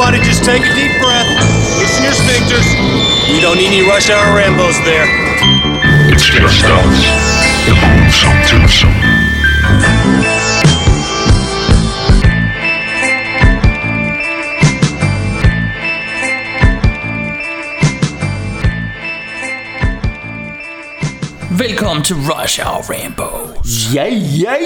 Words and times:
Everybody 0.00 0.24
just 0.26 0.44
take 0.44 0.62
a 0.62 0.74
deep 0.74 0.98
breath. 1.02 1.28
Loosen 1.78 2.04
your 2.04 2.14
sphincters. 2.14 2.64
We 3.30 3.38
don't 3.38 3.58
need 3.58 3.66
any 3.66 3.86
rush 3.86 4.08
hour 4.08 4.24
Rambos 4.34 4.82
there. 4.82 5.04
It's 6.10 6.24
just 6.24 6.64
us. 6.64 7.04
The 7.66 7.74
lonesome 7.76 8.40
twosome. 8.48 8.94
Velkommen 21.50 22.02
til 22.02 22.16
Rush 22.16 22.58
Hour 22.58 22.82
Rainbows. 22.90 23.94
Yay, 23.94 24.14
ja. 24.14 24.56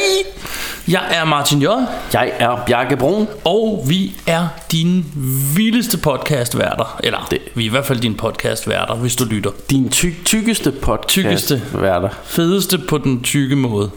Jeg 0.89 1.03
er 1.11 1.25
Martin 1.25 1.63
J. 1.63 1.67
Jeg 2.13 2.33
er 2.39 2.57
Bjarke 2.67 2.97
Brun. 2.97 3.29
Og 3.45 3.85
vi 3.89 4.13
er 4.27 4.47
dine 4.73 5.05
vildeste 5.57 5.99
podcastværter. 5.99 7.01
Eller, 7.05 7.27
Det- 7.31 7.39
vi 7.55 7.63
er 7.63 7.67
i 7.67 7.71
hvert 7.71 7.87
fald 7.87 7.99
dine 8.01 8.15
podcastværter, 8.15 8.95
hvis 8.95 9.17
du 9.17 9.25
lytter. 9.25 9.51
Din 9.71 9.89
tyk, 9.89 10.13
tykkeste 10.25 10.71
podcast. 10.71 11.09
Tykkeste. 11.09 11.63
Værter. 11.75 12.09
Fedeste 12.25 12.79
på 12.79 12.99
den 12.99 13.23
tykke 13.23 13.57
måde. 13.57 13.91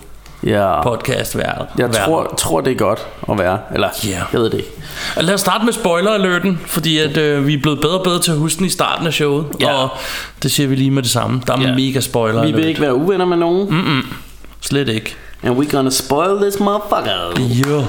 Ja. 0.46 0.82
Podcastværter. 0.84 1.66
Jeg 1.78 1.92
tror, 1.92 2.34
tror, 2.38 2.62
det 2.62 2.72
er 2.72 2.76
godt 2.78 3.08
at 3.32 3.38
være. 3.40 3.60
Eller, 3.74 3.88
Ja. 4.06 4.10
jeg 4.10 4.26
ved 4.42 4.44
det 4.50 4.54
ikke. 4.58 4.70
Og 5.16 5.24
Lad 5.24 5.34
os 5.34 5.42
starte 5.42 5.66
med 5.66 5.74
spoiler-alerten, 5.74 6.60
fordi 6.66 6.98
at, 6.98 7.18
øh, 7.18 7.48
vi 7.48 7.54
er 7.54 7.62
blevet 7.62 7.82
bedre 7.82 7.98
og 7.98 8.04
bedre 8.04 8.20
til 8.22 8.32
at 8.32 8.38
huske 8.38 8.58
den 8.58 8.66
i 8.66 8.70
starten 8.70 9.08
af 9.08 9.14
showet. 9.14 9.46
Ja. 9.60 9.74
Og 9.74 9.90
det 10.44 10.52
siger 10.52 10.68
vi 10.68 10.76
lige 10.76 10.92
med 10.92 11.04
det 11.04 11.12
samme. 11.12 11.42
Der 11.48 11.54
er 11.58 11.62
Ja. 11.62 11.76
mega 11.76 12.00
spoiler 12.00 12.46
Vi 12.46 12.52
vil 12.52 12.66
ikke 12.66 12.82
være 12.82 12.96
uvenner 12.96 13.26
med 13.26 13.38
nogen. 13.38 13.68
Mm. 13.76 14.02
Slet 14.62 14.90
ikke. 14.90 15.16
And 15.48 15.56
we're 15.58 15.72
gonna 15.72 15.92
spoil 15.92 16.40
this 16.40 16.60
motherfucker. 16.60 17.40
Jo. 17.40 17.86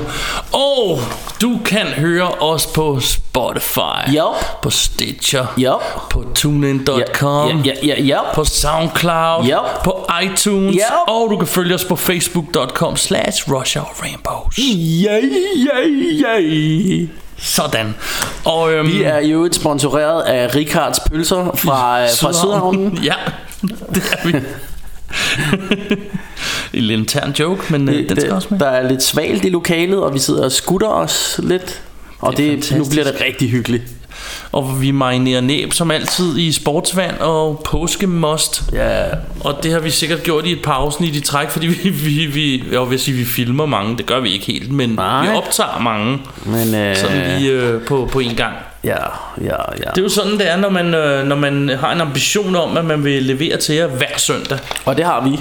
Og 0.53 1.01
du 1.41 1.59
kan 1.65 1.87
høre 1.87 2.29
os 2.29 2.67
på 2.67 3.01
Spotify. 3.01 4.11
Jo. 4.17 4.35
På 4.63 4.71
Stitcher. 4.71 5.47
Jo. 5.57 5.79
På 6.11 6.25
TuneIn.com. 6.35 7.63
Ja, 7.65 7.73
ja, 7.83 7.95
ja, 7.95 8.03
ja. 8.03 8.33
På 8.35 8.45
Soundcloud. 8.45 9.45
Ja. 9.47 9.59
På 9.85 10.07
iTunes. 10.23 10.77
Ja. 10.77 11.13
Og 11.13 11.31
du 11.31 11.37
kan 11.37 11.47
følge 11.47 11.75
os 11.75 11.85
på 11.85 11.97
Facebook.com 11.97 12.97
slash 12.97 13.51
Hour 13.51 14.03
Rainbows. 14.03 14.59
Ja, 15.03 15.17
ja, 15.57 16.39
ja. 16.39 17.07
Sådan. 17.39 17.95
Og 18.45 18.73
øhm, 18.73 18.89
Vi 18.89 19.03
er 19.03 19.19
jo 19.21 19.45
et 19.45 19.55
sponsoreret 19.55 20.23
af 20.23 20.55
Ricards 20.55 21.01
Pølser 21.01 21.51
fra, 21.55 22.03
øh, 22.03 22.09
fra 22.21 22.33
Sydhavnen. 22.33 22.99
ja, 23.11 23.15
det 23.95 24.03
er 24.13 24.27
vi. 24.27 24.35
En 26.73 26.81
lille 26.81 26.95
intern 26.95 27.35
joke, 27.39 27.63
men 27.71 27.89
øh, 27.89 28.09
den 28.09 28.21
skal 28.21 28.33
også 28.33 28.49
med. 28.51 28.59
Der 28.59 28.67
er 28.67 28.89
lidt 28.89 29.03
svalt 29.03 29.45
i 29.45 29.49
lokalet, 29.49 29.99
og 30.03 30.15
vi 30.15 30.19
sidder 30.19 30.45
og 30.45 30.53
skutter 30.53 30.89
os 30.89 31.41
lidt. 31.43 31.83
Og 32.21 32.37
Det 32.37 32.69
det, 32.69 32.79
nu 32.79 32.85
bliver 32.91 33.05
det 33.05 33.15
rigtig 33.25 33.51
hyggeligt. 33.51 33.83
Og 34.53 34.81
vi 34.83 34.91
marinerer 34.91 35.41
næb 35.41 35.73
som 35.73 35.91
altid 35.91 36.39
i 36.39 36.53
sportsvand 36.53 37.19
og 37.21 37.63
påskemost. 37.65 38.63
Ja, 38.73 39.05
Og 39.41 39.59
det 39.63 39.73
har 39.73 39.81
vi 39.81 39.91
sikkert 39.91 40.23
gjort 40.23 40.47
i 40.47 40.53
et 40.53 40.63
par 40.63 40.73
afsnit 40.73 41.17
i 41.17 41.21
træk, 41.21 41.51
fordi 41.51 41.67
vi, 41.83 41.89
vi, 41.89 42.27
vi 42.27 42.65
jeg 42.73 42.91
vil 42.91 43.01
sige, 43.01 43.17
vi 43.17 43.25
filmer 43.25 43.67
mange. 43.67 43.97
Det 43.97 44.07
gør 44.07 44.21
vi 44.21 44.33
ikke 44.33 44.47
helt, 44.47 44.73
men 44.73 44.91
Nej. 44.91 45.23
vi 45.27 45.37
optager 45.37 45.81
mange 45.81 46.19
men 46.47 46.75
øh, 46.75 46.97
sådan 46.97 47.39
lige 47.39 47.53
øh, 47.53 47.83
på, 47.83 48.09
på 48.13 48.19
en 48.21 48.35
gang. 48.35 48.55
ja, 48.85 48.95
ja, 49.41 49.57
ja. 49.77 49.91
Det 49.91 49.99
er 49.99 50.03
jo 50.03 50.09
sådan, 50.09 50.33
det 50.33 50.51
er, 50.51 50.57
når 50.57 50.71
man, 50.71 50.95
øh, 50.95 51.25
når 51.27 51.37
man 51.37 51.69
har 51.81 51.93
en 51.93 52.01
ambition 52.01 52.57
om, 52.57 52.77
at 52.77 52.85
man 52.85 53.05
vil 53.05 53.23
levere 53.23 53.57
til 53.57 53.75
jer 53.75 53.87
hver 53.87 54.19
søndag. 54.19 54.59
Og 54.85 54.97
det 54.97 55.05
har 55.05 55.25
vi. 55.29 55.41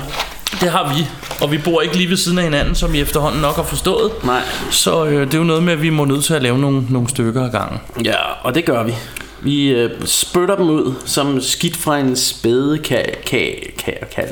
Det 0.52 0.72
har 0.72 0.94
vi, 0.94 1.08
og 1.42 1.52
vi 1.52 1.58
bor 1.58 1.81
ikke 1.81 1.98
lige 1.98 2.09
ved 2.09 2.17
siden 2.17 2.38
af 2.38 2.44
hinanden, 2.44 2.76
som 2.76 2.95
I 2.95 3.02
efterhånden 3.02 3.42
nok 3.42 3.55
har 3.55 3.64
forstået. 3.64 4.11
Nej. 4.23 4.42
Så 4.72 5.05
øh, 5.05 5.26
det 5.26 5.33
er 5.33 5.38
jo 5.38 5.44
noget 5.44 5.64
med, 5.64 5.73
at 5.73 5.82
vi 5.82 5.89
må 5.89 6.05
nødt 6.05 6.23
til 6.23 6.33
at 6.33 6.42
lave 6.42 6.58
nogle, 6.58 6.83
nogle 6.89 7.10
stykker 7.10 7.45
ad 7.45 7.52
gangen. 7.52 7.80
Ja, 8.05 8.16
og 8.44 8.55
det 8.55 8.66
gør 8.66 8.83
vi. 8.83 8.94
Vi 9.42 9.67
øh, 9.67 9.92
spytter 10.05 10.55
dem 10.55 10.70
ud 10.70 10.94
som 11.05 11.42
skidt 11.42 11.77
fra 11.77 11.99
en 11.99 12.16
spæde 12.16 12.77
ka, 12.77 13.04
ka, 13.26 13.49
ka, 13.77 13.92
kalv. 14.16 14.32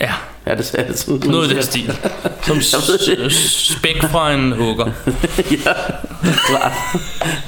Ja, 0.00 0.12
Er 0.46 0.54
det, 0.54 0.74
er 0.74 0.86
det 0.86 0.98
sådan, 0.98 1.30
noget 1.30 1.50
i 1.50 1.54
den 1.54 1.62
stil. 1.62 1.98
Som 2.62 2.80
spæk 3.30 4.02
fra 4.02 4.32
en 4.32 4.52
hugger. 4.52 4.84
ja, 5.50 5.72
klart. 6.46 6.72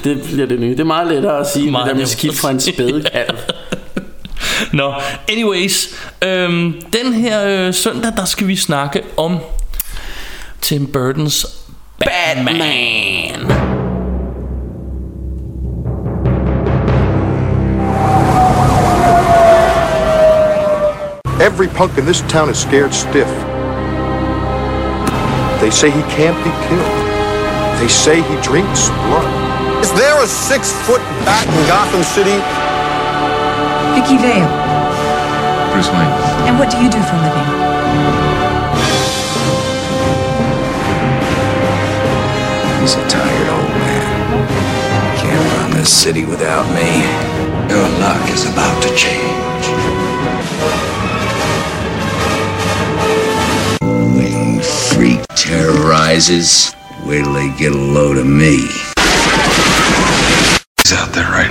Det 0.03 0.21
bliver 0.23 0.47
det 0.47 0.59
nye. 0.59 0.71
Det 0.71 0.79
er 0.79 0.83
meget 0.83 1.07
lettere 1.07 1.39
at 1.39 1.47
sige 1.53 1.65
det 1.65 1.85
der 1.85 1.93
med 1.93 2.05
skidt 2.05 2.39
fra 2.39 2.51
en 2.51 2.59
sige. 2.59 3.03
spæde 4.59 4.71
kalv. 4.71 4.73
Nå, 4.73 4.93
anyways. 5.27 5.95
Øhm, 6.23 6.81
den 6.93 7.13
her 7.13 7.45
øh, 7.45 7.73
søndag, 7.73 8.11
der 8.17 8.25
skal 8.25 8.47
vi 8.47 8.55
snakke 8.55 9.01
om 9.17 9.39
Tim 10.61 10.87
Burtons 10.87 11.47
Batman. 11.99 12.45
Batman. 12.45 13.79
Every 21.41 21.67
punk 21.67 21.97
in 21.97 22.05
this 22.05 22.21
town 22.29 22.49
is 22.49 22.57
scared 22.57 22.93
stiff. 22.93 23.29
They 25.61 25.71
say 25.71 25.89
he 25.89 26.01
can't 26.01 26.37
be 26.43 26.51
killed. 26.67 27.09
They 27.79 27.87
say 27.87 28.21
he 28.21 28.35
drinks 28.41 28.89
blood. 28.89 29.27
Is 29.81 29.91
there 29.93 30.23
a 30.23 30.27
six 30.27 30.73
foot 30.85 31.01
bat 31.25 31.47
in 31.47 31.67
Gotham 31.67 32.03
City? 32.03 32.68
Vicky 33.99 34.15
Vale. 34.15 34.47
Bruce 35.73 35.89
Wayne. 35.89 36.15
And 36.47 36.57
what 36.57 36.71
do 36.71 36.77
you 36.77 36.89
do 36.89 37.01
for 37.03 37.15
a 37.15 37.21
living? 37.27 37.47
He's 42.79 42.95
a 42.95 43.05
tired 43.09 43.49
old 43.49 43.69
man. 43.83 45.17
Can't 45.17 45.53
run 45.57 45.71
this 45.71 45.91
city 45.91 46.23
without 46.23 46.65
me. 46.73 47.03
Your 47.67 47.89
luck 47.99 48.23
is 48.29 48.45
about 48.45 48.81
to 48.83 48.95
change. 48.95 49.65
When 53.81 54.61
freak 54.61 55.27
terrorizes, 55.35 56.73
wait 57.05 57.25
till 57.25 57.33
they 57.33 57.49
get 57.57 57.73
a 57.73 57.77
load 57.77 58.15
of 58.15 58.25
me. 58.25 58.65
He's 60.77 60.93
out 60.93 61.11
there 61.11 61.29
right 61.31 61.48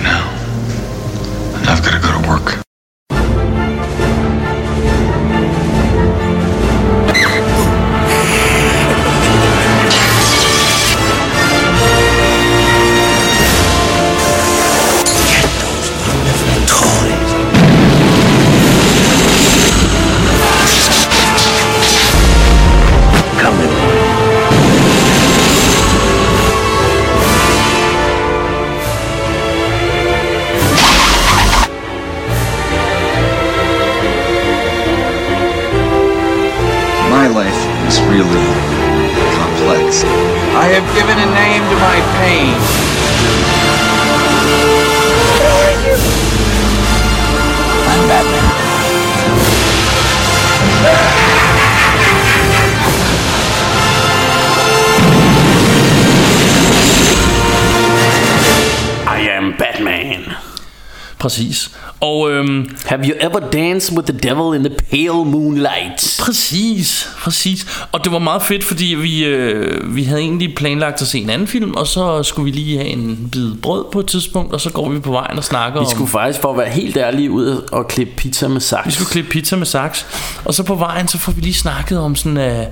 ever 63.20 63.40
danced 63.40 63.96
with 63.96 64.12
the 64.12 64.28
devil 64.28 64.54
in 64.54 64.64
the 64.64 64.76
pale 64.90 65.24
moonlight? 65.24 66.16
præcis, 66.20 67.08
præcis. 67.18 67.86
Og 67.92 68.04
det 68.04 68.12
var 68.12 68.18
meget 68.18 68.42
fedt, 68.42 68.64
fordi 68.64 68.84
vi, 68.84 69.24
øh, 69.24 69.96
vi 69.96 70.02
havde 70.02 70.20
egentlig 70.20 70.54
planlagt 70.54 71.02
at 71.02 71.08
se 71.08 71.18
en 71.18 71.30
anden 71.30 71.48
film, 71.48 71.74
og 71.74 71.86
så 71.86 72.22
skulle 72.22 72.44
vi 72.44 72.58
lige 72.58 72.78
have 72.78 72.88
en 72.88 73.28
bid 73.32 73.54
brød 73.62 73.84
på 73.92 74.00
et 74.00 74.06
tidspunkt, 74.06 74.52
og 74.52 74.60
så 74.60 74.70
går 74.70 74.88
vi 74.88 74.98
på 75.00 75.10
vejen 75.10 75.38
og 75.38 75.44
snakker 75.44 75.80
Vi 75.80 75.86
om... 75.86 75.90
skulle 75.90 76.10
faktisk, 76.10 76.40
for 76.40 76.50
at 76.50 76.58
være 76.58 76.68
helt 76.68 76.96
ærlige, 76.96 77.30
ud 77.30 77.68
og 77.72 77.88
klippe 77.88 78.12
pizza 78.16 78.48
med 78.48 78.60
saks. 78.60 78.86
Vi 78.86 78.92
skulle 78.92 79.10
klippe 79.10 79.30
pizza 79.30 79.56
med 79.56 79.66
saks. 79.66 80.06
Og 80.44 80.54
så 80.54 80.62
på 80.62 80.74
vejen, 80.74 81.08
så 81.08 81.18
får 81.18 81.32
vi 81.32 81.40
lige 81.40 81.54
snakket 81.54 81.98
om 81.98 82.16
sådan... 82.16 82.60
Uh, 82.60 82.66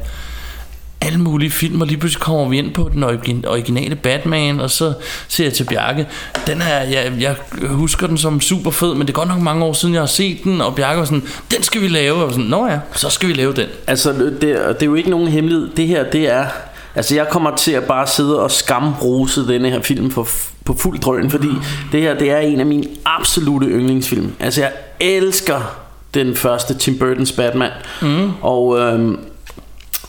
alle 1.06 1.18
mulige 1.18 1.50
film, 1.50 1.80
og 1.80 1.86
lige 1.86 1.98
pludselig 1.98 2.20
kommer 2.22 2.48
vi 2.48 2.58
ind 2.58 2.74
på 2.74 2.90
den 2.94 3.02
origin- 3.04 3.44
originale 3.46 3.96
Batman, 3.96 4.60
og 4.60 4.70
så 4.70 4.92
siger 5.28 5.46
jeg 5.46 5.54
til 5.54 5.64
Bjarke, 5.64 6.06
den 6.46 6.60
er, 6.60 6.82
jeg, 6.82 7.12
jeg 7.20 7.36
husker 7.68 8.06
den 8.06 8.18
som 8.18 8.40
super 8.40 8.70
fed, 8.70 8.94
men 8.94 9.00
det 9.00 9.08
er 9.08 9.12
godt 9.12 9.28
nok 9.28 9.40
mange 9.40 9.64
år 9.64 9.72
siden, 9.72 9.94
jeg 9.94 10.02
har 10.02 10.06
set 10.06 10.44
den, 10.44 10.60
og 10.60 10.74
Bjarke 10.74 10.98
var 10.98 11.04
sådan, 11.04 11.22
den 11.50 11.62
skal 11.62 11.80
vi 11.80 11.88
lave, 11.88 12.12
og 12.14 12.18
jeg 12.18 12.26
var 12.26 12.32
sådan, 12.32 12.44
nå 12.44 12.66
ja, 12.66 12.78
så 12.94 13.10
skal 13.10 13.28
vi 13.28 13.34
lave 13.34 13.52
den. 13.52 13.66
Altså, 13.86 14.12
det, 14.12 14.40
det 14.40 14.82
er 14.82 14.86
jo 14.86 14.94
ikke 14.94 15.10
nogen 15.10 15.28
hemmelighed. 15.28 15.68
Det 15.76 15.86
her, 15.86 16.10
det 16.10 16.32
er 16.32 16.46
Altså 16.94 17.14
jeg 17.14 17.28
kommer 17.28 17.56
til 17.56 17.72
at 17.72 17.84
bare 17.84 18.06
sidde 18.06 18.40
og 18.42 18.50
skamrose 18.50 19.48
denne 19.48 19.70
her 19.70 19.82
film 19.82 20.10
på, 20.10 20.26
på 20.64 20.74
fuld 20.78 20.98
drøn, 20.98 21.30
fordi 21.30 21.48
det 21.92 22.02
her 22.02 22.14
det 22.18 22.30
er 22.30 22.38
en 22.38 22.60
af 22.60 22.66
mine 22.66 22.84
absolute 23.04 23.66
yndlingsfilm. 23.66 24.32
Altså 24.40 24.60
jeg 24.60 24.72
elsker 25.00 25.76
den 26.14 26.36
første 26.36 26.74
Tim 26.74 26.94
Burton's 26.94 27.36
Batman. 27.36 27.70
Mm. 28.02 28.30
Og 28.42 28.78
øhm, 28.78 29.18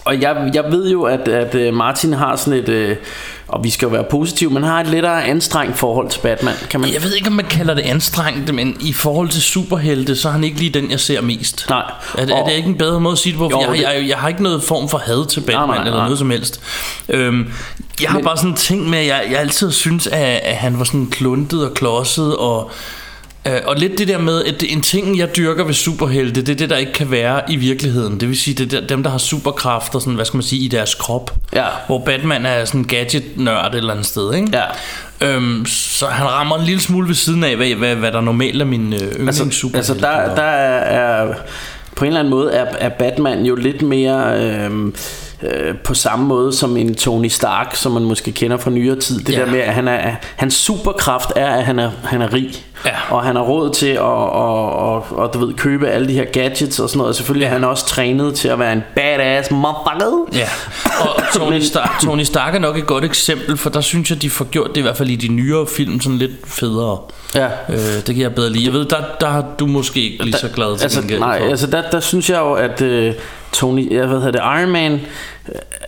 og 0.08 0.22
jeg, 0.22 0.52
jeg 0.54 0.64
ved 0.72 0.90
jo, 0.92 1.04
at, 1.04 1.28
at 1.28 1.56
øh, 1.56 1.74
Martin 1.74 2.14
har 2.14 2.36
sådan 2.36 2.54
et, 2.60 2.70
øh, 2.70 2.96
og 3.48 3.64
vi 3.64 3.70
skal 3.70 3.86
jo 3.86 3.92
være 3.92 4.04
positive, 4.04 4.50
men 4.50 4.64
har 4.64 4.80
et 4.82 4.88
lettere 4.88 5.24
anstrengt 5.26 5.78
forhold 5.78 6.10
til 6.10 6.20
Batman. 6.20 6.54
Kan 6.70 6.80
man... 6.80 6.94
Jeg 6.94 7.04
ved 7.04 7.14
ikke, 7.16 7.28
om 7.28 7.34
man 7.34 7.46
kalder 7.46 7.74
det 7.74 7.82
anstrengt, 7.82 8.54
men 8.54 8.78
i 8.80 8.94
forhold 8.94 9.30
til 9.30 9.42
superhelte, 9.42 10.16
så 10.16 10.28
er 10.28 10.32
han 10.32 10.44
ikke 10.44 10.58
lige 10.58 10.70
den, 10.80 10.92
jeg 10.92 11.00
ser 11.00 11.22
mest. 11.22 11.66
Nej. 11.70 11.84
Er, 12.18 12.26
det, 12.26 12.34
Og- 12.34 12.40
er 12.40 12.46
det 12.46 12.54
ikke 12.54 12.70
en 12.70 12.78
bedre 12.78 13.00
måde 13.00 13.12
at 13.12 13.18
sige 13.18 13.32
det 13.34 13.40
på? 13.40 13.50
Jo, 13.52 13.62
jeg, 13.62 13.70
det- 13.72 13.82
jeg, 13.82 14.06
jeg 14.10 14.18
har 14.18 14.28
ikke 14.28 14.44
noget 14.44 14.64
form 14.64 14.90
for 14.90 14.98
had 14.98 15.28
til 15.28 15.40
Batman 15.42 15.68
nej, 15.68 15.78
nej. 15.78 15.86
eller 15.86 16.04
noget 16.04 16.18
som 16.18 16.30
helst. 16.30 16.62
Øhm, 17.10 17.52
jeg 18.02 18.10
har 18.10 18.18
Men- 18.18 18.26
bare 18.26 18.38
sådan 18.38 18.50
en 18.50 18.56
ting 18.56 18.90
med, 18.90 19.00
at 19.00 19.08
jeg, 19.08 19.28
jeg 19.32 19.40
altid 19.40 19.72
synes, 19.72 20.08
at, 20.08 20.22
at 20.44 20.56
han 20.56 20.80
var 20.80 20.84
sådan 20.86 21.08
kluntet 21.12 21.66
og 21.70 21.74
klodset 21.74 22.36
og... 22.38 22.72
Øh, 23.48 23.60
og 23.66 23.76
lidt 23.76 23.98
det 23.98 24.08
der 24.08 24.18
med, 24.18 24.44
at 24.46 24.64
en 24.70 24.82
ting, 24.82 25.18
jeg 25.18 25.36
dyrker 25.38 25.64
ved 25.64 25.74
superhelte, 25.74 26.42
det 26.42 26.50
er 26.50 26.56
det, 26.56 26.70
der 26.70 26.78
ikke 26.78 26.94
kan 26.94 27.12
være 27.12 27.42
i 27.52 27.56
virkeligheden. 27.56 28.20
Det 28.20 28.28
vil 28.30 28.38
sige, 28.38 28.56
det 28.64 28.74
er 28.74 28.80
der- 28.80 28.88
dem, 28.88 29.04
der 29.04 29.10
har 29.10 29.18
superkræfter, 29.18 30.00
sådan, 30.00 30.14
hvad 30.14 30.26
skal 30.26 30.38
man 30.38 30.44
sige, 30.44 30.66
i 30.66 30.68
deres 30.68 30.96
krop. 30.96 31.34
Ja. 31.54 31.66
Hvor 31.88 32.00
Batman 32.06 32.46
er 32.46 32.66
sådan 32.66 32.82
en 32.82 32.88
gadget-nørd 32.88 33.72
et 33.72 33.78
eller 33.78 33.92
andet 33.94 34.06
sted, 34.06 34.34
ikke? 34.34 34.48
Ja. 34.54 34.64
Øhm, 35.28 35.66
så 35.66 36.06
han 36.06 36.28
rammer 36.28 36.58
en 36.58 36.66
lille 36.66 36.82
smule 36.82 37.08
ved 37.08 37.16
siden 37.16 37.44
af, 37.44 37.56
hvad, 37.56 37.68
hvad, 37.68 37.96
hvad 37.96 38.12
der 38.12 38.22
normalt 38.22 38.62
er 38.62 38.66
min 38.66 38.94
øh, 38.94 39.00
yndlings 39.00 39.42
Altså, 39.42 39.70
altså 39.76 39.94
der, 39.94 40.36
der 40.36 40.42
er, 40.42 41.24
er 41.24 41.34
på 41.96 42.06
en 42.06 42.08
eller 42.08 42.20
anden 42.20 42.32
måde 42.32 42.52
er, 42.52 42.66
er 42.80 42.90
Batman 42.90 43.46
jo 43.46 43.56
lidt 43.56 43.82
mere 43.82 44.40
øhm, 44.42 44.96
øh, 45.44 45.76
på 45.84 45.94
samme 45.94 46.26
måde 46.28 46.54
som 46.54 46.78
en 46.78 46.96
Tony 46.96 47.28
Stark, 47.28 47.76
som 47.76 47.92
man 47.92 48.04
måske 48.04 48.32
kender 48.32 48.58
fra 48.58 48.70
nyere 48.72 48.96
tid. 49.00 49.20
Det 49.20 49.34
Ja. 49.34 49.40
der 49.40 49.52
med, 49.52 49.60
at 49.60 49.74
han 49.74 49.88
er, 49.88 50.16
hans 50.36 50.54
superkraft 50.54 51.30
er, 51.36 51.48
at 51.50 51.64
han 51.66 51.80
er, 51.80 51.92
han 52.04 52.22
er 52.22 52.34
rig. 52.34 52.66
Ja. 52.88 53.16
Og 53.16 53.24
han 53.24 53.36
har 53.36 53.44
råd 53.44 53.74
til 53.74 53.88
at 53.88 54.00
og, 54.00 54.72
og, 54.74 55.06
og, 55.12 55.34
du 55.34 55.46
ved, 55.46 55.54
købe 55.54 55.88
alle 55.88 56.08
de 56.08 56.14
her 56.14 56.26
gadgets 56.26 56.80
og 56.80 56.90
sådan 56.90 56.98
noget. 56.98 57.10
Og 57.10 57.16
selvfølgelig 57.16 57.46
er 57.46 57.50
han 57.50 57.64
også 57.64 57.86
trænet 57.86 58.36
til 58.36 58.48
at 58.48 58.60
være 58.60 58.74
en 58.74 58.84
badass 58.96 59.52
motherfucker. 59.52 60.28
Ja, 60.34 60.50
og 61.00 61.22
Tony 61.34 61.60
Stark, 61.60 62.00
Tony 62.02 62.24
Stark 62.24 62.56
er 62.56 62.60
nok 62.60 62.78
et 62.78 62.88
godt 62.88 63.04
eksempel, 63.04 63.58
for 63.58 63.70
der 63.70 63.82
synes 63.82 64.10
jeg, 64.10 64.22
de 64.22 64.30
får 64.30 64.46
gjort 64.46 64.70
det 64.70 64.78
i 64.78 64.82
hvert 64.82 64.98
fald 64.98 65.10
i 65.10 65.16
de 65.16 65.28
nyere 65.28 65.68
film 65.68 66.02
sådan 66.02 66.18
lidt 66.18 66.32
federe. 66.46 66.98
Ja. 67.36 67.48
Øh, 67.70 67.78
det 67.78 68.06
kan 68.06 68.18
jeg 68.18 68.36
bedre 68.36 68.50
lide. 68.50 68.66
Jeg 68.66 68.74
ved, 68.74 68.86
der, 68.86 69.04
der 69.22 69.28
har 69.28 69.46
du 69.60 69.66
måske 69.66 70.02
ikke 70.02 70.24
lige 70.24 70.38
så 70.38 70.50
glad 70.56 70.78
til 70.78 70.84
altså, 70.84 71.02
nej, 71.20 71.40
for. 71.40 71.50
altså 71.50 71.68
der, 71.68 71.90
der 71.92 72.00
synes 72.00 72.30
jeg 72.30 72.40
jo, 72.40 72.54
at 72.54 72.82
øh, 72.82 73.14
Tony, 73.52 73.94
jeg 73.94 74.10
ved 74.10 74.22
det, 74.22 74.36
Iron 74.36 74.70
Man, 74.72 75.02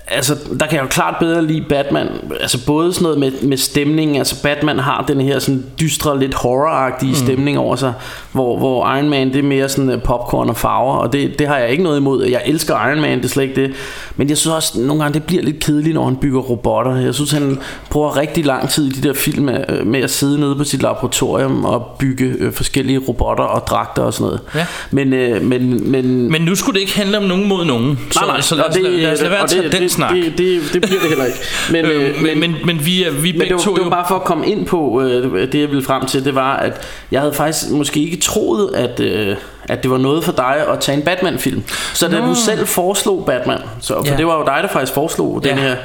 altså 0.08 0.36
der 0.60 0.66
kan 0.66 0.76
jeg 0.76 0.84
jo 0.84 0.88
klart 0.88 1.16
bedre 1.20 1.46
lide 1.46 1.62
Batman, 1.70 2.08
altså 2.40 2.66
både 2.66 2.94
sådan 2.94 3.04
noget 3.04 3.20
med, 3.20 3.32
med 3.42 3.58
stemningen, 3.58 4.18
altså 4.18 4.44
Batman 4.44 4.80
har 4.80 5.06
den 5.08 5.22
her 5.22 5.40
sådan 5.40 5.66
dystre, 5.80 6.20
lidt 6.20 6.34
horroragtige 6.34 7.10
mm. 7.10 7.16
stemning 7.16 7.60
over 7.60 7.76
sig, 7.76 7.94
hvor, 8.32 8.58
hvor 8.58 8.96
Iron 8.96 9.10
Man 9.10 9.34
det 9.34 9.40
er 9.40 9.44
mere 9.44 9.70
sådan 9.70 9.90
øh, 9.90 10.02
popcorn 10.02 10.50
og 10.50 10.58
farver, 10.58 10.96
og 10.96 11.14
det, 11.14 11.40
det 11.40 11.48
har 11.48 11.58
jeg 11.58 11.70
ikke 11.70 11.84
noget 11.84 11.98
imod. 11.98 12.26
Jeg 12.26 12.42
elsker 12.46 12.88
Iron 12.88 13.02
Man, 13.02 13.18
det 13.18 13.26
er 13.26 13.30
slet 13.30 13.44
ikke 13.44 13.62
det, 13.62 13.74
men 14.16 14.30
jeg 14.30 14.38
synes 14.38 14.56
også, 14.56 14.80
nogle 14.80 15.04
gange 15.04 15.14
det 15.14 15.24
bliver 15.24 15.44
lidt 15.44 15.60
kedeligt, 15.60 15.96
når 15.96 16.06
han 16.06 16.16
bygger 16.16 16.40
robotter. 16.40 16.96
Jeg 16.96 17.14
synes, 17.14 17.32
han 17.32 17.60
bruger 17.90 18.18
rigtig 18.18 18.46
lang 18.46 18.70
tid 18.70 18.88
i 18.88 19.02
de 19.02 19.08
der 19.08 19.14
film 19.14 19.46
med, 19.46 19.84
med 19.84 20.00
at 20.00 20.12
sidde 20.12 20.40
nede 20.40 20.56
på 20.56 20.64
sit 20.64 20.82
laboratorium 20.82 21.66
og 21.66 21.96
bygge 22.00 22.26
øh, 22.40 22.54
forskellige 22.54 23.00
robotter 23.08 23.44
og 23.44 23.68
dragter 23.68 24.02
og 24.02 24.14
sådan 24.14 24.26
noget. 24.26 24.42
Ja. 24.56 24.66
Men, 24.92 25.14
øh, 25.14 25.42
men, 25.42 25.92
men, 25.92 26.32
Men 26.32 26.42
nu 26.42 26.56
skulle 26.56 26.74
det 26.74 26.82
ikke 26.82 26.98
handle 26.98 27.18
om 27.18 27.24
nogen 27.24 27.48
mod 27.48 27.66
nogen. 27.66 28.00
Så, 28.12 28.20
nej, 28.20 28.28
nej, 28.28 28.42
så 28.42 28.56
lad, 28.56 28.66
os, 28.66 28.76
lad, 28.76 28.92
lad 28.92 29.14
os 29.14 29.20
lade 29.20 29.32
være 29.32 29.42
og 29.42 29.49
tage 29.50 29.70
den 29.70 29.82
det, 29.82 29.92
snak. 29.92 30.12
Det, 30.16 30.38
det, 30.38 30.62
det 30.74 30.82
bliver 30.82 31.00
det 31.00 31.10
heller 31.10 31.26
ikke. 31.26 31.38
Men, 31.72 31.86
øh, 31.86 32.10
Øh, 32.10 32.22
men, 32.24 32.40
men, 32.40 32.56
men 32.66 32.86
vi 32.86 33.04
er, 33.04 33.12
vi 33.12 33.32
men 33.32 33.42
det, 33.42 33.52
var, 33.54 33.58
to 33.62 33.72
det 33.72 33.80
var 33.80 33.86
jo... 33.86 33.90
bare 33.90 34.06
for 34.08 34.16
at 34.16 34.24
komme 34.24 34.48
ind 34.48 34.66
på 34.66 35.02
øh, 35.02 35.52
det 35.52 35.60
jeg 35.60 35.70
ville 35.70 35.84
frem 35.84 36.06
til 36.06 36.26
Det 36.26 36.36
var 36.36 36.56
at 36.56 36.88
jeg 37.12 37.22
havde 37.22 37.34
faktisk 37.34 37.70
måske 37.72 38.00
ikke 38.00 38.18
troet 38.18 38.76
At, 38.76 39.00
øh, 39.00 39.36
at 39.70 39.84
det 39.84 39.92
var 39.92 39.98
noget 39.98 40.24
for 40.24 40.32
dig 40.32 40.56
At 40.72 40.80
tage 40.80 40.98
en 40.98 41.04
Batman-film 41.04 41.64
Så 41.94 42.08
da 42.08 42.20
Nå. 42.20 42.26
du 42.28 42.36
selv 42.36 42.68
foreslog 42.68 43.26
Batman 43.26 43.60
så, 43.82 43.94
For 43.94 44.12
Ja. 44.12 44.18
det 44.18 44.28
var 44.28 44.38
jo 44.40 44.44
dig 44.46 44.60
der 44.62 44.68
faktisk 44.70 44.94
foreslog 44.94 45.42
Ja. 45.44 45.50
den 45.50 45.58
her 45.58 45.76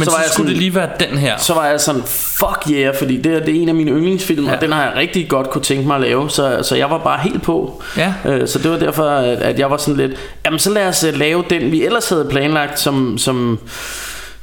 Men 0.00 0.04
så, 0.04 0.10
var 0.10 0.18
så 0.18 0.22
jeg 0.22 0.30
skulle 0.32 0.46
sådan- 0.48 0.54
det 0.54 0.56
lige 0.62 0.74
være 0.74 0.88
den 1.00 1.18
her. 1.18 1.36
så 1.38 1.54
var 1.54 1.66
jeg 1.66 1.80
sådan, 1.80 2.02
fuck 2.06 2.70
yeah, 2.70 2.94
fordi 2.98 3.16
det, 3.16 3.46
det 3.46 3.56
er 3.56 3.62
en 3.62 3.68
af 3.68 3.74
mine 3.74 3.90
yndlingsfilm, 3.90 4.46
ja. 4.46 4.54
Og 4.54 4.60
den 4.60 4.72
har 4.72 4.82
jeg 4.82 4.92
rigtig 4.96 5.28
godt 5.28 5.50
kunne 5.50 5.62
tænke 5.62 5.86
mig 5.86 5.94
at 5.94 6.00
lave, 6.00 6.30
så, 6.30 6.58
så 6.62 6.76
jeg 6.76 6.90
var 6.90 6.98
bare 6.98 7.18
helt 7.22 7.42
på. 7.42 7.82
Ja. 7.96 8.14
Øh, 8.24 8.48
så 8.48 8.58
det 8.58 8.70
var 8.70 8.76
derfor, 8.78 9.04
at, 9.10 9.58
jeg 9.58 9.70
var 9.70 9.76
sådan 9.76 9.96
lidt, 9.96 10.12
jamen 10.44 10.58
så 10.58 10.70
lad 10.70 10.86
os 10.88 11.04
øh, 11.04 11.14
lave 11.18 11.44
den, 11.50 11.72
vi 11.72 11.84
ellers 11.84 12.08
havde 12.08 12.26
planlagt, 12.30 12.80
som, 12.80 13.18
som, 13.18 13.58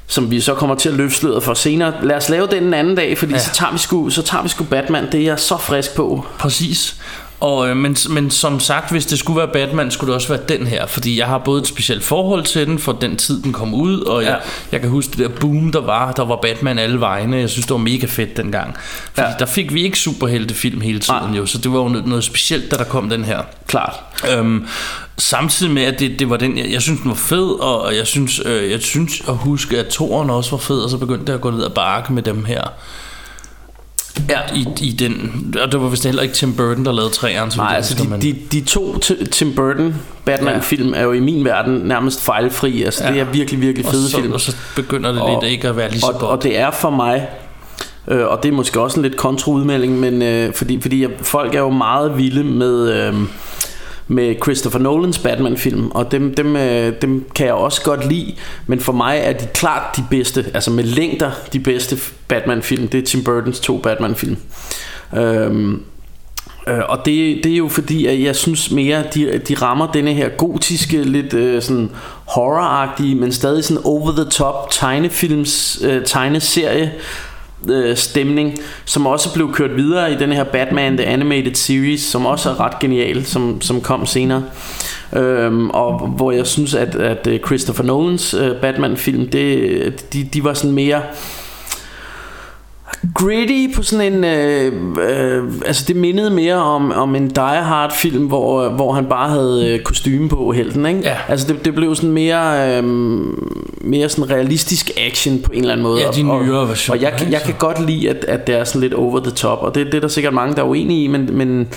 som 0.07 0.31
vi 0.31 0.41
så 0.41 0.53
kommer 0.53 0.75
til 0.75 0.89
at 0.89 0.95
løfte 0.95 1.17
sløret 1.19 1.43
for 1.43 1.53
senere. 1.53 1.93
Lad 2.03 2.15
os 2.15 2.29
lave 2.29 2.47
den 2.47 2.63
en 2.63 2.73
anden 2.73 2.95
dag, 2.95 3.17
fordi. 3.17 3.33
Ja. 3.33 3.39
så, 3.39 3.51
tager 3.53 3.71
vi 3.71 3.77
sgu, 3.77 4.09
så 4.09 4.21
tager 4.21 4.43
vi 4.43 4.49
sgu 4.49 4.63
Batman, 4.63 5.05
det 5.11 5.19
er 5.21 5.25
jeg 5.25 5.39
så 5.39 5.57
frisk 5.57 5.95
på. 5.95 6.25
Præcis. 6.39 6.95
Og, 7.39 7.69
øh, 7.69 7.77
men, 7.77 7.95
men 8.09 8.31
som 8.31 8.59
sagt, 8.59 8.91
hvis 8.91 9.05
det 9.05 9.19
skulle 9.19 9.37
være 9.37 9.47
Batman, 9.53 9.91
skulle 9.91 10.07
det 10.07 10.15
også 10.15 10.27
være 10.27 10.39
den 10.57 10.67
her. 10.67 10.85
Fordi 10.85 11.19
jeg 11.19 11.27
har 11.27 11.37
både 11.37 11.61
et 11.61 11.67
specielt 11.67 12.03
forhold 12.03 12.43
til 12.43 12.67
den, 12.67 12.79
for 12.79 12.91
den 12.91 13.17
tid 13.17 13.41
den 13.43 13.53
kom 13.53 13.73
ud, 13.73 13.99
og 14.01 14.23
jeg, 14.23 14.29
Ja. 14.31 14.35
jeg 14.71 14.81
kan 14.81 14.89
huske 14.89 15.11
det 15.11 15.19
der 15.19 15.27
boom, 15.39 15.71
der 15.71 15.81
var. 15.81 16.11
Der 16.11 16.25
var 16.25 16.35
Batman 16.35 16.79
alle 16.79 16.99
vegne. 16.99 17.37
Jeg 17.37 17.49
synes, 17.49 17.65
det 17.65 17.71
var 17.73 17.77
mega 17.77 18.05
fedt 18.05 18.37
dengang. 18.37 18.75
Fordi 19.13 19.27
Ja. 19.27 19.33
der 19.39 19.45
fik 19.45 19.73
vi 19.73 19.83
ikke 19.83 19.97
superheltefilm 19.99 20.81
hele 20.81 20.99
tiden 20.99 21.19
Nej. 21.29 21.37
jo, 21.37 21.45
så 21.45 21.57
det 21.57 21.71
var 21.71 21.77
jo 21.79 21.87
noget, 21.87 22.07
noget 22.07 22.23
specielt, 22.23 22.71
da 22.71 22.75
der 22.75 22.83
kom 22.83 23.09
den 23.09 23.23
her. 23.25 23.41
Klart. 23.67 23.95
Øhm, 24.31 24.67
samtidig 25.17 25.73
med 25.73 25.83
at 25.83 25.99
det, 25.99 26.19
det 26.19 26.29
var 26.29 26.37
den 26.37 26.57
jeg, 26.57 26.71
jeg 26.71 26.81
synes 26.81 26.99
den 27.01 27.09
var 27.09 27.15
fed 27.15 27.59
Og 27.61 27.81
og 27.81 27.95
jeg 27.95 28.07
synes 28.07 28.41
øh, 28.45 28.71
Jeg 28.71 28.81
synes 28.81 29.21
at 29.27 29.37
huske 29.37 29.79
at 29.79 29.87
toren 29.87 30.29
også 30.29 30.51
var 30.51 30.57
fed 30.57 30.79
Og 30.79 30.89
så 30.89 30.97
begyndte 30.97 31.25
det 31.25 31.33
at 31.33 31.41
gå 31.41 31.51
ned 31.51 31.63
ad 31.65 31.69
bakke 31.69 32.13
med 32.13 32.23
dem 32.23 32.45
her 32.45 32.61
Ja, 34.29 34.39
i, 34.55 34.67
i 34.81 34.91
den 34.91 35.43
Og 35.63 35.71
det 35.71 35.81
var 35.81 35.87
vist 35.87 36.03
heller 36.05 36.21
ikke 36.21 36.33
Tim 36.35 36.53
Burton 36.55 36.85
der 36.85 36.91
lavede 36.91 37.13
træerne 37.13 37.51
Nej, 37.57 37.73
altså 37.75 38.03
de, 38.03 38.09
men- 38.09 38.21
de, 38.21 38.35
de 38.51 38.61
to 38.61 38.97
Ti- 38.99 39.25
Tim 39.25 39.55
Burton 39.55 39.95
Batman-film 40.25 40.93
er 40.95 41.01
jo 41.03 41.11
i 41.11 41.19
min 41.19 41.45
verden 41.45 41.73
nærmest 41.73 42.21
fejlfri. 42.21 42.83
Altså 42.83 43.03
Ja. 43.03 43.11
det 43.11 43.19
er 43.19 43.25
virkelig, 43.25 43.61
virkelig 43.61 43.85
og 43.85 43.91
fede 43.91 44.09
så, 44.09 44.17
film. 44.17 44.31
Og 44.33 44.41
så 44.41 44.55
begynder 44.75 45.11
det 45.11 45.21
Og- 45.21 45.29
lidt 45.43 45.51
ikke 45.51 45.67
at 45.69 45.77
være 45.77 45.89
lige 45.89 45.99
så 46.01 46.07
og, 46.07 46.13
godt 46.19 46.31
og 46.31 46.43
det 46.43 46.57
er 46.57 46.71
for 46.71 46.89
mig 46.89 47.27
øh, 48.07 48.25
og 48.27 48.43
det 48.43 48.49
er 48.49 48.53
måske 48.53 48.81
også 48.81 48.99
en 48.99 49.03
lidt 49.03 49.17
kontraudmelding 49.17 49.99
men 49.99 50.21
øh, 50.21 50.53
fordi 50.53 50.81
fordi 50.81 51.01
jeg, 51.01 51.09
folk 51.21 51.55
er 51.55 51.59
jo 51.59 51.69
meget 51.69 52.17
vilde 52.17 52.43
med 52.43 52.91
øh, 53.07 53.13
med 54.07 54.35
Christopher 54.43 54.79
Nolans 54.79 55.19
Batman 55.19 55.57
film 55.57 55.91
og 55.91 56.11
dem 56.11 56.33
dem 56.35 56.55
øh, 56.55 56.93
dem 57.01 57.29
kan 57.35 57.45
jeg 57.45 57.53
også 57.53 57.81
godt 57.81 58.09
lide 58.09 58.35
men 58.67 58.79
for 58.79 58.93
mig 58.93 59.19
er 59.23 59.33
de 59.33 59.45
klart 59.53 59.97
de 59.97 60.03
bedste 60.09 60.45
altså 60.53 60.71
med 60.71 60.83
længder 60.83 61.31
de 61.53 61.59
bedste 61.59 61.97
Batman 62.27 62.61
film 62.61 62.87
det 62.87 62.97
er 62.97 63.05
Tim 63.05 63.23
Burtons 63.23 63.59
to 63.59 63.77
Batman 63.77 64.15
film 64.15 64.37
øhm, 65.17 65.83
Øh, 66.67 66.79
og 66.89 67.05
det, 67.05 67.43
det 67.43 67.51
er 67.51 67.57
jo 67.57 67.67
fordi, 67.67 68.05
at 68.05 68.23
jeg 68.23 68.35
synes 68.35 68.71
mere, 68.71 69.03
de, 69.13 69.37
de 69.47 69.55
rammer 69.55 69.91
denne 69.91 70.13
her 70.13 70.29
gotiske, 70.29 71.03
lidt 71.03 71.33
øh, 71.33 71.61
sådan 71.61 71.89
horroragtige, 72.27 73.15
men 73.15 73.31
stadig 73.31 73.63
sådan 73.63 73.83
over 73.85 74.11
the 74.11 74.25
top 74.25 74.71
tegnefilms, 74.71 75.81
øh, 75.83 76.05
tegneserie 76.05 76.93
øh, 77.69 77.97
stemning, 77.97 78.59
som 78.85 79.05
også 79.05 79.33
blev 79.33 79.53
kørt 79.53 79.75
videre 79.75 80.11
i 80.13 80.15
den 80.15 80.31
her 80.31 80.43
Batman 80.43 80.97
The 80.97 81.05
Animated 81.05 81.55
Series, 81.55 82.01
som 82.01 82.25
også 82.25 82.49
er 82.49 82.59
ret 82.59 82.79
genial, 82.79 83.25
som, 83.25 83.61
som 83.61 83.81
kom 83.81 84.05
senere. 84.05 84.43
Øhm, 85.13 85.69
og 85.69 86.07
hvor 86.07 86.31
jeg 86.31 86.47
synes, 86.47 86.73
at, 86.73 86.95
at 86.95 87.27
øh, 87.27 87.39
Christopher 87.39 87.83
Nolans 87.83 88.33
øh, 88.33 88.55
Batman-film, 88.61 89.27
det, 89.27 90.13
de, 90.13 90.23
de 90.23 90.43
var 90.43 90.53
sådan 90.53 90.71
mere 90.71 91.01
gritty 93.15 93.75
på 93.75 93.83
sådan 93.83 94.13
en 94.13 94.23
øh, 94.23 94.73
øh, 95.09 95.43
altså 95.65 95.83
det 95.87 95.95
mindede 95.95 96.29
mere 96.29 96.55
om, 96.55 96.91
om 96.91 97.15
en 97.15 97.29
Die 97.29 97.43
Hard 97.43 97.93
film 97.95 98.25
hvor, 98.25 98.69
hvor 98.69 98.93
han 98.93 99.05
bare 99.05 99.29
havde 99.29 99.67
øh, 99.73 99.79
kostume 99.79 100.29
på 100.29 100.51
helten 100.51 100.85
ikke? 100.85 100.99
Ja. 101.03 101.17
altså 101.27 101.47
det, 101.47 101.65
det 101.65 101.75
blev 101.75 101.95
sådan 101.95 102.11
mere 102.11 102.77
øh, 102.77 102.83
mere 103.81 104.09
sådan 104.09 104.29
realistisk 104.29 104.91
action 104.97 105.39
på 105.41 105.51
en 105.51 105.59
eller 105.59 105.71
anden 105.71 105.83
måde 105.83 106.01
Ja, 106.01 106.11
de 106.11 106.23
nyere 106.23 106.59
og, 106.59 106.69
versioner, 106.69 106.97
og 106.99 107.03
jeg, 107.03 107.13
kan- 107.19 107.31
jeg 107.31 107.41
kan 107.41 107.53
godt 107.59 107.85
lide 107.85 108.09
at, 108.09 108.25
at 108.27 108.47
det 108.47 108.55
er 108.55 108.63
sådan 108.63 108.81
lidt 108.81 108.93
over 108.93 109.19
the 109.19 109.31
top 109.31 109.59
og 109.61 109.75
det, 109.75 109.85
det 109.85 109.93
er 109.93 109.99
der 109.99 110.07
sikkert 110.07 110.33
mange 110.33 110.55
der 110.55 110.61
er 110.61 110.65
uenige 110.67 111.03
i 111.03 111.07
men, 111.07 111.29
men, 111.37 111.67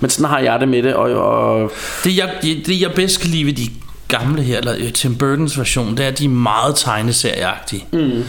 men 0.00 0.10
sådan 0.10 0.30
har 0.30 0.38
jeg 0.38 0.60
det 0.60 0.68
med 0.68 0.82
det 0.82 0.94
og, 0.94 1.10
og 1.12 1.70
det, 2.04 2.16
jeg, 2.16 2.30
det 2.42 2.80
jeg 2.80 2.90
bedst 2.96 3.20
kan 3.20 3.30
lide 3.30 3.46
ved 3.46 3.52
de 3.52 3.66
gamle 4.08 4.42
her 4.42 4.58
Eller 4.58 4.74
øh, 4.78 4.92
Tim 4.92 5.14
Burtons 5.16 5.58
version 5.58 5.96
Det 5.96 6.04
er 6.04 6.08
at 6.08 6.18
de 6.18 6.24
er 6.24 6.28
meget 6.28 6.74
tegneserieagtige 6.76 7.84
mm. 7.92 8.22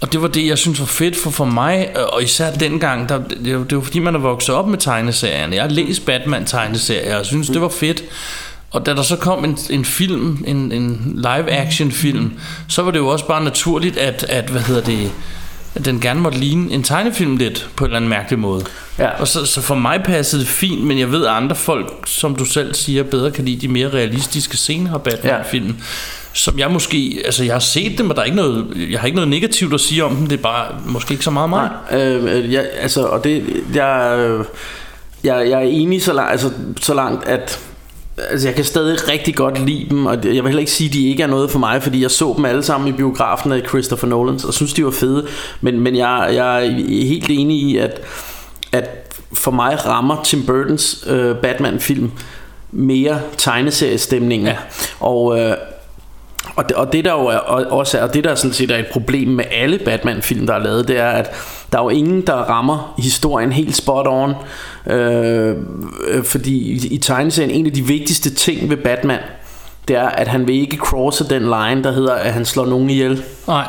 Og 0.00 0.12
det 0.12 0.22
var 0.22 0.28
det 0.28 0.46
jeg 0.46 0.58
synes 0.58 0.80
var 0.80 0.86
fedt 0.86 1.16
For 1.16 1.30
for 1.30 1.44
mig 1.44 1.88
øh, 1.96 2.02
Og 2.08 2.22
især 2.22 2.50
dengang 2.54 3.08
der, 3.08 3.18
det, 3.18 3.38
det, 3.44 3.58
var- 3.58 3.64
det 3.64 3.76
var 3.78 3.82
fordi 3.84 3.98
man 3.98 4.14
er 4.14 4.18
vokset 4.18 4.54
op 4.54 4.68
med 4.68 4.78
tegneserierne 4.78 5.56
Jeg 5.56 5.62
har 5.64 5.70
læst 5.70 6.06
Batman 6.06 6.44
tegneserier 6.44 7.16
Og 7.18 7.26
synes 7.26 7.48
det 7.48 7.60
var 7.60 7.68
fedt 7.68 8.02
og 8.70 8.86
da 8.86 8.94
der 8.94 9.02
så 9.02 9.16
kom 9.16 9.44
en, 9.44 9.58
en 9.70 9.84
film, 9.84 10.44
en, 10.46 10.72
en 10.72 11.12
live 11.16 11.50
action 11.50 11.92
film, 11.92 12.32
så 12.68 12.82
var 12.82 12.90
det 12.90 12.98
jo 12.98 13.06
også 13.08 13.26
bare 13.26 13.44
naturligt, 13.44 13.96
at, 13.96 14.26
at 14.28 14.50
hvad 14.50 14.60
hedder 14.60 14.80
det, 14.82 15.10
at 15.74 15.84
den 15.84 16.00
gerne 16.00 16.20
måtte 16.20 16.38
ligne 16.38 16.72
en 16.72 16.82
tegnefilm 16.82 17.36
lidt, 17.36 17.68
på 17.76 17.84
en 17.84 17.88
eller 17.88 17.96
anden 17.96 18.10
mærkelig 18.10 18.38
måde. 18.38 18.64
Ja. 18.98 19.08
Og 19.08 19.28
så, 19.28 19.44
så 19.46 19.60
for 19.60 19.74
mig 19.74 20.02
passede 20.04 20.40
det 20.40 20.48
fint, 20.48 20.84
men 20.84 20.98
jeg 20.98 21.12
ved, 21.12 21.26
at 21.26 21.32
andre 21.32 21.56
folk, 21.56 21.92
som 22.06 22.36
du 22.36 22.44
selv 22.44 22.74
siger, 22.74 23.02
bedre 23.02 23.30
kan 23.30 23.44
lide 23.44 23.60
de 23.60 23.68
mere 23.68 23.88
realistiske 23.88 24.56
senere 24.56 25.00
Batman-film. 25.00 25.76
Som 26.36 26.58
jeg 26.58 26.70
måske, 26.70 27.22
altså 27.24 27.44
jeg 27.44 27.54
har 27.54 27.60
set 27.60 27.98
dem, 27.98 28.10
og 28.10 28.16
der 28.16 28.22
er 28.22 28.26
ikke 28.26 28.36
noget, 28.36 28.66
jeg 28.90 29.00
har 29.00 29.06
ikke 29.06 29.16
noget 29.16 29.28
negativt 29.28 29.74
at 29.74 29.80
sige 29.80 30.04
om 30.04 30.16
dem, 30.16 30.26
det 30.26 30.38
er 30.38 30.42
bare 30.42 30.66
måske 30.86 31.12
ikke 31.12 31.24
så 31.24 31.30
meget 31.30 31.50
mig. 31.50 31.70
Nej, 31.90 32.02
øh, 32.02 32.52
jeg, 32.52 32.66
altså, 32.80 33.06
og 33.06 33.24
det, 33.24 33.44
jeg, 33.74 34.16
øh, 34.18 34.44
jeg, 35.24 35.50
jeg 35.50 35.58
er 35.58 35.68
enig 35.68 36.02
så 36.02 36.12
langt, 36.12 36.32
altså, 36.32 36.50
så 36.80 36.94
langt, 36.94 37.24
at 37.24 37.60
Altså 38.30 38.48
jeg 38.48 38.54
kan 38.54 38.64
stadig 38.64 39.08
rigtig 39.08 39.34
godt 39.34 39.66
lide 39.66 39.86
dem 39.90 40.06
Og 40.06 40.14
jeg 40.14 40.22
vil 40.24 40.42
heller 40.42 40.58
ikke 40.58 40.72
sige 40.72 40.88
at 40.88 40.94
de 40.94 41.08
ikke 41.08 41.22
er 41.22 41.26
noget 41.26 41.50
for 41.50 41.58
mig 41.58 41.82
Fordi 41.82 42.02
jeg 42.02 42.10
så 42.10 42.34
dem 42.36 42.44
alle 42.44 42.62
sammen 42.62 42.88
i 42.88 42.92
biografen 42.92 43.52
af 43.52 43.62
Christopher 43.68 44.08
Nolan 44.08 44.40
Og 44.46 44.54
synes 44.54 44.72
de 44.72 44.84
var 44.84 44.90
fede 44.90 45.26
Men, 45.60 45.80
men 45.80 45.96
jeg, 45.96 46.30
jeg 46.34 46.66
er 46.66 46.70
helt 47.06 47.30
enig 47.30 47.56
i 47.56 47.76
at, 47.76 48.00
at 48.72 49.16
for 49.32 49.50
mig 49.50 49.86
rammer 49.86 50.22
Tim 50.24 50.46
Burtons 50.46 51.04
øh, 51.06 51.36
Batman 51.36 51.80
film 51.80 52.10
Mere 52.70 53.20
tegneseriestemningen 53.36 54.48
ja. 54.48 54.56
Og 55.00 55.40
øh, 55.40 55.56
og 56.56 56.68
det, 56.68 56.76
og 56.76 56.92
det 56.92 57.04
der 57.04 57.12
jo 57.12 57.26
er, 57.26 57.36
også 57.36 57.98
er, 57.98 58.02
og 58.02 58.14
det 58.14 58.24
der 58.24 58.34
sådan 58.34 58.52
set 58.52 58.70
er 58.70 58.76
et 58.76 58.86
problem 58.92 59.28
med 59.28 59.44
alle 59.50 59.78
Batman-film, 59.78 60.46
der 60.46 60.54
er 60.54 60.58
lavet, 60.58 60.88
det 60.88 60.98
er, 60.98 61.08
at 61.08 61.30
der 61.72 61.78
er 61.78 61.82
jo 61.82 61.88
ingen, 61.88 62.26
der 62.26 62.34
rammer 62.34 62.94
historien 62.98 63.52
helt 63.52 63.76
spot 63.76 64.06
on. 64.08 64.34
Øh, 64.86 65.56
fordi 66.24 66.72
i, 66.72 66.94
i 66.94 66.98
tegneserien, 66.98 67.50
en 67.50 67.66
af 67.66 67.72
de 67.72 67.82
vigtigste 67.82 68.34
ting 68.34 68.70
ved 68.70 68.76
Batman, 68.76 69.20
det 69.88 69.96
er, 69.96 70.08
at 70.08 70.28
han 70.28 70.46
vil 70.46 70.54
ikke 70.54 70.76
crosse 70.76 71.28
den 71.28 71.42
line, 71.42 71.84
der 71.84 71.92
hedder, 71.92 72.14
at 72.14 72.32
han 72.32 72.44
slår 72.44 72.66
nogen 72.66 72.90
ihjel. 72.90 73.22
Nej. 73.48 73.64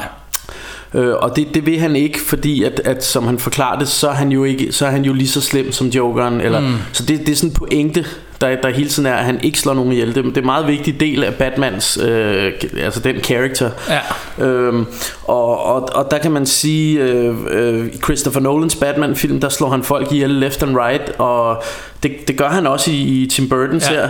Øh, 0.93 1.15
og 1.15 1.35
det, 1.35 1.47
det 1.53 1.65
vil 1.65 1.79
han 1.79 1.95
ikke, 1.95 2.19
fordi 2.21 2.63
at, 2.63 2.81
at 2.85 3.05
som 3.05 3.23
han 3.23 3.39
forklarer 3.39 3.79
det, 3.79 3.87
så 3.87 4.09
er 4.09 4.13
han 4.13 4.31
jo 4.31 4.43
ikke, 4.43 4.71
så 4.71 4.85
er 4.85 4.89
han 4.89 5.05
jo 5.05 5.13
lige 5.13 5.27
så 5.27 5.41
slem 5.41 5.71
som 5.71 5.87
Jokeren. 5.87 6.41
Eller, 6.41 6.59
mm. 6.59 6.75
Så 6.93 7.03
det, 7.03 7.19
det 7.19 7.29
er 7.29 7.35
sådan 7.35 7.49
en 7.49 7.55
pointe, 7.55 8.05
der, 8.41 8.61
der 8.61 8.69
hele 8.69 8.89
tiden 8.89 9.05
er, 9.05 9.13
at 9.13 9.25
han 9.25 9.39
ikke 9.43 9.59
slår 9.59 9.73
nogen 9.73 9.91
ihjel. 9.91 10.15
Det, 10.15 10.23
det 10.23 10.37
er 10.37 10.41
en 10.41 10.45
meget 10.45 10.67
vigtig 10.67 10.99
del 10.99 11.23
af 11.23 11.33
Batmans, 11.33 11.97
øh, 11.97 12.53
altså 12.77 12.99
den 12.99 13.23
character. 13.23 13.69
Ja. 13.89 14.45
Øhm, 14.45 14.85
og, 15.23 15.65
og, 15.65 15.89
og 15.93 16.11
der 16.11 16.17
kan 16.17 16.31
man 16.31 16.45
sige, 16.45 17.01
øh, 17.01 17.35
øh, 17.49 17.87
i 17.87 17.97
Christopher 17.97 18.41
Nolans 18.41 18.75
Batman-film, 18.75 19.39
der 19.39 19.49
slår 19.49 19.69
han 19.69 19.83
folk 19.83 20.11
ihjel 20.11 20.29
left 20.29 20.63
and 20.63 20.77
right, 20.77 21.11
og 21.17 21.63
det, 22.03 22.27
det 22.27 22.37
gør 22.37 22.49
han 22.49 22.67
også 22.67 22.91
i, 22.91 22.95
i 22.95 23.27
Tim 23.27 23.45
Burton's 23.45 23.93
ja. 23.93 23.99
her. 24.01 24.09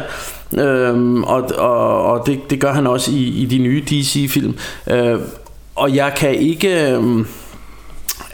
Øhm, 0.66 1.24
og 1.24 1.52
og, 1.58 2.04
og 2.04 2.28
det, 2.28 2.50
det 2.50 2.60
gør 2.60 2.74
han 2.74 2.88
også 2.88 3.12
i, 3.12 3.24
i 3.24 3.46
de 3.46 3.58
nye 3.58 3.84
DC-film. 3.90 4.58
Øh, 4.88 5.20
og 5.76 5.96
jeg 5.96 6.14
kan 6.16 6.36
ikke... 6.36 6.92
Øh, 6.92 7.26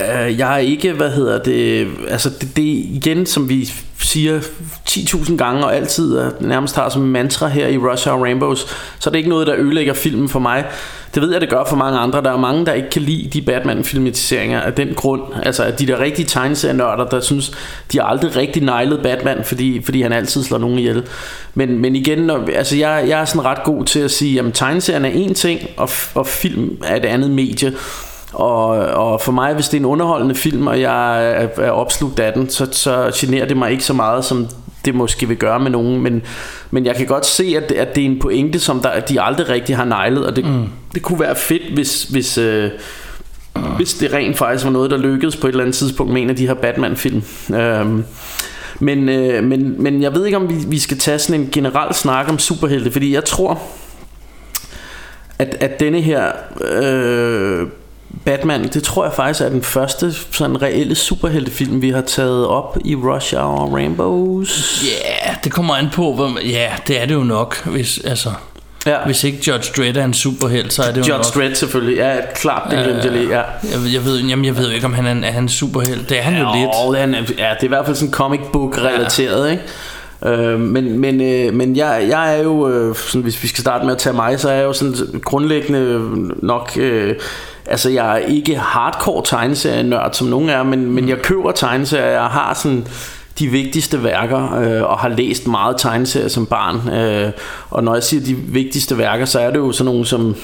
Øh, 0.01 0.39
jeg 0.39 0.53
er 0.53 0.57
ikke, 0.57 0.93
hvad 0.93 1.11
hedder 1.11 1.43
det, 1.43 1.87
altså 2.07 2.29
det, 2.29 2.55
det 2.55 2.63
igen, 2.63 3.25
som 3.25 3.49
vi 3.49 3.71
siger 4.03 4.39
10.000 4.89 5.35
gange 5.35 5.65
og 5.65 5.75
altid 5.75 6.15
er, 6.15 6.31
nærmest 6.39 6.75
har 6.75 6.89
som 6.89 7.01
mantra 7.01 7.47
her 7.47 7.67
i 7.67 7.77
Russia 7.77 8.11
og 8.11 8.21
Rainbows, 8.21 8.67
så 8.99 9.09
er 9.09 9.11
det 9.11 9.17
ikke 9.17 9.29
noget, 9.29 9.47
der 9.47 9.55
ødelægger 9.57 9.93
filmen 9.93 10.29
for 10.29 10.39
mig. 10.39 10.65
Det 11.13 11.21
ved 11.21 11.31
jeg, 11.31 11.41
det 11.41 11.49
gør 11.49 11.63
for 11.69 11.75
mange 11.75 11.99
andre. 11.99 12.21
Der 12.23 12.31
er 12.31 12.37
mange, 12.37 12.65
der 12.65 12.73
ikke 12.73 12.89
kan 12.89 13.01
lide 13.01 13.29
de 13.29 13.41
Batman-filmatiseringer 13.41 14.59
af 14.61 14.73
den 14.73 14.93
grund. 14.93 15.21
Altså 15.43 15.63
at 15.63 15.79
de 15.79 15.87
der 15.87 15.99
rigtige 15.99 16.25
tegneserienørder, 16.25 17.05
der 17.05 17.19
synes, 17.19 17.51
de 17.91 17.99
har 17.99 18.05
aldrig 18.05 18.35
rigtig 18.35 18.63
nejlet 18.63 18.99
Batman, 19.03 19.43
fordi, 19.43 19.81
fordi 19.83 20.01
han 20.01 20.13
altid 20.13 20.43
slår 20.43 20.57
nogen 20.57 20.79
ihjel. 20.79 21.03
Men, 21.53 21.79
men 21.79 21.95
igen, 21.95 22.19
når, 22.19 22.49
altså 22.55 22.75
jeg, 22.75 23.05
jeg 23.07 23.21
er 23.21 23.25
sådan 23.25 23.45
ret 23.45 23.63
god 23.63 23.85
til 23.85 23.99
at 23.99 24.11
sige, 24.11 24.39
at 24.39 24.45
tegneserien 24.53 25.05
er 25.05 25.09
en 25.09 25.33
ting, 25.33 25.59
og, 25.77 25.89
og 26.15 26.27
film 26.27 26.77
er 26.85 26.95
et 26.95 27.05
andet 27.05 27.31
medie. 27.31 27.73
Og, 28.33 28.67
og 28.69 29.21
for 29.21 29.31
mig, 29.31 29.53
hvis 29.53 29.69
det 29.69 29.77
er 29.77 29.81
en 29.81 29.85
underholdende 29.85 30.35
film, 30.35 30.67
og 30.67 30.81
jeg 30.81 31.27
er, 31.31 31.47
er 31.57 31.71
opslugt 31.71 32.19
af 32.19 32.33
den, 32.33 32.49
så, 32.49 32.67
så 32.71 33.11
generer 33.15 33.45
det 33.45 33.57
mig 33.57 33.71
ikke 33.71 33.83
så 33.83 33.93
meget, 33.93 34.25
som 34.25 34.47
det 34.85 34.95
måske 34.95 35.27
vil 35.27 35.37
gøre 35.37 35.59
med 35.59 35.71
nogen. 35.71 36.01
Men, 36.01 36.21
men 36.71 36.85
jeg 36.85 36.95
kan 36.95 37.05
godt 37.05 37.25
se, 37.25 37.55
at, 37.57 37.71
at 37.71 37.95
det 37.95 38.01
er 38.01 38.05
en 38.05 38.19
pointe, 38.19 38.59
som 38.59 38.79
der, 38.79 38.99
de 38.99 39.21
aldrig 39.21 39.49
rigtig 39.49 39.75
har 39.75 39.85
nejlet. 39.85 40.25
Og 40.25 40.35
det, 40.35 40.45
mm. 40.45 40.65
det 40.93 41.01
kunne 41.01 41.19
være 41.19 41.35
fedt, 41.35 41.73
hvis... 41.73 42.03
hvis 42.03 42.37
øh, 42.37 42.71
hvis 43.77 43.93
det 43.93 44.13
rent 44.13 44.37
faktisk 44.37 44.65
var 44.65 44.71
noget, 44.71 44.91
der 44.91 44.97
lykkedes 44.97 45.35
på 45.35 45.47
et 45.47 45.51
eller 45.51 45.63
andet 45.63 45.75
tidspunkt 45.75 46.13
med 46.13 46.21
en 46.21 46.29
af 46.29 46.35
de 46.35 46.47
her 46.47 46.53
Batman-film. 46.53 47.23
Øhm, 47.55 48.03
men, 48.79 49.09
øh, 49.09 49.43
men, 49.43 49.83
men 49.83 50.01
jeg 50.01 50.15
ved 50.15 50.25
ikke, 50.25 50.37
om 50.37 50.49
vi, 50.49 50.55
vi 50.67 50.79
skal 50.79 50.97
tage 50.99 51.19
sådan 51.19 51.41
en 51.41 51.49
generel 51.51 51.93
snak 51.93 52.29
om 52.29 52.39
superhelte, 52.39 52.91
fordi 52.91 53.13
jeg 53.13 53.25
tror, 53.25 53.61
at, 55.39 55.57
at 55.59 55.79
denne 55.79 56.01
her 56.01 56.31
øh, 56.61 57.67
Batman, 58.25 58.67
det 58.67 58.83
tror 58.83 59.03
jeg 59.03 59.13
faktisk 59.13 59.41
er 59.41 59.49
den 59.49 59.63
første 59.63 60.13
sådan 60.31 60.61
reelle 60.61 60.95
superheltefilm, 60.95 61.81
vi 61.81 61.89
har 61.89 62.01
taget 62.01 62.47
op 62.47 62.77
i 62.85 62.95
Rush 62.95 63.35
Hour 63.35 63.75
Rainbows. 63.75 64.83
Ja, 64.83 65.27
yeah, 65.27 65.37
det 65.43 65.51
kommer 65.51 65.75
an 65.75 65.89
på, 65.93 66.13
hvor, 66.13 66.39
ja, 66.45 66.71
det 66.87 67.01
er 67.01 67.05
det 67.05 67.13
jo 67.13 67.23
nok, 67.23 67.65
hvis, 67.65 67.99
altså, 68.05 68.29
ja. 68.85 68.97
hvis 69.05 69.23
ikke 69.23 69.37
Judge 69.47 69.71
Dredd 69.77 69.97
er 69.97 70.05
en 70.05 70.13
superhelt, 70.13 70.73
så 70.73 70.83
er 70.83 70.87
det 70.87 70.97
Judge 70.97 71.11
jo 71.11 71.17
nok. 71.17 71.25
Dredd 71.25 71.55
selvfølgelig, 71.55 71.97
ja, 71.97 72.15
klart, 72.35 72.71
det 72.71 72.83
glemte 72.83 73.01
jeg 73.03 73.11
lige, 73.11 73.29
ja. 73.29 73.41
Jeg, 73.63 73.93
jeg, 73.93 74.05
ved, 74.05 74.19
jamen, 74.19 74.45
jeg 74.45 74.57
ved 74.57 74.67
jo 74.67 74.73
ikke, 74.73 74.85
om 74.85 74.93
han 74.93 75.05
er 75.05 75.11
en, 75.11 75.23
er 75.23 75.31
han 75.31 75.43
en 75.43 75.49
superhelt, 75.49 76.09
det 76.09 76.17
er 76.17 76.21
han 76.21 76.41
jo 76.41 76.47
ja, 76.47 76.59
lidt. 76.59 76.99
Han, 76.99 77.13
ja, 77.13 77.17
det 77.27 77.37
er 77.37 77.63
i 77.63 77.67
hvert 77.67 77.85
fald 77.85 77.95
sådan 77.95 78.13
comic 78.13 78.41
book 78.53 78.77
relateret, 78.77 79.47
ja. 79.47 79.51
ikke? 79.51 79.63
Øh, 80.25 80.59
men 80.59 80.99
men, 80.99 81.21
øh, 81.21 81.53
men 81.53 81.75
jeg, 81.75 82.05
jeg 82.09 82.37
er 82.37 82.43
jo, 82.43 82.69
øh, 82.69 82.95
sådan, 82.95 83.21
hvis 83.21 83.43
vi 83.43 83.47
skal 83.47 83.61
starte 83.61 83.85
med 83.85 83.93
at 83.93 83.99
tage 83.99 84.15
mig, 84.15 84.39
så 84.39 84.49
er 84.49 84.53
jeg 84.53 84.63
jo 84.63 84.73
sådan 84.73 85.21
grundlæggende 85.23 86.11
nok... 86.45 86.71
Øh, 86.77 87.15
Altså 87.65 87.89
jeg 87.89 88.13
er 88.13 88.17
ikke 88.17 88.57
hardcore 88.57 89.23
tegneserienørd 89.25 90.13
som 90.13 90.27
nogen 90.27 90.49
er 90.49 90.63
Men, 90.63 90.91
men 90.91 91.09
jeg 91.09 91.17
køber 91.17 91.51
tegneserier. 91.51 92.11
Jeg 92.11 92.25
har 92.25 92.53
sådan 92.53 92.87
de 93.39 93.47
vigtigste 93.47 94.03
værker 94.03 94.55
øh, 94.55 94.83
Og 94.83 94.99
har 94.99 95.09
læst 95.09 95.47
meget 95.47 95.75
tegneserier 95.77 96.27
som 96.27 96.45
barn. 96.45 96.89
Øh, 96.93 97.31
Og 97.69 97.83
når 97.83 97.93
jeg 97.93 98.03
siger 98.03 98.25
de 98.25 98.35
vigtigste 98.35 98.97
værker 98.97 99.25
Så 99.25 99.39
er 99.39 99.51
det 99.51 99.57
jo 99.57 99.71
sådan 99.71 99.85
nogle 99.85 100.05
som 100.05 100.35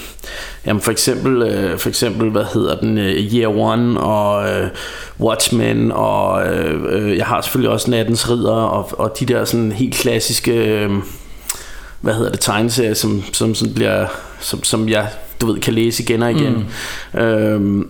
Jamen 0.66 0.82
for 0.82 0.92
eksempel 0.92 1.42
øh, 1.42 1.80
For 1.80 1.90
eksempel 1.90 2.30
hvad 2.30 2.46
hedder 2.54 2.80
den 2.80 2.98
øh, 2.98 3.34
Year 3.34 3.58
One 3.58 4.00
Og 4.00 4.50
øh, 4.50 4.68
Watchmen 5.20 5.92
Og 5.92 6.48
øh, 6.48 6.82
øh 6.90 7.18
jeg 7.18 7.26
har 7.26 7.42
selvfølgelig 7.42 7.72
også 7.72 7.92
Nattens 7.92 8.30
Ridder 8.30 8.52
Og, 8.52 9.00
og 9.00 9.20
de 9.20 9.26
der 9.26 9.46
sådan 9.46 9.72
helt 9.72 9.96
klassiske 9.96 10.54
øh, 10.54 10.92
Hvad 12.02 12.14
hedder 12.14 12.32
det 12.32 12.40
tegneserier 12.40 12.94
Som, 12.94 13.24
som 13.34 13.56
som, 13.56 13.74
bliver 13.74 14.06
som, 14.40 14.64
som 14.64 14.90
jeg 14.90 15.08
du 15.42 15.46
ved, 15.46 15.60
kan 15.60 15.74
læse 15.74 16.04
igen 16.04 16.24
og 16.24 16.32
igen. 16.32 16.68
Mm. 17.14 17.20
Øhm, 17.20 17.88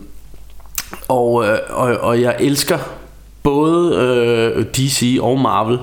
og, 1.07 1.45
øh, 1.45 1.57
og, 1.69 1.97
og 1.97 2.21
jeg 2.21 2.35
elsker 2.39 2.77
både 3.43 3.95
øh, 3.95 4.65
DC 4.65 5.17
og 5.21 5.39
Marvel 5.39 5.77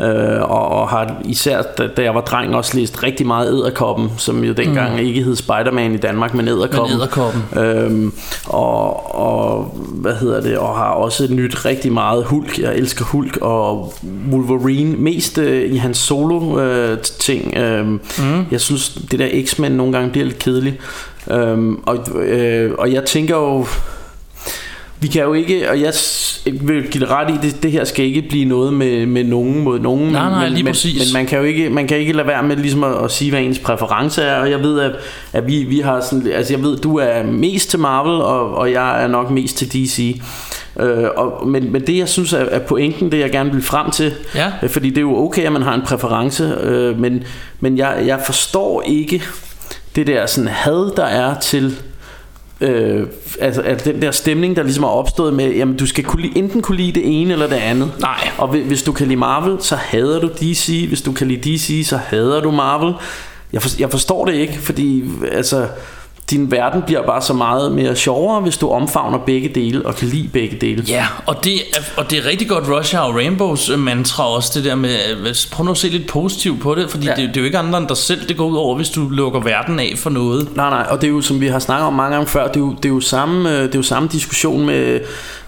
øh, 0.00 0.42
og, 0.42 0.68
og 0.68 0.88
har 0.88 1.20
især 1.24 1.62
da, 1.62 1.86
da 1.86 2.02
jeg 2.02 2.14
var 2.14 2.20
dreng 2.20 2.56
også 2.56 2.76
læst 2.76 3.02
rigtig 3.02 3.26
meget 3.26 3.48
Æderkoppen 3.48 4.10
som 4.16 4.44
jo 4.44 4.52
dengang 4.52 4.92
mm. 4.92 4.98
ikke 4.98 5.22
hed 5.22 5.36
Spider-Man 5.36 5.94
i 5.94 5.96
Danmark 5.96 6.34
men 6.34 6.48
Æderkoppen, 6.48 6.98
men 6.98 7.00
Æderkoppen. 7.00 7.42
Øhm, 7.56 8.12
og, 8.46 9.14
og 9.14 9.64
hvad 9.94 10.14
hedder 10.14 10.40
det 10.40 10.58
og 10.58 10.76
har 10.76 10.90
også 10.90 11.26
nyt 11.30 11.64
rigtig 11.64 11.92
meget 11.92 12.24
Hulk 12.24 12.58
jeg 12.58 12.76
elsker 12.76 13.04
Hulk 13.04 13.36
og 13.36 13.94
Wolverine 14.30 14.96
mest 14.96 15.38
øh, 15.38 15.72
i 15.72 15.76
hans 15.76 15.98
solo 15.98 16.60
øh, 16.60 16.98
ting 16.98 17.56
øh, 17.56 17.86
mm. 17.86 18.00
jeg 18.50 18.60
synes 18.60 18.98
det 19.10 19.18
der 19.18 19.44
X-Men 19.46 19.72
nogle 19.72 19.92
gange 19.92 20.10
bliver 20.10 20.26
lidt 20.26 20.38
kedeligt 20.38 20.76
Øhm, 21.30 21.82
og, 21.86 22.22
øh, 22.22 22.72
og 22.78 22.92
jeg 22.92 23.04
tænker 23.04 23.36
jo 23.36 23.66
vi 25.02 25.08
kan 25.08 25.22
jo 25.22 25.32
ikke, 25.32 25.70
og 25.70 25.80
jeg 25.80 25.92
vil 26.44 26.88
give 26.90 27.00
det 27.04 27.10
ret 27.10 27.30
i, 27.30 27.46
det, 27.46 27.62
det 27.62 27.72
her 27.72 27.84
skal 27.84 28.04
ikke 28.04 28.22
blive 28.22 28.44
noget 28.44 28.72
med, 28.72 29.06
med 29.06 29.24
nogen 29.24 29.58
mod 29.64 29.78
nogen. 29.78 30.12
Nej, 30.12 30.30
nej, 30.30 30.48
lige 30.48 30.62
men, 30.62 30.72
præcis. 30.72 30.98
Men, 30.98 31.06
men 31.06 31.22
man 31.22 31.26
kan 31.26 31.38
jo 31.38 31.44
ikke, 31.44 31.70
man 31.70 31.86
kan 31.86 31.98
ikke 31.98 32.12
lade 32.12 32.26
være 32.26 32.42
med 32.42 32.56
ligesom 32.56 32.84
at, 32.84 33.04
at 33.04 33.10
sige, 33.10 33.30
hvad 33.30 33.40
ens 33.40 33.58
præference 33.58 34.22
er, 34.22 34.40
og 34.40 34.50
jeg 34.50 34.60
ved, 34.62 34.80
at, 34.80 34.92
at 35.32 35.46
vi, 35.46 35.64
vi 35.64 35.80
har 35.80 36.00
sådan, 36.00 36.32
altså 36.32 36.52
jeg 36.52 36.62
ved, 36.62 36.76
du 36.78 36.96
er 36.96 37.22
mest 37.22 37.70
til 37.70 37.78
Marvel, 37.78 38.22
og, 38.22 38.54
og 38.54 38.72
jeg 38.72 39.02
er 39.02 39.08
nok 39.08 39.30
mest 39.30 39.56
til 39.56 39.72
DC. 39.72 40.20
Øh, 40.80 41.04
og, 41.16 41.48
men, 41.48 41.72
men 41.72 41.86
det 41.86 41.98
jeg 41.98 42.08
synes 42.08 42.32
er, 42.32 42.38
er 42.38 42.58
pointen 42.58 43.12
Det 43.12 43.18
jeg 43.18 43.30
gerne 43.30 43.52
vil 43.52 43.62
frem 43.62 43.90
til 43.90 44.12
ja. 44.34 44.52
øh, 44.62 44.70
Fordi 44.70 44.88
det 44.88 44.96
er 44.96 45.02
jo 45.02 45.24
okay 45.24 45.42
at 45.42 45.52
man 45.52 45.62
har 45.62 45.74
en 45.74 45.82
præference 45.82 46.44
øh, 46.60 46.98
Men, 46.98 47.24
men 47.60 47.78
jeg, 47.78 48.02
jeg 48.06 48.20
forstår 48.26 48.82
ikke 48.86 49.22
det 49.96 50.06
der 50.06 50.26
sådan 50.26 50.48
had, 50.48 50.96
der 50.96 51.04
er 51.04 51.40
til 51.40 51.76
øh, 52.60 53.06
altså, 53.40 53.60
altså 53.60 53.92
den 53.92 54.02
der 54.02 54.10
stemning, 54.10 54.56
der 54.56 54.62
ligesom 54.62 54.84
er 54.84 54.88
opstået 54.88 55.34
med, 55.34 55.54
jamen 55.54 55.76
du 55.76 55.86
skal 55.86 56.04
kunne, 56.04 56.36
enten 56.36 56.62
kunne 56.62 56.76
lide 56.76 56.92
det 56.92 57.20
ene 57.20 57.32
eller 57.32 57.46
det 57.46 57.56
andet. 57.56 57.92
Nej. 58.00 58.30
Og 58.38 58.48
hvis 58.48 58.82
du 58.82 58.92
kan 58.92 59.06
lide 59.06 59.16
Marvel, 59.18 59.56
så 59.60 59.76
hader 59.76 60.20
du 60.20 60.28
DC. 60.28 60.84
Hvis 60.88 61.02
du 61.02 61.12
kan 61.12 61.28
lide 61.28 61.54
DC, 61.54 61.86
så 61.88 61.96
hader 61.96 62.40
du 62.40 62.50
Marvel. 62.50 62.94
Jeg, 63.52 63.62
for, 63.62 63.70
jeg 63.78 63.90
forstår 63.90 64.24
det 64.24 64.34
ikke, 64.34 64.58
fordi 64.58 65.04
altså 65.32 65.68
din 66.30 66.50
verden 66.50 66.82
bliver 66.82 67.02
bare 67.06 67.22
så 67.22 67.32
meget 67.32 67.72
mere 67.72 67.96
sjovere, 67.96 68.40
hvis 68.40 68.56
du 68.56 68.70
omfavner 68.70 69.18
begge 69.18 69.48
dele 69.48 69.86
og 69.86 69.94
kan 69.96 70.08
lide 70.08 70.28
begge 70.28 70.56
dele. 70.56 70.84
Ja, 70.88 71.06
og 71.26 71.44
det, 71.44 71.54
er, 71.54 71.80
og 71.96 72.10
det 72.10 72.18
er 72.18 72.26
rigtig 72.26 72.48
godt 72.48 72.64
Rush 72.68 72.96
Hour 72.96 73.12
Rainbows 73.12 73.68
øh, 73.68 73.78
mantra 73.78 74.28
også, 74.28 74.50
det 74.54 74.64
der 74.64 74.74
med, 74.74 74.96
øh, 75.10 75.34
prøv 75.52 75.64
nu 75.64 75.70
at 75.70 75.76
se 75.76 75.88
lidt 75.88 76.06
positivt 76.06 76.60
på 76.60 76.74
det, 76.74 76.90
fordi 76.90 77.06
ja. 77.06 77.14
det, 77.14 77.28
det 77.28 77.36
er 77.36 77.40
jo 77.40 77.44
ikke 77.44 77.58
andre 77.58 77.78
end 77.78 77.88
dig 77.88 77.96
selv, 77.96 78.28
det 78.28 78.36
går 78.36 78.46
ud 78.46 78.56
over, 78.56 78.76
hvis 78.76 78.90
du 78.90 79.08
lukker 79.08 79.40
verden 79.40 79.80
af 79.80 79.94
for 79.96 80.10
noget. 80.10 80.56
Nej, 80.56 80.70
nej, 80.70 80.86
og 80.90 81.00
det 81.00 81.06
er 81.06 81.10
jo, 81.10 81.20
som 81.20 81.40
vi 81.40 81.46
har 81.46 81.58
snakket 81.58 81.86
om 81.86 81.94
mange 81.94 82.14
gange 82.14 82.28
før, 82.30 82.48
det 82.48 82.56
er 82.56 82.60
jo, 82.60 82.70
det 82.70 82.84
er 82.84 82.88
jo, 82.88 83.00
samme, 83.00 83.50
øh, 83.50 83.62
det 83.62 83.74
er 83.74 83.78
jo 83.78 83.82
samme 83.82 84.08
diskussion 84.12 84.66
med, 84.66 85.00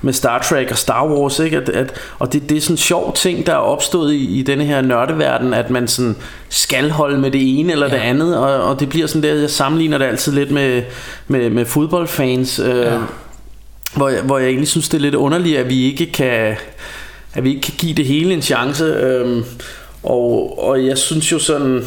med 0.03 0.13
Star 0.13 0.43
Trek 0.43 0.71
og 0.71 0.79
Star 0.79 1.07
Wars, 1.07 1.39
ikke? 1.39 1.57
At, 1.57 1.69
at, 1.69 1.93
og 2.19 2.33
det, 2.33 2.49
det 2.49 2.57
er 2.57 2.61
sådan 2.61 2.75
en 2.75 2.79
sjov 2.79 3.15
ting, 3.15 3.47
der 3.47 3.53
er 3.53 3.57
opstået 3.57 4.13
i, 4.13 4.39
i 4.39 4.43
denne 4.43 4.65
her 4.65 4.81
nørdeverden, 4.81 5.55
at 5.55 5.71
man 5.71 5.89
sådan 5.89 6.17
skal 6.55 6.91
holde 6.91 7.19
med 7.19 7.31
det 7.31 7.59
ene 7.59 7.73
eller 7.73 7.87
ja. 7.87 7.95
det 7.95 8.01
andet, 8.01 8.39
og, 8.39 8.63
og 8.65 8.81
det 8.81 8.89
bliver 8.89 9.07
sådan 9.07 9.23
der, 9.23 9.35
jeg 9.35 9.51
sammenligner 9.51 9.99
det 9.99 10.05
altid 10.05 10.33
lidt 10.33 10.51
med, 10.51 10.83
med, 11.29 11.51
med 11.51 11.65
fodboldfans, 11.65 12.59
øh, 12.59 12.77
ja. 12.77 12.99
hvor, 13.97 14.09
jeg, 14.09 14.23
hvor 14.23 14.39
jeg 14.39 14.49
egentlig 14.49 14.69
synes, 14.69 14.89
det 14.89 14.99
er 14.99 15.03
lidt 15.03 15.15
underligt, 15.15 15.59
at 15.59 15.69
vi 15.69 15.83
ikke 15.85 16.13
kan, 16.13 16.57
at 17.35 17.45
vi 17.45 17.49
ikke 17.49 17.61
kan 17.61 17.75
give 17.79 17.95
det 17.95 18.07
hele 18.07 18.35
en 18.35 18.43
chance, 18.43 18.85
øh, 18.85 19.45
og, 20.03 20.59
og 20.69 20.87
jeg 20.87 20.99
synes 20.99 21.33
jo 21.33 21.39
sådan 21.39 21.87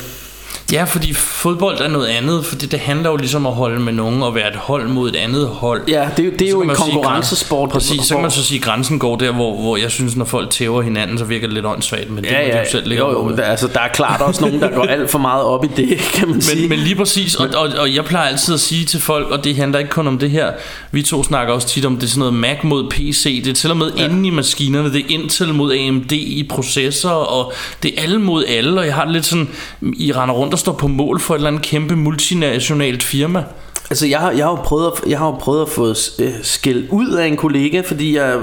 Ja, 0.71 0.83
fordi 0.83 1.13
fodbold 1.13 1.81
er 1.81 1.87
noget 1.87 2.07
andet, 2.07 2.45
fordi 2.45 2.65
det 2.65 2.79
handler 2.79 3.09
jo 3.09 3.15
ligesom 3.15 3.45
om 3.45 3.51
at 3.51 3.57
holde 3.57 3.79
med 3.79 3.93
nogen 3.93 4.23
og 4.23 4.35
være 4.35 4.47
et 4.49 4.55
hold 4.55 4.87
mod 4.87 5.09
et 5.09 5.15
andet 5.15 5.47
hold. 5.47 5.81
Ja, 5.87 6.09
det, 6.17 6.39
det 6.39 6.47
er 6.47 6.51
jo 6.51 6.61
en 6.61 6.69
konkurrencesport. 6.69 7.69
Præcis, 7.69 8.01
så 8.01 8.13
kan 8.13 8.21
man 8.21 8.31
så 8.31 8.43
sige, 8.43 8.57
at 8.57 8.63
grænsen 8.63 8.99
går 8.99 9.15
der, 9.15 9.31
hvor, 9.31 9.61
hvor 9.61 9.77
jeg 9.77 9.91
synes, 9.91 10.15
når 10.15 10.25
folk 10.25 10.49
tæver 10.49 10.81
hinanden, 10.81 11.17
så 11.17 11.25
virker 11.25 11.47
det 11.47 11.53
lidt 11.53 11.65
åndssvagt, 11.65 12.09
men 12.09 12.23
det 12.23 12.31
ja, 12.31 12.47
ja, 12.47 12.59
jo 12.59 12.65
selv 12.71 12.93
jo, 12.93 13.11
jo, 13.11 13.35
der, 13.35 13.43
altså, 13.43 13.67
der 13.67 13.79
er 13.79 13.87
klart 13.87 14.21
også 14.21 14.41
nogen, 14.41 14.61
der 14.61 14.69
går 14.69 14.83
alt 14.95 15.09
for 15.09 15.19
meget 15.19 15.43
op 15.43 15.63
i 15.63 15.67
det, 15.67 15.97
kan 15.97 16.27
man 16.27 16.35
men, 16.35 16.41
sige. 16.41 16.69
Men 16.69 16.79
lige 16.79 16.95
præcis, 16.95 17.35
og, 17.35 17.49
og, 17.55 17.69
og 17.79 17.95
jeg 17.95 18.05
plejer 18.05 18.29
altid 18.29 18.53
at 18.53 18.59
sige 18.59 18.85
til 18.85 19.01
folk, 19.01 19.31
og 19.31 19.43
det 19.43 19.55
handler 19.55 19.79
ikke 19.79 19.91
kun 19.91 20.07
om 20.07 20.17
det 20.17 20.31
her, 20.31 20.51
vi 20.91 21.01
to 21.01 21.23
snakker 21.23 21.53
også 21.53 21.67
tit 21.67 21.85
om, 21.85 21.95
det 21.95 22.03
er 22.03 22.07
sådan 22.07 22.19
noget 22.19 22.33
Mac 22.33 22.57
mod 22.63 22.89
PC, 22.89 23.43
det 23.43 23.49
er 23.49 23.55
til 23.55 23.71
og 23.71 23.77
med 23.77 23.91
ja. 23.97 24.05
inde 24.05 24.27
i 24.27 24.31
maskinerne, 24.31 24.93
det 24.93 25.01
er 25.01 25.05
Intel 25.09 25.53
mod 25.53 25.73
AMD 25.73 26.11
i 26.11 26.47
processor, 26.49 27.09
og 27.09 27.53
det 27.83 27.93
er 27.97 28.01
alle 28.03 28.19
mod 28.19 28.45
alle, 28.47 28.79
og 28.79 28.85
jeg 28.85 28.95
har 28.95 29.03
det 29.03 29.13
lidt 29.13 29.25
sådan, 29.25 29.49
I 29.81 30.11
render 30.11 30.35
rundt 30.35 30.53
der 30.57 30.59
står 30.59 30.73
på 30.73 30.87
mål 30.87 31.19
for 31.19 31.33
et 31.33 31.37
eller 31.37 31.47
andet 31.47 31.61
kæmpe 31.61 31.95
multinationalt 31.95 33.03
firma? 33.03 33.43
Altså 33.89 34.07
jeg 34.07 34.19
har, 34.19 34.31
jeg 34.31 34.45
har 34.45 34.51
jo 34.51 34.55
prøvet 34.55 34.91
at, 34.91 35.09
jeg 35.09 35.19
har 35.19 35.25
jo 35.25 35.31
prøvet 35.31 35.61
at 35.61 35.69
få 35.69 35.89
øh, 36.19 36.33
skæld 36.41 36.87
ud 36.89 37.11
af 37.11 37.27
en 37.27 37.37
kollega, 37.37 37.81
fordi 37.81 38.15
jeg 38.15 38.39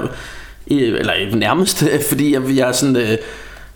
øh, 0.71 0.99
eller 0.99 1.35
nærmest 1.35 1.83
fordi 2.09 2.33
jeg, 2.33 2.41
jeg 2.55 2.67
er 2.67 2.71
sådan 2.71 2.95
øh, 2.95 3.17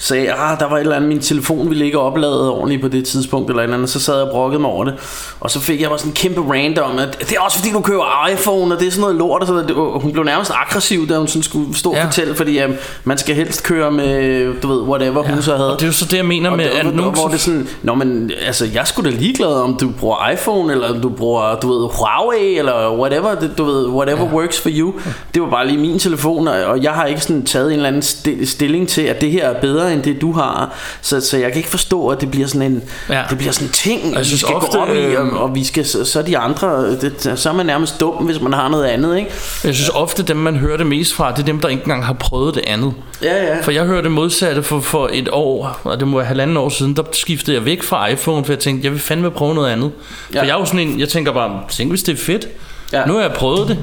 sagde, 0.01 0.33
ah, 0.33 0.59
der 0.59 0.69
var 0.69 0.75
et 0.75 0.81
eller 0.81 0.95
andet, 0.95 1.09
min 1.09 1.19
telefon 1.19 1.69
ville 1.69 1.85
ikke 1.85 1.99
oplade 1.99 2.51
ordentligt 2.51 2.81
på 2.81 2.87
det 2.87 3.05
tidspunkt, 3.05 3.49
eller 3.49 3.61
et 3.61 3.63
eller 3.63 3.77
andet, 3.77 3.89
så 3.89 3.99
sad 3.99 4.15
jeg 4.15 4.23
og 4.23 4.31
brokkede 4.31 4.61
mig 4.61 4.69
over 4.69 4.83
det. 4.83 4.93
Og 5.39 5.51
så 5.51 5.59
fik 5.59 5.81
jeg 5.81 5.89
bare 5.89 5.99
sådan 5.99 6.11
en 6.11 6.15
kæmpe 6.15 6.53
rant 6.53 6.79
om, 6.79 6.99
at 6.99 7.19
det 7.19 7.37
er 7.37 7.41
også 7.41 7.57
fordi, 7.57 7.71
du 7.71 7.81
køber 7.81 8.27
iPhone, 8.31 8.75
og 8.75 8.79
det 8.79 8.87
er 8.87 8.91
sådan 8.91 9.01
noget 9.01 9.15
lort, 9.15 9.41
og 9.41 9.47
så 9.47 9.53
det, 9.53 9.75
hun 9.75 10.11
blev 10.11 10.23
nærmest 10.23 10.51
aggressiv, 10.55 11.07
da 11.07 11.17
hun 11.17 11.27
sådan 11.27 11.43
skulle 11.43 11.77
stå 11.77 11.93
ja. 11.95 11.99
og 11.99 12.05
fortælle, 12.05 12.35
fordi 12.35 12.53
ja, 12.53 12.67
man 13.03 13.17
skal 13.17 13.35
helst 13.35 13.63
køre 13.63 13.91
med, 13.91 14.53
du 14.61 14.67
ved, 14.67 14.81
whatever 14.81 15.23
ja. 15.25 15.33
hun 15.33 15.41
så 15.41 15.57
havde. 15.57 15.73
Og 15.73 15.79
det 15.79 15.83
er 15.83 15.87
jo 15.87 15.93
så 15.93 16.05
det, 16.05 16.17
jeg 16.17 16.25
mener 16.25 16.49
og 16.49 16.57
med, 16.57 16.65
at 16.65 16.95
nu... 16.95 17.03
Hvor 17.03 17.27
det 17.27 17.39
sådan, 17.39 17.67
nå 17.83 17.95
men, 17.95 18.31
altså, 18.45 18.67
jeg 18.73 18.87
skulle 18.87 19.11
da 19.11 19.17
ligeglad, 19.17 19.53
om 19.53 19.77
du 19.81 19.89
bruger 19.99 20.29
iPhone, 20.29 20.73
eller 20.73 20.93
om 20.93 21.01
du 21.01 21.09
bruger, 21.09 21.55
du 21.59 21.67
ved, 21.67 21.89
Huawei, 21.89 22.57
eller 22.57 22.97
whatever, 22.99 23.35
det, 23.35 23.51
du 23.57 23.63
ved, 23.63 23.87
whatever 23.87 24.25
ja. 24.25 24.33
works 24.33 24.61
for 24.61 24.69
you. 24.73 24.93
Det 25.33 25.41
var 25.41 25.49
bare 25.49 25.67
lige 25.67 25.77
min 25.77 25.99
telefon, 25.99 26.47
og 26.47 26.83
jeg 26.83 26.91
har 26.91 27.05
ikke 27.05 27.21
sådan 27.21 27.45
taget 27.45 27.67
en 27.67 27.73
eller 27.73 27.87
anden 27.87 28.45
stilling 28.45 28.87
til, 28.87 29.01
at 29.01 29.21
det 29.21 29.31
her 29.31 29.49
er 29.49 29.61
bedre, 29.61 29.88
end 29.93 30.03
det 30.03 30.21
du 30.21 30.31
har 30.31 30.73
så, 31.01 31.21
så 31.21 31.37
jeg 31.37 31.51
kan 31.51 31.57
ikke 31.57 31.69
forstå 31.69 32.07
at 32.07 32.21
det 32.21 32.31
bliver 32.31 32.47
sådan 32.47 32.71
en 32.71 32.83
ja. 33.09 33.23
Det 33.29 33.37
bliver 33.37 33.51
sådan 33.53 33.67
en 33.67 33.71
ting 33.71 34.15
jeg 34.15 34.25
synes, 34.25 34.31
Vi 34.31 34.37
skal 34.37 34.55
ofte, 34.55 34.77
gå 34.77 34.83
op 34.83 34.95
i 34.95 35.15
og, 35.15 35.29
og 35.29 35.55
vi 35.55 35.63
skal, 35.63 35.85
så, 35.85 36.05
så 36.05 36.21
de 36.21 36.37
andre 36.37 36.91
det, 36.91 37.33
Så 37.35 37.49
er 37.49 37.53
man 37.53 37.65
nærmest 37.65 37.99
dum 37.99 38.25
hvis 38.25 38.41
man 38.41 38.53
har 38.53 38.69
noget 38.69 38.85
andet 38.85 39.17
ikke? 39.17 39.31
Jeg 39.63 39.75
synes 39.75 39.89
ofte 39.89 40.23
dem 40.23 40.37
man 40.37 40.55
hører 40.55 40.77
det 40.77 40.87
mest 40.87 41.13
fra 41.13 41.31
Det 41.31 41.39
er 41.39 41.45
dem 41.45 41.59
der 41.59 41.67
ikke 41.67 41.83
engang 41.83 42.05
har 42.05 42.13
prøvet 42.13 42.55
det 42.55 42.63
andet 42.67 42.93
ja, 43.23 43.43
ja. 43.43 43.61
For 43.61 43.71
jeg 43.71 43.85
hørte 43.85 44.03
det 44.03 44.11
modsatte 44.11 44.63
for, 44.63 44.79
for 44.79 45.09
et 45.13 45.29
år 45.31 45.79
Og 45.83 45.99
det 45.99 46.07
må 46.07 46.17
være 46.17 46.27
halvanden 46.27 46.57
år 46.57 46.69
siden 46.69 46.95
Der 46.95 47.03
skiftede 47.11 47.57
jeg 47.57 47.65
væk 47.65 47.83
fra 47.83 48.07
iPhone 48.07 48.45
For 48.45 48.53
jeg 48.53 48.59
tænkte 48.59 48.85
jeg 48.85 48.91
vil 48.91 49.01
fandme 49.01 49.31
prøve 49.31 49.55
noget 49.55 49.69
andet 49.69 49.91
ja. 50.33 50.39
For 50.39 50.45
jeg 50.45 50.53
er 50.53 50.59
jo 50.59 50.65
sådan 50.65 50.79
en 50.79 50.99
Jeg 50.99 51.09
tænker 51.09 51.31
bare 51.31 51.59
Tænk 51.69 51.89
hvis 51.89 52.03
det 52.03 52.13
er 52.13 52.17
fedt 52.17 52.47
ja. 52.93 53.05
Nu 53.05 53.13
har 53.13 53.21
jeg 53.21 53.31
prøvet 53.31 53.67
det 53.67 53.77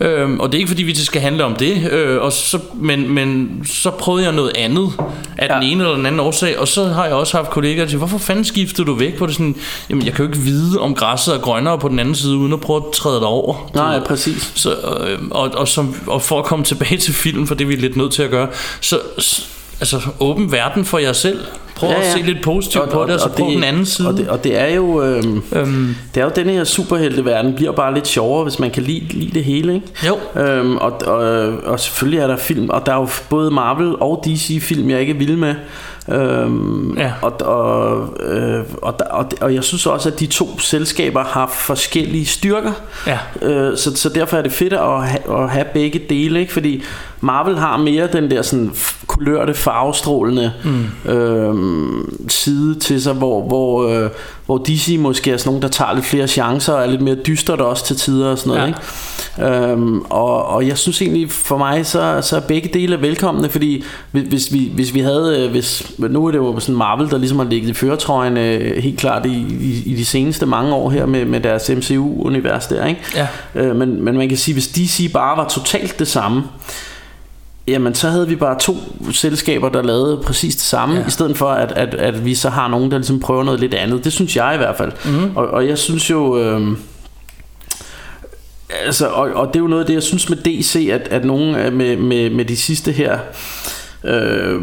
Øhm, 0.00 0.40
og 0.40 0.52
det 0.52 0.54
er 0.54 0.58
ikke 0.58 0.68
fordi 0.68 0.82
vi 0.82 0.94
skal 0.94 1.20
handle 1.20 1.44
om 1.44 1.54
det 1.54 1.92
øh, 1.92 2.22
og 2.22 2.32
så, 2.32 2.58
men, 2.74 3.10
men 3.14 3.60
så 3.64 3.90
prøvede 3.90 4.24
jeg 4.24 4.32
noget 4.32 4.52
andet 4.56 4.92
Af 5.38 5.48
ja. 5.48 5.54
den 5.54 5.62
ene 5.62 5.84
eller 5.84 5.96
den 5.96 6.06
anden 6.06 6.20
årsag 6.20 6.58
Og 6.58 6.68
så 6.68 6.84
har 6.84 7.04
jeg 7.04 7.14
også 7.14 7.36
haft 7.36 7.50
kollegaer 7.50 7.86
siger 7.86 7.98
Hvorfor 7.98 8.18
fanden 8.18 8.44
skiftede 8.44 8.86
du 8.86 8.94
væk? 8.94 9.16
På 9.16 9.26
det 9.26 9.34
sådan 9.34 9.56
Jamen 9.90 10.06
jeg 10.06 10.14
kan 10.14 10.24
jo 10.24 10.30
ikke 10.30 10.44
vide 10.44 10.80
om 10.80 10.94
græsset 10.94 11.34
er 11.34 11.38
grønnere 11.38 11.78
på 11.78 11.88
den 11.88 11.98
anden 11.98 12.14
side 12.14 12.36
Uden 12.36 12.52
at 12.52 12.60
prøve 12.60 12.76
at 12.86 12.92
træde 12.94 13.16
det 13.16 13.24
over. 13.24 13.70
Nej 13.74 14.00
præcis. 14.00 14.52
Så, 14.54 14.70
øh, 14.70 15.18
og, 15.30 15.50
og, 15.54 15.68
som, 15.68 15.94
og 16.06 16.22
for 16.22 16.38
at 16.38 16.44
komme 16.44 16.64
tilbage 16.64 16.96
til 16.98 17.14
filmen 17.14 17.46
For 17.46 17.54
det 17.54 17.64
er 17.64 17.68
vi 17.68 17.76
lidt 17.76 17.96
nødt 17.96 18.12
til 18.12 18.22
at 18.22 18.30
gøre 18.30 18.48
Så 18.80 19.00
altså 19.80 20.00
åben 20.20 20.52
verden 20.52 20.84
for 20.84 20.98
jer 20.98 21.12
selv 21.12 21.38
Prøv 21.76 21.90
ja, 21.90 22.00
ja. 22.00 22.06
at 22.06 22.12
se 22.12 22.22
lidt 22.22 22.42
positivt 22.42 22.84
og, 22.84 22.90
på 22.90 23.02
det 23.02 23.14
Og 23.14 23.20
så 23.20 23.28
prøv 23.28 23.50
den 23.50 23.64
anden 23.64 23.86
side 23.86 24.08
og 24.08 24.16
det, 24.16 24.28
og 24.28 24.44
det 24.44 24.60
er 24.60 24.74
jo 24.74 25.02
øhm, 25.02 25.42
øhm. 25.52 25.96
Det 26.14 26.20
er 26.20 26.24
jo 26.24 26.30
denne 26.36 26.52
her 26.52 26.64
superhelteverden 26.64 27.54
Bliver 27.54 27.72
bare 27.72 27.94
lidt 27.94 28.08
sjovere 28.08 28.42
Hvis 28.42 28.58
man 28.58 28.70
kan 28.70 28.82
lide, 28.82 29.00
lide 29.00 29.30
det 29.30 29.44
hele 29.44 29.74
ikke? 29.74 29.86
Jo 30.06 30.42
øhm, 30.42 30.76
og, 30.76 30.92
og, 31.06 31.18
og 31.64 31.80
selvfølgelig 31.80 32.20
er 32.20 32.26
der 32.26 32.36
film 32.36 32.70
Og 32.70 32.86
der 32.86 32.92
er 32.92 32.96
jo 32.96 33.08
både 33.28 33.50
Marvel 33.50 33.96
og 34.00 34.22
DC 34.24 34.62
film 34.62 34.90
Jeg 34.90 35.00
ikke 35.00 35.12
er 35.12 35.18
vild 35.18 35.36
med 35.36 35.54
Øhm, 36.08 36.98
ja. 36.98 37.12
og, 37.22 37.40
og, 37.40 38.08
øh, 38.20 38.64
og, 38.82 38.94
og, 39.10 39.30
og 39.40 39.54
jeg 39.54 39.64
synes 39.64 39.86
også 39.86 40.08
at 40.08 40.20
de 40.20 40.26
to 40.26 40.58
selskaber 40.58 41.24
har 41.24 41.46
forskellige 41.46 42.26
styrker 42.26 42.72
ja. 43.06 43.18
øh, 43.42 43.76
så, 43.76 43.96
så 43.96 44.08
derfor 44.08 44.36
er 44.36 44.42
det 44.42 44.52
fedt 44.52 44.72
at 44.72 45.08
have, 45.08 45.42
at 45.42 45.50
have 45.50 45.66
begge 45.74 46.00
dele 46.08 46.40
ikke? 46.40 46.52
fordi 46.52 46.82
Marvel 47.20 47.58
har 47.58 47.76
mere 47.76 48.08
den 48.12 48.30
der 48.30 48.42
sådan 48.42 48.72
kulørte 49.06 49.54
farvestrålende 49.54 50.52
mm. 50.64 51.10
øh, 51.10 51.54
side 52.28 52.78
til 52.78 53.02
sig 53.02 53.14
hvor, 53.14 53.46
hvor, 53.46 53.88
øh, 53.88 54.10
hvor 54.46 54.58
DC 54.58 54.96
måske 54.98 55.32
er 55.32 55.36
sådan 55.36 55.48
nogen 55.48 55.62
der 55.62 55.68
tager 55.68 55.94
lidt 55.94 56.06
flere 56.06 56.26
chancer 56.26 56.72
og 56.72 56.82
er 56.82 56.86
lidt 56.86 57.00
mere 57.00 57.14
dystert 57.14 57.60
også 57.60 57.84
til 57.86 57.96
tider 57.96 58.30
og 58.30 58.38
sådan 58.38 58.50
noget 58.50 58.62
ja. 58.62 58.66
ikke? 58.66 59.70
Øhm, 59.72 60.00
og, 60.00 60.46
og 60.46 60.66
jeg 60.66 60.78
synes 60.78 61.02
egentlig 61.02 61.30
for 61.30 61.58
mig 61.58 61.86
så, 61.86 62.20
så 62.22 62.36
er 62.36 62.40
begge 62.40 62.68
dele 62.74 63.02
velkomne 63.02 63.50
fordi 63.50 63.84
hvis, 64.10 64.52
vi, 64.52 64.70
hvis 64.74 64.94
vi 64.94 65.00
havde 65.00 65.44
øh, 65.44 65.50
hvis, 65.50 65.92
nu 65.98 66.26
er 66.26 66.30
det 66.30 66.38
jo 66.38 66.60
sådan 66.60 66.74
Marvel 66.74 67.10
der 67.10 67.18
ligesom 67.18 67.38
har 67.38 67.46
ligget 67.46 67.70
i 67.70 67.74
føretrøjen 67.74 68.36
øh, 68.36 68.82
helt 68.82 68.98
klart 68.98 69.26
i, 69.26 69.46
i, 69.60 69.82
i 69.86 69.94
de 69.94 70.04
seneste 70.04 70.46
mange 70.46 70.74
år 70.74 70.90
her 70.90 71.06
med, 71.06 71.24
med 71.24 71.40
deres 71.40 71.70
MCU-univers 71.70 72.66
der 72.66 72.86
ikke? 72.86 73.00
Ja. 73.14 73.26
Øh, 73.54 73.76
men, 73.76 74.04
men 74.04 74.16
man 74.16 74.28
kan 74.28 74.38
sige 74.38 74.52
hvis 74.52 74.68
DC 74.68 75.12
bare 75.12 75.36
var 75.36 75.48
totalt 75.48 75.98
det 75.98 76.08
samme 76.08 76.42
Jamen 77.68 77.94
så 77.94 78.08
havde 78.08 78.28
vi 78.28 78.36
bare 78.36 78.58
to 78.58 78.76
selskaber 79.12 79.68
der 79.68 79.82
lavede 79.82 80.16
præcis 80.16 80.56
det 80.56 80.64
samme 80.64 80.94
ja. 80.94 81.06
I 81.06 81.10
stedet 81.10 81.36
for 81.36 81.48
at, 81.48 81.72
at, 81.72 81.94
at 81.94 82.24
vi 82.24 82.34
så 82.34 82.50
har 82.50 82.68
nogen 82.68 82.90
der 82.90 82.98
ligesom 82.98 83.20
prøver 83.20 83.44
noget 83.44 83.60
lidt 83.60 83.74
andet 83.74 84.04
Det 84.04 84.12
synes 84.12 84.36
jeg 84.36 84.54
i 84.54 84.56
hvert 84.56 84.76
fald 84.76 84.92
mm. 85.04 85.36
og, 85.36 85.46
og 85.46 85.68
jeg 85.68 85.78
synes 85.78 86.10
jo 86.10 86.38
øh, 86.38 86.76
Altså 88.84 89.06
og, 89.06 89.30
og 89.34 89.46
det 89.46 89.56
er 89.56 89.60
jo 89.60 89.66
noget 89.66 89.82
af 89.82 89.86
det 89.86 89.94
jeg 89.94 90.02
synes 90.02 90.28
med 90.28 90.36
DC 90.36 90.88
At, 90.92 91.08
at 91.08 91.24
nogen 91.24 91.76
med, 91.76 91.96
med, 91.96 92.30
med 92.30 92.44
de 92.44 92.56
sidste 92.56 92.92
her 92.92 93.18
øh, 94.04 94.60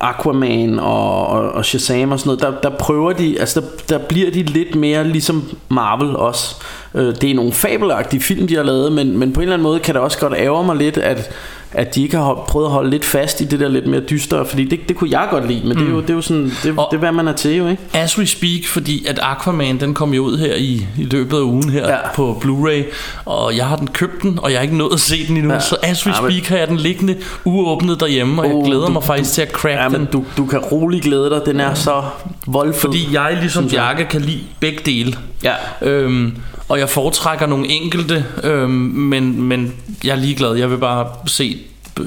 Aquaman 0.00 0.78
og, 0.78 1.26
og, 1.26 1.52
og 1.52 1.64
Shazam 1.64 2.12
og 2.12 2.20
sådan 2.20 2.38
noget, 2.38 2.62
der, 2.64 2.70
der 2.70 2.76
prøver 2.76 3.12
de, 3.12 3.40
altså 3.40 3.60
der, 3.60 3.66
der 3.88 4.06
bliver 4.06 4.30
de 4.30 4.42
lidt 4.42 4.74
mere 4.74 5.08
ligesom 5.08 5.44
Marvel 5.68 6.16
også. 6.16 6.56
Øh, 6.94 7.14
det 7.20 7.30
er 7.30 7.34
nogle 7.34 7.52
fabelagtige 7.52 8.20
film, 8.20 8.46
de 8.46 8.54
har 8.54 8.62
lavet, 8.62 8.92
men, 8.92 9.18
men 9.18 9.32
på 9.32 9.40
en 9.40 9.42
eller 9.42 9.54
anden 9.54 9.62
måde 9.62 9.80
kan 9.80 9.94
det 9.94 10.02
også 10.02 10.18
godt 10.18 10.34
ærge 10.36 10.66
mig 10.66 10.76
lidt, 10.76 10.98
at, 10.98 11.30
at 11.72 11.94
de 11.94 12.02
ikke 12.02 12.16
har 12.16 12.44
prøvet 12.48 12.66
at 12.66 12.72
holde 12.72 12.90
lidt 12.90 13.04
fast 13.04 13.40
i 13.40 13.44
det 13.44 13.60
der 13.60 13.68
lidt 13.68 13.86
mere 13.86 14.00
dystre, 14.00 14.46
fordi 14.46 14.64
det, 14.64 14.88
det 14.88 14.96
kunne 14.96 15.10
jeg 15.10 15.28
godt 15.30 15.48
lide, 15.48 15.60
men 15.60 15.72
mm. 15.72 15.76
det, 15.76 15.86
er 15.86 15.90
jo, 15.90 16.00
det 16.00 16.10
er 16.10 16.14
jo 16.14 16.20
sådan, 16.20 16.44
det, 16.44 16.54
det 16.62 16.76
er 16.92 16.96
hvad 16.96 17.12
man 17.12 17.28
er 17.28 17.32
til 17.32 17.56
jo, 17.56 17.68
ikke? 17.68 17.82
As 17.92 18.18
we 18.18 18.26
speak, 18.26 18.66
fordi 18.66 19.06
at 19.06 19.18
Aquaman, 19.22 19.80
den 19.80 19.94
kom 19.94 20.14
jo 20.14 20.22
ud 20.22 20.38
her 20.38 20.54
i, 20.54 20.86
i 20.98 21.04
løbet 21.04 21.36
af 21.36 21.42
ugen 21.42 21.70
her 21.70 21.88
ja. 21.88 21.98
på 22.14 22.42
Blu-ray, 22.44 22.82
og 23.24 23.56
jeg 23.56 23.66
har 23.66 23.76
den 23.76 23.88
købt 23.88 24.22
den, 24.22 24.38
og 24.42 24.50
jeg 24.50 24.58
har 24.58 24.62
ikke 24.62 24.76
nået 24.76 24.92
at 24.92 25.00
se 25.00 25.26
den 25.26 25.36
endnu, 25.36 25.52
ja. 25.52 25.60
så 25.60 25.76
as 25.82 26.06
we 26.06 26.12
ja, 26.12 26.30
speak 26.30 26.46
har 26.46 26.56
jeg 26.56 26.68
den 26.68 26.76
liggende 26.76 27.16
uåbnet 27.44 28.00
derhjemme, 28.00 28.42
og 28.42 28.48
oh, 28.48 28.52
jeg 28.52 28.64
glæder 28.66 28.86
du, 28.86 28.92
mig 28.92 29.04
faktisk 29.04 29.32
til 29.32 29.42
at 29.42 29.50
crack 29.50 29.92
ja, 29.92 29.98
den. 29.98 30.08
Du, 30.12 30.24
du 30.36 30.46
kan 30.46 30.58
roligt 30.58 31.04
glæde 31.04 31.30
dig, 31.30 31.40
den 31.46 31.60
er 31.60 31.68
ja. 31.68 31.74
så 31.74 32.02
voldfed. 32.46 32.80
Fordi 32.80 33.08
jeg 33.12 33.36
ligesom 33.40 33.68
Bjarke 33.68 34.04
kan 34.04 34.20
lide 34.20 34.40
begge 34.60 34.78
dele. 34.84 35.14
Ja. 35.44 35.54
Øhm, 35.82 36.36
og 36.68 36.78
jeg 36.78 36.88
foretrækker 36.88 37.46
nogle 37.46 37.68
enkelte, 37.68 38.24
øhm, 38.42 38.70
men, 38.70 39.42
men 39.42 39.74
jeg 40.04 40.10
er 40.10 40.16
ligeglad. 40.16 40.54
Jeg 40.54 40.70
vil 40.70 40.78
bare 40.78 41.06
se 41.26 41.58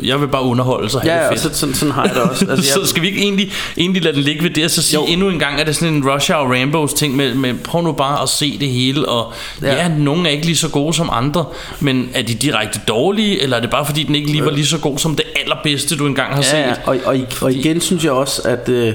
jeg 0.03 0.21
vil 0.21 0.27
bare 0.27 0.43
underholde 0.43 0.89
så 0.89 1.01
ja, 1.05 1.13
det 1.13 1.39
fedt. 1.39 1.43
Ja, 1.43 1.53
sådan, 1.53 1.75
sådan 1.75 1.93
har 1.93 2.05
jeg 2.05 2.15
det 2.15 2.21
også. 2.21 2.45
Altså, 2.51 2.73
så 2.73 2.85
skal 2.85 3.01
vi 3.01 3.07
ikke 3.07 3.21
egentlig, 3.21 3.51
egentlig 3.77 4.03
lade 4.03 4.15
den 4.15 4.23
ligge 4.23 4.43
ved 4.43 4.49
det, 4.49 4.65
og 4.65 4.71
så 4.71 4.81
sige 4.81 4.99
jo. 4.99 5.05
endnu 5.05 5.29
en 5.29 5.39
gang, 5.39 5.59
at 5.59 5.67
det 5.67 5.73
er 5.73 5.75
sådan 5.75 5.93
en 5.93 6.09
Rush 6.09 6.31
Hour 6.31 6.53
Rambos 6.53 6.93
ting 6.93 7.15
med, 7.15 7.35
med, 7.35 7.53
prøv 7.53 7.81
nu 7.81 7.91
bare 7.91 8.21
at 8.21 8.29
se 8.29 8.59
det 8.59 8.69
hele, 8.69 9.09
og 9.09 9.33
ja. 9.61 9.75
ja, 9.75 9.87
nogle 9.87 10.27
er 10.27 10.31
ikke 10.31 10.45
lige 10.45 10.57
så 10.57 10.69
gode 10.69 10.93
som 10.93 11.09
andre, 11.11 11.45
men 11.79 12.09
er 12.13 12.21
de 12.21 12.33
direkte 12.33 12.79
dårlige, 12.87 13.41
eller 13.41 13.57
er 13.57 13.61
det 13.61 13.69
bare 13.69 13.85
fordi, 13.85 14.03
den 14.03 14.15
ikke 14.15 14.31
lige 14.31 14.45
var 14.45 14.51
lige 14.51 14.65
så 14.65 14.77
god 14.77 14.97
som 14.97 15.15
det 15.15 15.25
allerbedste, 15.43 15.97
du 15.97 16.07
engang 16.07 16.33
har 16.33 16.41
ja, 16.41 16.49
set? 16.49 16.57
Ja, 16.57 16.73
og, 16.85 16.97
og, 17.05 17.17
og 17.41 17.53
igen 17.53 17.81
synes 17.81 18.03
jeg 18.03 18.11
også, 18.11 18.41
at... 18.41 18.69
Øh, 18.69 18.93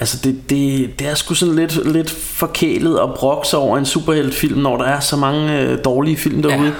Altså 0.00 0.18
det, 0.24 0.50
det, 0.50 0.90
det 0.98 1.08
er 1.08 1.14
sgu 1.14 1.34
sådan 1.34 1.54
lidt, 1.54 1.92
lidt 1.92 2.10
forkælet 2.10 3.00
og 3.00 3.14
brokse 3.14 3.56
over 3.56 3.78
en 3.78 3.86
superheltfilm, 3.86 4.58
når 4.58 4.76
der 4.76 4.84
er 4.84 5.00
så 5.00 5.16
mange 5.16 5.60
øh, 5.60 5.78
dårlige 5.84 6.16
film 6.16 6.42
derude. 6.42 6.72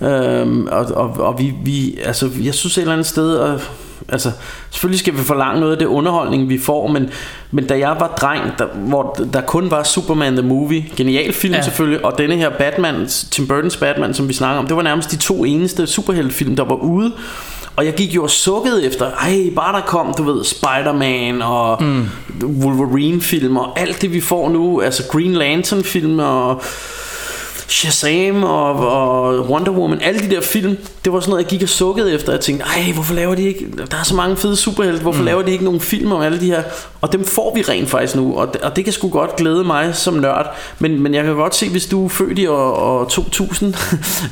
Ja. 0.00 0.40
Øhm, 0.40 0.66
og 0.66 0.84
og, 0.84 1.10
og 1.10 1.38
vi, 1.38 1.54
vi, 1.64 1.98
altså, 2.04 2.30
jeg 2.42 2.54
synes 2.54 2.78
et 2.78 2.82
eller 2.82 2.92
andet 2.92 3.06
sted, 3.06 3.36
og, 3.36 3.60
altså, 4.08 4.30
selvfølgelig 4.70 4.98
skal 4.98 5.14
vi 5.14 5.18
forlange 5.18 5.60
noget 5.60 5.72
af 5.72 5.78
det 5.78 5.86
underholdning, 5.86 6.48
vi 6.48 6.58
får, 6.58 6.86
men, 6.86 7.10
men 7.50 7.66
da 7.66 7.78
jeg 7.78 7.96
var 8.00 8.16
dreng, 8.20 8.42
der, 8.58 8.66
hvor 8.74 9.18
der 9.32 9.40
kun 9.40 9.70
var 9.70 9.82
Superman 9.82 10.36
the 10.36 10.46
Movie, 10.46 10.86
genial 10.96 11.32
film 11.32 11.54
ja. 11.54 11.62
selvfølgelig, 11.62 12.04
og 12.04 12.18
denne 12.18 12.36
her 12.36 12.50
Batman, 12.50 13.06
Tim 13.06 13.44
Burton's 13.44 13.78
Batman, 13.80 14.14
som 14.14 14.28
vi 14.28 14.32
snakker 14.32 14.58
om, 14.58 14.66
det 14.66 14.76
var 14.76 14.82
nærmest 14.82 15.10
de 15.10 15.16
to 15.16 15.44
eneste 15.44 15.86
superheltfilm, 15.86 16.56
der 16.56 16.64
var 16.64 16.74
ude. 16.74 17.12
Og 17.76 17.84
jeg 17.84 17.94
gik 17.94 18.14
jo 18.14 18.22
og 18.22 18.30
sukkede 18.30 18.86
efter 18.86 19.10
Ej 19.10 19.50
bare 19.56 19.80
der 19.80 19.86
kom 19.86 20.14
du 20.18 20.22
ved 20.22 20.44
Spider-Man 20.44 21.42
Og 21.42 21.82
mm. 21.82 22.08
Wolverine 22.42 23.20
film 23.20 23.56
Og 23.56 23.80
alt 23.80 24.02
det 24.02 24.12
vi 24.12 24.20
får 24.20 24.48
nu 24.48 24.80
Altså 24.80 25.02
Green 25.12 25.32
Lantern 25.32 25.84
film 25.84 26.18
Og 26.18 26.62
Shazam 27.68 28.44
og, 28.44 28.74
og 28.74 29.40
Wonder 29.50 29.72
Woman 29.72 30.00
Alle 30.02 30.20
de 30.20 30.30
der 30.30 30.40
film 30.40 30.76
Det 31.04 31.12
var 31.12 31.20
sådan 31.20 31.30
noget 31.30 31.42
jeg 31.42 31.50
gik 31.50 31.62
og 31.62 31.68
sukkede 31.68 32.14
efter 32.14 32.32
Jeg 32.32 32.40
tænkte 32.40 32.64
ej 32.64 32.92
hvorfor 32.92 33.14
laver 33.14 33.34
de 33.34 33.42
ikke 33.42 33.66
Der 33.90 33.96
er 33.96 34.02
så 34.02 34.14
mange 34.14 34.36
fede 34.36 34.56
superhelte 34.56 35.02
Hvorfor 35.02 35.20
mm. 35.20 35.24
laver 35.24 35.42
de 35.42 35.52
ikke 35.52 35.64
nogen 35.64 35.80
film 35.80 36.12
om 36.12 36.22
alle 36.22 36.40
de 36.40 36.46
her? 36.46 36.62
Og 37.00 37.12
dem 37.12 37.24
får 37.24 37.54
vi 37.54 37.62
rent 37.62 37.88
faktisk 37.88 38.16
nu 38.16 38.36
Og 38.36 38.52
det, 38.52 38.60
og 38.60 38.76
det 38.76 38.84
kan 38.84 38.92
sgu 38.92 39.08
godt 39.08 39.36
glæde 39.36 39.64
mig 39.64 39.94
som 39.94 40.14
nørd. 40.14 40.56
Men, 40.78 41.02
men 41.02 41.14
jeg 41.14 41.24
kan 41.24 41.34
godt 41.34 41.54
se 41.54 41.68
Hvis 41.68 41.86
du 41.86 42.04
er 42.04 42.08
født 42.08 42.38
i 42.38 42.46
år, 42.46 42.72
år 42.72 43.04
2000 43.04 43.68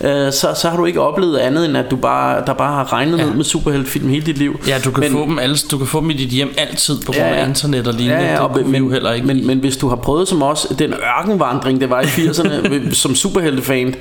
øh, 0.05 0.33
så, 0.33 0.55
så 0.61 0.69
har 0.69 0.77
du 0.77 0.85
ikke 0.85 1.01
oplevet 1.01 1.39
andet 1.39 1.65
End 1.65 1.77
at 1.77 1.91
du 1.91 1.97
bare, 1.97 2.43
der 2.47 2.53
bare 2.55 2.75
har 2.75 2.93
regnet 2.93 3.19
ja. 3.19 3.25
ned 3.25 3.35
med 3.35 3.45
superheltefilm 3.45 4.09
Hele 4.09 4.27
dit 4.27 4.39
liv. 4.39 4.61
Ja, 4.69 4.79
du 4.85 4.91
kan, 4.91 5.01
men, 5.01 5.13
få 5.13 5.25
dem 5.25 5.39
alle, 5.39 5.57
du 5.71 5.79
kan 5.79 5.87
få 5.87 6.01
dem 6.01 6.11
i 6.11 6.15
dit 6.15 6.29
hjem 6.29 6.55
altid 6.59 6.97
På 7.07 7.13
grund 7.13 7.17
ja, 7.17 7.35
af 7.35 7.49
internet 7.49 7.87
og 7.87 7.95
lignende. 7.95 8.25
ja, 8.25 8.33
ja, 8.33 8.45
og, 8.45 8.59
men, 8.67 8.75
jo 8.75 8.91
heller 8.91 9.13
ikke 9.13 9.27
men, 9.27 9.47
men 9.47 9.59
hvis 9.59 9.77
du 9.77 9.89
har 9.89 9.97
prøvet 9.97 10.29
som 10.29 10.43
os 10.43 10.67
Den 10.79 10.95
ørkenvandring 11.19 11.81
det 11.81 11.91
var 11.91 12.01
i 12.01 12.05
80'erne 12.05 12.95
Som 13.03 13.15
superheltefan 13.23 13.95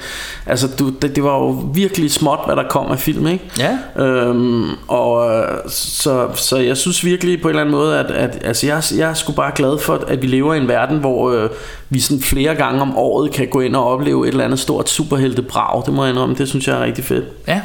Altså 0.45 0.67
du, 0.79 0.89
det, 0.89 1.15
det 1.15 1.23
var 1.23 1.37
jo 1.37 1.47
virkelig 1.73 2.11
småt 2.11 2.39
Hvad 2.45 2.55
der 2.55 2.67
kom 2.69 2.91
af 2.91 2.99
film 2.99 3.27
ikke? 3.27 3.51
Ja. 3.59 4.03
Øhm, 4.03 4.69
og 4.87 5.35
øh, 5.35 5.47
så, 5.69 6.27
så 6.35 6.57
jeg 6.57 6.77
synes 6.77 7.05
virkelig 7.05 7.41
på 7.41 7.47
en 7.47 7.49
eller 7.49 7.61
anden 7.61 7.75
måde 7.75 7.99
At, 7.99 8.11
at 8.11 8.37
altså 8.43 8.67
jeg, 8.67 8.83
jeg 8.97 9.09
er 9.09 9.13
sgu 9.13 9.31
bare 9.31 9.51
glad 9.55 9.79
for 9.79 10.03
At 10.07 10.21
vi 10.21 10.27
lever 10.27 10.53
i 10.53 10.57
en 10.57 10.67
verden 10.67 10.97
Hvor 10.97 11.31
øh, 11.31 11.49
vi 11.89 11.99
sådan 11.99 12.21
flere 12.21 12.55
gange 12.55 12.81
om 12.81 12.97
året 12.97 13.31
Kan 13.31 13.47
gå 13.47 13.59
ind 13.59 13.75
og 13.75 13.87
opleve 13.87 14.27
et 14.27 14.31
eller 14.31 14.45
andet 14.45 14.59
stort 14.59 14.89
superheltebrag 14.89 15.83
Det 15.85 15.93
må 15.93 16.03
jeg 16.03 16.13
indrømme 16.13 16.35
Det 16.35 16.47
synes 16.47 16.67
jeg 16.67 16.77
er 16.77 16.83
rigtig 16.83 17.03
fedt 17.03 17.25
Ja 17.47 17.61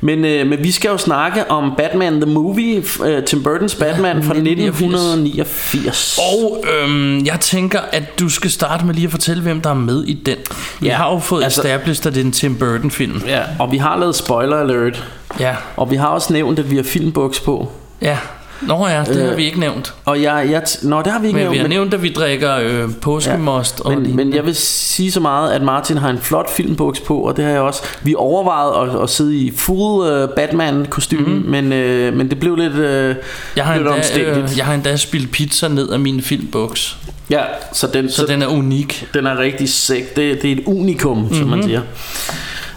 men, 0.00 0.24
øh, 0.24 0.46
men 0.46 0.58
vi 0.62 0.70
skal 0.70 0.88
jo 0.88 0.96
snakke 0.98 1.50
om 1.50 1.72
Batman 1.76 2.20
The 2.20 2.30
Movie 2.30 2.82
øh, 3.04 3.24
Tim 3.24 3.38
Burton's 3.46 3.78
Batman 3.78 4.16
ja, 4.16 4.22
fra 4.28 4.34
1989 4.34 6.18
Og 6.34 6.64
øhm, 6.74 7.24
jeg 7.26 7.40
tænker 7.40 7.80
at 7.92 8.20
du 8.20 8.28
skal 8.28 8.50
starte 8.50 8.86
med 8.86 8.94
lige 8.94 9.04
at 9.04 9.10
fortælle 9.10 9.42
Hvem 9.42 9.60
der 9.60 9.70
er 9.70 9.74
med 9.74 10.04
i 10.04 10.14
den. 10.26 10.36
Vi 10.80 10.86
Ja, 10.86 10.94
har 10.94 11.12
jo 11.12 11.18
fået 11.18 11.44
altså- 11.44 11.60
established 11.62 12.06
at 12.06 12.14
det 12.14 12.20
er 12.20 12.24
en 12.24 12.32
Tim 12.32 12.56
Burton 12.58 12.90
film. 12.90 13.22
Ja, 13.26 13.42
og 13.58 13.72
vi 13.72 13.76
har 13.76 13.98
lavet 13.98 14.14
spoiler 14.14 14.56
alert. 14.56 15.04
Ja, 15.40 15.54
Og 15.76 15.90
vi 15.90 15.96
har 15.96 16.06
også 16.08 16.32
nævnt 16.32 16.58
at 16.58 16.70
vi 16.70 16.76
har 16.76 16.82
filmbuks 16.82 17.40
på. 17.40 17.72
Ja 18.02 18.18
Nå 18.60 18.86
ja, 18.86 19.04
det 19.06 19.22
har 19.22 19.30
Øh, 19.30 19.36
vi 19.36 19.44
ikke 19.44 19.60
nævnt 19.60 19.94
Og 20.04 20.22
jeg, 20.22 20.48
jeg 20.50 20.62
Nå 20.82 21.02
det 21.02 21.12
har 21.12 21.18
vi 21.18 21.26
ikke 21.26 21.38
Men 21.38 21.52
vi 21.52 21.56
har 21.56 21.68
nævnt 21.68 21.68
nævnt 21.68 21.94
at 21.94 22.02
vi 22.02 22.12
drikker 22.12 22.56
øh, 22.56 22.88
påskemost 23.00 23.80
og 23.80 23.90
men, 23.90 24.02
lignende. 24.02 24.24
men 24.24 24.34
jeg 24.34 24.46
vil 24.46 24.54
sige 24.54 25.12
så 25.12 25.20
meget 25.20 25.52
At 25.52 25.62
Martin 25.62 25.96
har 25.96 26.10
en 26.10 26.18
flot 26.18 26.50
filmbuks 26.50 27.00
på 27.00 27.20
Og 27.20 27.36
det 27.36 27.44
har 27.44 27.52
jeg 27.52 27.60
også 27.60 27.82
Vi 28.02 28.14
overvejede 28.16 28.96
at, 28.96 29.02
at 29.02 29.10
sidde 29.10 29.36
i 29.36 29.52
full 29.56 30.22
uh, 30.22 30.28
Batman 30.36 30.86
kostume 30.90 31.26
mm-hmm. 31.26 31.50
men, 31.50 31.64
uh, 31.64 32.16
men 32.18 32.30
det 32.30 32.40
blev 32.40 32.56
lidt 32.56 32.72
Mhm. 32.74 33.16
jeg 33.56 33.64
har, 33.64 33.76
lidt 33.78 33.88
endda, 34.16 34.40
øh, 34.40 34.48
jeg 34.56 34.66
har 34.66 34.74
endda 34.74 34.96
spildt 34.96 35.30
pizza 35.30 35.68
ned 35.68 35.90
af 35.90 36.00
min 36.00 36.22
filmboks 36.22 36.96
Ja 37.30 37.40
så 37.72 37.86
den, 37.86 38.10
Så 38.10 38.26
den 38.26 38.42
er 38.42 38.46
unik 38.46 39.08
Den 39.14 39.26
er 39.26 39.38
rigtig 39.38 39.68
sæk 39.68 40.16
det, 40.16 40.42
det 40.42 40.52
er 40.52 40.56
et 40.56 40.62
unikum 40.66 41.16
mm-hmm. 41.18 41.34
Som 41.34 41.46
man 41.48 41.62
siger 41.62 41.80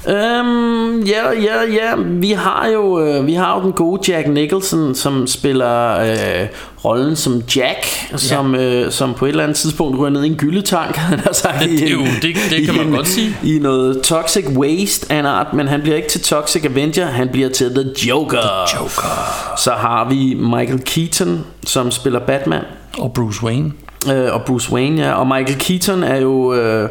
Øhm, 0.08 1.00
ja, 1.00 1.32
ja, 1.32 1.62
ja, 1.74 1.96
vi 1.98 2.32
har 2.32 2.68
jo 2.74 3.00
øh, 3.06 3.28
vi 3.28 3.34
har 3.34 3.56
jo 3.60 3.64
den 3.64 3.72
gode 3.72 4.12
Jack 4.12 4.28
Nicholson 4.28 4.96
som 4.96 5.28
spiller 5.28 6.00
øh, 6.00 6.48
rollen 6.86 7.16
som 7.16 7.42
Jack, 7.56 7.86
som 8.18 8.56
øh, 8.56 8.92
som 8.92 9.14
på 9.14 9.26
et 9.26 9.30
eller 9.30 9.44
andet 9.44 9.58
tidspunkt 9.58 10.00
ryger 10.00 10.10
ned 10.10 10.24
i 10.24 10.28
en 10.28 10.36
gyldetank, 10.36 10.96
han 11.12 11.20
har 11.20 11.34
sagt 11.34 11.60
Det- 11.60 11.70
i 11.70 11.76
det 11.76 11.82
en- 11.84 11.88
jo- 12.00 12.06
det- 12.22 12.36
det 12.50 12.66
kan 12.66 12.76
man 12.76 12.88
en- 12.88 12.94
godt 12.96 13.08
sige. 13.08 13.38
i 13.44 13.60
noget 13.60 14.02
toxic 14.02 14.46
waste 14.56 15.12
af 15.12 15.20
en 15.20 15.26
art, 15.26 15.54
men 15.54 15.68
han 15.68 15.82
bliver 15.82 15.96
ikke 15.96 16.10
til 16.10 16.22
Toxic 16.22 16.66
Avenger, 16.66 17.06
han 17.06 17.30
bliver 17.30 17.50
til 17.50 17.70
The 17.76 18.08
Joker. 18.10 18.38
The 18.42 18.78
Joker 18.80 19.56
Så 19.58 19.72
har 19.72 20.10
vi 20.10 20.34
Michael 20.40 20.80
Keaton 20.86 21.46
som 21.66 21.92
spiller 21.92 22.20
Batman. 22.20 22.62
Og 22.98 23.14
Bruce 23.14 23.44
Wayne 23.44 23.72
Øh, 24.14 24.34
og 24.34 24.42
Bruce 24.46 24.72
Wayne, 24.74 25.02
ja. 25.02 25.12
Og 25.14 25.28
Michael 25.28 25.60
Keaton 25.60 26.04
er 26.04 26.16
jo... 26.18 26.54
Øh, 26.54 26.90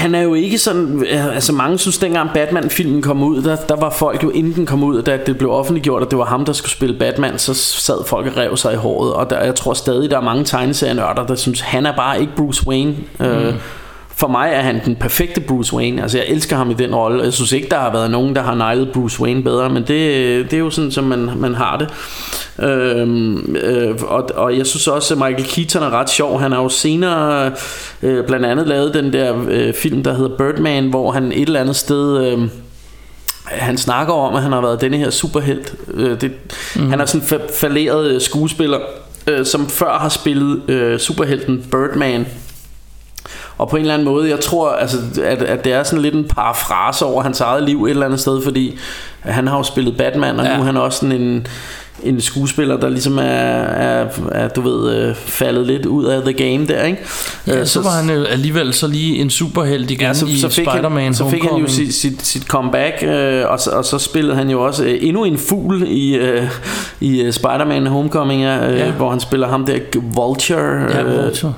han 0.00 0.14
er 0.14 0.20
jo 0.20 0.34
ikke 0.34 0.58
sådan 0.58 1.04
øh, 1.10 1.34
Altså 1.34 1.52
mange 1.52 1.78
synes 1.78 1.98
dengang 1.98 2.30
Batman-filmen 2.34 3.02
kom 3.02 3.22
ud 3.22 3.42
der, 3.42 3.56
der 3.56 3.76
var 3.76 3.90
folk 3.90 4.22
jo 4.22 4.30
inden 4.30 4.54
den 4.54 4.66
kom 4.66 4.82
ud 4.84 5.02
Da 5.02 5.18
det 5.26 5.38
blev 5.38 5.50
offentliggjort 5.50 6.02
at 6.02 6.10
det 6.10 6.18
var 6.18 6.24
ham 6.24 6.44
der 6.44 6.52
skulle 6.52 6.72
spille 6.72 6.98
Batman 6.98 7.38
Så 7.38 7.54
sad 7.54 8.04
folk 8.06 8.26
og 8.26 8.36
rev 8.36 8.56
sig 8.56 8.72
i 8.72 8.76
håret. 8.76 9.12
Og 9.12 9.30
der, 9.30 9.44
jeg 9.44 9.54
tror 9.54 9.74
stadig 9.74 10.10
der 10.10 10.16
er 10.16 10.20
mange 10.22 10.44
tegneserienørder 10.44 11.26
Der 11.26 11.34
synes 11.34 11.60
han 11.60 11.86
er 11.86 11.96
bare 11.96 12.20
ikke 12.20 12.32
Bruce 12.36 12.68
Wayne. 12.68 12.96
Øh, 13.20 13.46
mm. 13.46 13.54
For 14.20 14.28
mig 14.28 14.50
er 14.52 14.60
han 14.60 14.80
den 14.84 14.96
perfekte 14.96 15.40
Bruce 15.40 15.74
Wayne. 15.74 16.02
Altså 16.02 16.18
jeg 16.18 16.26
elsker 16.28 16.56
ham 16.56 16.70
i 16.70 16.74
den 16.74 16.94
rolle 16.94 17.24
Jeg 17.24 17.32
synes 17.32 17.52
ikke 17.52 17.68
der 17.68 17.78
har 17.78 17.92
været 17.92 18.10
nogen 18.10 18.36
der 18.36 18.42
har 18.42 18.54
neglet 18.54 18.92
Bruce 18.92 19.20
Wayne 19.20 19.42
bedre 19.42 19.70
Men 19.70 19.82
det, 19.82 19.88
det 20.50 20.52
er 20.52 20.58
jo 20.58 20.70
sådan 20.70 20.90
som 20.90 21.04
man, 21.04 21.30
man 21.36 21.54
har 21.54 21.76
det. 21.76 21.88
Øhm, 22.64 23.56
øh, 23.56 23.94
og, 24.02 24.30
og 24.34 24.58
jeg 24.58 24.66
synes 24.66 24.88
også 24.88 25.14
at 25.14 25.18
Michael 25.18 25.44
Keaton 25.44 25.82
er 25.82 25.90
ret 25.90 26.10
sjov. 26.10 26.40
Han 26.40 26.52
har 26.52 26.62
jo 26.62 26.68
senere 26.68 27.52
øh, 28.02 28.26
blandt 28.26 28.46
andet 28.46 28.66
lavet 28.66 28.94
den 28.94 29.12
der 29.12 29.34
øh, 29.48 29.74
film 29.74 30.02
der 30.02 30.14
hedder 30.14 30.36
Birdman 30.36 30.88
Hvor 30.88 31.12
han 31.12 31.32
et 31.32 31.40
eller 31.40 31.60
andet 31.60 31.76
sted 31.76 32.24
øh, 32.24 32.48
han 33.44 33.78
snakker 33.78 34.14
om 34.14 34.34
at 34.34 34.42
han 34.42 34.52
har 34.52 34.60
været 34.60 34.80
denne 34.80 34.96
her 34.96 35.10
superhelt. 35.10 35.74
Øh, 35.94 36.20
det, 36.20 36.32
mm. 36.76 36.90
Han 36.90 37.00
er 37.00 37.06
sådan 37.06 37.26
fa- 37.26 37.60
falderet 37.60 38.10
øh, 38.10 38.20
skuespiller 38.20 38.78
øh, 39.26 39.46
Som 39.46 39.68
før 39.68 39.98
har 39.98 40.08
spillet 40.08 40.70
øh, 40.70 40.98
superhelten 40.98 41.66
Birdman 41.70 42.26
og 43.60 43.68
på 43.68 43.76
en 43.76 43.80
eller 43.80 43.94
anden 43.94 44.08
måde, 44.08 44.30
jeg 44.30 44.40
tror, 44.40 44.70
altså, 44.70 44.96
at, 45.24 45.42
at 45.42 45.64
det 45.64 45.72
er 45.72 45.82
sådan 45.82 46.02
lidt 46.02 46.14
en 46.14 46.24
parafrase 46.24 47.04
over 47.04 47.22
hans 47.22 47.40
eget 47.40 47.62
liv 47.62 47.84
et 47.84 47.90
eller 47.90 48.06
andet 48.06 48.20
sted, 48.20 48.42
fordi 48.42 48.78
han 49.20 49.46
har 49.46 49.56
jo 49.56 49.62
spillet 49.62 49.96
Batman, 49.96 50.40
og 50.40 50.46
ja. 50.46 50.56
Nu 50.56 50.60
er 50.60 50.66
han 50.66 50.76
også 50.76 50.98
sådan 50.98 51.20
en, 51.20 51.46
en 52.02 52.20
skuespiller, 52.20 52.76
der 52.76 52.88
ligesom 52.88 53.18
er, 53.18 53.22
er, 53.22 54.06
er 54.32 54.48
du 54.48 54.60
ved, 54.60 54.96
øh, 54.96 55.14
faldet 55.14 55.66
lidt 55.66 55.86
ud 55.86 56.04
af 56.04 56.22
the 56.22 56.32
game 56.32 56.66
der, 56.66 56.82
ikke? 56.84 56.98
Ja, 57.46 57.60
Øh, 57.60 57.66
så 57.66 57.82
var 57.82 57.90
han 57.90 58.10
jo 58.10 58.24
alligevel 58.24 58.74
så 58.74 58.86
lige 58.86 59.18
en 59.18 59.30
superhelt 59.30 59.90
igen 59.90 60.06
Ja, 60.06 60.14
så, 60.14 60.26
i 60.26 60.38
så, 60.38 60.48
fik 60.48 60.66
Spider-Man 60.70 61.04
han, 61.04 61.14
så 61.14 61.30
fik 61.30 61.42
han 61.42 61.56
jo 61.58 61.66
sit, 61.68 61.94
sit, 61.94 62.26
sit 62.26 62.42
comeback 62.42 63.02
øh, 63.02 63.44
og, 63.48 63.60
så, 63.60 63.70
og 63.70 63.84
så 63.84 63.98
spillede 63.98 64.36
han 64.36 64.50
jo 64.50 64.62
også 64.66 64.84
øh, 64.84 64.98
endnu 65.00 65.24
en 65.24 65.38
fugl 65.38 65.82
i, 65.86 66.16
øh, 66.16 66.48
i 67.00 67.20
øh, 67.22 67.32
Spider-Man 67.32 67.86
Homecoming 67.86 68.42
øh, 68.42 68.78
Ja. 68.78 68.90
Hvor 68.90 69.10
han 69.10 69.20
spiller 69.20 69.48
ham 69.48 69.66
der 69.66 69.78
Vulture, 70.14 70.90
Ja, 70.96 71.02
Vulture. 71.22 71.54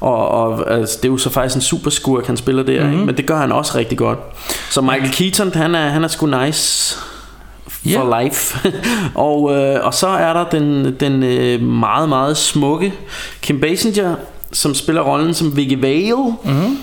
Og, 0.00 0.28
og 0.28 0.72
altså, 0.72 0.98
det 1.02 1.08
er 1.08 1.12
jo 1.12 1.18
så 1.18 1.30
faktisk 1.30 1.56
en 1.56 1.62
super 1.62 1.90
skurk 1.90 2.26
han 2.26 2.36
spiller 2.36 2.62
der 2.62 2.76
Mhm. 2.80 2.90
mm-hmm. 2.90 3.06
Men 3.06 3.16
det 3.16 3.26
gør 3.26 3.36
han 3.36 3.52
også 3.52 3.78
rigtig 3.78 3.98
godt 3.98 4.18
Så 4.70 4.80
Michael 4.80 5.10
Keaton 5.12 5.52
han 5.54 5.74
er, 5.74 5.88
han 5.88 6.04
er 6.04 6.08
sgu 6.08 6.26
nice 6.26 6.96
Ja. 7.90 8.00
for 8.00 8.22
life 8.22 8.72
og, 9.14 9.52
øh, 9.56 9.86
og 9.86 9.94
så 9.94 10.06
er 10.06 10.32
der 10.32 10.44
den, 10.44 10.96
den 11.00 11.22
øh, 11.22 11.62
meget 11.62 12.08
meget 12.08 12.36
smukke 12.36 12.94
Kim 13.42 13.60
Basinger 13.60 14.14
Som 14.52 14.74
spiller 14.74 15.02
rollen 15.02 15.34
som 15.34 15.56
Vicky 15.56 15.80
Vale 15.80 16.34
Mhm. 16.44 16.78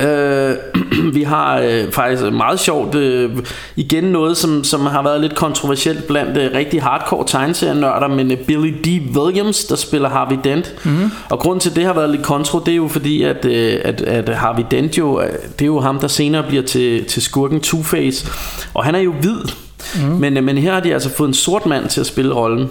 Øh, 0.00 0.56
vi 1.16 1.22
har 1.22 1.58
øh, 1.58 1.92
faktisk 1.92 2.22
meget 2.22 2.60
sjovt 2.60 2.94
øh, 2.94 3.30
igen 3.76 4.04
noget 4.04 4.36
som, 4.36 4.64
som 4.64 4.86
har 4.86 5.02
været 5.02 5.20
lidt 5.20 5.34
kontroversielt 5.34 6.06
blandt 6.06 6.36
øh, 6.36 6.50
rigtig 6.54 6.82
hardcore 6.82 7.24
tegneserienørder 7.26 8.08
men 8.08 8.32
øh, 8.32 8.38
Billy 8.38 8.72
D. 8.84 9.16
Williams 9.16 9.64
der 9.64 9.76
spiller 9.76 10.08
Harvey 10.08 10.36
Dent 10.44 10.74
mm. 10.84 11.10
og 11.30 11.38
grund 11.38 11.60
til 11.60 11.76
det 11.76 11.84
har 11.84 11.92
været 11.92 12.10
lidt 12.10 12.22
kontro 12.22 12.60
det 12.60 12.72
er 12.72 12.76
jo 12.76 12.88
fordi 12.88 13.22
at, 13.22 13.44
øh, 13.44 13.80
at, 13.84 14.00
at 14.00 14.36
Harvey 14.36 14.64
Dent 14.70 14.98
jo 14.98 15.20
øh, 15.20 15.28
det 15.58 15.62
er 15.62 15.66
jo 15.66 15.80
ham 15.80 15.98
der 16.00 16.08
senere 16.08 16.42
bliver 16.42 16.62
til, 16.62 17.04
til 17.04 17.22
skurken 17.22 17.60
Two-Face 17.66 18.30
og 18.74 18.84
han 18.84 18.94
er 18.94 19.00
jo 19.00 19.12
hvid 19.12 19.65
Mm. 19.94 20.00
Men, 20.02 20.44
men 20.44 20.58
her 20.58 20.72
har 20.72 20.80
de 20.80 20.92
altså 20.94 21.10
fået 21.10 21.28
en 21.28 21.34
sort 21.34 21.66
mand 21.66 21.88
til 21.88 22.00
at 22.00 22.06
spille 22.06 22.34
rollen. 22.34 22.70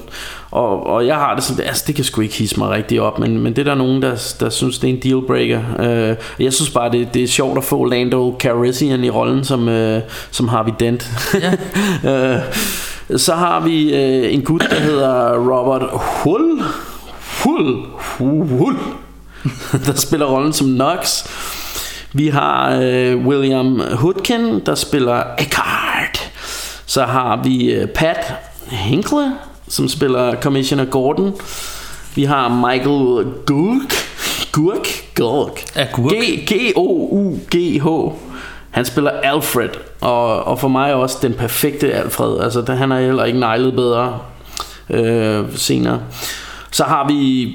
Og, 0.52 0.88
og 0.88 1.08
jeg 1.08 1.16
har 1.16 1.36
det 1.36 1.44
sådan 1.44 1.66
altså, 1.66 1.84
Det 1.88 1.96
kan 1.96 2.04
sgu 2.04 2.22
ikke 2.22 2.36
hisse 2.36 2.60
mig 2.60 2.70
rigtig 2.70 3.02
op 3.02 3.20
Men, 3.20 3.40
men 3.40 3.54
det 3.54 3.60
er 3.60 3.64
der 3.64 3.76
nogen 3.76 4.02
der, 4.02 4.36
der 4.40 4.50
synes 4.50 4.78
det 4.80 4.90
er 4.90 4.94
en 4.94 5.00
dealbreaker. 5.04 5.62
Øh, 5.80 6.16
Jeg 6.40 6.54
synes 6.54 6.70
bare 6.72 6.92
det, 6.92 7.14
det 7.14 7.24
er 7.24 7.28
sjovt 7.28 7.58
at 7.58 7.64
få 7.64 7.86
Lando 7.86 8.36
Calrissian 8.40 9.04
i 9.04 9.10
rollen 9.10 9.44
Som, 9.44 9.70
øh, 9.70 10.02
som 10.32 10.48
Harvey 10.48 10.74
Dent. 10.80 11.10
Ja. 11.34 11.54
øh, 12.36 12.40
Så 13.18 13.34
har 13.36 13.60
vi 13.60 13.96
øh, 13.96 14.34
en 14.34 14.42
gut 14.42 14.66
der 14.70 14.80
hedder 14.80 15.34
Robert 15.38 15.84
Hull. 15.92 16.62
Hull. 17.44 17.76
Hull. 17.98 18.76
Der 19.86 19.94
spiller 19.96 20.26
rollen 20.26 20.54
som 20.54 20.68
Knox. 20.68 21.26
Vi 22.14 22.28
har 22.28 22.80
øh, 22.82 23.28
William 23.28 23.82
Hutkin, 23.94 24.60
der 24.66 24.76
spiller 24.76 25.24
Eckhart. 25.40 25.85
Så 26.96 27.04
har 27.04 27.42
vi 27.44 27.74
øh, 27.74 27.88
Pat 27.88 28.34
Hinkle, 28.68 29.34
som 29.68 29.88
spiller 29.88 30.42
Commissioner 30.42 30.86
Gordon. 30.86 31.36
Vi 32.16 32.24
har 32.24 32.50
Michael 32.50 33.26
Gurk. 33.46 33.94
Gurk? 34.52 34.88
Gurk. 35.16 35.66
G-O-U-G-H. 36.48 37.88
Han 38.72 38.86
spiller 38.86 39.12
Alfred, 39.12 39.70
og, 40.02 40.44
og 40.44 40.60
for 40.60 40.68
mig 40.68 40.94
også 40.94 41.18
den 41.22 41.34
perfekte 41.34 41.94
Alfred. 41.94 42.40
Altså, 42.40 42.74
han 42.74 42.92
er 42.92 43.00
heller 43.00 43.26
ikke 43.26 43.40
nejlet 43.40 43.76
bedre 43.76 44.20
øh, 44.90 45.46
senere. 45.56 46.00
Så 46.72 46.84
har 46.84 47.08
vi 47.08 47.52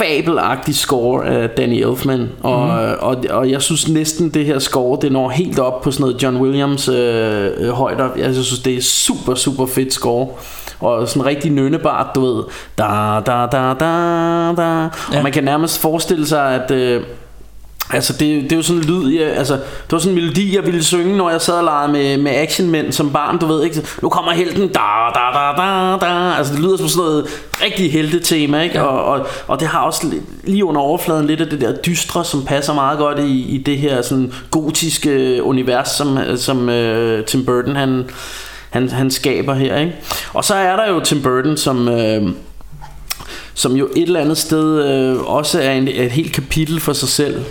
fabelagtig 0.00 0.74
score 0.74 1.26
af 1.26 1.50
Danny 1.50 1.86
Elfman 1.86 2.28
og, 2.42 2.66
mm. 2.66 2.72
og, 3.00 3.16
og 3.30 3.50
jeg 3.50 3.62
synes 3.62 3.88
næsten 3.88 4.30
det 4.34 4.46
her 4.46 4.58
score 4.58 4.98
det 5.02 5.12
når 5.12 5.28
helt 5.28 5.58
op 5.58 5.82
på 5.82 5.90
sådan 5.90 6.02
noget 6.02 6.22
John 6.22 6.36
Williams 6.36 6.88
øh, 6.88 7.50
øh, 7.56 7.70
højder. 7.70 8.08
Jeg 8.16 8.34
synes 8.34 8.58
det 8.58 8.76
er 8.76 8.82
super 8.82 9.34
super 9.34 9.66
fedt 9.66 9.92
score 9.92 10.28
og 10.80 11.08
sådan 11.08 11.26
rigtig 11.26 11.50
nønnebart, 11.52 12.06
du 12.14 12.20
ved. 12.20 12.42
Da 12.78 12.84
da 13.26 13.46
da 13.52 13.74
da 13.80 14.62
da. 14.62 14.80
Ja. 15.12 15.16
Og 15.16 15.22
man 15.22 15.32
kan 15.32 15.44
nærmest 15.44 15.80
forestille 15.80 16.26
sig 16.26 16.54
at 16.54 16.70
øh, 16.70 17.02
Altså 17.92 18.12
det, 18.12 18.42
det 18.42 18.52
er 18.52 18.56
jo 18.56 18.62
sådan 18.62 18.82
en 18.82 18.88
lyd 18.88 19.08
jeg, 19.08 19.36
Altså 19.36 19.54
det 19.54 19.92
var 19.92 19.98
sådan 19.98 20.18
en 20.18 20.22
melodi 20.22 20.56
jeg 20.56 20.66
ville 20.66 20.84
synge 20.84 21.16
Når 21.16 21.30
jeg 21.30 21.40
sad 21.40 21.54
og 21.54 21.64
legede 21.64 21.92
med, 21.92 22.16
med 22.16 22.32
actionmænd 22.34 22.92
Som 22.92 23.12
barn 23.12 23.38
du 23.38 23.46
ved 23.46 23.64
ikke 23.64 23.86
Nu 24.02 24.08
kommer 24.08 24.32
helten 24.32 24.68
da 24.68 24.80
da 25.14 25.20
da 25.34 25.62
da 25.62 26.06
da 26.06 26.34
Altså 26.38 26.52
det 26.52 26.62
lyder 26.62 26.76
som 26.76 26.88
sådan 26.88 27.04
noget 27.04 27.26
Rigtig 27.64 27.92
heltetema 27.92 28.62
ikke 28.62 28.78
ja. 28.78 28.84
og, 28.84 29.04
og, 29.04 29.26
og 29.46 29.60
det 29.60 29.68
har 29.68 29.80
også 29.80 30.06
Lige 30.44 30.64
under 30.64 30.80
overfladen 30.80 31.26
lidt 31.26 31.40
af 31.40 31.46
det 31.46 31.60
der 31.60 31.76
dystre 31.76 32.24
Som 32.24 32.44
passer 32.44 32.74
meget 32.74 32.98
godt 32.98 33.18
i, 33.18 33.54
i 33.54 33.58
det 33.58 33.78
her 33.78 34.02
sådan 34.02 34.32
Gotiske 34.50 35.42
univers 35.42 35.88
Som, 35.88 36.18
som 36.36 36.68
uh, 36.68 37.24
Tim 37.26 37.44
Burton 37.44 37.76
han, 37.76 38.04
han, 38.70 38.88
han 38.88 39.10
skaber 39.10 39.54
her 39.54 39.76
ikke? 39.76 39.92
Og 40.34 40.44
så 40.44 40.54
er 40.54 40.76
der 40.76 40.88
jo 40.88 41.00
Tim 41.00 41.22
Burton 41.22 41.56
Som 41.56 41.88
uh, 41.88 42.30
som 43.54 43.76
jo 43.76 43.88
et 43.96 44.02
eller 44.02 44.20
andet 44.20 44.38
sted 44.38 44.84
øh, 44.84 45.20
også 45.20 45.60
er 45.60 45.72
en, 45.72 45.88
et 45.88 46.10
helt 46.10 46.32
kapitel 46.32 46.80
for 46.80 46.92
sig 46.92 47.08
selv. 47.08 47.44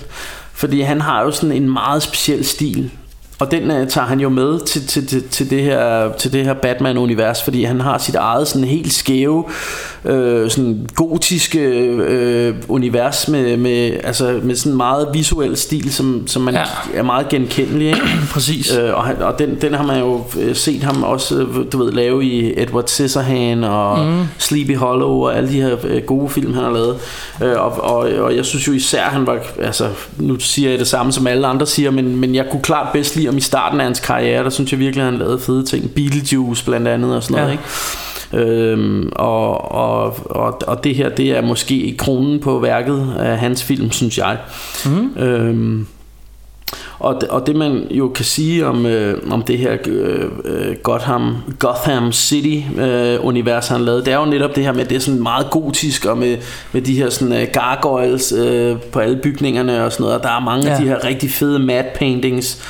Fordi 0.53 0.81
han 0.81 1.01
har 1.01 1.23
jo 1.23 1.31
sådan 1.31 1.51
en 1.51 1.69
meget 1.69 2.03
speciel 2.03 2.45
stil. 2.45 2.91
Og 3.39 3.51
den 3.51 3.71
uh, 3.71 3.87
tager 3.87 4.07
han 4.07 4.19
jo 4.19 4.29
med 4.29 4.59
til, 4.59 4.87
til, 4.87 5.07
til, 5.07 5.29
til, 5.29 5.49
det 5.49 5.63
her, 5.63 6.11
til 6.11 6.33
det 6.33 6.45
her 6.45 6.53
Batman-univers, 6.53 7.43
fordi 7.43 7.63
han 7.63 7.81
har 7.81 7.97
sit 7.97 8.15
eget 8.15 8.47
sådan 8.47 8.67
helt 8.67 8.93
skæve, 8.93 9.45
øh, 10.05 10.49
sådan 10.49 10.87
gotiske 10.95 11.59
øh, 11.59 12.55
univers 12.67 13.27
med, 13.27 13.57
med, 13.57 13.91
altså 14.03 14.39
med 14.43 14.55
sådan 14.55 14.77
meget 14.77 15.07
visuel 15.13 15.57
stil, 15.57 15.93
som, 15.93 16.27
som 16.27 16.41
man 16.41 16.53
ja. 16.53 16.63
er 16.93 17.03
meget 17.03 17.29
genkendelig. 17.29 17.87
Ikke? 17.87 18.01
Præcis. 18.33 18.75
Øh, 18.75 18.93
og 18.93 19.03
han, 19.03 19.21
og 19.21 19.39
den, 19.39 19.61
den 19.61 19.73
har 19.73 19.83
man 19.83 19.99
jo 19.99 20.23
øh, 20.39 20.55
set 20.55 20.83
ham 20.83 21.03
også, 21.03 21.35
øh, 21.35 21.71
du 21.71 21.83
ved, 21.83 21.91
lave 21.91 22.25
i 22.25 22.61
Edward 22.61 22.87
Scissorhand 22.87 23.65
og 23.65 24.05
mm. 24.05 24.23
Sleepy 24.37 24.75
Hollow 24.77 25.23
og 25.23 25.37
alle 25.37 25.49
de 25.49 25.61
her 25.61 25.77
øh, 25.83 26.03
gode 26.03 26.29
film, 26.29 26.53
han 26.53 26.63
har 26.63 26.71
lavet. 26.71 26.97
Øh, 27.43 27.61
og, 27.61 27.83
og, 27.83 27.97
og 27.97 28.35
jeg 28.35 28.45
synes 28.45 28.67
jo 28.67 28.73
især, 28.73 29.03
han 29.03 29.27
var, 29.27 29.39
altså 29.61 29.87
nu 30.17 30.39
siger 30.39 30.69
jeg 30.69 30.79
det 30.79 30.87
samme 30.87 31.11
som 31.11 31.27
alle 31.27 31.47
andre 31.47 31.65
siger, 31.65 31.91
men, 31.91 32.15
men 32.15 32.35
jeg 32.35 32.45
kunne 32.51 32.61
klart 32.61 32.87
bedst 32.93 33.15
lide 33.15 33.28
om 33.29 33.37
i 33.37 33.41
starten 33.41 33.79
af 33.79 33.85
hans 33.85 33.99
karriere, 33.99 34.43
der 34.43 34.49
synes 34.49 34.71
jeg 34.71 34.79
virkelig, 34.79 35.01
at 35.01 35.11
han 35.11 35.19
lavede 35.19 35.39
fede 35.39 35.65
ting. 35.65 35.91
Beetlejuice 35.91 36.65
blandt 36.65 36.87
andet 36.87 37.15
og 37.15 37.23
sådan 37.23 37.35
noget, 37.35 37.47
ja. 37.47 37.51
ikke? 37.51 37.63
Øhm, 38.33 39.11
og, 39.15 39.71
og, 39.71 40.15
og, 40.25 40.61
og 40.67 40.83
det 40.83 40.95
her 40.95 41.09
det 41.09 41.37
er 41.37 41.41
måske 41.41 41.95
kronen 41.97 42.39
på 42.39 42.59
værket 42.59 43.13
af 43.19 43.37
hans 43.37 43.63
film 43.63 43.91
synes 43.91 44.17
jeg 44.17 44.37
mm. 44.85 45.17
øhm, 45.17 45.87
og, 46.99 47.21
det, 47.21 47.29
og 47.29 47.47
det 47.47 47.55
man 47.55 47.87
jo 47.91 48.07
kan 48.07 48.25
sige 48.25 48.65
om, 48.65 48.85
øh, 48.85 49.31
om 49.31 49.41
det 49.41 49.57
her 49.57 49.77
øh, 49.85 50.75
Gotham, 50.83 51.35
Gotham 51.59 52.11
City 52.11 52.79
øh, 52.79 53.25
univers 53.25 53.67
han 53.67 53.81
lavede, 53.81 54.05
det 54.05 54.13
er 54.13 54.17
jo 54.17 54.25
netop 54.25 54.55
det 54.55 54.63
her 54.63 54.71
med, 54.71 54.81
at 54.81 54.89
det 54.89 54.95
er 54.95 54.99
sådan 54.99 55.23
meget 55.23 55.49
gotisk, 55.49 56.05
og 56.05 56.17
med, 56.17 56.37
med 56.71 56.81
de 56.81 56.97
her 56.97 57.09
sådan, 57.09 57.33
øh, 57.33 57.47
gargoyles 57.53 58.31
øh, 58.31 58.77
på 58.91 58.99
alle 58.99 59.17
bygningerne 59.17 59.85
og 59.85 59.91
sådan 59.91 60.03
noget, 60.03 60.17
og 60.17 60.23
der 60.23 60.29
er 60.29 60.39
mange 60.39 60.65
ja. 60.67 60.73
af 60.73 60.81
de 60.81 60.87
her 60.87 61.03
rigtig 61.03 61.31
fede 61.31 61.59
matte 61.59 61.89
paintings, 61.95 62.61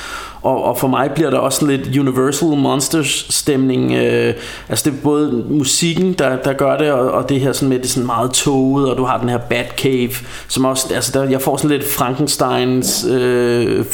og, 0.42 0.64
og 0.64 0.78
for 0.78 0.88
mig 0.88 1.10
bliver 1.14 1.30
der 1.30 1.38
også 1.38 1.66
lidt 1.66 1.98
Universal 1.98 2.48
Monsters 2.48 3.26
stemning 3.30 3.92
øh, 3.92 4.34
Altså 4.68 4.90
det 4.90 4.96
er 4.96 5.02
både 5.02 5.44
musikken 5.50 6.12
der, 6.12 6.36
der 6.36 6.52
gør 6.52 6.76
det 6.76 6.92
Og, 6.92 7.10
og 7.10 7.28
det 7.28 7.40
her 7.40 7.52
sådan 7.52 7.68
med 7.68 7.78
det 7.78 7.90
sådan 7.90 8.06
meget 8.06 8.30
toget 8.30 8.90
Og 8.90 8.96
du 8.96 9.04
har 9.04 9.18
den 9.18 9.28
her 9.28 9.38
Batcave 9.38 10.12
Som 10.48 10.64
også, 10.64 10.94
altså 10.94 11.12
der, 11.14 11.28
jeg 11.28 11.42
får 11.42 11.56
sådan 11.56 11.70
lidt 11.70 11.92
Frankensteins 11.92 13.04
øh, 13.10 13.84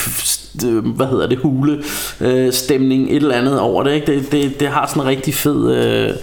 øh, 0.64 0.87
Hvad 0.87 1.06
hedder 1.06 1.26
det, 1.26 1.38
hule 1.38 1.82
øh, 2.20 2.52
Stemning, 2.52 3.11
et 3.11 3.16
eller 3.16 3.35
andet 3.35 3.61
over 3.61 3.82
det, 3.82 3.94
ikke? 3.94 4.06
Det, 4.06 4.32
det, 4.32 4.61
det 4.61 4.68
har 4.68 4.87
sådan 4.87 5.02
en 5.02 5.09
rigtig 5.09 5.35
fed 5.35 5.76
øh, 5.76 6.14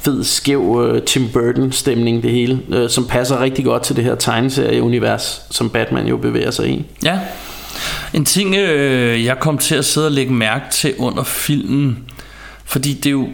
fed, 0.00 0.24
skæv 0.24 0.60
uh, 0.60 0.98
Tim 1.06 1.28
Burton 1.32 1.72
stemning 1.72 2.22
det 2.22 2.30
hele, 2.30 2.60
uh, 2.68 2.88
som 2.88 3.06
passer 3.06 3.42
rigtig 3.42 3.64
godt 3.64 3.82
til 3.82 3.96
det 3.96 4.04
her 4.04 4.14
tegneserie-univers, 4.14 5.42
som 5.50 5.70
Batman 5.70 6.06
jo 6.06 6.16
bevæger 6.16 6.50
sig 6.50 6.68
i. 6.68 6.84
Ja, 7.04 7.20
en 8.14 8.24
ting, 8.24 8.54
øh, 8.54 9.24
jeg 9.24 9.38
kom 9.40 9.58
til 9.58 9.74
at 9.74 9.84
sidde 9.84 10.06
og 10.06 10.12
lægge 10.12 10.32
mærke 10.32 10.64
til 10.72 10.94
under 10.98 11.22
filmen, 11.22 11.98
fordi 12.64 12.94
det 12.94 13.06
er 13.06 13.10
jo 13.10 13.28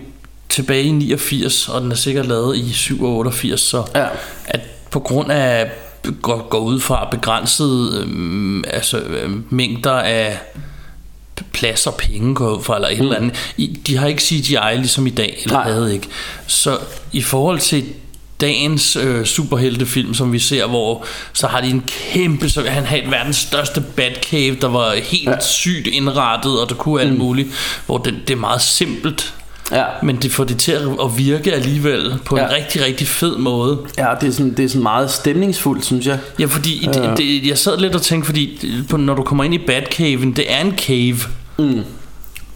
tilbage 0.49 0.83
i 0.83 0.91
89, 0.91 1.69
og 1.69 1.81
den 1.81 1.91
er 1.91 1.97
sikkert 1.97 2.27
lavet 2.27 2.57
i 2.57 2.73
87, 2.73 3.61
så 3.61 3.85
ja. 3.95 4.07
at 4.47 4.61
på 4.91 5.01
grund 5.01 5.33
af 5.33 5.71
går, 6.23 6.49
går 6.49 6.59
ud 6.59 6.81
fra 6.81 7.09
begrænsede 7.11 8.07
øh, 8.07 8.65
altså, 8.67 8.99
øh, 8.99 9.53
mængder 9.53 9.93
af 9.93 10.39
plads 11.53 11.87
og 11.87 11.95
penge 11.95 12.35
går 12.35 12.57
ud 12.57 12.63
fra, 12.63 12.75
eller 12.75 12.89
et 12.89 12.99
mm. 12.99 13.05
eller 13.05 13.17
andet. 13.17 13.53
I, 13.57 13.81
de 13.87 13.97
har 13.97 14.07
ikke 14.07 14.23
CGI 14.23 14.77
ligesom 14.77 15.07
i 15.07 15.11
dag, 15.11 15.39
eller 15.43 15.59
Nej. 15.59 15.73
havde 15.73 15.95
ikke. 15.95 16.09
Så 16.47 16.79
i 17.13 17.23
forhold 17.23 17.59
til 17.59 17.85
dagens 18.45 18.97
øh, 18.97 19.25
superheltefilm, 19.25 20.15
som 20.15 20.33
vi 20.33 20.39
ser, 20.39 20.67
hvor 20.67 21.05
så 21.33 21.47
har 21.47 21.61
de 21.61 21.69
en 21.69 21.85
kæmpe, 21.87 22.49
så 22.49 22.63
han 22.69 22.85
har 22.85 23.01
verdens 23.11 23.37
største 23.37 23.81
Batcave, 23.81 24.57
der 24.61 24.69
var 24.69 24.95
helt 24.95 25.29
ja. 25.29 25.41
sygt 25.41 25.87
indrettet, 25.87 26.61
og 26.61 26.69
der 26.69 26.75
kunne 26.75 27.01
alt 27.01 27.13
mm. 27.13 27.19
muligt, 27.19 27.49
hvor 27.87 27.99
det, 27.99 28.15
det 28.27 28.35
er 28.35 28.39
meget 28.39 28.63
simpelt. 28.63 29.35
Ja. 29.73 29.85
Men 30.03 30.17
det 30.17 30.33
får 30.33 30.45
det 30.45 30.59
til 30.59 30.73
at 30.73 31.19
virke 31.19 31.53
alligevel 31.53 32.15
på 32.25 32.37
ja. 32.37 32.45
en 32.45 32.51
rigtig, 32.51 32.85
rigtig 32.85 33.09
fed 33.09 33.37
måde. 33.37 33.79
Ja, 33.99 34.09
det 34.21 34.29
er 34.29 34.33
sådan, 34.33 34.55
det 34.55 34.65
er 34.65 34.69
sådan 34.69 34.83
meget 34.83 35.11
stemningsfuldt, 35.11 35.85
synes 35.85 36.07
jeg. 36.07 36.19
Ja, 36.39 36.47
fordi 36.47 36.87
ja. 36.87 36.91
Det, 36.93 37.19
det, 37.19 37.47
jeg 37.47 37.59
sad 37.59 37.79
lidt 37.79 37.95
og 37.95 38.03
tænkte, 38.03 38.27
fordi 38.27 38.69
når 38.91 39.15
du 39.15 39.23
kommer 39.23 39.45
ind 39.45 39.55
i 39.55 39.59
Batcaven, 39.59 40.37
det 40.37 40.53
er 40.53 40.61
en 40.61 40.79
cave. 40.79 41.19
Mm. 41.59 41.85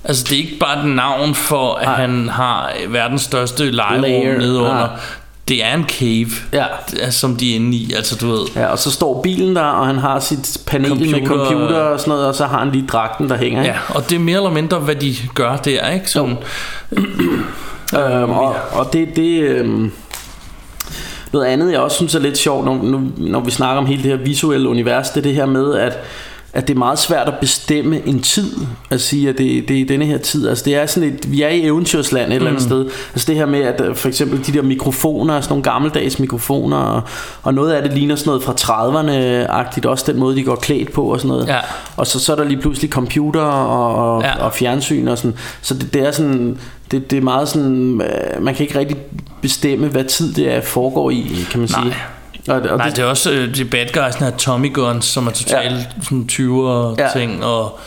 Altså 0.05 0.24
det 0.24 0.33
er 0.33 0.37
ikke 0.37 0.59
bare 0.59 0.85
et 0.85 0.94
navn 0.94 1.35
for 1.35 1.74
at 1.74 1.87
Nej. 1.87 2.01
han 2.01 2.29
har 2.29 2.72
verdens 2.88 3.22
største 3.22 3.70
lejerum 3.70 4.38
nede 4.38 4.59
under 4.59 4.88
det 5.49 5.65
er 5.65 5.75
en 5.75 5.85
cave, 5.89 6.31
ja. 6.53 7.11
som 7.11 7.37
de 7.37 7.53
er 7.53 7.57
inde 7.57 7.77
i, 7.77 7.93
altså 7.97 8.17
du 8.17 8.31
ved. 8.31 8.47
Ja, 8.57 8.67
og 8.67 8.79
så 8.79 8.91
står 8.91 9.23
bilen 9.23 9.57
der, 9.57 9.63
og 9.63 9.87
han 9.87 9.99
har 9.99 10.21
sit 10.21 10.59
panel 10.67 10.89
computer, 10.89 11.19
med 11.19 11.27
computer 11.27 11.77
og 11.77 12.01
sådan 12.01 12.11
noget, 12.11 12.27
og 12.27 12.35
så 12.35 12.47
har 12.47 12.59
han 12.59 12.71
lige 12.71 12.87
dragten, 12.87 13.29
der 13.29 13.37
hænger. 13.37 13.63
Ikke? 13.63 13.75
Ja, 13.75 13.95
og 13.95 14.11
det 14.11 14.17
er 14.17 14.21
mere 14.21 14.37
eller 14.37 14.51
mindre, 14.51 14.79
hvad 14.79 14.95
de 14.95 15.15
gør 15.35 15.57
der, 15.57 15.89
ikke? 15.91 16.11
Sådan, 16.11 16.37
øhm, 17.99 18.31
og, 18.31 18.55
og 18.73 18.93
det, 18.93 19.17
det 19.17 19.41
øhm, 19.41 19.93
noget 21.33 21.47
andet, 21.47 21.73
jeg 21.73 21.81
også 21.81 21.97
synes 21.97 22.15
er 22.15 22.19
lidt 22.19 22.39
sjovt, 22.39 22.65
når, 22.65 22.83
når, 22.83 23.03
når 23.17 23.41
vi 23.41 23.51
snakker 23.51 23.81
om 23.81 23.87
hele 23.87 24.03
det 24.03 24.11
her 24.11 24.19
visuelle 24.19 24.69
univers, 24.69 25.11
det 25.11 25.17
er 25.17 25.23
det 25.23 25.35
her 25.35 25.47
med, 25.47 25.75
at 25.75 25.99
at 26.53 26.69
det 26.69 26.75
er 26.75 26.79
meget 26.79 26.99
svært 26.99 27.29
at 27.29 27.35
bestemme 27.41 28.07
en 28.07 28.23
tid 28.23 28.53
at 28.91 29.01
sige 29.01 29.29
at 29.29 29.39
det, 29.39 29.69
det 29.69 29.81
er 29.81 29.87
denne 29.87 30.05
her 30.05 30.19
tid 30.19 30.49
altså 30.49 30.65
det 30.65 30.77
er 30.77 30.87
sådan 30.87 31.09
et 31.09 31.33
vi 31.33 31.43
er 31.43 31.49
i 31.49 31.65
eventyrsland 31.65 32.33
et 32.33 32.37
eller 32.37 32.51
andet 32.51 32.63
mm. 32.63 32.69
sted 32.69 32.91
altså 33.13 33.27
det 33.27 33.37
her 33.37 33.47
med 33.47 33.61
at 33.61 33.81
øh, 33.81 33.97
for 33.97 34.09
eksempel 34.09 34.47
de 34.47 34.53
der 34.53 34.63
mikrofoner 34.63 35.41
sådan 35.41 35.53
nogle 35.53 35.63
gammeldags 35.63 36.19
mikrofoner 36.19 36.77
og, 36.77 37.03
og 37.43 37.55
noget 37.55 37.73
af 37.73 37.83
det 37.83 37.93
ligner 37.93 38.17
sådan 38.17 38.29
noget 38.29 38.43
fra 38.43 38.53
30'erne 38.53 39.11
agtigt 39.51 39.87
også 39.87 40.13
den 40.13 40.21
måde 40.21 40.37
de 40.37 40.43
går 40.45 40.57
klædt 40.57 40.93
på 40.93 41.03
og 41.03 41.21
sådan 41.21 41.29
noget 41.29 41.49
ja. 41.49 41.59
og 41.97 42.07
så, 42.07 42.21
så 42.21 42.33
er 42.33 42.37
der 42.37 42.45
lige 42.45 42.61
pludselig 42.61 42.91
computer 42.91 43.41
og, 43.41 44.15
og, 44.17 44.23
ja. 44.23 44.45
og 44.45 44.55
fjernsyn 44.55 45.09
og 45.09 45.19
sådan 45.19 45.35
så 45.63 45.75
det, 45.75 45.95
det 45.95 46.07
er 46.07 46.11
sådan 46.11 46.59
det, 46.91 47.11
det 47.11 47.17
er 47.17 47.23
meget 47.23 47.49
sådan 47.49 48.01
øh, 48.01 48.43
man 48.43 48.55
kan 48.55 48.67
ikke 48.67 48.79
rigtig 48.79 48.97
bestemme 49.43 49.89
hvad 49.89 50.05
tid 50.05 50.33
det 50.33 50.55
er 50.55 50.61
foregår 50.61 51.11
i 51.11 51.47
kan 51.51 51.61
man 51.61 51.69
sige 51.69 51.95
Nej. 52.49 52.61
Det, 52.61 52.71
og 52.71 52.79
Nej, 52.79 52.89
det, 52.89 52.99
er 52.99 53.05
også 53.05 53.31
uh, 53.31 53.55
de 53.55 53.65
bad 53.65 53.87
guys, 53.93 54.15
her 54.15 54.31
Tommy 54.31 54.75
Guns, 54.75 55.05
som 55.05 55.27
er 55.27 55.31
totalt 55.31 55.75
ja. 55.75 55.85
sådan 56.03 56.29
20'er 56.33 56.95
ja. 56.99 57.09
ting, 57.13 57.45
og 57.45 57.79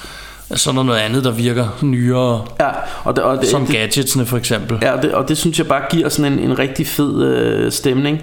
så 0.55 0.69
er 0.69 0.83
noget 0.83 0.99
andet, 0.99 1.23
der 1.23 1.31
virker 1.31 1.67
nyere. 1.81 2.45
Ja, 2.59 2.69
og 3.03 3.15
det, 3.15 3.23
og 3.23 3.41
det, 3.41 3.47
som 3.47 3.65
det, 3.65 3.75
gadgetsene 3.75 4.25
for 4.25 4.37
eksempel. 4.37 4.77
Ja, 4.81 4.91
og 4.91 5.01
det, 5.01 5.13
og 5.13 5.29
det 5.29 5.37
synes 5.37 5.57
jeg 5.57 5.67
bare 5.67 5.81
giver 5.89 6.09
sådan 6.09 6.33
en, 6.33 6.39
en 6.39 6.59
rigtig 6.59 6.87
fed 6.87 7.23
øh, 7.23 7.71
stemning. 7.71 8.21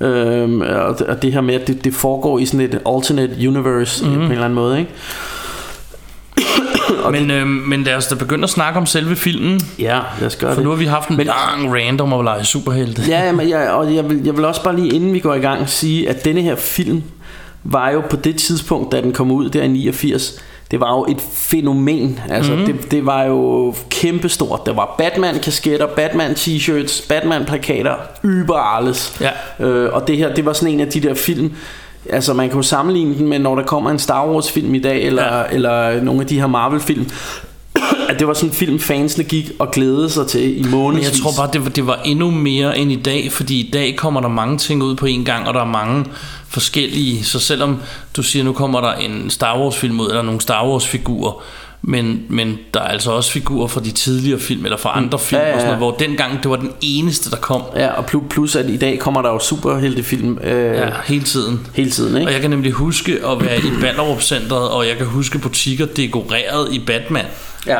Øhm, 0.00 0.60
og, 0.60 0.98
det, 0.98 1.06
og 1.06 1.22
det 1.22 1.32
her 1.32 1.40
med, 1.40 1.54
at 1.54 1.66
det, 1.66 1.84
det 1.84 1.94
foregår 1.94 2.38
i 2.38 2.46
sådan 2.46 2.60
et 2.60 2.80
alternate 2.86 3.48
universe 3.48 4.04
mm. 4.04 4.14
på 4.14 4.20
en 4.20 4.30
eller 4.30 4.44
anden 4.44 4.54
måde, 4.54 4.78
ikke? 4.78 4.90
Men, 7.10 7.30
øh, 7.30 7.46
men 7.46 7.82
lad 7.82 7.94
os 7.94 8.06
da 8.06 8.14
begynde 8.14 8.44
at 8.44 8.50
snakke 8.50 8.78
om 8.78 8.86
selve 8.86 9.16
filmen. 9.16 9.60
Ja, 9.78 10.00
lad 10.20 10.26
os 10.26 10.36
gøre 10.36 10.50
For 10.50 10.54
det. 10.54 10.64
nu 10.64 10.70
har 10.70 10.76
vi 10.76 10.84
haft 10.84 11.08
en 11.08 11.16
men, 11.16 11.26
lang 11.26 11.74
rant 11.74 12.00
om 12.00 12.12
at 12.12 12.24
lege 12.24 12.44
superhelte. 12.44 13.02
Ja, 13.08 13.32
men 13.32 13.48
jeg, 13.48 13.70
og 13.78 13.94
jeg 13.94 14.10
vil, 14.10 14.22
jeg 14.24 14.36
vil 14.36 14.44
også 14.44 14.62
bare 14.62 14.76
lige 14.76 14.94
inden 14.94 15.12
vi 15.12 15.18
går 15.18 15.34
i 15.34 15.40
gang 15.40 15.68
sige, 15.68 16.08
at 16.08 16.24
denne 16.24 16.42
her 16.42 16.56
film 16.56 17.02
var 17.64 17.90
jo 17.90 18.02
på 18.10 18.16
det 18.16 18.36
tidspunkt, 18.36 18.92
da 18.92 19.00
den 19.00 19.12
kom 19.12 19.30
ud 19.30 19.48
der 19.48 19.62
i 19.62 19.68
89, 19.68 20.42
det 20.70 20.80
var 20.80 20.92
jo 20.92 21.06
et 21.08 21.20
fænomen. 21.32 22.20
Altså, 22.28 22.52
mm. 22.56 22.66
det, 22.66 22.90
det 22.90 23.06
var 23.06 23.22
jo 23.22 23.74
kæmpestort. 23.90 24.66
Der 24.66 24.72
var 24.72 24.94
Batman-kasketter, 24.98 25.86
Batman-t-shirts, 25.86 27.08
Batman-plakater, 27.08 27.94
überalles. 28.24 29.20
Ja. 29.20 29.66
Øh, 29.66 29.92
og 29.94 30.08
det 30.08 30.16
her, 30.16 30.34
det 30.34 30.44
var 30.44 30.52
sådan 30.52 30.74
en 30.74 30.80
af 30.80 30.88
de 30.88 31.00
der 31.00 31.14
film, 31.14 31.52
Altså 32.10 32.34
man 32.34 32.48
kan 32.48 32.56
jo 32.56 32.62
sammenligne 32.62 33.14
den 33.18 33.28
med 33.28 33.38
når 33.38 33.54
der 33.54 33.62
kommer 33.62 33.90
en 33.90 33.98
Star 33.98 34.26
Wars 34.28 34.50
film 34.52 34.74
i 34.74 34.78
dag 34.78 35.02
Eller, 35.02 35.36
Ja. 35.36 35.42
eller 35.50 36.02
nogle 36.02 36.20
af 36.20 36.26
de 36.26 36.38
her 36.40 36.46
Marvel 36.46 36.80
film 36.80 37.10
At 38.08 38.18
det 38.18 38.26
var 38.26 38.34
sådan 38.34 38.48
en 38.48 38.54
film 38.54 38.78
fansene 38.80 39.24
gik 39.24 39.50
og 39.58 39.70
glædede 39.70 40.10
sig 40.10 40.26
til 40.26 40.60
i 40.60 40.68
månedsvis 40.70 41.10
jeg 41.18 41.22
tror 41.22 41.32
bare, 41.42 41.50
det 41.52 41.64
var, 41.64 41.70
det 41.70 41.86
var 41.86 42.00
endnu 42.04 42.30
mere 42.30 42.78
end 42.78 42.92
i 42.92 42.96
dag, 42.96 43.32
fordi 43.32 43.60
i 43.60 43.70
dag 43.70 43.96
kommer 43.96 44.20
der 44.20 44.28
mange 44.28 44.58
ting 44.58 44.82
ud 44.82 44.94
på 44.96 45.06
en 45.06 45.24
gang, 45.24 45.48
og 45.48 45.54
der 45.54 45.60
er 45.60 45.64
mange 45.64 46.04
forskellige. 46.48 47.24
Så 47.24 47.38
selvom 47.38 47.76
du 48.16 48.22
siger, 48.22 48.44
nu 48.44 48.52
kommer 48.52 48.80
der 48.80 48.92
en 48.92 49.30
Star 49.30 49.58
Wars 49.60 49.76
film 49.76 50.00
ud, 50.00 50.08
eller 50.08 50.22
nogle 50.22 50.40
Star 50.40 50.68
Wars 50.68 50.86
figurer, 50.86 51.42
men, 51.82 52.22
men 52.28 52.58
der 52.74 52.80
er 52.80 52.84
altså 52.88 53.10
også 53.10 53.30
figurer 53.32 53.66
fra 53.66 53.80
de 53.80 53.90
tidligere 53.90 54.40
film, 54.40 54.64
eller 54.64 54.76
fra 54.78 54.96
andre 54.96 55.18
film, 55.18 55.40
Ja, 55.40 55.48
ja, 55.48 55.54
Og 55.54 55.60
sådan 55.60 55.72
ja. 55.74 55.78
noget, 55.78 55.96
hvor 55.96 56.06
dengang 56.06 56.42
det 56.42 56.50
var 56.50 56.56
den 56.56 56.72
eneste, 56.80 57.30
der 57.30 57.36
kom 57.36 57.62
Ja, 57.76 57.88
og 57.88 58.06
plus, 58.30 58.56
at 58.56 58.70
i 58.70 58.76
dag 58.76 58.98
kommer 58.98 59.22
der 59.22 59.30
jo 59.30 59.38
superheltefilm 59.38 60.38
øh, 60.42 60.50
ja, 60.76 60.86
ja. 60.86 60.92
hele 61.04 61.24
tiden. 61.24 61.66
hele 61.74 61.90
tiden, 61.90 62.16
ikke? 62.16 62.28
Og 62.28 62.32
jeg 62.32 62.40
kan 62.40 62.50
nemlig 62.50 62.72
huske 62.72 63.12
at 63.26 63.44
være 63.44 63.58
i 63.58 63.70
Ballerup 63.80 64.22
Centeret, 64.22 64.68
og 64.70 64.86
jeg 64.88 64.96
kan 64.96 65.06
huske 65.06 65.38
butikker 65.38 65.86
dekoreret 65.86 66.72
i 66.72 66.78
Batman. 66.78 67.24
Ja. 67.66 67.78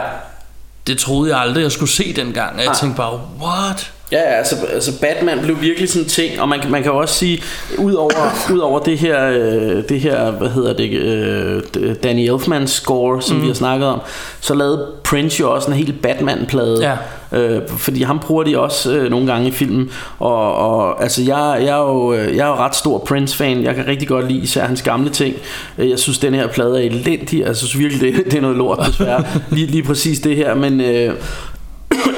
Det 0.86 0.98
troede 0.98 1.30
jeg 1.30 1.40
aldrig, 1.40 1.62
jeg 1.62 1.72
skulle 1.72 1.90
se 1.90 2.12
dengang, 2.16 2.52
og 2.52 2.58
jeg 2.58 2.66
Nej. 2.66 2.74
tænkte 2.80 2.96
bare, 2.96 3.20
what? 3.42 3.92
Ja, 4.12 4.18
altså, 4.20 4.56
altså 4.72 5.00
Batman 5.00 5.38
blev 5.42 5.60
virkelig 5.60 5.88
sådan 5.88 6.02
en 6.02 6.08
ting, 6.08 6.40
og 6.40 6.48
man, 6.48 6.60
kan- 6.60 6.70
man 6.70 6.82
kan 6.82 6.92
jo 6.92 6.98
også 6.98 7.14
sige, 7.14 7.42
udover, 7.78 8.12
udover 8.52 8.78
det 8.78 8.98
her, 8.98 9.28
øh, 9.28 9.82
det 9.88 10.00
her, 10.00 10.30
hvad 10.30 10.48
hedder 10.48 10.72
det, 10.72 10.90
øh, 10.92 11.94
Danny 12.02 12.20
Elfmans 12.30 12.70
score, 12.70 13.22
som 13.22 13.36
mm. 13.36 13.42
vi 13.42 13.46
har 13.46 13.54
snakket 13.54 13.88
om, 13.88 14.00
så 14.40 14.54
lavede 14.54 14.86
Prince 15.04 15.40
jo 15.40 15.54
også 15.54 15.70
en 15.70 15.76
helt 15.76 16.02
Batman-plade. 16.02 16.82
Ja. 16.88 16.96
Øh, 17.38 17.62
fordi 17.78 18.02
ham 18.02 18.18
bruger 18.18 18.42
de 18.44 18.58
også 18.58 18.92
øh, 18.92 19.10
nogle 19.10 19.26
gange 19.32 19.48
i 19.48 19.50
filmen 19.50 19.90
og, 20.18 20.54
og 20.54 21.02
altså 21.02 21.22
jeg, 21.22 21.58
jeg, 21.60 21.68
er 21.78 21.82
jo, 21.82 22.12
øh, 22.14 22.36
jeg 22.36 22.44
er 22.44 22.48
jo 22.48 22.54
ret 22.54 22.74
stor 22.76 22.98
Prince-fan 22.98 23.62
Jeg 23.62 23.74
kan 23.74 23.86
rigtig 23.86 24.08
godt 24.08 24.28
lide 24.28 24.38
især 24.42 24.64
hans 24.66 24.82
gamle 24.82 25.10
ting 25.10 25.36
Øh, 25.78 25.90
Jeg 25.90 25.98
synes 25.98 26.18
den 26.18 26.34
her 26.34 26.46
plade 26.46 26.82
er 26.84 26.90
elendig 26.90 27.40
Jeg 27.40 27.56
synes 27.56 27.78
virkelig 27.78 28.14
det, 28.16 28.24
det 28.24 28.34
er 28.34 28.40
noget 28.40 28.56
lort 28.56 28.86
desværre 28.86 29.24
lige, 29.50 29.66
lige 29.66 29.82
præcis 29.82 30.20
det 30.20 30.36
her 30.36 30.54
Men 30.54 30.80
øh, 30.80 31.14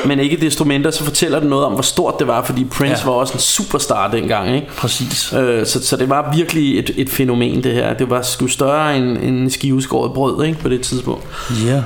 men 0.07 0.21
ikke 0.21 0.37
desto 0.37 0.65
mindre 0.65 0.93
så 0.93 1.05
fortæller 1.05 1.41
det 1.41 1.49
noget 1.49 1.65
om 1.65 1.73
hvor 1.73 1.83
stort 1.83 2.15
det 2.19 2.27
var 2.27 2.45
Fordi 2.45 2.65
Prince 2.65 3.03
Ja. 3.05 3.11
var 3.11 3.13
også 3.17 3.33
en 3.35 3.41
superstar 3.41 4.11
dengang 4.11 4.55
ikke? 4.55 4.67
Præcis. 4.77 5.33
Øh, 5.33 5.67
så, 5.67 5.87
så 5.87 5.97
det 5.97 6.09
var 6.09 6.33
virkelig 6.37 6.79
et, 6.79 6.91
et 6.97 7.11
fænomen 7.11 7.63
det 7.65 7.73
her 7.73 7.95
Det 7.95 8.11
var 8.11 8.23
sgu 8.23 8.47
større 8.47 8.97
end, 8.97 9.05
end 9.19 9.23
en 9.39 9.51
skiveskåret 9.51 10.13
brød 10.13 10.45
ikke? 10.45 10.59
På 10.59 10.69
det 10.69 10.81
tidspunkt 10.81 11.25
Ja. 11.67 11.83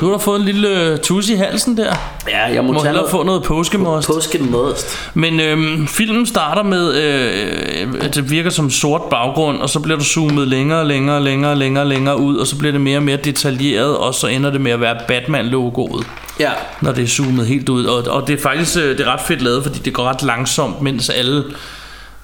Du 0.00 0.10
har 0.10 0.12
da 0.12 0.24
fået 0.24 0.38
en 0.38 0.44
lille 0.44 0.68
øh, 0.68 0.98
tus 0.98 1.28
i 1.28 1.34
halsen 1.34 1.76
der. 1.76 1.94
Ja, 2.28 2.52
jeg 2.54 2.64
må, 2.64 2.72
Må 2.72 2.78
tage 2.78 2.86
hellere 2.86 3.02
noget 3.02 3.10
få 3.10 3.22
noget 3.22 3.42
påskemost. 3.42 4.08
påskemost 4.08 4.98
Men 5.14 5.40
øhm, 5.40 5.86
filmen 5.86 6.26
starter 6.26 6.62
med, 6.62 6.94
øh, 6.94 7.94
at 8.00 8.14
det 8.14 8.30
virker 8.30 8.50
som 8.50 8.70
sort 8.70 9.02
baggrund, 9.10 9.58
og 9.58 9.68
så 9.68 9.80
bliver 9.80 9.98
du 9.98 10.04
zoomet 10.04 10.48
længere, 10.48 10.88
længere, 10.88 11.22
længere, 11.22 11.56
længere, 11.56 11.88
længere 11.88 12.18
ud, 12.20 12.36
og 12.36 12.46
så 12.46 12.58
bliver 12.58 12.72
det 12.72 12.80
mere 12.80 12.96
og 12.98 13.02
mere 13.02 13.16
detaljeret, 13.16 13.96
og 13.96 14.14
så 14.14 14.26
ender 14.26 14.50
det 14.50 14.60
med 14.60 14.72
at 14.72 14.80
være 14.80 14.96
Batman-logoet, 15.08 16.06
Ja, 16.40 16.50
når 16.80 16.92
det 16.92 17.04
er 17.04 17.08
zoomet 17.08 17.46
helt 17.46 17.68
ud. 17.68 17.84
Og, 17.84 18.04
og 18.14 18.26
det 18.26 18.38
er 18.38 18.42
faktisk 18.42 18.76
øh, 18.76 18.98
det 18.98 19.06
er 19.06 19.12
ret 19.12 19.20
fedt 19.20 19.42
lavet, 19.42 19.62
fordi 19.62 19.78
det 19.78 19.92
går 19.92 20.04
ret 20.04 20.22
langsomt, 20.22 20.82
mens 20.82 21.10
alle 21.10 21.44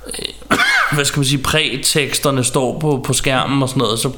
øh, 0.07 0.59
hvad 0.95 1.05
skal 1.05 1.19
man 1.21 1.25
sige, 1.25 1.43
præteksterne 1.43 2.45
står 2.45 2.79
på, 2.79 3.01
på 3.07 3.13
skærmen 3.13 3.63
og 3.63 3.69
sådan 3.69 3.79
noget. 3.81 3.99
Så, 3.99 4.11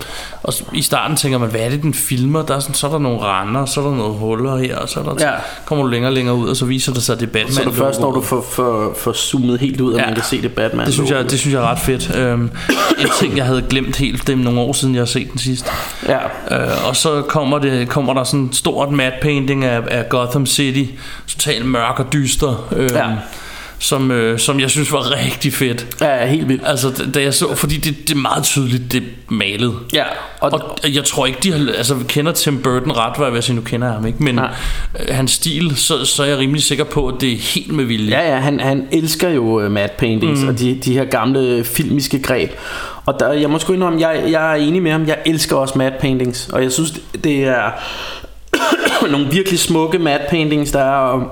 og 0.42 0.52
i 0.72 0.82
starten 0.82 1.16
tænker 1.16 1.38
man, 1.38 1.50
hvad 1.50 1.60
er 1.60 1.68
det, 1.68 1.82
den 1.82 1.94
filmer? 1.94 2.42
Der 2.42 2.56
er 2.56 2.60
sådan, 2.60 2.74
så 2.74 2.86
er 2.86 2.90
der 2.90 2.98
nogle 2.98 3.18
render, 3.22 3.66
så 3.66 3.80
er 3.80 3.84
der 3.84 3.94
nogle 3.96 4.14
huller 4.14 4.56
her, 4.56 4.76
og 4.76 4.88
så 4.88 5.00
er 5.00 5.04
der, 5.04 5.14
Ja. 5.26 5.32
kommer 5.64 5.84
du 5.84 5.90
længere 5.90 6.10
og 6.10 6.14
længere 6.14 6.34
ud, 6.36 6.48
og 6.48 6.56
så 6.56 6.64
viser 6.64 6.92
det 6.92 7.02
sig, 7.02 7.12
at 7.14 7.20
det 7.20 7.26
er 7.26 7.30
Batman. 7.32 7.52
Så 7.52 7.60
er 7.60 7.64
det 7.64 7.74
først, 7.74 8.00
når 8.00 8.12
du 8.12 8.20
får, 8.22 8.46
får, 8.52 8.94
får 8.98 9.12
zoomet 9.12 9.60
helt 9.60 9.80
ud, 9.80 9.94
at 9.94 10.00
Ja. 10.00 10.06
man 10.06 10.14
kan 10.14 10.24
se 10.24 10.42
det 10.42 10.52
Batman. 10.52 10.86
Det 10.86 10.94
synes, 10.94 11.10
jeg, 11.10 11.30
det 11.30 11.38
synes 11.40 11.54
jeg 11.54 11.62
er 11.62 11.66
ret 11.70 11.78
fedt. 11.78 12.16
Øhm, 12.16 12.50
en 12.98 13.06
ting, 13.20 13.36
jeg 13.36 13.44
havde 13.44 13.62
glemt 13.70 13.96
helt, 13.96 14.26
det 14.26 14.32
er 14.32 14.36
nogle 14.36 14.60
år 14.60 14.72
siden, 14.72 14.94
jeg 14.94 15.00
har 15.00 15.06
set 15.06 15.30
den 15.30 15.38
sidst. 15.38 15.66
Ja, 16.08 16.18
Øh, 16.50 16.88
og 16.88 16.96
så 16.96 17.22
kommer, 17.22 17.58
det, 17.58 17.88
kommer 17.88 18.14
der 18.14 18.24
sådan 18.24 18.40
en 18.40 18.52
stort 18.52 18.90
matte 18.92 19.18
painting 19.22 19.64
af, 19.64 19.80
af 19.90 20.08
Gotham 20.08 20.46
City. 20.46 20.92
Totalt 21.28 21.66
mørk 21.66 21.98
og 22.00 22.12
dyster. 22.12 22.68
Øh, 22.76 22.90
Ja. 22.92 23.06
Som, 23.78 24.10
øh, 24.10 24.38
som 24.38 24.60
jeg 24.60 24.70
synes 24.70 24.92
var 24.92 25.24
rigtig 25.24 25.52
fedt. 25.52 25.86
ja, 26.00 26.26
helt 26.26 26.48
vildt. 26.48 26.62
Altså, 26.66 27.04
da- 27.14 27.22
jeg 27.22 27.34
så, 27.34 27.54
fordi 27.54 27.76
det, 27.76 28.08
det 28.08 28.14
er 28.14 28.18
meget 28.20 28.44
tydeligt, 28.44 28.92
det 28.92 29.02
er 29.02 29.06
malet. 29.28 29.74
Ja, 29.92 30.04
og, 30.40 30.52
Og 30.52 30.94
jeg 30.94 31.04
tror 31.04 31.26
ikke, 31.26 31.38
de 31.42 31.52
har, 31.52 31.72
altså 31.78 31.96
kender 32.08 32.32
Tim 32.32 32.62
Burton 32.62 32.92
ret, 32.92 33.16
hvad 33.16 33.26
jeg 33.26 33.34
vil 33.34 33.42
sige, 33.42 33.56
nu 33.56 33.62
kender 33.62 33.86
jeg 33.86 33.94
ham 33.94 34.06
ikke, 34.06 34.22
men 34.22 34.34
Nej. 34.34 34.50
øh, 35.00 35.14
hans 35.16 35.30
stil, 35.30 35.76
så, 35.76 36.04
så 36.04 36.22
er 36.22 36.26
jeg 36.26 36.38
rimelig 36.38 36.62
sikker 36.62 36.84
på, 36.84 37.06
at 37.08 37.14
det 37.20 37.32
er 37.32 37.36
helt 37.36 37.72
med 37.72 37.84
vilje. 37.84 38.10
ja, 38.18 38.30
ja 38.34 38.36
han, 38.40 38.60
han 38.60 38.86
elsker 38.92 39.28
jo 39.28 39.64
uh, 39.64 39.70
matte 39.70 39.94
paintings 39.98 40.40
mm. 40.42 40.48
og 40.48 40.58
de, 40.58 40.78
de 40.84 40.92
her 40.92 41.04
gamle 41.04 41.64
filmiske 41.64 42.18
greb. 42.22 42.50
Og 43.06 43.20
der, 43.20 43.32
jeg 43.32 43.50
må 43.50 43.58
sgu 43.58 43.72
indrømme, 43.72 44.00
jeg, 44.08 44.22
jeg 44.30 44.50
er 44.52 44.54
enig 44.54 44.82
med 44.82 44.90
ham. 44.92 45.06
Jeg 45.06 45.18
elsker 45.26 45.56
også 45.56 45.78
matte 45.78 45.98
paintings. 46.00 46.48
Og 46.52 46.62
jeg 46.62 46.72
synes, 46.72 46.90
det- 46.90 47.24
det 47.24 47.44
er 47.44 47.70
nogle 49.12 49.26
virkelig 49.30 49.58
smukke 49.58 49.98
matte 49.98 50.26
paintings, 50.30 50.70
der 50.72 50.80
er... 50.80 51.28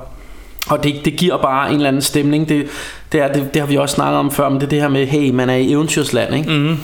Og, 0.66 0.84
det, 0.84 0.94
det 1.04 1.16
giver 1.16 1.36
bare 1.36 1.68
en 1.68 1.74
eller 1.74 1.88
anden 1.88 2.02
stemning. 2.02 2.48
Det, 2.48 2.66
det, 3.12 3.20
er, 3.20 3.32
det, 3.32 3.54
det 3.54 3.62
har 3.62 3.66
vi 3.66 3.76
også 3.76 3.94
snakket 3.94 4.18
om 4.18 4.30
før, 4.30 4.48
men 4.48 4.60
det 4.60 4.66
er 4.66 4.70
det 4.70 4.80
her 4.80 4.88
med, 4.88 5.06
hey, 5.06 5.30
man 5.30 5.50
er 5.50 5.54
i 5.54 5.72
eventyrsland, 5.72 6.34
ikke? 6.34 6.50
Mm. 6.50 6.76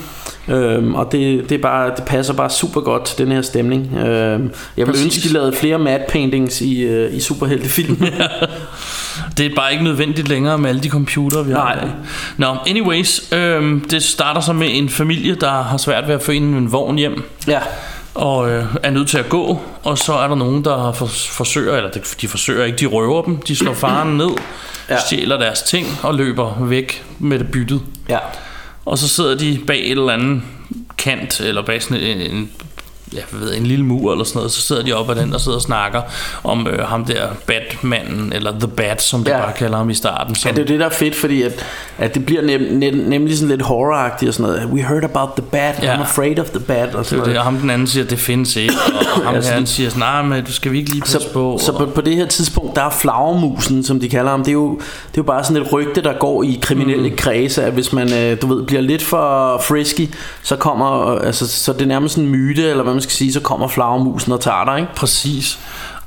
Øhm, 0.49 0.95
og 0.95 1.13
det, 1.13 1.49
det, 1.49 1.55
er 1.55 1.63
bare, 1.63 1.91
det 1.97 2.05
passer 2.05 2.35
bare 2.35 2.51
super 2.51 2.81
godt 2.81 3.05
til 3.05 3.19
den 3.19 3.33
her 3.33 3.43
stemning. 3.43 3.97
Øhm, 3.97 4.51
jeg 4.77 4.87
vil 4.87 4.93
Præcis. 4.93 5.05
ønske, 5.05 5.29
de 5.29 5.33
lavede 5.33 5.53
flere 5.53 5.79
matte 5.79 6.07
paintings 6.09 6.61
i, 6.61 6.81
øh, 6.81 7.15
i 7.15 7.21
superheltefilm. 7.21 7.97
Det 9.37 9.47
er 9.47 9.51
bare 9.57 9.73
ikke 9.73 9.85
nødvendigt 9.85 10.29
længere 10.29 10.59
med 10.59 10.69
alle 10.69 10.81
de 10.83 10.89
computere, 10.89 11.47
vi 11.47 11.53
har. 11.53 11.75
Nej. 11.75 11.89
Nå, 12.37 12.57
anyways, 12.67 13.33
øhm, 13.33 13.81
det 13.91 14.03
starter 14.03 14.41
så 14.41 14.53
med 14.53 14.69
en 14.71 14.89
familie, 14.89 15.35
der 15.35 15.63
har 15.63 15.77
svært 15.77 16.09
ved 16.09 16.15
at 16.15 16.23
få 16.23 16.33
en 16.33 16.73
vogn 16.73 16.97
hjem, 16.97 17.23
ja. 17.49 17.61
Og 18.15 18.51
øh, 18.51 18.65
er 18.83 18.91
nødt 18.91 19.09
til 19.09 19.19
at 19.19 19.29
gå, 19.29 19.61
og 19.83 19.99
så 19.99 20.13
er 20.13 20.29
der 20.29 20.35
nogen, 20.35 20.65
der 20.65 20.93
for, 20.93 21.07
forsøger, 21.07 21.77
eller 21.77 21.91
de, 21.91 22.01
de 22.21 22.29
forsøger 22.29 22.65
ikke, 22.65 22.79
de 22.79 22.87
røver 22.87 23.23
dem, 23.23 23.37
de 23.37 23.57
slår 23.57 23.75
faren 23.75 24.17
ned, 24.17 24.31
Ja. 24.89 24.99
stjæler 25.07 25.39
deres 25.39 25.63
ting 25.63 25.87
og 26.03 26.15
løber 26.15 26.65
væk 26.65 27.05
med 27.19 27.39
det 27.39 27.51
byttet. 27.51 27.81
ja. 28.09 28.19
Og 28.85 28.99
så 28.99 29.09
sidder 29.09 29.35
de 29.39 29.61
bag 29.67 29.79
et 29.85 29.91
eller 29.91 30.11
andet 30.13 30.43
kant, 30.99 31.41
eller 31.41 31.63
bag 31.63 31.83
sådan 31.83 32.03
en, 32.03 32.21
en 32.21 32.51
jeg 33.13 33.23
ved, 33.33 33.55
en 33.57 33.67
lille 33.67 33.85
mur 33.85 34.13
eller 34.13 34.25
sådan 34.25 34.39
noget, 34.39 34.53
så 34.53 34.61
sidder 34.61 34.83
de 34.83 34.93
op 34.93 35.11
ad 35.11 35.15
den 35.15 35.35
og 35.35 35.41
sidder 35.41 35.57
og 35.59 35.63
snakker 35.63 36.03
om 36.45 36.67
øh, 36.67 36.79
ham 36.87 37.05
der 37.05 37.29
Batmanden, 37.47 38.33
eller 38.33 38.51
The 38.53 38.69
Bat, 38.69 39.03
som 39.03 39.25
de 39.25 39.31
Ja. 39.31 39.39
bare 39.41 39.53
kalder 39.53 39.77
ham 39.77 39.91
i 39.91 39.95
starten. 39.95 40.35
Som, 40.35 40.49
Ja, 40.49 40.55
det 40.57 40.63
er 40.63 40.67
det, 40.67 40.81
der 40.81 40.87
er 40.87 40.91
fedt, 40.91 41.15
fordi 41.17 41.43
at, 41.43 41.67
at 41.99 42.15
det 42.15 42.27
bliver 42.27 42.43
nem, 42.43 42.61
nem, 42.61 42.95
nemlig 42.95 43.37
sådan 43.39 43.49
lidt 43.49 43.63
horroragtigt 43.63 44.29
og 44.29 44.35
sådan 44.35 44.53
noget. 44.53 44.69
We 44.73 44.83
heard 44.83 45.05
about 45.05 45.29
the 45.37 45.43
bat, 45.53 45.79
Ja. 45.83 45.95
I'm 45.97 46.01
afraid 46.01 46.39
of 46.39 46.47
the 46.51 46.61
bat 46.61 46.95
og 46.95 46.99
det 46.99 47.07
sådan 47.07 47.19
det, 47.19 47.27
noget. 47.27 47.39
og 47.39 47.45
ham 47.45 47.57
den 47.57 47.71
anden 47.71 47.87
siger, 47.87 48.05
det 48.05 48.19
findes 48.19 48.57
ikke, 48.57 48.75
og 48.95 49.05
ham 49.25 49.25
Ja, 49.25 49.31
her, 49.33 49.41
sådan- 49.41 49.55
han 49.59 49.67
siger 49.67 49.89
sådan, 49.89 50.01
nej, 50.01 50.23
men 50.23 50.45
du 50.45 50.53
skal 50.53 50.73
vi 50.73 50.79
ikke 50.79 50.91
lige 50.91 51.01
passe 51.01 51.19
Så, 51.21 51.33
på. 51.33 51.59
så 51.63 51.73
på, 51.73 51.87
på 51.87 52.01
det 52.01 52.17
her 52.17 52.27
tidspunkt, 52.27 52.77
der 52.77 52.83
er 52.83 52.91
flagermusen, 52.91 53.85
som 53.85 54.01
de 54.01 54.09
kalder 54.09 54.31
ham, 54.31 54.41
det 54.41 54.49
er 54.49 54.53
jo, 54.53 54.71
det 54.79 54.81
er 54.85 55.13
jo 55.17 55.23
bare 55.23 55.45
sådan 55.45 55.63
et 55.63 55.73
rygte, 55.73 56.03
der 56.03 56.13
går 56.19 56.43
i 56.43 56.59
kriminelle 56.63 57.11
mm. 57.11 57.17
kredse, 57.17 57.65
at 57.65 57.73
hvis 57.73 57.93
man, 57.93 58.13
øh, 58.15 58.43
du 58.43 58.55
ved, 58.55 58.63
bliver 58.67 58.83
lidt 58.83 59.03
for 59.03 59.59
frisky, 59.65 60.09
så 60.43 60.57
kommer, 60.57 61.07
øh, 61.15 61.27
altså, 61.27 61.49
så 61.49 61.73
det 61.73 61.83
er 61.83 61.87
nærmest 61.87 62.17
en 62.19 62.29
myte, 62.29 62.63
eller 62.71 62.83
hvad 62.83 62.93
man 62.93 63.00
skal 63.03 63.13
sige, 63.13 63.33
så 63.33 63.41
kommer 63.41 63.69
flagermusen 63.69 64.33
og 64.33 64.41
tager 64.41 64.65
dig, 64.65 64.79
ikke? 64.79 64.95
Præcis. 64.97 65.59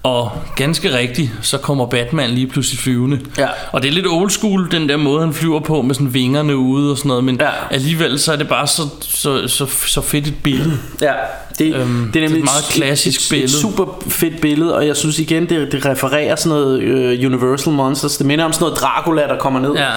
Og 0.04 0.32
ganske 0.56 0.98
rigtigt, 0.98 1.32
så 1.42 1.58
kommer 1.58 1.86
Batman 1.86 2.30
lige 2.30 2.48
pludselig 2.48 2.80
flyvende. 2.80 3.20
Ja. 3.38 3.48
Og 3.72 3.82
det 3.82 3.88
er 3.88 3.92
lidt 3.92 4.08
old 4.08 4.30
school, 4.30 4.72
den 4.72 4.90
der 4.90 4.98
måde, 4.98 5.20
han 5.22 5.34
flyver 5.34 5.60
på, 5.60 5.82
med 5.82 5.96
sådan 5.96 6.14
vingerne 6.14 6.58
ude 6.58 6.92
og 6.92 6.98
sådan 6.98 7.08
noget. 7.10 7.24
Men 7.24 7.38
Ja. 7.42 7.50
alligevel, 7.72 8.20
så 8.20 8.32
er 8.32 8.36
det 8.36 8.48
bare 8.48 8.68
så, 8.68 8.82
så, 9.02 9.48
så, 9.48 9.66
så 9.88 10.02
fedt 10.02 10.28
et 10.28 10.36
billede. 10.44 10.78
Ja, 11.02 11.14
det, 11.60 11.76
Øhm, 11.76 12.10
det 12.14 12.20
er 12.20 12.24
nemlig 12.28 12.40
et 12.40 12.46
meget 12.46 12.64
klassisk 12.70 13.20
et, 13.20 13.28
billede. 13.30 13.46
Et 13.46 13.52
super 13.62 13.86
fedt 14.08 14.42
billede, 14.42 14.76
og 14.76 14.88
jeg 14.88 14.96
synes 14.96 15.20
igen, 15.20 15.50
det, 15.50 15.72
det 15.72 15.86
refererer 15.86 16.36
sådan 16.36 16.58
noget 16.58 16.80
øh, 16.82 17.26
Universal 17.26 17.74
Monsters. 17.74 18.18
Det 18.18 18.26
minder 18.26 18.46
om 18.46 18.54
sådan 18.54 18.64
noget 18.66 18.80
Dracula, 18.80 19.22
der 19.28 19.38
kommer 19.38 19.60
ned. 19.60 19.72
Ja. 19.76 19.90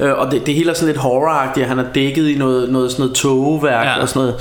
Øh, 0.00 0.18
og 0.18 0.30
det, 0.30 0.46
det 0.46 0.54
hele 0.54 0.70
er 0.70 0.74
sådan 0.74 0.86
lidt 0.86 0.98
horroragtigt. 0.98 1.66
Han 1.66 1.78
er 1.78 1.84
dækket 1.94 2.28
i 2.28 2.34
noget, 2.38 2.70
noget 2.70 2.90
sådan 2.90 3.02
noget 3.02 3.16
togeværk 3.16 3.86
Ja. 3.86 4.00
og 4.02 4.08
sådan 4.08 4.32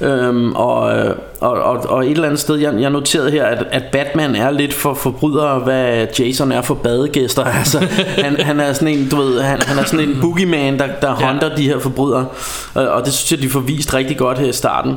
noget. 0.00 0.24
Øhm, 0.24 0.52
og, 0.52 0.96
øh, 0.98 1.14
og, 1.40 1.50
og, 1.50 1.76
og 1.88 2.04
et 2.06 2.10
eller 2.10 2.24
andet 2.24 2.40
sted, 2.40 2.56
jeg, 2.56 2.74
jeg 2.80 2.90
noterede 2.90 3.30
her, 3.30 3.44
at, 3.44 3.64
at 3.70 3.82
Batman 3.92 4.36
er 4.36 4.50
lidt 4.50 4.74
for 4.74 4.94
forbrydere, 4.94 5.58
hvad 5.58 6.06
Jason 6.18 6.52
er 6.52 6.62
for 6.62 6.74
badegæster. 6.74 7.44
Altså, 7.62 7.78
han, 8.18 8.36
han 8.40 8.60
er 8.60 8.72
sådan 8.72 8.88
en, 8.88 9.08
du 9.08 9.16
ved, 9.16 9.40
han, 9.40 9.62
han 9.62 9.78
er 9.78 9.84
sådan 9.84 10.08
en 10.08 10.18
boogeyman, 10.20 10.78
der, 10.78 10.86
der 11.02 11.16
Ja. 11.20 11.28
hunter 11.30 11.54
de 11.56 11.62
her 11.62 11.78
forbrydere. 11.78 12.26
Og, 12.74 12.88
og 12.88 13.04
det 13.04 13.12
synes 13.12 13.32
jeg, 13.32 13.42
de 13.42 13.50
får 13.52 13.60
vist 13.60 13.94
rigtig 13.94 14.16
godt 14.16 14.38
her 14.38 14.46
i 14.48 14.52
starten. 14.52 14.96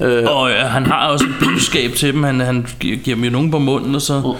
Øh, 0.00 0.24
Og 0.26 0.50
øh, 0.62 0.70
han 0.70 0.86
har 0.86 1.06
også 1.08 1.24
et 1.24 1.34
budskab 1.40 1.92
til 1.94 2.12
dem. 2.12 2.22
Han, 2.22 2.40
han 2.40 2.66
gi- 2.80 2.96
giver 2.96 3.14
dem 3.16 3.24
jo 3.24 3.30
nogen 3.30 3.50
på 3.50 3.58
munden, 3.58 3.94
og 3.94 4.02
så 4.02 4.34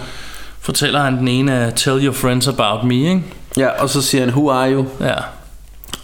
fortæller 0.61 1.01
han 1.01 1.17
den 1.17 1.27
ene 1.27 1.53
af 1.53 1.73
Tell 1.75 2.05
your 2.05 2.13
friends 2.13 2.47
about 2.47 2.83
me, 2.83 2.95
ikke? 2.95 3.21
Ja, 3.57 3.67
og 3.67 3.89
så 3.89 4.01
siger 4.01 4.21
han, 4.25 4.29
who 4.33 4.49
are 4.51 4.71
you? 4.73 4.85
Ja, 5.01 5.13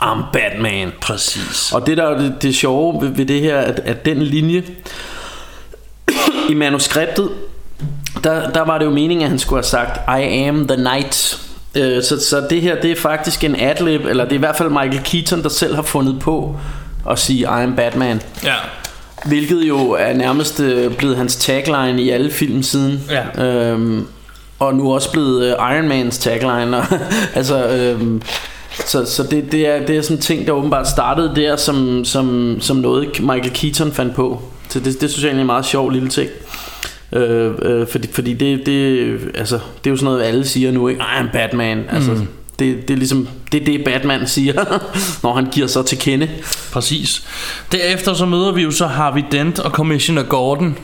I'm 0.03 0.31
Batman. 0.33 0.91
præcis. 1.01 1.71
Og 1.73 1.85
det 1.87 1.97
der 1.97 2.03
er 2.03 2.17
det, 2.17 2.41
det 2.41 2.55
sjove 2.55 3.01
ved, 3.01 3.09
ved 3.09 3.25
det 3.25 3.41
her, 3.41 3.57
at, 3.57 3.79
at 3.79 4.05
den 4.05 4.21
linje, 4.21 4.63
i 6.49 6.53
manuskriptet, 6.53 7.29
der, 8.23 8.49
der 8.49 8.61
var 8.61 8.77
det 8.77 8.85
jo 8.85 8.89
meningen, 8.91 9.23
at 9.23 9.29
han 9.29 9.39
skulle 9.39 9.57
have 9.57 9.63
sagt, 9.63 9.99
I 10.21 10.23
am 10.23 10.67
the 10.67 10.77
night. 10.77 11.41
Øh, 11.75 12.03
så, 12.03 12.25
så 12.29 12.47
det 12.49 12.61
her, 12.61 12.81
det 12.81 12.91
er 12.91 12.95
faktisk 12.95 13.43
en 13.43 13.55
adlib, 13.59 14.05
eller 14.05 14.23
det 14.23 14.31
er 14.31 14.35
i 14.35 14.39
hvert 14.39 14.55
fald 14.55 14.69
Michael 14.69 15.01
Keaton, 15.03 15.43
der 15.43 15.49
selv 15.49 15.75
har 15.75 15.81
fundet 15.81 16.19
på 16.19 16.55
at 17.09 17.19
sige, 17.19 17.39
I 17.39 17.43
am 17.43 17.75
Batman. 17.75 18.21
Ja. 18.43 18.53
Hvilket 19.25 19.61
jo 19.61 19.91
er 19.91 20.13
nærmest 20.13 20.59
øh, 20.59 20.95
blevet 20.95 21.17
hans 21.17 21.35
tagline 21.35 22.01
i 22.01 22.09
alle 22.09 22.31
film 22.31 22.63
siden. 22.63 23.03
Ja. 23.09 23.45
Øhm, 23.45 24.05
og 24.59 24.75
nu 24.75 24.93
også 24.93 25.11
blevet 25.11 25.45
øh, 25.45 25.51
Iron 25.51 25.87
Mans 25.87 26.17
tagline. 26.17 26.77
Og, 26.77 26.83
altså, 27.35 27.67
øhm, 27.67 28.21
så, 28.71 29.05
så 29.05 29.23
det, 29.23 29.51
det, 29.51 29.67
er, 29.67 29.85
det 29.85 29.97
er 29.97 30.01
sådan 30.01 30.17
en 30.17 30.21
ting, 30.21 30.47
der 30.47 30.53
åbenbart 30.53 30.87
startede 30.87 31.31
der, 31.35 31.55
som, 31.55 32.05
som, 32.05 32.57
som 32.59 32.77
noget 32.77 33.07
Michael 33.19 33.51
Keaton 33.53 33.91
fandt 33.91 34.15
på. 34.15 34.41
Så 34.69 34.79
det, 34.79 35.01
det 35.01 35.09
synes 35.09 35.23
jeg 35.23 35.27
egentlig 35.27 35.39
er 35.39 35.43
en 35.43 35.47
meget 35.47 35.65
sjov 35.65 35.89
lille 35.89 36.09
ting. 36.09 36.29
Øh, 37.13 37.51
øh, 37.61 37.87
fordi 37.87 38.07
fordi 38.11 38.33
det, 38.33 38.65
det, 38.65 39.19
altså, 39.35 39.55
det 39.55 39.89
er 39.89 39.91
jo 39.91 39.97
sådan 39.97 40.05
noget, 40.05 40.23
alle 40.23 40.45
siger 40.45 40.71
nu, 40.71 40.87
ikke? 40.87 41.01
I 41.01 41.19
am 41.19 41.29
Batman. 41.33 41.83
Altså, 41.89 42.11
mm. 42.11 42.27
Det, 42.59 42.87
det 42.87 42.93
er 42.93 42.97
ligesom 42.97 43.27
det, 43.51 43.61
er 43.61 43.65
det 43.65 43.83
Batman 43.85 44.27
siger, 44.27 44.53
når 45.23 45.33
han 45.33 45.45
giver 45.51 45.67
sig 45.67 45.85
til 45.85 45.97
kende. 45.99 46.29
Præcis. 46.73 47.23
Derefter 47.71 48.13
så 48.13 48.25
møder 48.25 48.51
vi 48.51 48.61
jo 48.61 48.71
så 48.71 48.87
Harvey 48.87 49.23
Dent 49.31 49.59
og 49.59 49.71
Commissioner 49.71 50.23
Gordon, 50.23 50.77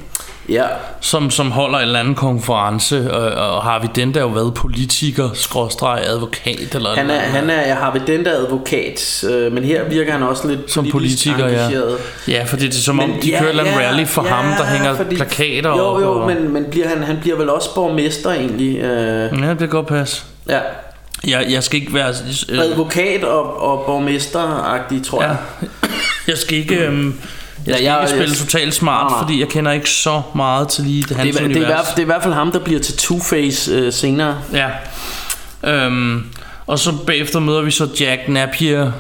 Ja, 0.50 0.64
som, 1.02 1.30
som 1.32 1.52
holder 1.52 1.78
en 1.78 1.86
eller 1.86 2.00
anden 2.00 2.16
konference, 2.16 3.14
og, 3.14 3.56
og 3.56 3.64
Harvey 3.64 3.88
Dent 3.96 4.18
er 4.18 4.22
jo 4.22 4.28
været 4.28 4.54
politiker, 4.54 5.30
skråstreg, 5.34 6.02
advokat 6.08 6.76
eller 6.76 6.96
han 6.96 7.10
er, 7.10 7.20
han 7.20 7.50
er, 7.50 7.62
jeg 7.62 7.76
har 7.78 7.92
ved 7.94 8.02
den 8.08 8.26
der 8.26 8.32
advokat, 8.32 9.24
øh, 9.30 9.52
men 9.54 9.64
her 9.64 9.84
virker 9.90 10.12
han 10.12 10.24
også 10.24 10.48
lidt 10.48 10.72
som 10.72 10.88
politiker, 10.92 11.48
ja. 11.48 11.52
engageret. 11.66 11.98
Ja, 12.28 12.44
fordi 12.48 12.66
det 12.66 12.74
er 12.76 12.80
som 12.82 13.00
om, 13.00 13.10
Men 13.10 13.22
de 13.22 13.30
ja, 13.30 13.40
kører 13.40 13.52
en 13.52 13.66
ja, 13.66 13.78
rally 13.90 14.06
for 14.06 14.24
ja, 14.24 14.30
ham, 14.30 14.46
der 14.58 14.66
hænger 14.66 14.96
fordi- 14.96 15.16
plakater 15.16 15.70
Jo, 15.70 15.84
op. 15.86 16.02
jo, 16.02 16.20
og, 16.22 16.28
men, 16.28 16.54
men 16.54 16.66
bliver 16.72 16.88
han, 16.88 17.04
han 17.04 17.18
bliver 17.22 17.38
vel 17.38 17.50
også 17.50 17.76
borgmester 17.76 18.32
egentlig. 18.32 18.78
Øh, 18.78 19.42
Ja, 19.42 19.50
det 19.50 19.58
kan 19.60 19.70
godt 19.70 19.88
passe. 19.88 20.24
ja. 20.50 20.60
Jeg, 21.28 21.46
jeg 21.50 21.64
skal 21.64 21.80
ikke 21.82 21.94
være... 21.94 22.14
Øh, 22.50 22.60
Advokat 22.60 23.24
og, 23.24 23.62
og 23.62 23.86
borgmester-agtig, 23.86 25.04
tror 25.06 25.24
ja. 25.24 25.28
jeg. 25.30 25.38
Jeg 26.28 26.38
skal 26.38 26.58
ikke... 26.58 26.76
Øhm, 26.76 27.06
jeg 27.68 27.76
skal 27.76 27.84
Ja, 27.86 27.94
jeg- 27.94 28.02
ikke 28.04 28.10
spille 28.10 28.30
jeg- 28.30 28.38
totalt 28.38 28.74
smart, 28.74 29.12
Nej, 29.12 29.20
fordi 29.22 29.40
jeg 29.40 29.48
kender 29.48 29.72
ikke 29.72 29.90
så 29.90 30.22
meget 30.36 30.68
til 30.68 30.84
lige 30.84 31.02
det 31.02 31.10
Det 31.10 31.18
hans 31.18 31.30
er, 31.30 31.32
det, 31.40 31.40
er, 31.40 31.42
i 31.42 31.46
univers. 31.52 31.68
hvert, 31.68 31.86
det 31.92 31.98
er 31.98 32.02
i 32.02 32.06
hvert 32.06 32.24
fald 32.24 32.34
ham, 32.34 32.52
der 32.52 32.60
bliver 32.60 32.80
til 32.80 32.94
Two-Face 32.94 33.72
øh, 33.72 33.94
senere. 33.94 34.38
Ja. 34.54 34.70
Øhm, 35.64 36.24
og 36.68 36.80
så 36.80 36.94
bagefter 37.08 37.40
møder 37.40 37.62
vi 37.62 37.72
så 37.72 37.88
Jack 38.00 38.22
Napier, 38.28 38.92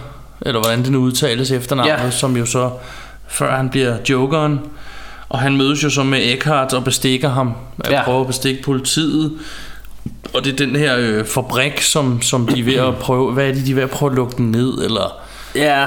eller 0.42 0.60
hvordan 0.60 0.84
det 0.84 0.92
nu 0.92 1.00
udtales 1.00 1.52
efternavnet, 1.52 2.04
Ja. 2.06 2.12
som 2.12 2.38
jo 2.38 2.46
så, 2.46 2.70
før 3.28 3.56
han 3.56 3.70
bliver 3.70 3.98
Jokeren. 4.10 4.60
Og 5.30 5.40
han 5.40 5.58
mødes 5.58 5.84
jo 5.84 5.90
så 5.90 6.04
med 6.04 6.20
Eckhart 6.24 6.74
og 6.74 6.84
bestikker 6.84 7.30
ham. 7.30 7.54
At 7.84 7.92
Ja. 7.92 7.98
ja. 7.98 8.04
prøve 8.04 8.22
at 8.22 8.28
bestikke 8.28 8.64
politiet. 8.64 9.32
Og 10.34 10.46
det 10.46 10.54
er 10.54 10.66
den 10.66 10.76
her 10.76 10.96
øh, 11.00 11.26
fabrik, 11.26 11.82
som, 11.82 12.22
som 12.22 12.48
de 12.48 12.60
er 12.60 12.64
ved 12.64 12.74
at 12.76 12.96
prøve... 12.96 13.32
Hvad 13.34 13.48
er 13.50 13.54
det, 13.54 13.66
de 13.66 13.72
er 13.72 13.76
ved 13.76 13.84
at 13.84 13.90
prøve 13.90 14.10
at 14.12 14.16
lukke 14.16 14.38
den 14.38 14.52
ned? 14.52 14.74
Eller 14.86 15.14
Ja, 15.56 15.86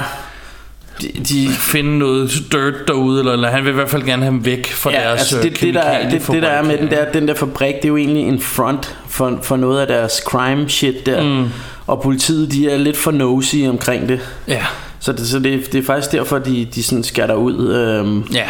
de, 1.02 1.08
de 1.28 1.48
finde 1.48 1.98
noget 1.98 2.30
dirt 2.52 2.74
derude? 2.88 3.18
Eller, 3.18 3.32
eller 3.32 3.48
han 3.50 3.64
vil 3.64 3.70
i 3.70 3.74
hvert 3.74 3.90
fald 3.90 4.02
gerne 4.02 4.22
have 4.22 4.32
dem 4.34 4.44
væk 4.44 4.72
fra 4.72 4.90
ja 4.90 5.00
deres 5.00 5.20
altså 5.20 5.42
det, 5.42 5.60
det, 5.60 5.74
der, 5.74 5.80
er- 5.80 6.10
det, 6.10 6.26
det 6.32 6.42
der 6.42 6.48
er 6.48 6.62
med 6.62 6.78
den 6.78 6.90
der, 6.90 7.12
den 7.12 7.28
der 7.28 7.34
fabrik, 7.34 7.74
det 7.74 7.84
er 7.84 7.88
jo 7.88 7.96
egentlig 7.96 8.22
en 8.28 8.40
front 8.40 8.96
for, 9.08 9.38
for 9.42 9.56
noget 9.56 9.80
af 9.80 9.86
deres 9.86 10.12
crime 10.26 10.68
shit 10.68 11.06
der. 11.06 11.22
Mm. 11.22 11.48
Og 11.86 12.02
politiet, 12.02 12.52
de 12.52 12.70
er 12.70 12.76
lidt 12.76 12.96
for 12.96 13.10
nosy 13.10 13.56
omkring 13.68 14.08
det. 14.08 14.20
Ja. 14.48 14.64
Så 15.00 15.12
det, 15.12 15.28
så 15.28 15.38
det, 15.38 15.72
det 15.72 15.78
er 15.80 15.84
faktisk 15.86 16.12
derfor, 16.12 16.38
de, 16.38 16.64
de 16.74 16.82
sådan 16.82 17.04
skatter 17.04 17.34
ud. 17.34 17.74
Øhm, 17.74 18.22
Ja, 18.32 18.48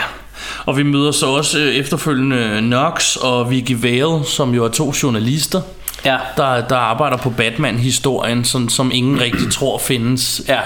og 0.67 0.77
vi 0.77 0.83
møder 0.83 1.13
så 1.13 1.27
også 1.27 1.59
øh, 1.59 1.65
efterfølgende 1.75 2.57
Knox 2.61 3.17
og 3.17 3.51
Vicky 3.51 3.77
Vale, 3.83 4.25
som 4.25 4.55
jo 4.55 4.65
er 4.65 4.69
to 4.69 4.93
journalister, 5.03 5.61
ja. 6.05 6.17
der, 6.37 6.61
der 6.61 6.77
arbejder 6.77 7.17
på 7.17 7.31
Batman-historien, 7.31 8.45
som, 8.45 8.69
som 8.69 8.91
ingen 8.95 9.21
rigtig 9.21 9.53
tror 9.53 9.79
findes. 9.79 10.43
Ja. 10.49 10.59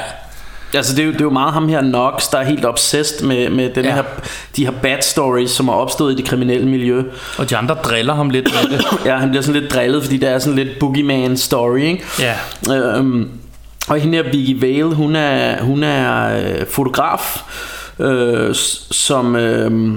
Altså 0.74 0.94
det 0.96 1.02
er, 1.02 1.06
jo, 1.06 1.12
det 1.12 1.20
er 1.20 1.24
jo 1.24 1.30
meget 1.30 1.52
ham 1.52 1.68
her 1.68 1.80
Knox, 1.80 2.30
der 2.30 2.38
er 2.38 2.44
helt 2.44 2.64
obsessed 2.64 3.26
med, 3.26 3.50
med 3.50 3.70
den 3.74 3.84
Ja. 3.84 3.94
her, 3.94 4.02
de 4.56 4.64
her 4.64 4.72
bad 4.82 5.02
stories, 5.02 5.50
som 5.50 5.68
er 5.68 5.72
opstået 5.72 6.12
i 6.12 6.16
det 6.16 6.24
kriminelle 6.24 6.68
miljø. 6.68 7.02
Og 7.38 7.50
de 7.50 7.56
andre 7.56 7.74
driller 7.74 8.14
ham 8.14 8.30
lidt 8.30 8.48
med 8.70 8.78
det. 8.78 8.86
Ja, 9.06 9.16
han 9.16 9.28
bliver 9.30 9.42
sådan 9.42 9.60
lidt 9.60 9.72
drillet, 9.74 10.02
fordi 10.02 10.16
der 10.16 10.30
er 10.30 10.38
sådan 10.38 10.56
lidt 10.56 10.78
boogeyman 10.80 11.36
story, 11.36 11.78
ikke? 11.78 12.04
Ja, 12.20 12.34
Øhm, 12.74 13.28
og 13.88 13.98
hende 13.98 14.16
her 14.22 14.24
Vicky 14.32 14.60
Vale, 14.60 14.94
hun 14.94 15.16
er, 15.16 15.62
hun 15.62 15.82
er 15.82 16.36
øh, 16.38 16.66
fotograf, 16.70 17.42
øh, 17.98 18.54
som, 18.90 19.36
øh, 19.36 19.94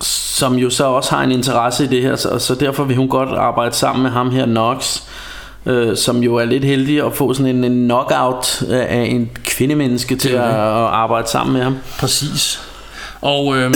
som 0.00 0.54
jo 0.54 0.70
så 0.70 0.84
også 0.84 1.14
har 1.14 1.22
en 1.22 1.32
interesse 1.32 1.84
i 1.84 1.86
det 1.86 2.02
her, 2.02 2.16
så, 2.16 2.38
så 2.38 2.54
derfor 2.54 2.84
vil 2.84 2.96
hun 2.96 3.08
godt 3.08 3.28
arbejde 3.28 3.74
sammen 3.74 4.02
med 4.02 4.10
ham 4.10 4.30
her 4.30 4.46
Knox, 4.46 5.02
øh, 5.66 5.96
som 5.96 6.22
jo 6.22 6.36
er 6.36 6.44
lidt 6.44 6.64
heldig 6.64 7.06
at 7.06 7.14
få 7.14 7.34
sådan 7.34 7.56
en, 7.56 7.64
en 7.64 7.84
knockout 7.84 8.62
af 8.70 9.04
en 9.04 9.30
kvindemenneske 9.44 10.16
til 10.16 10.28
at, 10.28 10.44
at 10.44 10.86
arbejde 10.86 11.28
sammen 11.28 11.52
med 11.52 11.62
ham. 11.62 11.76
præcis. 11.98 12.60
Og 13.20 13.56
øh, 13.56 13.74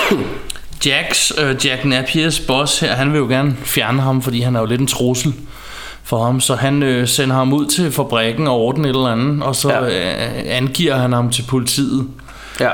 Jacks, 0.86 1.32
øh, 1.38 1.66
Jack 1.66 1.84
Napiers 1.84 2.40
boss 2.40 2.80
her, 2.80 2.92
han 2.92 3.12
vil 3.12 3.18
jo 3.18 3.26
gerne 3.26 3.56
fjerne 3.64 4.02
ham, 4.02 4.22
fordi 4.22 4.40
han 4.40 4.56
er 4.56 4.60
jo 4.60 4.66
lidt 4.66 4.80
en 4.80 4.86
trussel 4.86 5.34
for 6.04 6.24
ham, 6.24 6.40
så 6.40 6.54
han 6.54 6.82
øh, 6.82 7.08
sender 7.08 7.36
ham 7.36 7.52
ud 7.52 7.66
til 7.66 7.92
fabrikken 7.92 8.46
og 8.46 8.54
ordner 8.60 8.84
et 8.84 8.88
eller 8.96 9.06
andet, 9.06 9.42
og 9.42 9.56
så 9.56 9.72
Ja. 9.72 9.80
øh, 9.84 10.42
angiver 10.46 10.96
han 10.96 11.12
ham 11.12 11.30
til 11.30 11.42
politiet. 11.48 12.06
Ja. 12.60 12.70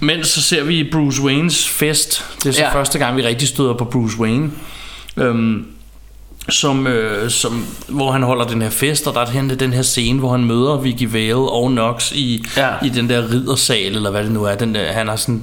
Mens 0.00 0.28
så 0.28 0.42
ser 0.42 0.64
vi 0.64 0.88
Bruce 0.92 1.22
Waynes 1.22 1.68
fest. 1.68 2.24
Det 2.42 2.46
er 2.48 2.52
så 2.52 2.60
Ja. 2.60 2.74
første 2.74 2.98
gang, 2.98 3.16
vi 3.16 3.22
rigtig 3.26 3.48
støder 3.48 3.74
på 3.74 3.84
Bruce 3.84 4.18
Wayne. 4.20 4.50
Øhm, 5.16 5.66
som, 6.48 6.86
øh, 6.86 7.30
som, 7.30 7.66
hvor 7.88 8.12
han 8.12 8.22
holder 8.22 8.44
den 8.46 8.62
her 8.62 8.70
fest, 8.70 9.06
og 9.06 9.14
der 9.14 9.20
er 9.20 9.54
den, 9.56 9.72
her 9.72 9.82
scene, 9.82 10.18
hvor 10.18 10.30
han 10.30 10.44
møder 10.44 10.76
Vicky 10.80 11.12
Vale 11.12 11.34
og 11.36 11.68
Knox 11.70 12.12
i, 12.12 12.44
Ja. 12.56 12.68
i 12.84 12.88
den 12.88 13.08
der 13.08 13.30
riddersal, 13.32 13.96
eller 13.96 14.10
hvad 14.10 14.24
det 14.24 14.32
nu 14.32 14.44
er. 14.44 14.54
Den 14.54 14.74
der, 14.74 14.92
han 14.92 15.08
har 15.08 15.16
sådan 15.16 15.42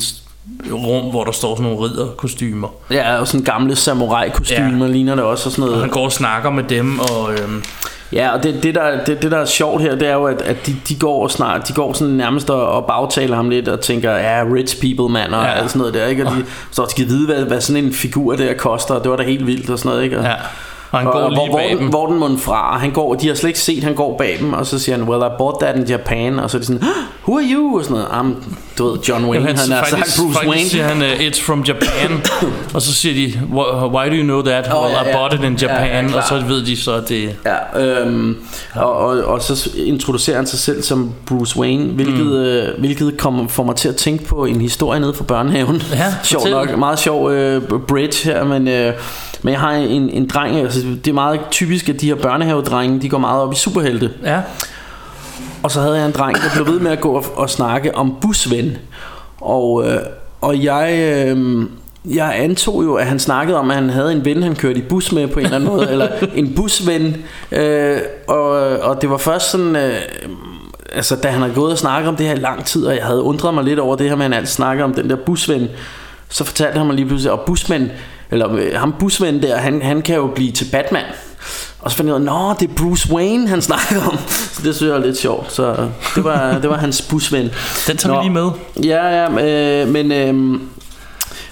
rum, 0.72 1.10
hvor 1.10 1.24
der 1.24 1.32
står 1.32 1.56
sådan 1.56 1.72
nogle 1.72 1.88
ridderkostymer. 1.88 2.68
Ja, 2.91 3.20
og 3.20 3.28
sådan 3.28 3.44
gamle 3.44 3.76
samurai-kostymer 3.76 4.86
ja. 4.86 4.91
ligner 4.91 5.16
det 5.16 5.24
også 5.24 5.50
og 5.50 5.52
sådan 5.52 5.64
Og 5.64 5.70
noget. 5.70 5.82
han 5.84 5.89
går 5.89 6.06
og 6.06 6.12
snakker 6.12 6.50
med 6.50 6.64
dem, 6.64 7.00
og 7.00 7.34
øhm, 7.34 7.64
Ja, 8.14 8.30
og 8.34 8.44
det, 8.44 8.64
det, 8.64 8.76
der, 8.76 9.04
det, 9.06 9.22
det 9.22 9.32
der 9.32 9.38
er 9.38 9.46
sjovt 9.46 9.82
her, 9.82 9.96
det 9.96 10.08
er 10.08 10.14
jo, 10.14 10.26
at, 10.26 10.41
at 10.41 10.66
de, 10.66 10.76
de 10.89 10.96
går 10.96 11.28
snart, 11.28 11.68
de 11.68 11.74
går 11.74 11.94
sådan 11.94 12.14
nærmest 12.14 12.50
og, 12.50 12.68
og 12.68 12.86
bagtaler 12.86 13.36
ham 13.36 13.50
lidt 13.50 13.68
og 13.68 13.80
tænker, 13.82 14.12
ja, 14.12 14.44
rich 14.54 14.82
people, 14.82 15.14
mand, 15.14 15.34
og 15.34 15.44
ja. 15.44 15.52
Alt 15.52 15.70
sådan 15.70 15.80
noget 15.80 15.94
der, 15.94 16.06
ikke? 16.06 16.28
Og 16.28 16.32
de 16.36 16.46
så 16.72 16.86
skal 16.89 17.08
vide, 17.08 17.26
hvad, 17.26 17.46
hvad 17.46 17.62
sådan 17.62 17.84
en 17.84 17.94
figur 17.94 18.36
der 18.36 18.54
koster, 18.54 18.94
og 18.94 19.04
det 19.04 19.12
var 19.12 19.18
da 19.18 19.24
helt 19.24 19.48
vildt 19.48 19.70
og 19.70 19.80
sådan 19.80 19.89
noget, 19.89 20.04
ikke? 20.04 20.18
Og, 20.18 20.24
ja. 20.24 20.34
Og 20.94 21.00
han 21.00 21.08
og, 21.08 21.14
går 21.14 21.20
og, 21.20 21.30
lige 21.32 21.39
hvor, 21.39 21.48
hvor, 21.50 21.58
bag 21.58 21.70
den, 21.70 21.78
dem. 21.78 21.88
hvor 21.88 22.06
den 22.08 22.20
må 22.20 22.38
fra, 22.38 22.78
han 22.78 22.91
går, 22.91 23.14
de 23.14 23.28
har 23.28 23.36
slet 23.36 23.48
ikke 23.50 23.60
set, 23.60 23.84
han 23.84 23.96
går 23.96 24.18
bag 24.18 24.38
dem, 24.39 24.54
og 24.54 24.66
så 24.66 24.80
siger 24.80 24.98
han, 24.98 25.08
well, 25.08 25.22
I 25.24 25.30
bought 25.38 25.60
that 25.62 25.76
in 25.76 25.84
Japan, 25.84 26.39
og 26.39 26.50
så 26.50 26.58
er 26.58 26.60
de 26.60 26.66
sådan, 26.66 26.82
who 27.28 27.38
are 27.38 27.46
you? 27.54 27.78
Og 27.78 27.84
sådan 27.86 27.98
noget, 27.98 28.08
I'm, 28.12 28.44
du 28.78 28.89
ved, 28.89 29.00
John 29.10 29.26
Wayne, 29.26 29.36
Jamen, 29.46 29.58
han 29.58 29.72
har 29.72 29.86
sagt 29.86 30.02
Bruce 30.02 30.34
faktisk 30.34 30.50
Wayne. 30.50 30.70
siger 30.70 30.84
han, 30.84 30.98
uh, 31.02 31.08
it's 31.08 31.46
from 31.46 31.64
Japan. 31.64 32.22
og 32.76 32.82
så 32.82 32.94
siger 32.94 33.14
de, 33.28 33.39
"Wh- 33.39 33.96
why 33.96 34.08
do 34.10 34.14
you 34.16 34.24
know 34.24 34.41
that? 34.41 34.68
Åh, 34.74 34.82
well, 34.84 34.94
ja, 34.94 35.04
I 35.04 35.08
ja. 35.08 35.18
bought 35.18 35.34
it 35.34 35.44
in 35.44 35.56
Ja, 35.62 35.74
ja, 35.76 35.84
Japan. 35.84 36.10
klar. 36.10 36.22
og 36.22 36.28
så 36.28 36.39
ved 36.48 36.66
de 36.66 36.78
så, 36.78 36.91
at 36.94 37.10
det... 37.10 37.30
Ja, 37.46 37.82
øhm, 38.02 38.38
og, 38.76 38.98
og, 38.98 39.24
og 39.24 39.41
så 39.41 39.70
introducerer 39.86 40.36
han 40.38 40.48
sig 40.48 40.60
selv 40.60 40.84
som 40.84 41.12
Bruce 41.26 41.60
Wayne, 41.60 41.86
hvilket, 41.94 42.26
mm. 42.26 42.32
øh, 42.34 42.80
hvilket 42.80 43.18
kommer, 43.18 43.48
får 43.48 43.64
mig 43.64 43.76
til 43.76 43.89
at 43.89 43.96
tænke 43.96 44.26
på 44.26 44.46
en 44.46 44.62
historie 44.62 45.00
nede 45.00 45.14
fra 45.14 45.24
børnehaven. 45.24 45.82
Ja, 45.91 46.14
sjov 46.24 46.48
nok, 46.50 46.78
meget 46.78 47.00
sjov 47.00 47.32
øh, 47.32 47.62
bridge 47.88 48.30
her, 48.32 48.44
men, 48.44 48.68
øh, 48.68 48.94
men 49.44 49.52
jeg 49.52 49.60
har 49.60 49.72
en, 49.72 50.10
en 50.10 50.28
dreng, 50.28 50.56
altså, 50.56 50.80
det 50.82 51.08
er 51.08 51.14
meget 51.14 51.39
typisk, 51.52 51.89
at 51.89 52.02
de 52.02 52.06
her 52.06 52.16
børnehavedrenge, 52.16 53.02
de 53.02 53.10
går 53.10 53.18
meget 53.18 53.41
op 53.41 53.54
i 53.54 53.56
superhelte. 53.56 54.12
Ja. 54.24 54.41
Og 55.64 55.72
så 55.72 55.82
havde 55.82 55.98
jeg 55.98 56.06
en 56.06 56.12
dreng, 56.12 56.36
der 56.36 56.50
blev 56.54 56.74
ved 56.74 56.80
med 56.80 56.91
at 56.91 57.02
gå 57.02 57.12
og, 57.12 57.26
og 57.36 57.50
snakke 57.50 57.96
om 57.96 58.16
busven. 58.22 58.78
Og, 59.41 59.88
øh, 59.88 59.98
og 60.41 60.64
jeg, 60.64 60.94
øh, 60.94 61.66
jeg 62.06 62.34
antog 62.36 62.84
jo, 62.84 62.94
at 62.94 63.06
han 63.06 63.20
snakkede 63.20 63.58
om, 63.58 63.72
at 63.72 63.76
han 63.76 63.89
havde 63.89 64.12
en 64.12 64.26
ven, 64.26 64.44
han 64.44 64.56
kørte 64.56 64.80
i 64.80 64.82
bus 64.82 65.12
med 65.12 65.28
på 65.28 65.39
en 65.39 65.46
eller 65.46 65.56
anden 65.56 65.70
måde, 65.70 65.91
eller 65.91 66.08
en 66.36 66.56
busven. 66.56 67.16
Øh, 67.52 67.98
og, 68.28 68.50
og 68.80 69.02
det 69.02 69.10
var 69.10 69.18
først 69.18 69.52
sådan... 69.52 69.76
Øh, 69.76 69.96
altså 70.94 71.16
da 71.16 71.28
han 71.28 71.41
havde 71.41 71.54
gået 71.54 71.72
og 71.72 71.78
snakket 71.78 72.10
om 72.10 72.16
det 72.16 72.26
her 72.26 72.34
i 72.34 72.39
lang 72.39 72.66
tid 72.66 72.86
Og 72.86 72.96
jeg 72.96 73.06
havde 73.06 73.22
undret 73.22 73.54
mig 73.54 73.64
lidt 73.64 73.80
over 73.80 73.96
det 73.96 74.10
her 74.10 74.16
med 74.16 74.26
at 74.26 74.32
han 74.32 74.39
altid 74.39 74.54
snakker 74.54 74.84
om 74.84 74.94
den 74.94 75.10
der 75.10 75.16
busven 75.16 75.68
Så 76.30 76.44
fortalte 76.44 76.78
han 76.78 76.88
mig 76.88 76.96
lige 76.96 77.06
pludselig 77.06 77.32
Og 77.32 77.39
busven, 77.39 77.91
eller 78.34 78.56
øh, 78.56 78.72
ham 78.76 78.96
busven 79.00 79.42
der 79.42 79.58
han, 79.58 79.82
han 79.82 80.02
kan 80.02 80.16
jo 80.16 80.28
blive 80.28 80.52
til 80.52 80.66
Batman 80.72 81.06
og 81.84 81.92
så 81.92 81.98
fandt 81.98 82.08
jeg 82.10 82.22
ud 82.22 82.28
af, 82.28 82.56
det 82.56 82.70
er 82.70 82.74
Bruce 82.74 83.14
Wayne, 83.14 83.48
han 83.48 83.62
snakker 83.72 84.08
om. 84.08 84.18
Så 84.28 84.62
det 84.64 84.76
synes 84.76 84.90
jeg 84.90 85.00
var 85.00 85.06
lidt 85.06 85.18
sjovt. 85.18 85.52
Så 85.52 85.90
det 86.16 86.24
var, 86.24 86.52
det 86.62 86.70
var 86.70 86.78
hans 86.78 87.02
busven. 87.02 87.52
Den 87.88 87.98
tager 87.98 88.14
Nå. 88.14 88.22
vi 88.22 88.26
lige 88.26 88.34
med. 88.34 88.50
Ja, 88.84 89.08
ja, 89.08 89.82
øh, 89.82 89.88
men... 89.88 90.12
Øh, 90.12 90.60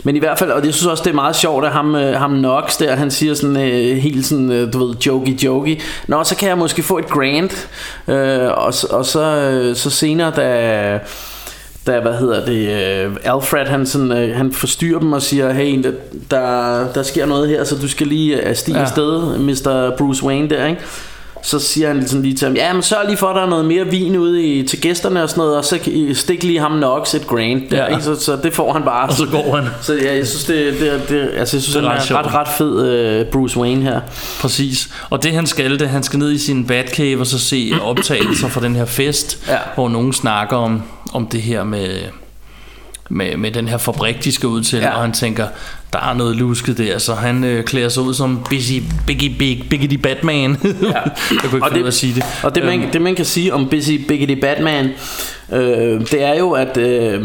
men 0.04 0.16
i 0.16 0.20
hvert 0.20 0.40
fald, 0.40 0.52
og 0.52 0.66
jeg 0.66 0.74
synes 0.74 0.88
også, 0.88 1.04
det 1.04 1.10
er 1.10 1.16
meget 1.16 1.36
sjovt, 1.36 1.66
at 1.66 1.72
ham, 1.72 1.96
øh, 1.96 2.20
ham 2.20 2.32
Knox 2.38 2.78
der, 2.78 2.96
han 2.96 3.12
siger 3.12 3.34
sådan 3.34 3.58
øh, 3.58 3.98
helt 3.98 4.26
sådan, 4.26 4.52
øh, 4.52 4.74
du 4.74 4.86
ved, 4.86 4.96
jokey 4.96 5.32
jokey. 5.32 5.82
Nå, 6.08 6.24
så 6.24 6.36
kan 6.36 6.50
jeg 6.50 6.58
måske 6.58 6.84
få 6.84 6.98
et 6.98 7.08
grant. 7.08 7.70
Øh, 8.08 8.48
og, 8.48 8.74
og 8.90 9.06
så, 9.06 9.22
øh, 9.22 9.76
så 9.76 9.90
senere, 9.90 10.32
da, 10.36 11.00
da 11.88 12.00
hvad 12.00 12.14
hedder 12.14 12.46
det, 12.46 12.70
øh, 13.06 13.18
Alfred 13.24 13.66
han, 13.66 13.86
sådan, 13.86 14.12
øh, 14.12 14.36
han 14.36 14.52
forstyrrer 14.52 15.00
dem 15.00 15.14
og 15.14 15.22
siger, 15.22 15.54
hey, 15.54 15.84
der, 15.84 15.92
der, 16.32 17.04
sker 17.04 17.26
noget 17.26 17.50
her, 17.50 17.64
så 17.64 17.76
du 17.76 17.88
skal 17.88 18.08
lige 18.08 18.48
øh, 18.50 18.56
stige 18.56 18.78
ja. 18.78 18.84
afsted, 18.84 19.38
Mr. 19.38 19.98
Bruce 19.98 20.24
Wayne 20.24 20.50
der, 20.50 20.66
ikke? 20.66 20.82
Så 21.44 21.60
siger 21.60 21.88
han 21.88 22.08
sådan 22.08 22.24
lige 22.24 22.36
til 22.36 22.48
ham, 22.48 22.56
ja, 22.56 22.74
men 22.74 22.82
sørg 22.84 23.06
lige 23.08 23.18
for, 23.18 23.28
at 23.28 23.36
der 23.36 23.42
er 23.42 23.50
noget 23.50 23.66
mere 23.66 23.88
vin 23.88 24.16
ude 24.18 24.44
i, 24.44 24.68
til 24.68 24.82
gæsterne 24.82 25.24
og 25.24 25.30
sådan 25.30 25.42
noget, 25.42 25.58
og 25.58 25.66
så 25.66 25.80
stik 26.14 26.44
lige 26.44 26.60
ham 26.60 26.72
Nox 26.72 27.14
et 27.16 27.28
grand 27.28 27.70
der, 27.70 27.78
Ja. 27.78 27.86
ikke? 27.88 28.04
Så, 28.04 28.16
så 28.16 28.36
det 28.44 28.54
får 28.54 28.74
han 28.74 28.84
bare. 28.84 29.08
Og 29.10 29.14
så 29.14 29.26
går 29.32 29.56
han. 29.56 29.68
Så 29.82 29.94
ja, 29.94 30.16
jeg 30.16 30.28
synes, 30.28 30.44
det, 30.46 30.74
det, 30.80 31.02
det 31.10 31.22
altså, 31.22 31.58
jeg 31.58 31.64
synes, 31.64 31.66
Det 31.66 31.76
er 31.76 31.82
det 31.82 31.88
er, 31.90 31.94
ret 31.94 32.12
ret, 32.12 32.26
ret, 32.26 32.34
ret 32.34 32.48
fed 32.58 32.88
øh, 32.88 33.26
Bruce 33.26 33.60
Wayne 33.60 33.84
her. 33.84 34.02
Præcis. 34.42 34.90
Og 35.10 35.24
det 35.24 35.32
han 35.32 35.48
skal, 35.48 35.80
det 35.80 35.90
han 35.90 36.04
skal 36.04 36.20
ned 36.20 36.32
i 36.32 36.38
sin 36.38 36.68
Batcave 36.68 37.20
og 37.20 37.28
så 37.28 37.40
se 37.40 37.72
optagelser 37.82 38.48
fra 38.48 38.62
den 38.62 38.76
her 38.76 38.86
fest, 38.86 39.40
Ja. 39.48 39.58
hvor 39.76 39.90
nogen 39.90 40.14
snakker 40.14 40.58
om, 40.58 40.82
om 41.14 41.28
det 41.28 41.42
her 41.42 41.64
med, 41.64 41.90
med, 43.10 43.38
med 43.38 43.52
den 43.52 43.68
her 43.68 43.78
fabrik, 43.78 44.24
de 44.24 44.32
skal 44.32 44.50
ud 44.50 44.62
til, 44.64 44.80
Ja. 44.80 44.96
og 44.96 45.02
han 45.02 45.12
tænker, 45.12 45.48
der 45.94 46.00
er 46.00 46.14
noget 46.14 46.36
lusket 46.36 46.78
der, 46.78 46.98
så 46.98 47.14
han 47.14 47.44
øh, 47.44 47.64
klæder 47.64 47.90
sig 47.90 48.04
ud 48.04 48.14
som 48.14 48.46
Busy, 48.50 48.74
Biggie, 49.08 49.36
Big, 49.40 49.66
Biggity 49.70 49.96
Batman. 49.96 50.58
Ja. 50.64 50.88
jeg 50.92 51.04
kunne 51.44 51.58
ikke 51.58 51.66
Og 51.66 51.78
af 51.78 51.88
at 51.88 51.94
sige 51.94 52.16
det. 52.16 52.24
Og 52.44 52.56
det 52.56 52.66
man, 52.66 52.82
Øhm, 52.82 52.92
det 52.92 53.02
man 53.02 53.16
kan 53.16 53.26
sige 53.26 53.54
om 53.54 53.70
Busy 53.70 53.92
Biggity 54.08 54.42
Batman 54.42 54.90
øh, 55.52 56.02
Det 56.02 56.24
er 56.24 56.36
jo 56.36 56.52
at 56.52 56.78
øh, 56.78 57.24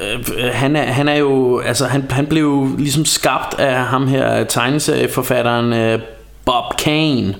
øh, 0.00 0.50
han, 0.52 0.76
er, 0.76 0.82
han 0.82 1.08
er 1.08 1.16
jo 1.16 1.58
Altså 1.58 1.86
han, 1.86 2.04
han 2.10 2.26
blev 2.26 2.42
jo 2.42 2.68
ligesom 2.78 3.04
skabt 3.04 3.60
Af 3.60 3.84
ham 3.84 4.08
her 4.08 4.44
tegneserieforfatteren 4.44 5.72
øh, 5.72 6.00
Bob 6.44 6.76
Kane 6.78 7.34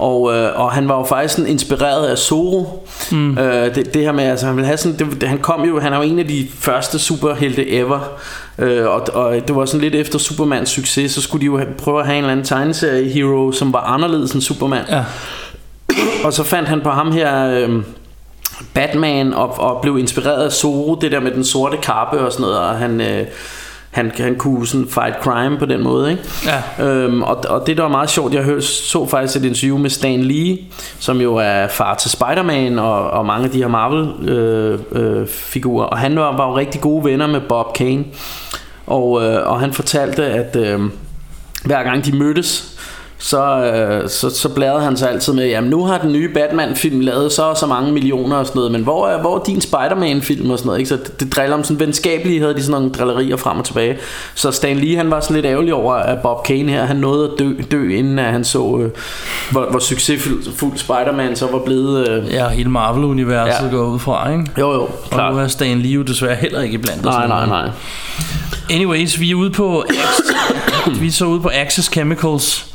og, 0.00 0.34
øh, 0.34 0.60
og 0.60 0.72
han 0.72 0.88
var 0.88 0.98
jo 0.98 1.04
faktisk 1.04 1.34
sådan 1.34 1.50
inspireret 1.50 2.06
af 2.06 2.18
Zorro 2.18 2.86
mm. 3.12 3.38
øh, 3.38 3.74
det, 3.74 3.94
det 3.94 4.02
her 4.02 4.12
med 4.12 4.24
altså 4.24 4.46
han 4.46 4.56
ville 4.56 4.66
have 4.66 4.76
sådan 4.76 4.98
det, 4.98 5.20
det, 5.20 5.28
han 5.28 5.38
kom 5.38 5.64
jo 5.64 5.80
han 5.80 5.92
er 5.92 5.96
jo 5.96 6.02
en 6.02 6.18
af 6.18 6.28
de 6.28 6.48
første 6.58 6.98
superhelte 6.98 7.70
ever 7.70 8.20
øh, 8.60 8.86
og, 8.86 9.06
og 9.12 9.48
det 9.48 9.56
var 9.56 9.64
sådan 9.64 9.80
lidt 9.80 9.94
efter 9.94 10.18
Supermans 10.18 10.68
succes 10.68 11.12
så 11.12 11.22
skulle 11.22 11.40
de 11.40 11.46
jo 11.46 11.58
have, 11.58 11.68
prøve 11.78 12.00
at 12.00 12.06
have 12.06 12.18
en 12.18 12.24
eller 12.24 12.32
anden 12.32 12.46
tegneserie 12.46 13.08
hero 13.08 13.52
som 13.52 13.72
var 13.72 13.80
anderledes 13.80 14.32
end 14.32 14.42
Superman 14.42 14.84
Ja. 14.88 15.04
og 16.24 16.32
så 16.32 16.44
fandt 16.44 16.68
han 16.68 16.80
på 16.80 16.90
ham 16.90 17.12
her 17.12 17.46
øh, 17.46 17.82
Batman 18.74 19.32
og, 19.34 19.58
og 19.58 19.82
blev 19.82 19.98
inspireret 19.98 20.44
af 20.44 20.52
Zorro, 20.52 20.98
det 21.00 21.12
der 21.12 21.20
med 21.20 21.30
den 21.30 21.44
sorte 21.44 21.76
kappe 21.76 22.18
og 22.20 22.32
sådan 22.32 22.42
noget, 22.42 22.58
og 22.58 22.78
han, 22.78 23.00
øh, 23.00 23.26
han, 23.90 24.12
han 24.16 24.36
kunne 24.36 24.66
sådan 24.66 24.86
fight 24.88 25.16
crime 25.22 25.58
på 25.58 25.66
den 25.66 25.82
måde, 25.82 26.10
ikke? 26.10 26.22
Ja. 26.78 26.84
Øhm, 26.84 27.22
og, 27.22 27.44
og 27.48 27.66
det 27.66 27.76
der 27.76 27.82
var 27.82 27.90
meget 27.90 28.10
sjovt, 28.10 28.34
jeg 28.34 28.42
hør, 28.42 28.60
så 28.60 29.06
faktisk 29.06 29.36
et 29.36 29.44
interview 29.44 29.78
med 29.78 29.90
Stan 29.90 30.22
Lee, 30.22 30.58
som 30.98 31.20
jo 31.20 31.36
er 31.36 31.68
far 31.68 31.94
til 31.94 32.10
Spider-Man 32.10 32.78
og, 32.78 33.10
og 33.10 33.26
mange 33.26 33.44
af 33.44 33.50
de 33.50 33.58
her 33.58 33.68
Marvel-figurer, 33.68 34.80
øh, 34.94 35.20
øh, 35.20 35.28
figurer. 35.28 35.86
og 35.86 35.98
han 35.98 36.16
var, 36.16 36.36
var 36.36 36.48
jo 36.48 36.56
rigtig 36.56 36.80
gode 36.80 37.04
venner 37.04 37.26
med 37.26 37.40
Bob 37.40 37.74
Kane, 37.74 38.04
og, 38.86 39.22
øh, 39.24 39.50
og 39.50 39.60
han 39.60 39.72
fortalte, 39.72 40.24
at 40.24 40.56
øh, 40.56 40.80
hver 41.64 41.82
gang 41.82 42.04
de 42.04 42.16
mødtes, 42.16 42.69
så, 43.22 43.42
øh, 43.64 44.08
så, 44.08 44.30
så 44.30 44.48
bladrede 44.48 44.82
han 44.84 44.96
sig 44.96 45.10
altid 45.10 45.32
med, 45.32 45.46
jamen 45.48 45.70
nu 45.70 45.84
har 45.84 45.98
den 45.98 46.12
nye 46.12 46.28
Batman-film 46.34 47.00
lavet 47.00 47.32
så 47.32 47.42
og 47.42 47.56
så 47.56 47.66
mange 47.66 47.92
millioner 47.92 48.36
og 48.36 48.46
sådan 48.46 48.58
noget, 48.58 48.72
men 48.72 48.82
hvor 48.82 49.08
er, 49.08 49.20
hvor 49.20 49.38
er 49.38 49.42
din 49.42 49.60
Spider-Man-film 49.60 50.50
og 50.50 50.58
sådan 50.58 50.66
noget, 50.66 50.78
ikke? 50.78 50.88
Så 50.88 50.96
det, 50.96 51.20
det 51.20 51.36
driller 51.36 51.56
om 51.56 51.64
sådan 51.64 51.80
venskabelige, 51.80 52.40
havde 52.40 52.54
de 52.54 52.62
sådan 52.62 52.72
nogle 52.82 52.90
drillerier 52.90 53.36
frem 53.36 53.58
og 53.58 53.64
tilbage. 53.64 53.98
Så 54.34 54.50
Stan 54.50 54.76
Lee, 54.76 54.96
han 54.96 55.10
var 55.10 55.20
sådan 55.20 55.34
lidt 55.34 55.46
ærgerlig 55.46 55.74
over, 55.74 55.94
at 55.94 56.18
Bob 56.22 56.44
Kane 56.46 56.72
her, 56.72 56.84
han 56.84 56.96
nåede 56.96 57.24
at 57.32 57.38
dø, 57.38 57.52
dø 57.70 57.88
inden 57.96 58.18
at 58.18 58.32
han 58.32 58.44
så, 58.44 58.78
øh, 58.82 58.90
hvor, 59.50 59.66
hvor 59.70 59.78
succesfuld 59.78 60.42
fuld 60.56 60.76
Spider-Man 60.78 61.36
så 61.36 61.46
var 61.52 61.58
blevet. 61.58 62.08
Øh, 62.08 62.32
Ja, 62.32 62.48
hele 62.48 62.70
Marvel-universet 62.70 63.64
Ja. 63.64 63.70
går 63.76 63.84
ud 63.86 63.98
fra, 63.98 64.30
ikke? 64.32 64.44
jo 64.58 64.72
jo, 64.72 64.80
Og 64.82 64.90
klart. 65.10 65.34
nu 65.34 65.40
er 65.40 65.46
Stan 65.46 65.78
Lee 65.78 65.92
jo 65.92 66.02
desværre 66.02 66.34
heller 66.36 66.60
ikke 66.60 66.78
blandt. 66.78 67.04
Nej, 67.04 67.26
nej, 67.28 67.46
nej. 67.46 67.68
Anyways, 68.70 69.20
vi 69.20 69.30
er 69.30 69.34
ude 69.34 69.50
på 69.50 69.84
vi 71.00 71.06
er 71.06 71.10
så 71.12 71.24
ude 71.24 71.40
på 71.40 71.50
Axis 71.54 71.84
Chemicals. 71.92 72.66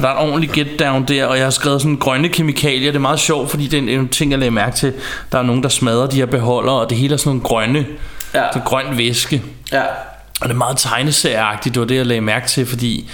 Der 0.00 0.08
er 0.08 0.12
et 0.12 0.18
ordentligt 0.28 0.52
get 0.52 0.80
down 0.80 1.04
der, 1.04 1.24
og 1.26 1.36
jeg 1.36 1.46
har 1.46 1.50
skrevet 1.50 1.80
sådan 1.82 1.96
grønne 1.96 2.28
kemikalier. 2.28 2.90
Det 2.90 2.96
er 2.96 3.00
meget 3.00 3.20
sjovt, 3.20 3.50
fordi 3.50 3.64
det 3.66 3.74
er 3.74 3.82
en, 3.82 3.88
en 3.88 4.08
ting, 4.08 4.30
jeg 4.30 4.38
lagde 4.38 4.50
mærke 4.50 4.76
til. 4.76 4.92
Der 5.32 5.38
er 5.38 5.42
nogen, 5.42 5.62
der 5.62 5.68
smadrer 5.68 6.06
de 6.06 6.16
her 6.16 6.26
beholdere, 6.26 6.74
og 6.74 6.90
det 6.90 6.98
hele 6.98 7.12
er 7.14 7.18
sådan 7.18 7.28
nogle 7.30 7.42
grønne, 7.42 7.86
Ja. 8.34 8.42
så 8.52 8.60
grøn 8.64 8.84
væske. 8.98 9.42
Ja. 9.72 9.82
Og 10.40 10.48
det 10.48 10.54
er 10.54 10.58
meget 10.58 10.76
tegneserieagtigt, 10.76 11.74
det 11.74 11.80
var 11.80 11.86
det, 11.86 11.96
jeg 11.96 12.06
lagde 12.06 12.20
mærke 12.20 12.48
til, 12.48 12.66
fordi 12.66 13.10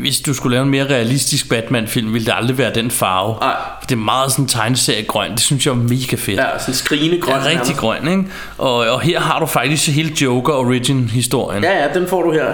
hvis 0.00 0.20
du 0.20 0.34
skulle 0.34 0.54
lave 0.54 0.62
en 0.64 0.70
mere 0.70 0.84
realistisk 0.84 1.48
Batman-film, 1.48 2.12
ville 2.12 2.26
det 2.26 2.32
aldrig 2.36 2.58
være 2.58 2.74
den 2.74 2.90
farve. 2.90 3.36
Nej. 3.40 3.54
Det 3.82 3.92
er 3.92 3.96
meget 3.96 4.32
sådan 4.32 4.46
tegneseriegrøn, 4.46 5.30
det 5.30 5.40
synes 5.40 5.66
jeg 5.66 5.72
er 5.72 5.76
mega 5.76 6.16
fedt. 6.16 6.38
Ja, 6.40 6.58
sådan 6.58 6.74
skrigende 6.74 7.20
grøn. 7.20 7.34
er 7.40 7.44
rigtig 7.46 7.76
grøn, 7.76 8.08
ikke? 8.08 8.24
Og, 8.58 8.74
og 8.76 9.00
her 9.00 9.20
har 9.20 9.38
du 9.40 9.46
faktisk 9.46 9.88
hele 9.88 10.12
Joker 10.22 10.52
Origin-historien. 10.52 11.62
Ja, 11.64 11.82
ja, 11.82 11.88
den 11.94 12.08
får 12.08 12.22
du 12.22 12.32
her. 12.32 12.52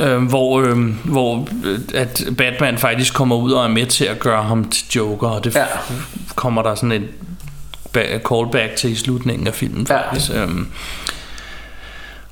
Øh, 0.00 0.22
hvor, 0.22 0.60
øh, 0.60 0.78
hvor 1.04 1.48
øh, 1.64 1.78
at 1.94 2.24
Batman 2.38 2.78
faktisk 2.78 3.14
kommer 3.14 3.36
ud 3.36 3.52
og 3.52 3.64
er 3.64 3.68
med 3.68 3.86
til 3.86 4.04
at 4.04 4.18
gøre 4.18 4.42
ham 4.42 4.68
til 4.70 4.86
Joker, 4.96 5.28
og 5.28 5.44
det 5.44 5.54
Ja. 5.54 5.64
kommer 6.34 6.62
der 6.62 6.74
sådan 6.74 6.92
et 6.92 7.08
ba- 7.98 8.28
callback 8.28 8.76
til 8.76 8.92
i 8.92 8.94
slutningen 8.94 9.46
af 9.46 9.54
filmen 9.54 9.86
faktisk. 9.86 10.30
Ja. 10.30 10.42
Øhm, 10.42 10.66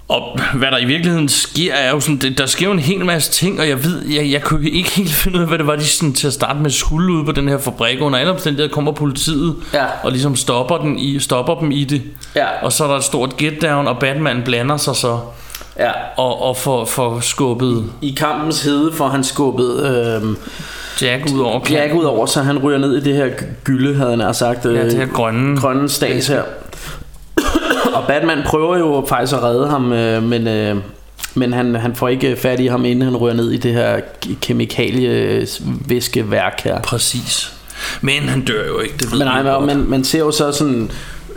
og 0.09 0.41
hvad 0.55 0.71
der 0.71 0.79
i 0.79 0.85
virkeligheden 0.85 1.29
sker 1.29 1.75
er 1.75 1.91
jo 1.91 2.01
sådan, 2.01 2.17
det, 2.17 2.39
der 2.39 2.47
sker 2.47 2.67
jo 2.67 2.73
en 2.73 2.79
hel 2.79 3.05
masse 3.05 3.33
ting, 3.33 3.61
og 3.61 3.69
jeg 3.69 3.85
ved, 3.85 4.07
jeg, 4.07 4.31
jeg 4.31 4.43
kunne 4.43 4.71
ikke 4.71 4.91
helt 4.91 5.11
finde 5.23 5.37
ud 5.37 5.43
af, 5.43 5.49
hvad 5.49 5.59
det 5.59 5.67
var, 5.67 5.77
de 5.77 5.85
sådan, 5.85 6.13
til 6.15 6.27
at 6.27 6.33
starte 6.33 6.59
med 6.59 6.71
skulle 6.71 7.13
ud 7.13 7.25
på 7.25 7.33
den 7.33 7.49
her 7.49 7.59
fabrik. 7.59 8.01
Under 8.01 8.19
alle 8.19 8.33
omstændigheder 8.33 8.75
kommer 8.75 8.93
politiet 8.93 9.57
Ja. 9.75 9.85
og 10.03 10.11
ligesom 10.13 10.37
stopper, 10.37 10.79
den 10.79 10.99
i, 10.99 11.21
stopper 11.21 11.55
dem 11.55 11.71
i 11.71 11.85
det. 11.85 12.03
Ja. 12.37 12.47
Og 12.63 12.73
så 12.73 12.85
er 12.85 12.89
der 12.89 12.97
et 12.97 13.05
stort 13.05 13.37
get 13.37 13.63
down, 13.63 13.87
og 13.89 13.99
Batman 13.99 14.43
blander 14.45 14.77
sig 14.77 14.97
så 14.97 15.19
Ja. 15.79 15.91
og, 16.17 16.43
og 16.43 16.57
får, 16.57 16.85
får 16.85 17.21
skubbet 17.21 17.85
I 18.03 18.15
kampens 18.19 18.63
hede 18.63 18.93
får 18.93 19.09
han 19.09 19.25
skubbet 19.25 19.85
øh, 19.87 20.23
Jack 21.03 21.33
ud 21.35 21.41
over 21.41 21.61
Jack 21.71 21.95
ud 21.95 22.05
over, 22.05 22.27
så 22.27 22.43
han 22.43 22.59
ryger 22.59 22.79
ned 22.79 22.97
i 22.97 23.01
det 23.01 23.15
her 23.17 23.27
gy- 23.27 23.45
gylde, 23.65 23.95
havde 23.95 24.23
han 24.23 24.35
sagt. 24.35 24.67
Øh, 24.67 24.75
Ja, 24.75 24.85
det 24.85 24.93
her 24.95 25.07
grønne. 25.07 25.57
grønne 25.61 25.89
stats 25.89 26.27
her. 26.29 26.43
og 27.95 28.05
Batman 28.09 28.39
prøver 28.47 28.79
jo 28.79 29.05
faktisk 29.09 29.33
at 29.37 29.43
redde 29.43 29.69
ham, 29.69 29.93
øh, 29.93 30.23
men, 30.23 30.49
øh, 30.49 30.77
men 31.35 31.53
han, 31.53 31.75
han 31.75 31.95
får 31.95 32.09
ikke 32.09 32.37
fat 32.37 32.61
i 32.61 32.67
ham, 32.67 32.85
inden 32.85 33.05
han 33.05 33.17
ryger 33.17 33.35
ned 33.37 33.51
i 33.51 33.57
det 33.57 33.73
her 33.73 34.01
kemikalievæskeværk 34.41 36.61
her. 36.65 36.81
Præcis. 36.81 37.53
Men 38.01 38.29
han 38.29 38.45
dør 38.45 38.67
jo 38.67 38.79
ikke, 38.79 38.95
det 38.99 39.13
ved 39.13 39.19
Men, 39.19 39.27
nej, 39.45 39.61
men 39.61 39.91
man 39.91 40.05
ser 40.05 40.19
jo 40.19 40.31
så 40.31 40.53
sådan 40.53 40.91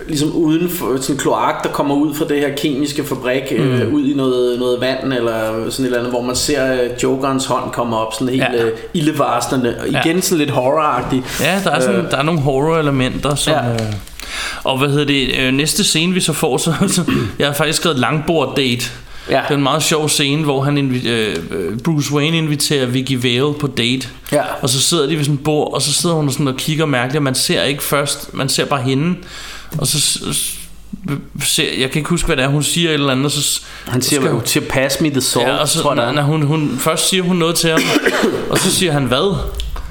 ligesom 0.09 0.31
uden 0.35 0.69
for 0.69 0.97
sådan 1.01 1.15
en 1.15 1.19
kloak, 1.19 1.63
der 1.63 1.69
kommer 1.69 1.95
ud 1.95 2.15
fra 2.15 2.25
det 2.29 2.39
her 2.39 2.49
kemiske 2.57 3.03
fabrik, 3.03 3.43
mm. 3.51 3.57
øh, 3.57 3.93
ud 3.93 4.05
i 4.05 4.13
noget, 4.13 4.59
noget 4.59 4.81
vand 4.81 5.13
eller 5.13 5.39
sådan 5.51 5.65
et 5.67 5.79
eller 5.85 5.97
andet, 5.97 6.11
hvor 6.11 6.21
man 6.21 6.35
ser 6.35 6.73
øh, 6.73 6.89
Jokerens 7.03 7.45
hånd 7.45 7.71
komme 7.71 7.97
op, 7.97 8.13
sådan 8.13 8.29
helt 8.29 8.43
Ja. 8.43 8.63
øh, 8.65 8.71
ildevarslende, 8.93 9.75
og 9.79 9.87
igen 9.87 10.15
Ja. 10.15 10.21
sådan 10.21 10.37
lidt 10.37 10.49
horroragtigt. 10.49 11.41
Ja, 11.41 11.61
der 11.63 11.71
er, 11.71 11.79
sådan, 11.79 12.05
der 12.11 12.17
er 12.17 12.23
nogle 12.23 12.41
horror-elementer, 12.41 13.35
som... 13.35 13.53
Ja. 13.53 13.71
Øh, 13.73 13.93
og 14.63 14.77
hvad 14.77 14.89
hedder 14.89 15.05
det, 15.05 15.29
øh, 15.39 15.53
næste 15.53 15.83
scene 15.83 16.13
vi 16.13 16.19
så 16.19 16.33
får, 16.33 16.57
så, 16.57 16.73
så 16.87 17.11
jeg 17.39 17.47
har 17.47 17.53
faktisk 17.53 17.79
skrevet 17.79 17.99
langbord-date. 17.99 18.89
Ja. 19.29 19.41
Det 19.47 19.51
er 19.51 19.55
en 19.55 19.63
meget 19.63 19.83
sjov 19.83 20.09
scene, 20.09 20.43
hvor 20.43 20.61
han 20.61 20.77
øh, 21.05 21.35
øh, 21.51 21.79
Bruce 21.79 22.13
Wayne 22.13 22.37
inviterer 22.37 22.85
Vicky 22.85 23.17
Vale 23.23 23.53
på 23.53 23.67
date. 23.67 24.07
Ja. 24.31 24.41
Og 24.61 24.69
så 24.69 24.81
sidder 24.81 25.07
de 25.07 25.17
ved 25.17 25.23
sådan 25.23 25.35
et 25.35 25.43
bord, 25.43 25.73
og 25.73 25.81
så 25.81 25.93
sidder 25.93 26.15
hun 26.15 26.31
sådan 26.31 26.47
og 26.47 26.55
kigger 26.57 26.85
mærkeligt, 26.85 27.17
og 27.17 27.23
man 27.23 27.35
ser 27.35 27.63
ikke 27.63 27.83
først, 27.83 28.33
man 28.33 28.49
ser 28.49 28.65
bare 28.65 28.81
hende. 28.81 29.15
Og 29.77 29.87
så 29.87 29.99
s- 29.99 30.21
s- 30.35 30.55
ser, 31.43 31.63
jeg 31.79 31.91
kan 31.91 31.99
ikke 31.99 32.09
huske, 32.09 32.25
hvad 32.25 32.37
det 32.37 32.43
er, 32.45 32.49
hun 32.49 32.63
siger 32.63 32.89
et 32.89 32.93
eller 32.93 33.11
andet, 33.11 33.25
og 33.25 33.31
så... 33.31 33.61
Han 33.87 34.01
siger 34.01 34.21
skal 34.21 34.41
til 34.45 34.61
pass 34.61 35.01
me 35.01 35.09
the 35.09 35.21
salt, 35.21 35.47
Ja, 35.47 35.55
og 35.55 35.67
så, 35.67 35.81
tror 35.81 35.95
jeg, 35.95 36.05
når, 36.05 36.11
når 36.11 36.21
hun, 36.21 36.41
hun, 36.41 36.77
først 36.79 37.09
siger 37.09 37.23
hun 37.23 37.35
noget 37.35 37.55
til 37.55 37.69
ham, 37.69 37.81
og 38.49 38.59
så 38.59 38.71
siger 38.71 38.91
han 38.91 39.03
hvad? 39.03 39.35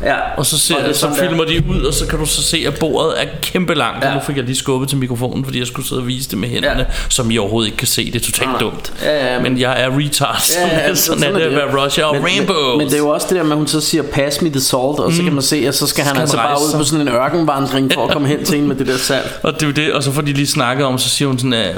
Ja. 0.05 0.15
Og 0.37 0.47
så, 0.47 0.59
ser, 0.59 0.75
Og 0.77 0.85
det 0.85 0.95
så 0.97 1.01
sådan, 1.01 1.17
der. 1.17 1.29
filmer 1.29 1.45
de 1.45 1.63
ud, 1.71 1.83
og 1.83 1.95
så 1.95 2.07
kan 2.07 2.19
du 2.19 2.27
så 2.27 2.43
se, 2.43 2.65
at 2.67 2.79
bordet 2.79 3.23
er 3.23 3.27
kæmpe 3.43 3.75
langt. 3.75 4.05
Ja. 4.05 4.09
Ja. 4.09 4.15
Nu 4.15 4.21
fik 4.27 4.37
jeg 4.37 4.45
lige 4.45 4.57
skubbet 4.57 4.89
til 4.89 4.99
mikrofonen, 4.99 5.45
fordi 5.45 5.59
jeg 5.59 5.67
skulle 5.67 5.89
sidde 5.89 6.01
og 6.01 6.07
vise 6.07 6.31
det 6.31 6.39
med 6.39 6.49
hænderne, 6.49 6.81
ja. 6.81 6.95
som 7.09 7.31
I 7.31 7.39
overhovedet 7.39 7.67
ikke 7.69 7.77
kan 7.79 7.87
se. 7.87 8.07
Det 8.13 8.15
er 8.17 8.25
totalt 8.25 8.51
Nej. 8.51 8.61
dumt. 8.61 8.93
Ja, 9.03 9.27
ja, 9.35 9.41
men- 9.41 9.53
men 9.53 9.61
jeg 9.61 9.83
er 9.83 9.99
retard. 9.99 10.43
Ja, 10.57 10.67
ja, 10.67 10.79
sådan, 10.95 10.97
sådan 10.97 11.23
er 11.25 11.33
det 11.39 11.41
at 11.47 11.53
være 11.53 11.85
Russia 11.85 12.05
og 12.05 12.15
men, 12.15 12.25
Rainbows. 12.25 12.57
Men, 12.71 12.79
men 12.79 12.87
det 12.87 12.95
er 12.95 12.99
jo 12.99 13.09
også 13.09 13.27
det 13.31 13.37
der 13.37 13.43
med, 13.43 13.53
at 13.53 13.57
hun 13.59 13.67
så 13.67 13.81
siger, 13.81 14.03
pass 14.03 14.43
me 14.43 14.51
the 14.51 14.61
salt, 14.61 14.81
og 14.81 15.13
så 15.13 15.23
kan 15.23 15.33
man 15.33 15.43
se, 15.43 15.57
at 15.69 15.75
så 15.75 15.87
skal 15.87 16.05
han 16.05 16.11
Skal 16.11 16.15
han 16.17 16.21
altså 16.23 16.37
bare 16.37 16.57
ud 16.57 16.79
på 16.79 16.85
sådan 16.85 17.09
en 17.09 17.15
ørkenvandring 17.15 17.93
for 17.95 18.05
at 18.07 18.13
komme 18.15 18.29
hen 18.29 18.45
til 18.45 18.55
hende 18.55 18.69
med 18.69 18.77
det 18.77 18.87
der 18.87 18.97
salt. 18.97 19.41
Og 19.43 19.55
det 19.55 19.63
er 19.63 19.67
jo 19.67 19.73
det, 19.73 19.93
og 19.93 20.03
så 20.03 20.13
får 20.13 20.23
de 20.23 20.33
lige 20.33 20.47
snakket 20.47 20.87
om, 20.87 20.99
så 20.99 21.09
siger 21.09 21.29
hun 21.29 21.39
sådan, 21.39 21.53
at 21.53 21.77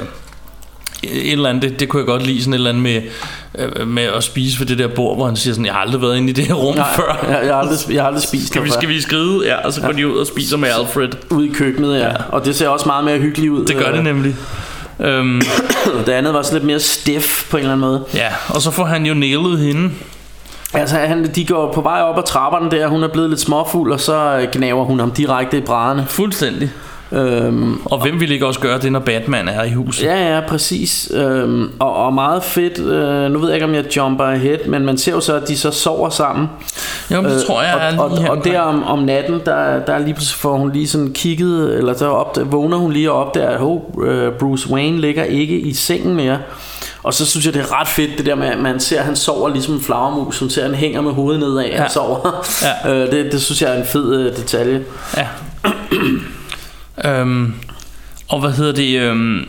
et 1.03 1.31
eller 1.31 1.49
andet, 1.49 1.63
det, 1.71 1.79
det 1.79 1.89
kunne 1.89 1.99
jeg 1.99 2.07
godt 2.07 2.25
lide, 2.25 2.39
sådan 2.39 2.53
et 2.53 2.57
eller 2.57 2.69
andet 2.69 2.83
med, 2.83 3.01
øh, 3.57 3.87
med 3.87 4.03
at 4.03 4.23
spise 4.23 4.59
ved 4.59 4.67
det 4.67 4.77
der 4.77 4.87
bord, 4.87 5.15
hvor 5.17 5.25
han 5.25 5.35
siger 5.35 5.53
sådan, 5.53 5.65
jeg 5.65 5.73
har 5.73 5.81
aldrig 5.81 6.01
været 6.01 6.17
inde 6.17 6.29
i 6.29 6.33
det 6.33 6.45
her 6.45 6.53
rum 6.53 6.75
Nej, 6.75 6.95
før. 6.95 7.25
jeg, 7.29 7.39
jeg, 7.45 7.53
har 7.53 7.61
aldrig, 7.61 7.77
jeg 7.93 8.01
har 8.01 8.07
aldrig 8.07 8.23
spist 8.23 8.47
Skal 8.47 8.63
vi, 8.63 8.69
skal 8.69 8.89
vi 8.89 9.01
skride? 9.01 9.45
Ja, 9.45 9.55
og 9.65 9.73
så 9.73 9.81
går 9.81 9.91
de 9.91 10.07
ud 10.07 10.17
og 10.17 10.27
spiser 10.27 10.57
med 10.57 10.69
Alfred. 10.79 11.09
Ude 11.29 11.47
i 11.47 11.51
køkkenet, 11.53 11.99
ja. 11.99 12.07
Ja. 12.07 12.13
Og 12.29 12.45
det 12.45 12.55
ser 12.55 12.67
også 12.67 12.85
meget 12.85 13.05
mere 13.05 13.17
hyggeligt 13.19 13.51
ud. 13.51 13.65
Det 13.65 13.75
gør 13.75 13.91
det 13.91 14.03
nemlig. 14.03 14.35
Øhm, 14.99 15.41
Det 16.05 16.09
andet 16.11 16.33
var 16.33 16.41
sådan 16.41 16.55
lidt 16.55 16.65
mere 16.65 16.79
stiff 16.79 17.49
på 17.49 17.57
en 17.57 17.61
eller 17.61 17.73
anden 17.73 17.87
måde. 17.89 18.03
ja, 18.13 18.27
og 18.49 18.61
så 18.61 18.71
får 18.71 18.85
han 18.85 19.05
jo 19.05 19.13
nailet 19.13 19.59
hende. 19.59 19.89
Altså, 20.73 20.95
han, 20.95 21.31
de 21.35 21.45
går 21.45 21.73
på 21.73 21.81
vej 21.81 22.01
op 22.01 22.17
ad 22.17 22.23
trapperne 22.23 22.71
der, 22.71 22.87
hun 22.87 23.03
er 23.03 23.07
blevet 23.07 23.29
lidt 23.29 23.41
småfuld, 23.41 23.91
og 23.91 23.99
så 23.99 24.37
øh, 24.37 24.47
gnaver 24.53 24.85
hun 24.85 24.99
ham 24.99 25.11
direkte 25.11 25.57
i 25.57 25.61
brædderne. 25.61 26.05
Fuldstændig. 26.09 26.71
Øhm, 27.11 27.81
Og 27.85 28.01
hvem 28.01 28.19
vil 28.19 28.31
ikke 28.31 28.45
også 28.45 28.59
gøre 28.59 28.79
det, 28.79 28.91
når 28.91 28.99
Batman 28.99 29.47
er 29.47 29.63
i 29.63 29.71
huset? 29.71 30.03
Ja, 30.03 30.35
ja, 30.35 30.41
præcis. 30.47 31.11
Øhm, 31.13 31.71
og, 31.79 31.95
og 31.95 32.13
meget 32.13 32.43
fedt. 32.43 32.79
Øh, 32.79 33.31
nu 33.31 33.39
ved 33.39 33.47
jeg 33.47 33.55
ikke, 33.55 33.65
om 33.65 33.75
jeg 33.75 33.97
jumper 33.97 34.23
ahead, 34.23 34.57
men 34.67 34.85
man 34.85 34.97
ser 34.97 35.11
jo 35.11 35.19
så, 35.19 35.35
at 35.35 35.47
de 35.47 35.57
så 35.57 35.71
sover 35.71 36.09
sammen. 36.09 36.47
Jo, 37.11 37.21
men 37.21 37.31
det 37.31 37.43
tror 37.43 37.61
jeg 37.61 37.93
er 37.93 37.97
og, 37.99 38.05
og, 38.05 38.21
her 38.21 38.29
og 38.29 38.43
der 38.43 38.59
om, 38.59 38.83
om 38.83 38.99
natten, 38.99 39.41
der, 39.45 39.85
der 39.85 39.93
er 39.93 39.99
lige 39.99 40.13
pludselig 40.13 40.39
får 40.39 40.57
hun 40.57 40.71
lige 40.71 40.87
sådan 40.87 41.13
kigget, 41.13 41.77
eller 41.77 41.97
så 41.97 42.07
op, 42.07 42.37
vågner 42.51 42.77
hun 42.77 42.91
lige 42.91 43.11
op 43.11 43.35
der, 43.35 43.47
at 43.47 43.61
oh, 43.61 43.81
øh, 44.03 44.31
Bruce 44.31 44.69
Wayne 44.69 45.01
ligger 45.01 45.23
ikke 45.23 45.59
i 45.59 45.73
sengen 45.73 46.15
mere. 46.15 46.37
Og 47.03 47.13
så 47.13 47.25
synes 47.25 47.45
jeg, 47.45 47.53
det 47.53 47.61
er 47.61 47.79
ret 47.79 47.87
fedt, 47.87 48.17
det 48.17 48.25
der 48.25 48.35
med, 48.35 48.47
at 48.47 48.57
man 48.57 48.79
ser, 48.79 48.99
at 48.99 49.05
han 49.05 49.15
sover 49.15 49.49
ligesom 49.49 49.73
en 49.73 49.81
flagermus. 49.81 50.39
Hun 50.39 50.49
ser, 50.49 50.61
at 50.61 50.69
han 50.69 50.77
hænger 50.77 51.01
med 51.01 51.11
hovedet 51.11 51.39
nedad. 51.39 51.65
Ja. 51.65 51.81
han 51.81 51.89
sover. 51.89 52.45
Ja. 52.85 52.89
øh, 53.05 53.11
det, 53.11 53.31
det 53.31 53.41
synes 53.41 53.61
jeg 53.61 53.75
er 53.75 53.79
en 53.79 53.85
fed 53.85 54.15
øh, 54.15 54.35
detalje. 54.37 54.83
Ja. 55.17 55.27
øhm, 57.05 57.53
og 58.27 58.39
hvad 58.39 58.51
hedder 58.51 58.71
det? 58.73 58.99
Øhm, 58.99 59.45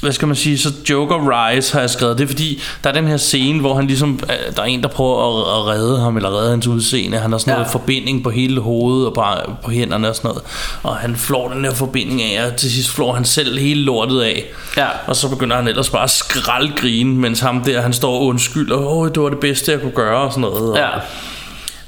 hvad 0.00 0.12
skal 0.12 0.28
man 0.28 0.36
sige? 0.36 0.58
Så 0.58 0.72
Joker 0.90 1.16
Rise 1.30 1.72
har 1.72 1.80
jeg 1.80 1.90
skrevet. 1.90 2.18
Det 2.18 2.24
er 2.24 2.28
fordi, 2.28 2.62
der 2.84 2.90
er 2.90 2.94
den 2.94 3.06
her 3.08 3.16
scene, 3.16 3.60
hvor 3.60 3.74
han 3.74 3.86
ligesom, 3.86 4.20
øh, 4.22 4.56
der 4.56 4.62
er 4.62 4.66
en, 4.66 4.82
der 4.82 4.88
prøver 4.88 5.40
at, 5.40 5.58
at 5.60 5.66
redde 5.66 6.00
ham, 6.00 6.16
eller 6.16 6.38
redde 6.38 6.50
hans 6.50 6.66
udseende. 6.66 7.18
Han 7.18 7.30
har 7.32 7.38
sådan 7.38 7.50
Ja. 7.50 7.56
noget 7.56 7.72
forbinding 7.72 8.22
på 8.24 8.30
hele 8.30 8.60
hovedet 8.60 9.06
og 9.06 9.14
bare 9.14 9.40
på 9.64 9.70
hænderne 9.70 10.08
og 10.08 10.16
sådan 10.16 10.28
noget. 10.28 10.42
Og 10.82 10.96
han 10.96 11.16
flår 11.16 11.48
den 11.48 11.64
her 11.64 11.74
forbinding 11.74 12.22
af, 12.22 12.46
og 12.46 12.56
til 12.56 12.72
sidst 12.72 12.90
flår 12.90 13.12
han 13.12 13.24
selv 13.24 13.58
hele 13.58 13.80
lortet 13.82 14.20
af. 14.22 14.44
Ja. 14.76 14.86
Og 15.06 15.16
så 15.16 15.28
begynder 15.28 15.56
han 15.56 15.68
ellers 15.68 15.90
bare 15.90 16.02
at 16.02 16.10
skraldgrine, 16.10 17.14
mens 17.14 17.40
ham 17.40 17.64
der, 17.64 17.80
han 17.82 17.92
står 17.92 18.12
og 18.14 18.24
undskylder, 18.26 18.76
åh, 18.76 19.08
det 19.08 19.22
var 19.22 19.28
det 19.28 19.40
bedste, 19.40 19.72
jeg 19.72 19.80
kunne 19.80 19.92
gøre, 19.92 20.18
og 20.20 20.32
sådan 20.32 20.40
noget. 20.40 20.70
Og 20.70 20.76
Ja. 20.76 20.88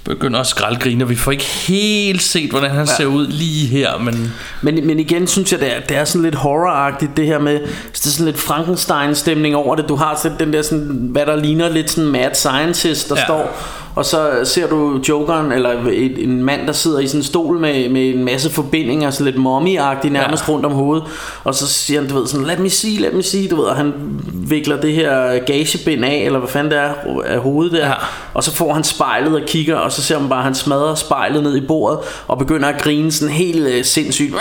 Begynder 0.06 0.40
at 0.40 0.46
skraldgrine, 0.46 1.04
og 1.04 1.10
vi 1.10 1.16
får 1.16 1.32
ikke 1.32 1.44
helt 1.44 2.22
set, 2.22 2.50
hvordan 2.50 2.70
han 2.70 2.86
ja. 2.86 2.96
ser 2.96 3.06
ud 3.06 3.26
lige 3.26 3.66
her, 3.66 3.98
men... 3.98 4.34
Men, 4.62 4.86
men 4.86 5.00
igen 5.00 5.26
synes 5.26 5.52
jeg, 5.52 5.60
det 5.60 5.76
er, 5.76 5.80
det 5.80 5.96
er 5.96 6.04
sådan 6.04 6.22
lidt 6.22 6.34
horroragtigt 6.34 7.16
det 7.16 7.26
her 7.26 7.38
med, 7.38 7.54
det 7.92 8.06
er 8.06 8.08
sådan 8.08 8.26
lidt 8.26 8.38
Frankenstein-stemning 8.38 9.56
over 9.56 9.76
det. 9.76 9.88
Du 9.88 9.94
har 9.94 10.18
sådan 10.22 10.38
den 10.38 10.52
der, 10.52 10.62
sådan, 10.62 11.08
hvad 11.10 11.26
der 11.26 11.36
ligner 11.36 11.68
lidt 11.68 11.90
sådan 11.90 12.10
mad 12.10 12.34
scientist, 12.34 13.08
der. 13.08 13.16
Ja. 13.16 13.24
står, 13.24 13.56
og 13.96 14.04
så 14.04 14.40
ser 14.44 14.68
du 14.68 15.00
Jokeren, 15.08 15.52
eller 15.52 15.70
et, 15.90 16.24
en 16.24 16.42
mand, 16.42 16.66
der 16.66 16.72
sidder 16.72 16.98
i 16.98 17.06
sådan 17.06 17.20
en 17.20 17.24
stol 17.24 17.58
med, 17.58 17.88
med 17.88 18.14
en 18.14 18.24
masse 18.24 18.50
forbindinger, 18.50 19.10
sådan 19.10 19.32
lidt 19.32 19.36
mommy-agtigt 19.36 20.12
nærmest 20.12 20.48
ja. 20.48 20.52
rundt 20.52 20.66
om 20.66 20.72
hovedet, 20.72 21.04
og 21.44 21.54
så 21.54 21.66
siger 21.66 22.00
han, 22.00 22.10
du 22.10 22.18
ved, 22.18 22.26
sådan, 22.26 22.46
let 22.46 22.58
me 22.58 22.70
see, 22.70 23.00
let 23.00 23.14
me 23.14 23.22
see, 23.22 23.48
du 23.48 23.56
ved, 23.56 23.64
og 23.64 23.76
han 23.76 23.92
vikler 24.34 24.80
det 24.80 24.92
her 24.92 25.38
gagebind 25.38 26.04
af, 26.04 26.16
eller 26.16 26.38
hvad 26.38 26.48
fanden 26.48 26.72
det 26.72 26.78
er, 26.78 26.94
af 27.24 27.38
hovedet 27.38 27.72
der. 27.72 27.86
Ja. 27.86 27.92
og 28.34 28.44
så 28.44 28.54
får 28.54 28.72
han 28.72 28.84
spejlet 28.84 29.34
og 29.34 29.42
kigger, 29.46 29.76
og 29.76 29.92
så 29.92 30.02
ser 30.02 30.18
man 30.18 30.28
bare, 30.28 30.38
at 30.38 30.44
han 30.44 30.54
smadrer 30.54 30.94
spejlet 30.94 31.42
ned 31.42 31.56
i 31.56 31.66
bordet, 31.66 31.98
og 32.26 32.38
begynder 32.38 32.68
at 32.68 32.82
grine 32.82 33.12
sådan 33.12 33.34
helt 33.34 33.66
øh, 33.66 33.84
sindssygt. 33.84 34.34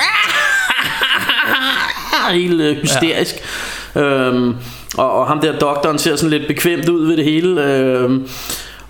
helt 2.31 2.61
øh, 2.61 2.77
hysterisk. 2.77 3.35
Ja. 3.95 4.01
Øhm, 4.01 4.55
og, 4.97 5.11
og 5.11 5.27
ham 5.27 5.39
der 5.39 5.59
doktoren 5.59 5.99
ser 5.99 6.15
sådan 6.15 6.29
lidt 6.29 6.47
bekvemt 6.47 6.89
ud 6.89 7.07
ved 7.07 7.17
det 7.17 7.25
hele. 7.25 7.63
Øhm, 7.63 8.27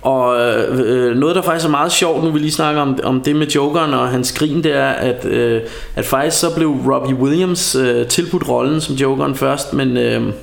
og 0.05 0.39
øh, 0.39 0.79
øh, 0.79 1.15
noget 1.15 1.35
der 1.35 1.41
faktisk 1.41 1.65
er 1.65 1.71
meget 1.71 1.91
sjovt 1.91 2.23
Nu 2.23 2.31
vi 2.31 2.39
lige 2.39 2.51
snakker 2.51 2.81
om, 2.81 2.99
om 3.03 3.21
det 3.21 3.35
med 3.35 3.47
Jokeren 3.47 3.93
Og 3.93 4.09
hans 4.09 4.31
grin 4.31 4.63
det 4.63 4.75
er 4.75 4.89
at, 4.89 5.25
øh, 5.25 5.61
at 5.95 6.05
faktisk 6.05 6.39
så 6.39 6.55
blev 6.55 6.67
Robbie 6.69 7.15
Williams 7.15 7.75
øh, 7.75 8.07
Tilbudt 8.07 8.49
rollen 8.49 8.81
som 8.81 8.95
Jokeren 8.95 9.35
først 9.35 9.73
Men 9.73 9.97
øh, 9.97 10.33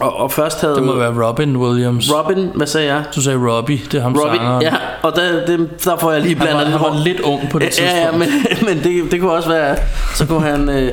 og, 0.00 0.16
og 0.16 0.32
først 0.32 0.60
havde 0.60 0.74
Det 0.74 0.82
må 0.82 0.94
være 0.94 1.28
Robin 1.28 1.56
Williams. 1.56 2.12
Robin, 2.14 2.50
hvad 2.54 2.66
sagde 2.66 2.94
jeg? 2.94 3.04
Du 3.14 3.20
sagde 3.22 3.38
Robbie, 3.38 3.80
det 3.92 3.94
er 3.94 4.02
ham 4.02 4.12
Robin, 4.12 4.36
sangeren. 4.36 4.62
ja, 4.62 4.74
og 5.02 5.16
der, 5.16 5.46
det, 5.46 5.84
der 5.84 5.96
får 5.96 6.12
jeg 6.12 6.20
lige 6.20 6.34
Han 6.34 6.46
blandet 6.46 6.56
var, 6.58 6.64
lidt 6.64 6.86
han 6.86 6.96
var 6.96 7.04
lidt 7.04 7.20
ung 7.20 7.50
på 7.50 7.58
det 7.58 7.70
tidspunkt. 7.70 7.92
Ja, 7.92 8.04
ja, 8.04 8.12
men, 8.12 8.28
men 8.76 8.84
det, 8.84 9.12
det 9.12 9.20
kunne 9.20 9.32
også 9.32 9.48
være 9.48 9.76
Så 10.14 10.26
kunne 10.26 10.40
han 10.40 10.68
øh, 10.68 10.92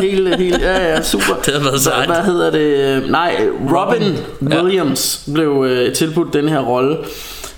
Hele, 0.00 0.36
hele, 0.36 0.58
ja, 0.60 0.88
ja, 0.88 1.02
super 1.02 1.34
Det 1.44 1.54
havde 1.54 1.64
været 1.64 1.80
sejt. 1.80 2.06
Hvad, 2.06 2.22
hedder 2.24 2.50
det? 2.50 3.02
Nej, 3.10 3.36
Robin, 3.60 4.02
Robin. 4.02 4.52
Ja. 4.52 4.62
Williams 4.62 5.28
Blev 5.34 5.64
øh, 5.68 5.92
tilbudt 5.92 6.32
den 6.32 6.48
her 6.48 6.60
rolle 6.60 6.96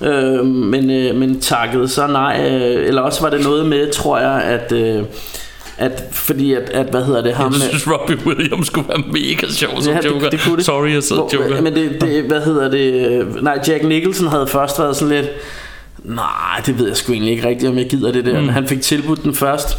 øh, 0.00 0.46
men, 0.46 0.90
øh, 0.90 1.14
men 1.14 1.40
takkede 1.40 1.88
så 1.88 2.06
nej 2.06 2.50
øh, 2.50 2.86
Eller 2.88 3.02
også 3.02 3.22
var 3.22 3.30
det 3.30 3.44
noget 3.44 3.66
med, 3.66 3.92
tror 3.92 4.18
jeg 4.18 4.42
At 4.42 4.72
øh, 4.72 5.02
at 5.80 6.02
fordi 6.12 6.54
at, 6.54 6.70
at 6.70 6.86
hvad 6.90 7.04
hedder 7.04 7.22
det 7.22 7.34
ham 7.34 7.52
Jeg 7.52 7.60
synes 7.60 7.88
Robbie 7.90 8.18
Williams 8.26 8.66
skulle 8.66 8.88
være 8.88 9.02
mega 9.12 9.46
sjov 9.50 9.82
som 9.82 9.92
Ja, 9.92 9.98
det- 10.00 10.08
Joker. 10.10 10.30
det 10.30 10.40
kunne 10.44 10.56
det. 10.56 10.64
Sorry, 10.64 10.92
jeg 10.92 11.02
sidder 11.02 11.22
Hvor- 11.22 11.30
Joker. 11.48 11.60
Men 11.62 11.74
det, 11.74 12.00
det, 12.00 12.22
hvad 12.24 12.40
hedder 12.40 12.70
det 12.70 13.26
Nej, 13.42 13.58
Jack 13.68 13.84
Nicholson 13.84 14.26
havde 14.28 14.46
først 14.46 14.78
været 14.78 14.96
sådan 14.96 15.14
lidt 15.14 15.26
Nej, 16.04 16.62
det 16.66 16.78
ved 16.78 16.86
jeg 16.88 16.96
sgu 16.96 17.12
egentlig 17.12 17.32
ikke 17.32 17.48
rigtigt 17.48 17.70
Om 17.70 17.78
jeg 17.78 17.88
gider 17.90 18.12
det 18.12 18.24
der 18.24 18.40
mm. 18.40 18.48
Han 18.48 18.68
fik 18.68 18.80
tilbudt 18.82 19.22
den 19.22 19.34
først 19.34 19.76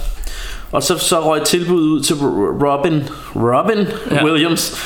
Og 0.71 0.83
så, 0.83 0.97
så 0.97 1.19
røg 1.19 1.43
tilbuddet 1.43 1.87
ud 1.87 2.01
til 2.03 2.15
Robin 2.15 3.03
Robin. 3.35 3.87
Ja. 4.11 4.25
Williams 4.25 4.77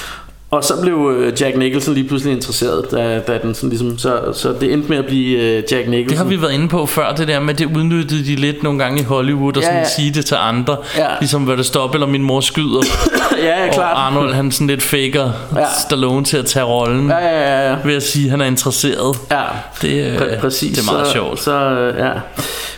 og 0.51 0.63
så 0.63 0.73
blev 0.81 1.11
øh, 1.17 1.33
Jack 1.41 1.57
Nicholson 1.57 1.93
lige 1.93 2.07
pludselig 2.07 2.33
interesseret 2.33 2.91
da, 2.91 3.19
da 3.27 3.39
den 3.43 3.55
sådan 3.55 3.69
ligesom, 3.69 3.97
så, 3.97 4.19
så 4.33 4.53
det 4.61 4.73
endte 4.73 4.89
med 4.89 4.97
at 4.97 5.05
blive 5.05 5.39
øh, 5.39 5.63
Jack 5.71 5.87
Nicholson 5.89 6.09
Det 6.09 6.17
har 6.17 6.25
vi 6.25 6.41
været 6.41 6.53
inde 6.53 6.67
på 6.67 6.85
før, 6.85 7.15
det 7.15 7.27
der 7.27 7.39
med, 7.39 7.53
det 7.53 7.65
udnyttede 7.75 8.25
de 8.25 8.35
lidt 8.35 8.63
nogle 8.63 8.79
gange 8.79 9.01
i 9.01 9.03
Hollywood, 9.03 9.57
og 9.57 9.61
Ja, 9.63 9.67
sådan 9.67 9.79
ja. 9.81 9.89
sige 9.89 10.13
det 10.13 10.25
til 10.25 10.35
andre. 10.39 10.77
Ja. 10.97 11.07
Ligesom, 11.19 11.43
hvad 11.43 11.57
det 11.57 11.65
stop, 11.65 11.93
eller 11.93 12.07
min 12.07 12.23
mor 12.23 12.39
skyder. 12.39 12.81
Ja, 13.43 13.59
ja, 13.61 13.67
og 13.67 13.73
klart 13.73 13.93
Arnold, 13.97 14.33
han 14.33 14.51
sådan 14.51 14.67
lidt 14.67 14.83
faker 14.83 15.31
Ja. 15.55 15.65
Stallone 15.87 16.25
til 16.25 16.37
at 16.37 16.45
tage 16.45 16.65
rollen. 16.65 17.09
Ja, 17.09 17.17
ja, 17.17 17.41
ja, 17.41 17.69
ja. 17.71 17.75
Ved 17.85 17.95
at 17.95 18.03
sige, 18.03 18.25
at 18.25 18.31
han 18.31 18.41
er 18.41 18.45
interesseret. 18.45 19.17
Ja, 19.31 19.43
Det, 19.81 20.05
øh, 20.05 20.17
Præ- 20.17 20.39
præcis. 20.39 20.77
det 20.77 20.87
er 20.87 20.91
meget 20.93 21.07
så, 21.07 21.13
sjovt. 21.13 21.41
Så, 21.43 21.51
øh, 21.69 21.99
ja. 21.99 22.11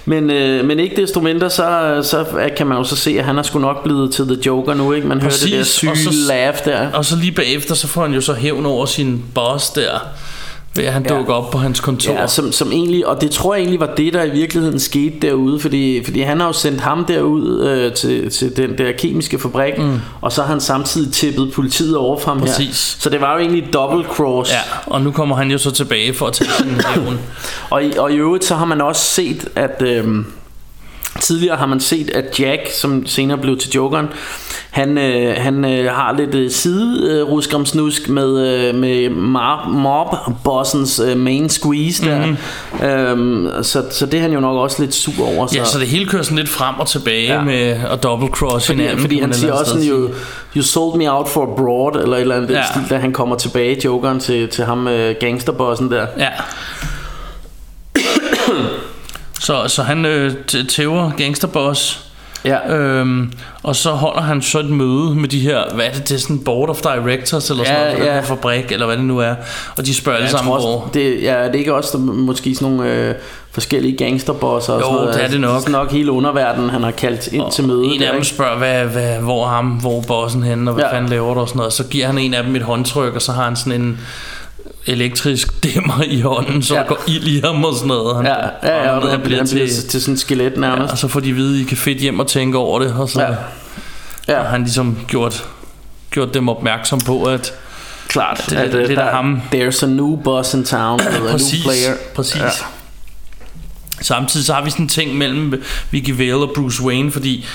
men, 0.05 0.29
øh, 0.29 0.65
men 0.65 0.79
ikke 0.79 1.01
desto 1.01 1.19
mindre, 1.19 1.49
så, 1.49 1.99
så 2.03 2.25
kan 2.57 2.67
man 2.67 2.77
jo 2.77 2.83
så 2.83 2.95
se, 2.95 3.15
at 3.19 3.25
han 3.25 3.37
er 3.37 3.43
sgu 3.43 3.59
nok 3.59 3.83
blevet 3.83 4.13
til 4.13 4.25
The 4.25 4.37
Joker 4.45 4.73
nu, 4.73 4.93
ikke? 4.93 5.07
Man 5.07 5.21
hører 5.21 5.31
det 5.31 5.51
der 5.51 5.57
Præcis, 5.57 5.73
syge 5.73 5.91
og 5.91 5.97
så- 5.97 6.09
laugh 6.29 6.57
der. 6.65 6.91
Og 6.93 7.05
så 7.05 7.15
lige 7.15 7.31
bagefter, 7.31 7.75
så 7.75 7.87
får 7.87 8.01
han 8.01 8.13
jo 8.13 8.21
så 8.21 8.33
hævn 8.33 8.65
over 8.65 8.85
sin 8.85 9.23
boss 9.35 9.69
der. 9.69 9.89
Ved 10.77 10.85
at 10.85 10.93
han 10.93 11.05
Ja. 11.09 11.17
dukker 11.17 11.33
op 11.33 11.51
på 11.51 11.57
hans 11.57 11.79
kontor. 11.79 12.13
Ja, 12.13 12.27
som, 12.27 12.51
som 12.51 12.71
egentlig, 12.71 13.07
og 13.07 13.21
det 13.21 13.31
tror 13.31 13.53
jeg 13.55 13.61
egentlig 13.61 13.79
var 13.79 13.93
det, 13.97 14.13
der 14.13 14.23
i 14.23 14.29
virkeligheden 14.29 14.79
skete 14.79 15.15
derude, 15.21 15.59
fordi, 15.59 16.03
fordi 16.03 16.21
han 16.21 16.39
har 16.39 16.47
jo 16.47 16.53
sendt 16.53 16.81
ham 16.81 17.05
derud 17.05 17.61
øh, 17.61 17.93
til, 17.93 18.29
til 18.31 18.57
den 18.57 18.77
der 18.77 18.91
kemiske 18.91 19.39
fabrik, 19.39 19.77
mm. 19.77 19.99
og 20.21 20.31
så 20.31 20.41
har 20.41 20.49
han 20.49 20.61
samtidig 20.61 21.13
tippet 21.13 21.51
politiet 21.53 21.97
over 21.97 22.19
for 22.19 22.31
ham 22.31 22.39
her. 22.39 22.45
Præcis. 22.45 22.97
Så 22.99 23.09
det 23.09 23.21
var 23.21 23.33
jo 23.33 23.39
egentlig 23.39 23.73
double 23.73 24.03
cross. 24.03 24.51
Ja, 24.51 24.57
og 24.85 25.01
nu 25.01 25.11
kommer 25.11 25.35
han 25.35 25.51
jo 25.51 25.57
så 25.57 25.71
tilbage 25.71 26.13
for 26.13 26.25
at 26.27 26.33
tage 26.33 26.49
sin 26.59 26.81
hævn. 26.93 27.19
Og, 27.69 27.83
i, 27.85 27.91
og 27.97 28.11
i 28.11 28.15
øvrigt 28.15 28.45
så 28.45 28.55
har 28.55 28.65
man 28.65 28.81
også 28.81 29.01
set, 29.01 29.47
at 29.55 29.81
øhm, 29.81 30.25
tidligere 31.19 31.57
har 31.57 31.65
man 31.65 31.79
set, 31.79 32.09
at 32.09 32.39
Jack, 32.39 32.71
som 32.71 33.05
senere 33.05 33.37
blev 33.37 33.57
til 33.57 33.71
Jokeren, 33.71 34.07
han, 34.71 34.97
øh, 34.97 35.35
han 35.37 35.65
øh, 35.65 35.91
har 35.91 36.15
lidt 36.17 36.35
øh, 36.35 36.51
side 36.51 37.11
øh, 37.11 37.23
ruskamsnusk 37.31 38.09
med, 38.09 38.47
øh, 38.47 38.75
med 38.75 39.09
mob-bossens 39.67 40.99
øh, 40.99 41.17
main 41.17 41.49
squeeze 41.49 42.05
der. 42.05 42.25
Mm-hmm. 42.25 42.87
Øhm, 42.87 43.63
så, 43.63 43.83
så 43.91 44.05
det 44.05 44.17
er 44.17 44.21
han 44.21 44.31
jo 44.33 44.39
nok 44.39 44.57
også 44.57 44.81
lidt 44.81 44.93
sur 44.93 45.27
over. 45.27 45.47
Ja, 45.55 45.65
så 45.65 45.79
det 45.79 45.87
hele 45.87 46.05
kører 46.05 46.23
sådan 46.23 46.37
lidt 46.37 46.49
frem 46.49 46.75
og 46.79 46.87
tilbage 46.87 47.33
Ja. 47.33 47.41
med 47.41 47.77
at 47.91 48.03
double 48.03 48.27
cross 48.27 48.65
fordi, 48.65 48.79
hinanden. 48.79 49.01
fordi 49.01 49.19
han 49.19 49.33
siger 49.33 49.53
også 49.53 49.71
sådan, 49.71 49.87
you, 49.87 50.09
you 50.55 50.63
sold 50.63 50.97
me 50.97 51.11
out 51.11 51.29
for 51.29 51.53
broad, 51.57 52.01
eller 52.03 52.15
et 52.17 52.21
eller 52.21 52.35
andet. 52.35 52.49
Ja. 52.49 52.63
stil, 52.71 52.81
da 52.89 52.97
han 52.97 53.13
kommer 53.13 53.35
tilbage, 53.35 53.81
Jokeren, 53.85 54.19
til, 54.19 54.47
til 54.49 54.65
ham 54.65 54.87
øh, 54.87 55.15
gangsterbossen 55.19 55.91
der. 55.91 56.05
Ja. 56.17 56.27
Så, 59.47 59.67
så 59.67 59.83
han 59.83 60.05
øh, 60.05 60.31
tæver 60.69 61.11
gangsterboss. 61.17 62.03
Ja. 62.45 62.75
Øhm, 62.75 63.31
og 63.63 63.75
så 63.75 63.91
holder 63.91 64.21
han 64.21 64.41
så 64.41 64.59
et 64.59 64.69
møde 64.69 65.15
med 65.15 65.29
de 65.29 65.39
her, 65.39 65.73
hvad 65.73 65.85
er 65.85 65.91
det, 65.91 66.09
det 66.09 66.15
er 66.15 66.19
sådan 66.19 66.39
board 66.39 66.69
of 66.69 66.81
directors 66.81 67.49
eller 67.49 67.63
sådan 67.63 67.77
Ja, 67.79 67.83
noget, 67.83 67.97
for 67.97 68.03
den 68.03 68.07
ja. 68.07 68.13
her 68.19 68.21
fabrik, 68.27 68.71
eller 68.71 68.85
hvad 68.85 68.97
det 68.97 69.05
nu 69.05 69.19
er. 69.19 69.35
Og 69.77 69.85
de 69.85 69.93
spørger 69.95 70.17
alle 70.17 70.23
Jeg 70.25 70.31
sammen, 70.31 70.51
tror 70.53 70.59
hvor... 70.59 70.77
også, 70.81 70.89
det, 70.93 71.23
ja, 71.23 71.43
det 71.43 71.55
er 71.55 71.59
ikke 71.59 71.73
også 71.75 71.97
der, 71.97 72.03
måske 72.03 72.55
sådan 72.55 72.73
nogle 72.75 72.93
øh, 72.93 73.15
forskellige 73.51 73.97
gangsterbosser 73.97 74.73
og 74.73 74.79
Jo, 74.81 74.85
sådan 74.85 74.97
noget. 74.97 75.13
det 75.15 75.23
er 75.23 75.27
det 75.27 75.39
nok. 75.41 75.55
Altså, 75.55 75.71
nok 75.71 75.91
hele 75.91 76.11
underverdenen, 76.11 76.69
han 76.69 76.83
har 76.83 76.91
kaldt 76.91 77.27
ind 77.27 77.51
til 77.51 77.67
møde. 77.67 77.85
En 77.85 77.99
der, 78.01 78.07
af 78.07 78.13
dem 78.13 78.23
spørger, 78.23 78.57
hvad, 78.57 78.85
hvad, 78.85 79.17
hvor 79.19 79.45
er 79.45 79.49
ham, 79.49 79.65
hvor 79.67 79.97
er 79.97 80.03
bossen 80.07 80.43
henne, 80.43 80.71
og 80.71 80.73
hvad 80.73 80.83
Ja. 80.83 80.89
ja. 80.89 80.95
fanden 80.95 81.09
laver 81.09 81.33
du 81.33 81.39
og 81.39 81.47
sådan 81.47 81.57
noget. 81.57 81.73
Så 81.73 81.83
giver 81.83 82.05
han 82.05 82.17
en 82.17 82.33
af 82.33 82.43
dem 82.43 82.55
et 82.55 82.61
håndtryk, 82.61 83.15
og 83.15 83.21
så 83.21 83.31
har 83.31 83.43
han 83.43 83.55
sådan 83.55 83.81
en 83.81 83.99
elektrisk 84.87 85.63
dæmmer 85.63 86.03
i 86.07 86.21
hånden, 86.21 86.63
så 86.63 86.73
Ja. 86.73 86.79
ja. 86.79 86.83
der 86.83 86.89
går 86.95 87.03
ild 87.07 87.27
i 87.27 87.41
ham 87.43 87.65
og 87.65 87.73
sådan 87.75 87.87
noget. 87.87 88.15
Han, 88.15 88.25
Ja, 88.25 88.33
ja, 88.63 88.83
ja, 88.83 88.89
og 88.91 89.01
han, 89.01 89.11
han 89.11 89.21
bliver 89.21 89.43
til, 89.45 89.69
til 89.89 90.01
sådan 90.01 90.13
et 90.13 90.19
skelet 90.19 90.57
nærmest. 90.57 90.87
Ja, 90.87 90.91
og 90.91 90.97
så 90.97 91.07
får 91.07 91.19
de 91.19 91.29
at 91.29 91.35
vide, 91.35 91.55
at 91.55 91.61
I 91.61 91.63
kan 91.63 91.77
fedt 91.77 91.97
hjem 91.97 92.19
og 92.19 92.27
tænke 92.27 92.57
over 92.57 92.79
det, 92.79 92.93
og 92.93 93.09
så 93.09 93.21
Ja. 93.21 93.27
ja. 93.31 93.35
Ja. 94.27 94.35
har 94.43 94.49
han 94.49 94.63
ligesom 94.63 94.97
gjort, 95.07 95.45
gjort 96.11 96.33
dem 96.33 96.49
opmærksom 96.49 96.99
på, 96.99 97.23
at 97.23 97.53
Klart, 98.07 98.43
det- 98.49 98.55
at, 98.57 98.71
det- 98.71 98.79
øh, 98.79 98.87
det 98.89 98.97
er 98.97 99.03
der, 99.03 99.11
ham. 99.11 99.41
There's 99.55 99.83
a 99.83 99.87
new 99.87 100.15
boss 100.15 100.53
in 100.53 100.63
town, 100.65 100.99
eller 100.99 101.15
a 101.19 101.19
new 101.23 101.31
præcis, 101.31 101.63
player. 101.63 101.93
præcis. 102.15 102.35
Ja. 102.35 102.45
Ja. 102.45 102.51
Samtidig 104.01 104.45
så 104.45 104.53
har 104.53 104.63
vi 104.63 104.69
sådan 104.69 104.85
en 104.85 104.89
ting 104.89 105.15
mellem 105.17 105.63
Vicky 105.91 106.09
Vale 106.17 106.35
og 106.35 106.51
Bruce 106.55 106.83
Wayne, 106.83 107.11
fordi 107.11 107.45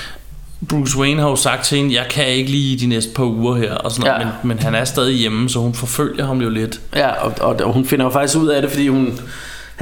Bruce 0.69 0.97
Wayne 0.97 1.21
har 1.21 1.29
jo 1.29 1.35
sagt 1.35 1.65
til 1.65 1.77
hende, 1.77 1.95
jeg 1.95 2.05
kan 2.09 2.27
ikke 2.27 2.51
lige 2.51 2.79
de 2.79 2.85
næste 2.87 3.11
par 3.15 3.23
uger 3.23 3.55
her, 3.55 3.73
og 3.75 3.91
sådan 3.91 4.05
Ja. 4.11 4.17
noget, 4.17 4.33
men, 4.43 4.47
men 4.47 4.59
han 4.59 4.75
er 4.75 4.85
stadig 4.85 5.15
hjemme, 5.15 5.49
så 5.49 5.59
hun 5.59 5.73
forfølger 5.73 6.25
ham 6.25 6.41
jo 6.41 6.49
lidt. 6.49 6.81
Ja, 6.95 7.09
og, 7.09 7.33
og, 7.41 7.55
og 7.63 7.73
hun 7.73 7.85
finder 7.85 8.05
jo 8.05 8.11
faktisk 8.11 8.37
ud 8.37 8.47
af 8.47 8.61
det, 8.61 8.71
fordi 8.71 8.87
hun... 8.87 9.19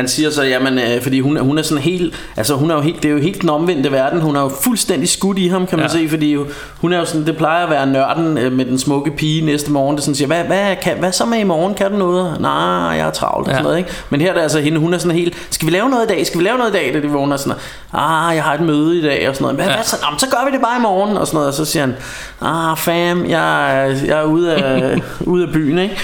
han 0.02 0.08
siger 0.10 0.30
så, 0.30 0.44
jamen, 0.44 0.80
øh, 0.80 1.02
fordi 1.02 1.20
hun, 1.20 1.38
hun 1.40 1.58
er 1.58 1.62
sådan 1.62 1.84
helt, 1.84 2.14
altså 2.38 2.56
hun 2.56 2.72
er 2.72 2.76
jo 2.76 2.82
helt, 2.82 3.04
det 3.04 3.10
er 3.10 3.14
jo 3.14 3.20
helt 3.20 3.42
den 3.42 3.50
omvendte 3.50 3.92
verden, 3.92 4.22
hun 4.22 4.36
er 4.36 4.42
jo 4.42 4.52
fuldstændig 4.64 5.10
skudt 5.10 5.38
i 5.38 5.48
ham, 5.48 5.68
kan 5.68 5.80
man 5.80 5.88
Ja. 5.88 5.94
se, 5.98 6.10
fordi 6.10 6.38
hun 6.82 6.94
er 6.94 6.98
jo 7.00 7.06
sådan, 7.06 7.26
det 7.26 7.38
plejer 7.38 7.64
at 7.66 7.70
være 7.72 7.86
nørden 7.88 8.38
øh, 8.38 8.52
med 8.52 8.66
den 8.66 8.80
smukke 8.80 9.12
pige 9.12 9.46
næste 9.46 9.72
morgen, 9.72 9.96
der 9.96 10.02
sådan 10.02 10.16
siger, 10.16 10.28
hvad, 10.28 10.44
hvad, 10.44 10.76
kan, 10.84 10.98
hvad 11.00 11.12
så 11.12 11.26
med 11.26 11.40
i 11.40 11.44
morgen, 11.44 11.74
kan 11.74 11.92
du 11.92 11.98
noget? 11.98 12.38
Nej, 12.42 12.52
jeg 12.98 13.08
er 13.08 13.12
travlt, 13.12 13.48
og 13.48 13.52
Ja. 13.52 13.54
sådan 13.54 13.64
noget, 13.64 13.78
ikke? 13.78 13.90
Men 14.10 14.22
her 14.22 14.30
er 14.30 14.34
det 14.34 14.42
altså 14.42 14.60
hende, 14.60 14.78
hun 14.80 14.94
er 14.94 14.98
sådan 14.98 15.18
helt, 15.18 15.34
skal 15.50 15.66
vi 15.68 15.72
lave 15.72 15.90
noget 15.90 16.04
i 16.06 16.08
dag, 16.08 16.28
skal 16.28 16.40
vi 16.40 16.44
lave 16.46 16.58
noget 16.58 16.70
i 16.72 16.74
dag, 16.74 16.94
da 16.94 17.00
de 17.00 17.08
vågner 17.10 17.38
sådan, 17.38 17.54
ah, 17.94 18.36
jeg 18.36 18.44
har 18.44 18.54
et 18.54 18.62
møde 18.62 19.00
i 19.00 19.02
dag, 19.02 19.30
og 19.30 19.36
sådan 19.36 19.44
noget, 19.44 19.56
hvad, 19.58 19.66
ja. 19.66 19.74
hvad 19.76 19.84
så, 19.84 19.96
Nå, 20.02 20.08
men 20.12 20.20
så 20.20 20.26
gør 20.30 20.46
vi 20.46 20.52
det 20.52 20.62
bare 20.62 20.78
i 20.80 20.82
morgen, 20.82 21.18
og 21.18 21.28
sådan 21.28 21.36
noget, 21.36 21.48
og 21.48 21.54
så 21.54 21.66
siger 21.66 21.86
han, 21.86 21.96
ah, 22.42 22.78
fam, 22.78 23.26
jeg, 23.26 23.78
er- 23.86 24.06
jeg 24.06 24.20
er 24.20 24.24
ude 24.24 24.56
af, 24.56 24.98
ude 25.34 25.44
af 25.44 25.54
byen, 25.54 25.78
ikke? 25.78 25.98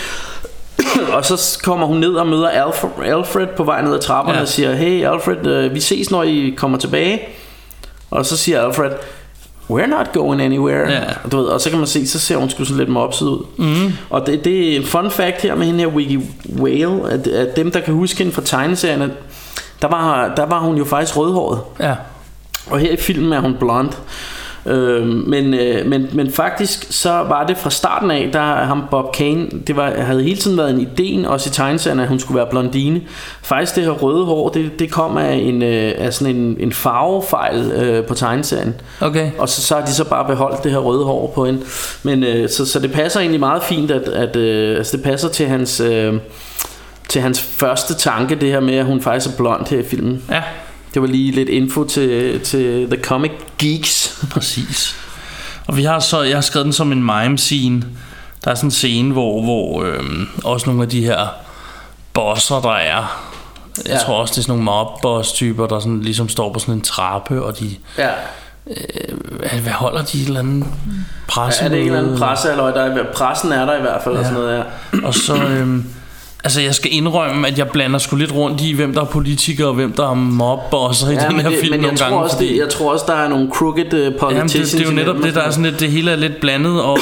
og 1.17 1.25
så 1.25 1.59
kommer 1.63 1.87
hun 1.87 1.97
ned 1.97 2.13
og 2.13 2.27
møder 2.27 2.49
Alfred, 2.49 3.05
Alfred 3.05 3.47
på 3.57 3.63
vej 3.63 3.81
ned 3.81 3.93
ad 3.93 3.99
trapperne 4.01 4.37
Ja. 4.37 4.41
og 4.41 4.47
siger, 4.47 4.75
hey 4.75 5.05
Alfred, 5.05 5.45
øh, 5.47 5.73
vi 5.73 5.79
ses 5.79 6.11
når 6.11 6.23
I 6.23 6.53
kommer 6.57 6.77
tilbage. 6.77 7.21
Og 8.11 8.25
så 8.25 8.37
siger 8.37 8.61
Alfred, 8.61 8.91
we're 9.71 9.85
not 9.85 10.11
going 10.13 10.41
anywhere. 10.41 10.91
Ja. 10.91 11.01
Og, 11.23 11.31
du 11.31 11.37
ved, 11.37 11.45
og 11.45 11.61
så 11.61 11.69
kan 11.69 11.79
man 11.79 11.87
se, 11.87 12.07
så 12.07 12.19
ser 12.19 12.37
hun 12.37 12.49
sgu 12.49 12.63
sådan 12.65 12.77
lidt 12.77 12.89
mopset 12.89 13.25
ud. 13.27 13.45
Mm. 13.57 13.93
Og 14.09 14.27
det, 14.27 14.43
det 14.45 14.71
er 14.71 14.75
en 14.79 14.85
fun 14.85 15.11
fact 15.11 15.41
her 15.41 15.55
med 15.55 15.65
hende 15.65 15.79
her, 15.79 15.87
Wiggy 15.87 16.19
Whale, 16.59 17.09
at, 17.11 17.27
at 17.27 17.55
dem, 17.55 17.71
der 17.71 17.79
kan 17.79 17.93
huske 17.93 18.17
hende 18.17 18.31
fra 18.31 18.41
tegneserierne, 18.45 19.11
der 19.81 19.87
var, 19.87 20.33
der 20.35 20.45
var 20.45 20.59
hun 20.59 20.77
jo 20.77 20.85
faktisk 20.85 21.17
rødhåret. 21.17 21.59
Ja. 21.79 21.95
Og 22.69 22.79
her 22.79 22.91
i 22.91 22.97
filmen 22.97 23.33
er 23.33 23.39
hun 23.39 23.55
blond. 23.59 23.89
Øh, 24.67 25.07
men, 25.07 25.53
øh, 25.53 25.85
men, 25.85 26.09
men 26.13 26.31
faktisk 26.31 26.87
så 26.89 27.09
var 27.09 27.45
det 27.45 27.57
fra 27.57 27.69
starten 27.69 28.11
af, 28.11 28.29
der 28.33 28.39
ham 28.39 28.83
Bob 28.91 29.15
Kane, 29.15 29.49
det 29.67 29.75
var, 29.75 29.91
havde 29.91 30.23
hele 30.23 30.37
tiden 30.37 30.57
været 30.57 30.69
en 30.69 30.87
idé, 30.87 31.27
også 31.27 31.49
i 31.49 31.51
tegneserien, 31.53 31.99
at 31.99 32.07
hun 32.07 32.19
skulle 32.19 32.37
være 32.37 32.47
blondine. 32.49 33.01
Faktisk 33.41 33.75
det 33.75 33.83
her 33.83 33.91
røde 33.91 34.25
hår, 34.25 34.49
det, 34.49 34.79
det 34.79 34.91
kom 34.91 35.17
af, 35.17 35.33
en, 35.33 35.61
øh, 35.61 35.93
af 35.97 36.13
sådan 36.13 36.35
en, 36.35 36.57
en 36.59 36.73
farvefejl 36.73 37.71
øh, 37.71 38.05
på 38.05 38.13
tegneserien. 38.13 38.75
Okay. 39.01 39.31
Og 39.37 39.49
så, 39.49 39.61
så 39.61 39.75
har 39.75 39.85
de 39.85 39.93
så 39.93 40.03
bare 40.03 40.27
beholdt 40.27 40.63
det 40.63 40.71
her 40.71 40.79
røde 40.79 41.05
hår 41.05 41.31
på 41.35 41.45
hende. 41.45 41.61
Men 42.03 42.23
øh, 42.23 42.49
så, 42.49 42.65
så 42.65 42.79
det 42.79 42.91
passer 42.91 43.19
egentlig 43.19 43.39
meget 43.39 43.63
fint, 43.63 43.91
at, 43.91 44.07
at 44.07 44.35
øh, 44.35 44.77
altså 44.77 44.97
det 44.97 45.03
passer 45.03 45.29
til 45.29 45.47
hans... 45.47 45.79
Øh, 45.79 46.13
til 47.09 47.21
hans 47.21 47.41
første 47.41 47.93
tanke, 47.93 48.35
det 48.35 48.51
her 48.51 48.59
med, 48.59 48.75
at 48.75 48.85
hun 48.85 49.01
faktisk 49.01 49.33
er 49.33 49.37
blond 49.37 49.67
her 49.69 49.79
i 49.79 49.83
filmen. 49.83 50.23
Ja, 50.29 50.43
Det 50.93 51.01
var 51.01 51.07
lige 51.07 51.31
lidt 51.31 51.49
info 51.49 51.83
til, 51.83 52.39
til 52.41 52.87
The 52.91 53.03
Comic 53.03 53.31
Geeks. 53.57 54.25
præcis. 54.31 54.95
Og 55.67 55.77
vi 55.77 55.83
har 55.83 55.99
så, 55.99 56.21
jeg 56.21 56.37
har 56.37 56.41
skrevet 56.41 56.65
den 56.65 56.73
som 56.73 56.91
en 56.91 57.03
mime 57.03 57.37
scene. 57.37 57.83
Der 58.45 58.51
er 58.51 58.55
sådan 58.55 58.67
en 58.67 58.71
scene, 58.71 59.13
hvor, 59.13 59.41
hvor 59.43 59.83
øhm, 59.83 60.27
også 60.43 60.65
nogle 60.65 60.83
af 60.83 60.89
de 60.89 61.05
her 61.05 61.27
bosser, 62.13 62.61
der 62.61 62.71
er. 62.71 63.23
Jeg 63.77 63.93
Ja. 63.93 63.97
tror 63.97 64.15
også, 64.21 64.31
det 64.31 64.37
er 64.37 64.41
sådan 64.41 64.51
nogle 64.51 64.63
mob 64.63 65.01
boss 65.01 65.31
typer, 65.31 65.67
der 65.67 65.79
sådan, 65.79 66.01
ligesom 66.01 66.29
står 66.29 66.53
på 66.53 66.59
sådan 66.59 66.73
en 66.73 66.81
trappe, 66.81 67.43
og 67.43 67.59
de, 67.59 67.75
Ja. 67.97 68.09
hvad, 69.31 69.49
hvad 69.49 69.71
holder 69.71 70.03
de? 70.03 70.21
Et 70.21 70.27
eller 70.27 70.39
andet 70.39 70.65
presse? 71.27 71.63
Er 71.63 71.69
det 71.69 71.79
en 71.79 71.85
eller 71.85 71.99
anden 71.99 72.17
presse, 72.19 72.51
eller 72.51 72.63
der 72.63 72.81
er, 72.81 73.03
pressen 73.13 73.51
er 73.51 73.65
der 73.65 73.77
i 73.77 73.81
hvert 73.81 74.01
fald, 74.03 74.13
ja. 74.15 74.19
og 74.19 74.25
sådan 74.25 74.39
noget, 74.41 74.57
ja. 74.57 75.07
Og 75.07 75.13
så, 75.13 75.35
øhm, 75.35 75.85
altså 76.43 76.61
jeg 76.61 76.75
skal 76.75 76.93
indrømme, 76.93 77.47
at 77.47 77.57
jeg 77.57 77.67
blander 77.69 77.99
sgu 77.99 78.15
lidt 78.15 78.33
rundt 78.35 78.61
i, 78.61 78.73
hvem 78.73 78.93
der 78.93 79.01
er 79.01 79.05
politikere, 79.05 79.67
og 79.67 79.73
hvem 79.73 79.91
der 79.91 80.09
er 80.09 80.13
mobbosser 80.13 81.09
i 81.09 81.13
ja 81.13 81.19
den 81.29 81.39
her 81.39 81.49
det, 81.49 81.59
film 81.59 81.71
men 81.71 81.81
jeg 81.81 81.81
nogle 81.81 81.97
tror, 81.97 82.05
gange. 82.05 82.19
også, 82.23 82.35
fordi- 82.35 82.53
det, 82.53 82.57
jeg 82.59 82.69
tror 82.69 82.91
også, 82.93 83.05
der 83.07 83.13
er 83.13 83.27
nogle 83.29 83.49
crooked 83.53 83.93
uh, 83.93 83.99
Jamen, 83.99 84.13
politicians. 84.19 84.69
det, 84.71 84.79
det 84.79 84.85
er 84.87 84.89
jo 84.91 84.95
netop 84.95 85.15
det, 85.23 85.35
der 85.35 85.41
er 85.41 85.49
sådan 85.49 85.65
lidt, 85.65 85.79
det 85.79 85.91
hele 85.91 86.11
er 86.11 86.15
lidt 86.15 86.39
blandet, 86.41 86.81
og 86.81 86.97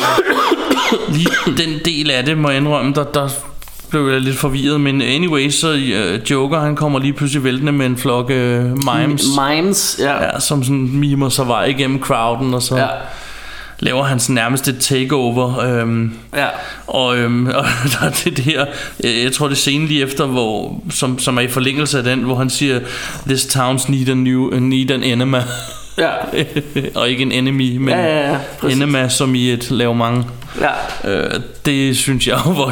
lige 1.09 1.27
den 1.57 1.79
del 1.85 2.11
af 2.11 2.25
det, 2.25 2.37
må 2.37 2.49
jeg 2.49 2.57
indrømme, 2.57 2.93
der, 2.93 3.03
der 3.03 3.29
blev 3.89 4.09
jeg 4.09 4.21
lidt 4.21 4.37
forvirret, 4.37 4.81
men 4.81 5.01
anyway, 5.01 5.49
så 5.49 5.71
uh, 5.71 6.31
Joker, 6.31 6.59
han 6.59 6.75
kommer 6.75 6.99
lige 6.99 7.13
pludselig 7.13 7.43
væltende 7.43 7.71
med 7.71 7.85
en 7.85 7.97
flok 7.97 8.29
uh, 8.29 8.35
mimes, 8.35 9.23
Mimes, 9.49 9.97
ja. 9.99 10.23
ja, 10.23 10.39
som 10.39 10.63
sådan 10.63 10.89
mimer 10.93 11.29
sig 11.29 11.47
vej 11.47 11.63
igennem 11.65 11.99
crowden, 12.01 12.53
og 12.53 12.61
så 12.61 12.77
Ja. 12.77 12.87
Laver 13.79 14.03
han 14.03 14.19
sådan 14.19 14.33
nærmest 14.35 14.67
et 14.67 14.77
takeover, 14.79 15.59
øhm, 15.59 16.13
ja. 16.35 16.45
og, 16.87 17.17
øhm, 17.17 17.45
og 17.59 17.65
der 17.91 18.05
er 18.05 18.09
det 18.25 18.67
øh, 19.03 19.23
jeg 19.23 19.31
tror 19.33 19.47
det 19.47 19.53
er 19.53 19.57
scenen 19.59 19.87
lige 19.87 20.01
efter, 20.03 20.25
hvor, 20.25 20.81
som, 20.89 21.19
som 21.19 21.37
er 21.37 21.41
i 21.41 21.47
forlængelse 21.47 21.97
af 21.97 22.03
den, 22.03 22.19
hvor 22.19 22.35
han 22.35 22.49
siger, 22.49 22.79
this 23.27 23.45
towns 23.45 23.89
need, 23.89 24.09
a 24.09 24.13
new, 24.13 24.59
need 24.59 24.91
an 24.91 25.03
enema, 25.03 25.43
Ja. 25.97 26.09
og 26.99 27.09
ikke 27.09 27.21
en 27.21 27.31
enemy, 27.31 27.77
men 27.77 27.89
Ja, 27.89 28.03
ja, 28.05 28.31
ja, 28.31 28.37
præcis. 28.59 28.77
enema 28.77 29.09
som 29.09 29.35
i 29.35 29.51
et 29.51 29.71
lave 29.71 29.95
mange. 29.95 30.23
ja. 30.61 31.11
Øh, 31.11 31.31
det 31.65 31.97
synes 31.97 32.27
jeg 32.27 32.35
var 32.45 32.71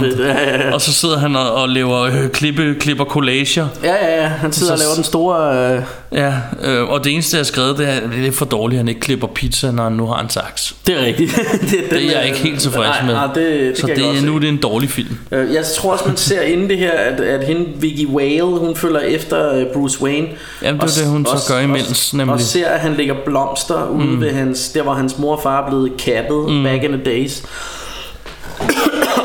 fedt, 0.00 0.18
ja, 0.18 0.26
ja, 0.40 0.66
ja. 0.66 0.74
Og 0.74 0.80
så 0.80 0.92
sidder 0.92 1.18
han 1.18 1.36
og, 1.36 1.52
og 1.54 1.68
laver 1.68 2.00
øh, 2.00 2.28
klippe, 2.28 2.74
klipper 2.80 3.04
collager. 3.04 3.68
Ja, 3.82 3.94
ja, 4.06 4.22
ja. 4.22 4.28
Han 4.28 4.52
sidder 4.52 4.68
Så- 4.68 4.72
og 4.74 4.78
laver 4.78 4.94
den 4.94 5.04
store... 5.04 5.72
Øh, 5.76 5.82
Ja, 6.14 6.32
øh, 6.64 6.88
og 6.90 7.04
det 7.04 7.12
eneste 7.12 7.36
jeg 7.36 7.38
har 7.40 7.44
skrevet, 7.44 7.78
det 7.78 7.88
er, 7.88 8.00
det 8.10 8.26
er 8.26 8.32
for 8.32 8.44
dårligt, 8.44 8.76
at 8.78 8.80
han 8.80 8.88
ikke 8.88 9.00
klipper 9.00 9.26
pizza, 9.26 9.70
når 9.70 9.82
han 9.82 9.92
nu 9.92 10.06
har 10.06 10.22
en 10.22 10.30
saks. 10.30 10.74
det 10.86 11.00
er 11.00 11.04
rigtigt. 11.06 11.34
det, 11.70 11.70
Det 11.90 12.06
er 12.06 12.10
jeg 12.18 12.26
ikke 12.26 12.38
helt 12.38 12.60
tilfreds 12.60 12.86
nej, 12.86 13.06
med. 13.06 13.14
Nej, 13.14 13.26
det, 13.34 13.60
det 13.60 13.78
så 13.78 13.86
det, 13.86 13.98
er 13.98 14.22
nu 14.26 14.34
er 14.36 14.40
det 14.40 14.48
en 14.48 14.56
dårlig 14.56 14.90
film. 14.90 15.18
Øh, 15.32 15.54
Jeg 15.54 15.64
tror 15.76 15.92
også, 15.92 16.04
man 16.06 16.16
ser 16.16 16.40
inden 16.42 16.68
det 16.68 16.78
her, 16.78 16.90
at, 16.92 17.20
at 17.20 17.44
hende, 17.46 17.66
Vicky 17.76 18.06
Whale, 18.06 18.42
hun 18.58 18.76
følger 18.76 19.00
efter 19.00 19.52
øh, 19.54 19.66
Bruce 19.74 20.02
Wayne. 20.02 20.28
Jamen, 20.62 20.80
det 20.80 20.98
er 20.98 21.00
Og- 21.00 21.04
det, 21.04 21.12
hun 21.12 21.26
så 21.26 21.32
og- 21.32 21.38
gør 21.48 21.60
imens, 21.60 22.12
og, 22.12 22.16
nemlig. 22.18 22.34
Og 22.34 22.40
ser, 22.40 22.68
at 22.68 22.80
han 22.80 22.94
lægger 22.94 23.14
blomster 23.24 23.88
ude 23.88 24.06
Mm. 24.06 24.20
ved 24.20 24.32
hans... 24.32 24.68
Der, 24.68 24.82
hvor 24.82 24.94
hans 24.94 25.18
mor 25.18 25.36
og 25.36 25.42
far 25.42 25.64
er 25.64 25.68
blevet 25.68 25.92
kappet 25.98 26.50
mm. 26.52 26.62
back 26.64 26.82
in 26.84 26.90
the 26.92 27.00
days. 27.04 27.42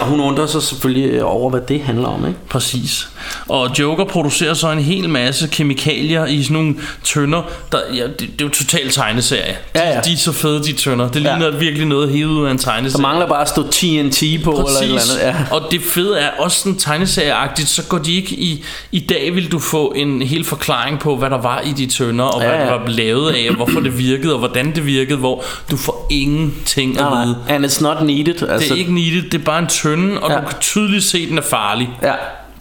Hun 0.07 0.19
undrer 0.19 0.45
sig 0.45 0.63
selvfølgelig 0.63 1.23
over, 1.23 1.49
hvad 1.49 1.61
det 1.67 1.81
handler 1.81 2.07
om, 2.07 2.27
ikke? 2.27 2.39
Præcis. 2.49 3.09
Og 3.49 3.79
Joker 3.79 4.05
producerer 4.05 4.53
så 4.53 4.71
en 4.71 4.79
hel 4.79 5.09
masse 5.09 5.47
kemikalier 5.51 6.25
i 6.25 6.43
sådan 6.43 6.53
nogle 6.57 6.75
tønder. 7.03 7.41
Der, 7.71 7.77
ja, 7.95 8.03
det, 8.07 8.19
det 8.19 8.41
er 8.41 8.45
jo 8.45 8.49
totalt 8.49 8.93
tegneserie. 8.93 9.57
Ja, 9.75 9.89
ja. 9.95 10.01
De, 10.01 10.13
er 10.13 10.17
så 10.17 10.31
fede, 10.31 10.63
de 10.63 10.73
tønder. 10.73 11.09
Det 11.09 11.23
Ja. 11.23 11.37
ligner 11.37 11.57
virkelig 11.59 11.85
noget 11.87 12.09
hævet 12.09 12.31
ud 12.31 12.45
af 12.45 12.51
en 12.51 12.57
Der 12.57 12.63
tegneserie. 12.63 13.01
mangler 13.01 13.27
bare 13.27 13.41
at 13.41 13.49
stå 13.49 13.61
TNT 13.71 14.23
på, 14.43 14.51
eller 14.51 14.63
et 14.65 14.83
eller 14.83 14.95
Præcis. 14.97 15.15
andet. 15.15 15.25
Ja. 15.27 15.35
Og 15.51 15.61
det 15.71 15.81
fede 15.81 16.19
er 16.19 16.29
også 16.39 16.59
sådan 16.59 16.77
tegneserieagtigt, 16.77 17.69
så 17.69 17.83
går 17.83 17.97
de 17.97 18.15
ikke 18.15 18.35
i... 18.35 18.63
I 18.91 18.99
dag 18.99 19.35
vil 19.35 19.51
du 19.51 19.59
få 19.59 19.93
en 19.95 20.21
hel 20.21 20.43
forklaring 20.43 20.99
på, 20.99 21.15
hvad 21.15 21.29
der 21.29 21.41
var 21.41 21.61
i 21.61 21.71
de 21.71 21.85
tønder, 21.85 22.25
og 22.25 22.41
Ja, 22.41 22.47
hvad 22.47 22.57
ja. 22.57 22.63
det 22.63 22.71
var 22.81 22.87
lavet 22.87 23.31
af, 23.31 23.45
og 23.49 23.55
hvorfor 23.55 23.79
det 23.79 23.97
virkede, 23.97 24.33
og 24.33 24.39
hvordan 24.39 24.75
det 24.75 24.85
virkede, 24.85 25.17
hvor 25.17 25.43
du 25.71 25.77
får 25.77 25.96
ingenting 26.09 26.91
at 26.99 27.03
Nej, 27.03 27.23
vide. 27.25 27.37
nej. 27.47 27.55
And 27.55 27.65
it's 27.65 27.83
not 27.83 28.05
needed. 28.05 28.27
Altså, 28.49 28.57
Det 28.59 28.71
er 28.71 28.75
ikke 28.75 28.93
needed, 28.93 29.21
det 29.29 29.33
er 29.33 29.43
bare 29.45 29.59
en 29.59 29.67
tønde, 29.67 30.19
og 30.19 30.29
Ja. 30.31 30.35
du 30.37 30.41
kan 30.47 30.57
tydeligt 30.61 31.03
se, 31.03 31.17
at 31.17 31.29
den 31.29 31.37
er 31.37 31.41
farlig. 31.41 31.89
Ja, 32.03 32.13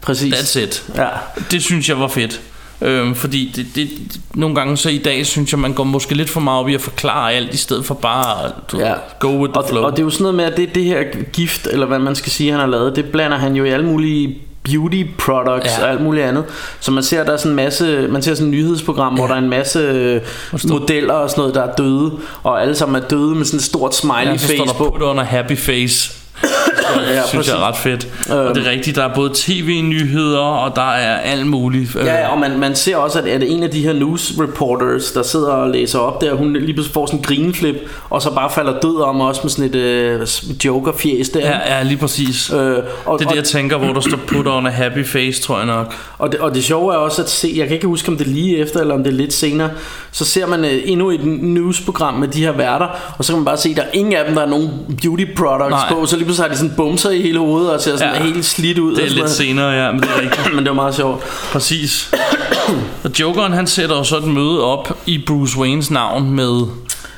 præcis. 0.03 0.35
That's 0.35 0.59
it. 0.61 0.85
Ja. 0.97 1.07
Det 1.51 1.63
synes 1.63 1.89
jeg 1.89 2.01
var 2.01 2.09
fedt. 2.09 2.41
Øhm, 2.83 3.15
fordi 3.15 3.53
det, 3.57 3.67
det, 3.75 3.89
nogle 4.35 4.55
gange 4.55 4.77
så 4.77 4.89
i 4.89 4.99
dag 4.99 5.27
synes 5.27 5.53
jeg 5.53 5.59
man 5.61 5.73
går 5.73 5.85
måske 5.85 6.15
lidt 6.15 6.31
for 6.31 6.41
meget 6.41 6.61
op 6.61 6.69
i 6.69 6.75
at 6.75 6.81
forklare 6.81 7.33
alt 7.33 7.55
I 7.55 7.57
stedet 7.57 7.85
for 7.85 7.95
bare 7.95 8.45
at 8.47 8.53
du, 8.73 8.79
Ja. 8.79 8.93
go 9.21 9.29
with 9.29 9.53
the 9.53 9.63
Og, 9.63 9.69
flow 9.69 9.83
og 9.85 9.91
det 9.93 9.99
er 9.99 10.03
jo 10.03 10.11
sådan 10.11 10.23
noget 10.23 10.35
med, 10.35 10.45
at 10.45 10.57
det, 10.57 10.75
det 10.75 10.85
her 10.85 11.03
gift, 11.33 11.67
eller 11.67 11.87
hvad 11.87 11.99
man 11.99 12.15
skal 12.15 12.33
sige, 12.33 12.51
han 12.51 12.61
har 12.61 12.67
lavet, 12.67 12.97
det 12.97 13.05
blander 13.05 13.37
han 13.39 13.57
jo 13.57 13.65
i 13.65 13.69
alle 13.69 13.87
mulige 13.87 14.39
beauty 14.71 15.03
products 15.19 15.79
Ja. 15.79 15.85
og 15.85 15.91
alt 15.91 16.01
muligt 16.01 16.25
andet. 16.27 16.45
Så 16.81 16.91
man 16.91 17.03
ser 17.03 17.25
der 17.25 17.33
er 17.33 17.37
sådan 17.37 17.53
en 17.53 17.57
masse, 17.57 18.09
man 18.11 18.23
ser 18.23 18.35
sådan 18.35 18.47
et 18.47 18.51
nyhedsprogram, 18.59 19.13
ja. 19.15 19.19
hvor 19.21 19.27
der 19.27 19.35
er 19.35 19.39
en 19.39 19.51
masse 19.51 19.79
øh, 19.79 20.21
modeller 20.69 21.15
og 21.15 21.31
sådan 21.31 21.41
noget, 21.41 21.55
der 21.55 21.63
er 21.63 21.75
døde, 21.75 22.13
og 22.43 22.63
alle 22.63 22.75
sammen 22.75 23.03
er 23.03 23.09
døde 23.09 23.35
med 23.35 23.45
sådan 23.45 23.59
et 23.59 23.65
stort 23.65 23.95
smiley 23.95 24.25
ja, 24.27 24.37
så 24.37 24.47
står 24.47 24.57
face 24.57 24.73
der 24.73 24.79
på. 24.79 24.91
put 24.91 25.03
on 25.03 25.19
a 25.19 25.23
happy 25.23 25.57
face 25.59 26.13
Ja, 27.15 27.23
synes 27.27 27.49
jeg 27.49 27.57
er 27.57 27.69
ret 27.69 27.77
fedt. 27.77 28.09
Og 28.31 28.55
det 28.55 28.67
er 28.67 28.71
rigtigt, 28.71 28.97
der 28.97 29.05
er 29.05 29.15
både 29.15 29.31
tv-nyheder 29.35 30.39
Og 30.39 30.77
der 30.77 30.91
er 30.93 31.17
alt 31.19 31.47
muligt 31.47 31.97
Øh, 31.97 32.07
Ja, 32.07 32.29
og 32.29 32.39
man, 32.39 32.59
man 32.59 32.75
ser 32.77 32.97
også, 32.97 33.19
at, 33.19 33.27
at 33.27 33.43
en 33.43 33.63
af 33.63 33.71
de 33.71 33.83
her 33.83 33.93
news 33.93 34.33
reporters, 34.41 35.13
der 35.13 35.23
sidder 35.23 35.49
og 35.49 35.71
læser 35.71 35.99
op 35.99 36.21
der, 36.21 36.35
hun 36.35 36.53
lige 36.53 36.75
pludselig 36.75 36.95
får 36.95 37.07
sådan 37.07 37.19
en 37.19 37.25
grineflip, 37.25 37.77
og 38.11 38.23
så 38.23 38.35
bare 38.35 38.51
falder 38.51 38.81
død 38.81 39.03
om 39.03 39.21
også 39.21 39.41
med 39.45 39.51
sådan 39.51 39.65
et 39.65 39.75
øh, 39.75 40.27
joker-fjes 40.65 41.29
der. 41.29 41.41
Ja, 41.41 41.77
ja, 41.77 41.83
lige 41.83 41.97
præcis. 41.97 42.51
Øh, 42.51 42.57
og, 42.59 42.65
Det 42.65 42.81
er 43.07 43.11
og, 43.11 43.19
det 43.21 43.37
jeg 43.37 43.45
tænker 43.45 43.79
Hvor 43.79 43.93
der 43.93 44.01
står 44.01 44.19
put 44.27 44.47
on 44.47 44.67
a 44.67 44.71
happy 44.71 45.07
face 45.07 45.43
Tror 45.43 45.57
jeg 45.57 45.67
nok. 45.67 45.95
Og 46.19 46.33
det, 46.33 46.41
og 46.41 46.55
det 46.55 46.65
sjove 46.65 46.95
er 46.95 46.99
også 46.99 47.23
at 47.23 47.31
se, 47.31 47.53
jeg 47.57 47.67
kan 47.67 47.75
ikke 47.75 47.87
huske 47.87 48.09
om 48.09 48.17
det 48.17 48.27
er 48.27 48.31
lige 48.31 48.59
efter 48.59 48.81
eller 48.81 48.95
om 48.95 49.05
det 49.05 49.13
er 49.13 49.17
lidt 49.17 49.33
senere, 49.33 49.71
så 50.13 50.25
ser 50.25 50.47
man 50.47 50.65
øh, 50.65 50.79
endnu 50.85 51.11
et 51.11 51.25
newsprogram 51.25 52.15
med 52.15 52.29
de 52.29 52.41
her 52.45 52.53
værter, 52.53 52.87
og 53.19 53.25
så 53.25 53.33
kan 53.33 53.39
man 53.39 53.45
bare 53.45 53.57
se, 53.57 53.69
at 53.69 53.77
der 53.77 53.83
er 53.83 53.91
ingen 53.93 54.15
af 54.15 54.25
dem, 54.27 54.35
der 54.35 54.43
er 54.43 54.47
nogen 54.47 54.71
beauty 55.03 55.25
products 55.37 55.71
Nej. 55.71 55.89
på, 55.93 56.07
så 56.07 56.17
lige 56.17 56.26
pludselig 56.27 56.45
har 56.49 56.55
de 56.55 56.59
sådan 56.59 56.77
bumser 56.77 57.11
i 57.11 57.23
hele 57.23 57.39
hovedet 57.39 57.71
og 57.71 57.81
ser 57.81 57.97
sådan 57.97 58.15
Ja. 58.15 58.23
helt 58.23 58.45
slidt 58.45 58.79
ud. 58.79 58.97
Det 58.97 59.05
er 59.05 59.11
lidt 59.11 59.31
senere, 59.31 59.71
ja 59.71 59.93
Men 59.93 60.01
det 60.01 60.09
er 60.11 60.21
rigtigt 60.23 60.39
noget. 60.39 60.55
Men 60.55 60.65
det 60.65 60.71
var 60.71 60.75
meget 60.75 60.95
sjovt. 60.95 61.23
Præcis 61.53 62.11
Og 63.05 63.11
Jokeren 63.21 63.53
han 63.53 63.67
sætter 63.67 63.97
jo 63.97 64.05
så 64.05 64.17
et 64.17 64.25
møde 64.25 64.65
op 64.65 64.99
I 65.07 65.19
Bruce 65.27 65.59
Waynes 65.59 65.91
navn 65.91 66.31
Med 66.31 66.63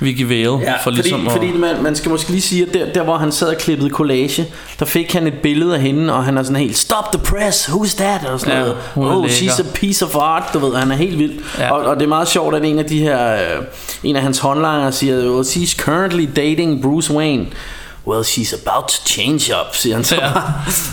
Vicky 0.00 0.22
Vale 0.22 0.58
Ja, 0.58 0.74
for 0.84 0.90
ligesom 0.90 1.20
fordi, 1.20 1.26
at, 1.26 1.32
fordi 1.32 1.58
man, 1.58 1.82
man 1.82 1.96
skal 1.96 2.10
måske 2.10 2.30
lige 2.30 2.40
sige, 2.42 2.66
at 2.66 2.74
der, 2.74 2.92
der 2.92 3.02
hvor 3.02 3.16
han 3.16 3.32
sad 3.32 3.48
og 3.48 3.56
klippede 3.58 3.90
collage, 3.90 4.46
der 4.78 4.84
fik 4.84 5.12
han 5.12 5.26
et 5.26 5.34
billede 5.42 5.74
af 5.74 5.80
hende, 5.80 6.12
og 6.12 6.24
han 6.24 6.38
er 6.38 6.42
sådan 6.42 6.56
helt, 6.56 6.76
stop 6.76 7.12
the 7.12 7.20
press, 7.24 7.68
who's 7.68 7.96
that? 7.96 8.24
Og 8.26 8.40
sådan 8.40 8.54
Ja, 8.54 8.60
noget. 8.60 8.76
Oh, 8.96 9.22
lækker. 9.22 9.28
she's 9.36 9.60
a 9.60 9.64
piece 9.74 10.04
of 10.04 10.14
art, 10.16 10.42
du 10.54 10.58
ved, 10.58 10.76
han 10.76 10.90
er 10.92 10.96
helt 10.96 11.18
vild. 11.18 11.32
Ja. 11.58 11.64
Ja. 11.64 11.72
Og, 11.72 11.80
og 11.84 11.96
det 11.96 12.02
er 12.02 12.08
meget 12.08 12.28
sjovt, 12.28 12.54
at 12.54 12.64
en 12.64 12.78
af 12.78 12.84
de 12.84 12.98
her, 12.98 13.32
øh, 13.32 13.38
en 14.04 14.16
af 14.16 14.22
hans 14.22 14.38
håndlanger 14.38 14.90
siger, 14.90 15.16
well, 15.30 15.40
she's 15.46 15.76
currently 15.76 16.26
dating 16.36 16.82
Bruce 16.82 17.14
Wayne. 17.14 17.46
Well, 18.08 18.22
she's 18.22 18.54
about 18.66 18.88
to 18.88 19.02
change 19.06 19.54
up, 19.60 19.76
siger 19.76 19.94
han 19.94 20.04
så 20.04 20.14
Ja. 20.22 20.28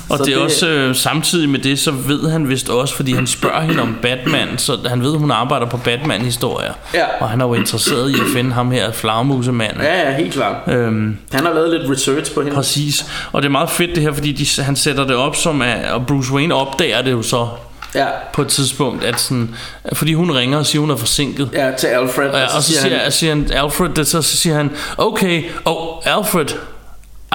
Og 0.10 0.18
Så 0.18 0.24
det 0.26 0.34
er 0.34 0.38
også 0.38 0.68
øh, 0.68 0.96
samtidig 0.96 1.50
med 1.50 1.60
det, 1.60 1.80
så 1.80 1.92
ved 1.92 2.30
han 2.30 2.50
vist 2.50 2.70
også, 2.70 2.96
fordi 2.96 3.14
han 3.14 3.28
spørger 3.28 3.62
hende 3.62 3.82
om 3.82 3.98
Batman, 4.02 4.58
så 4.58 4.78
han 4.86 5.02
ved, 5.04 5.18
hun 5.18 5.32
arbejder 5.32 5.66
på 5.66 5.78
Batman-historier. 5.78 6.74
Ja. 6.94 7.06
Og 7.20 7.30
han 7.30 7.42
er 7.42 7.46
jo 7.46 7.54
interesseret 7.54 8.10
i 8.10 8.14
at 8.14 8.26
finde 8.34 8.54
ham 8.54 8.72
her, 8.72 8.92
flagmusemanden. 8.92 9.82
Ja, 9.82 10.10
ja, 10.10 10.16
helt 10.16 10.34
klart. 10.34 10.56
Øhm, 10.68 11.18
Han 11.34 11.46
har 11.46 11.54
lavet 11.54 11.80
lidt 11.80 11.92
research 11.92 12.34
på 12.34 12.42
hende. 12.42 12.56
præcis. 12.56 13.06
Og 13.32 13.42
det 13.42 13.48
er 13.48 13.52
meget 13.52 13.70
fedt 13.70 13.96
det 13.96 14.04
her, 14.04 14.14
fordi 14.14 14.32
de, 14.32 14.62
han 14.64 14.76
sætter 14.76 15.04
det 15.08 15.16
op 15.16 15.36
som, 15.36 15.62
at, 15.62 15.92
og 15.92 16.08
Bruce 16.08 16.34
Wayne 16.34 16.56
opdager 16.56 17.02
det 17.02 17.12
jo 17.12 17.22
så 17.22 17.48
Ja, 17.96 18.06
på 18.34 18.42
et 18.42 18.48
tidspunkt, 18.48 19.04
at 19.04 19.20
sådan, 19.20 19.56
fordi 19.94 20.14
hun 20.14 20.32
ringer 20.32 20.58
og 20.58 20.66
siger, 20.66 20.80
hun 20.80 20.90
er 20.92 20.96
forsinket. 20.96 21.50
ja 21.54 21.72
til 21.80 21.88
Alfred. 21.88 22.26
Ja, 22.30 22.44
og 22.56 22.64
så 22.64 22.74
siger, 22.74 22.98
han, 23.00 23.12
siger 23.12 23.36
han 23.36 23.50
Alfred, 23.54 23.90
det, 23.90 24.08
så, 24.08 24.22
så 24.22 24.38
siger 24.38 24.56
han, 24.56 24.72
okay, 24.98 25.44
oh, 25.66 25.98
Alfred, 26.06 26.46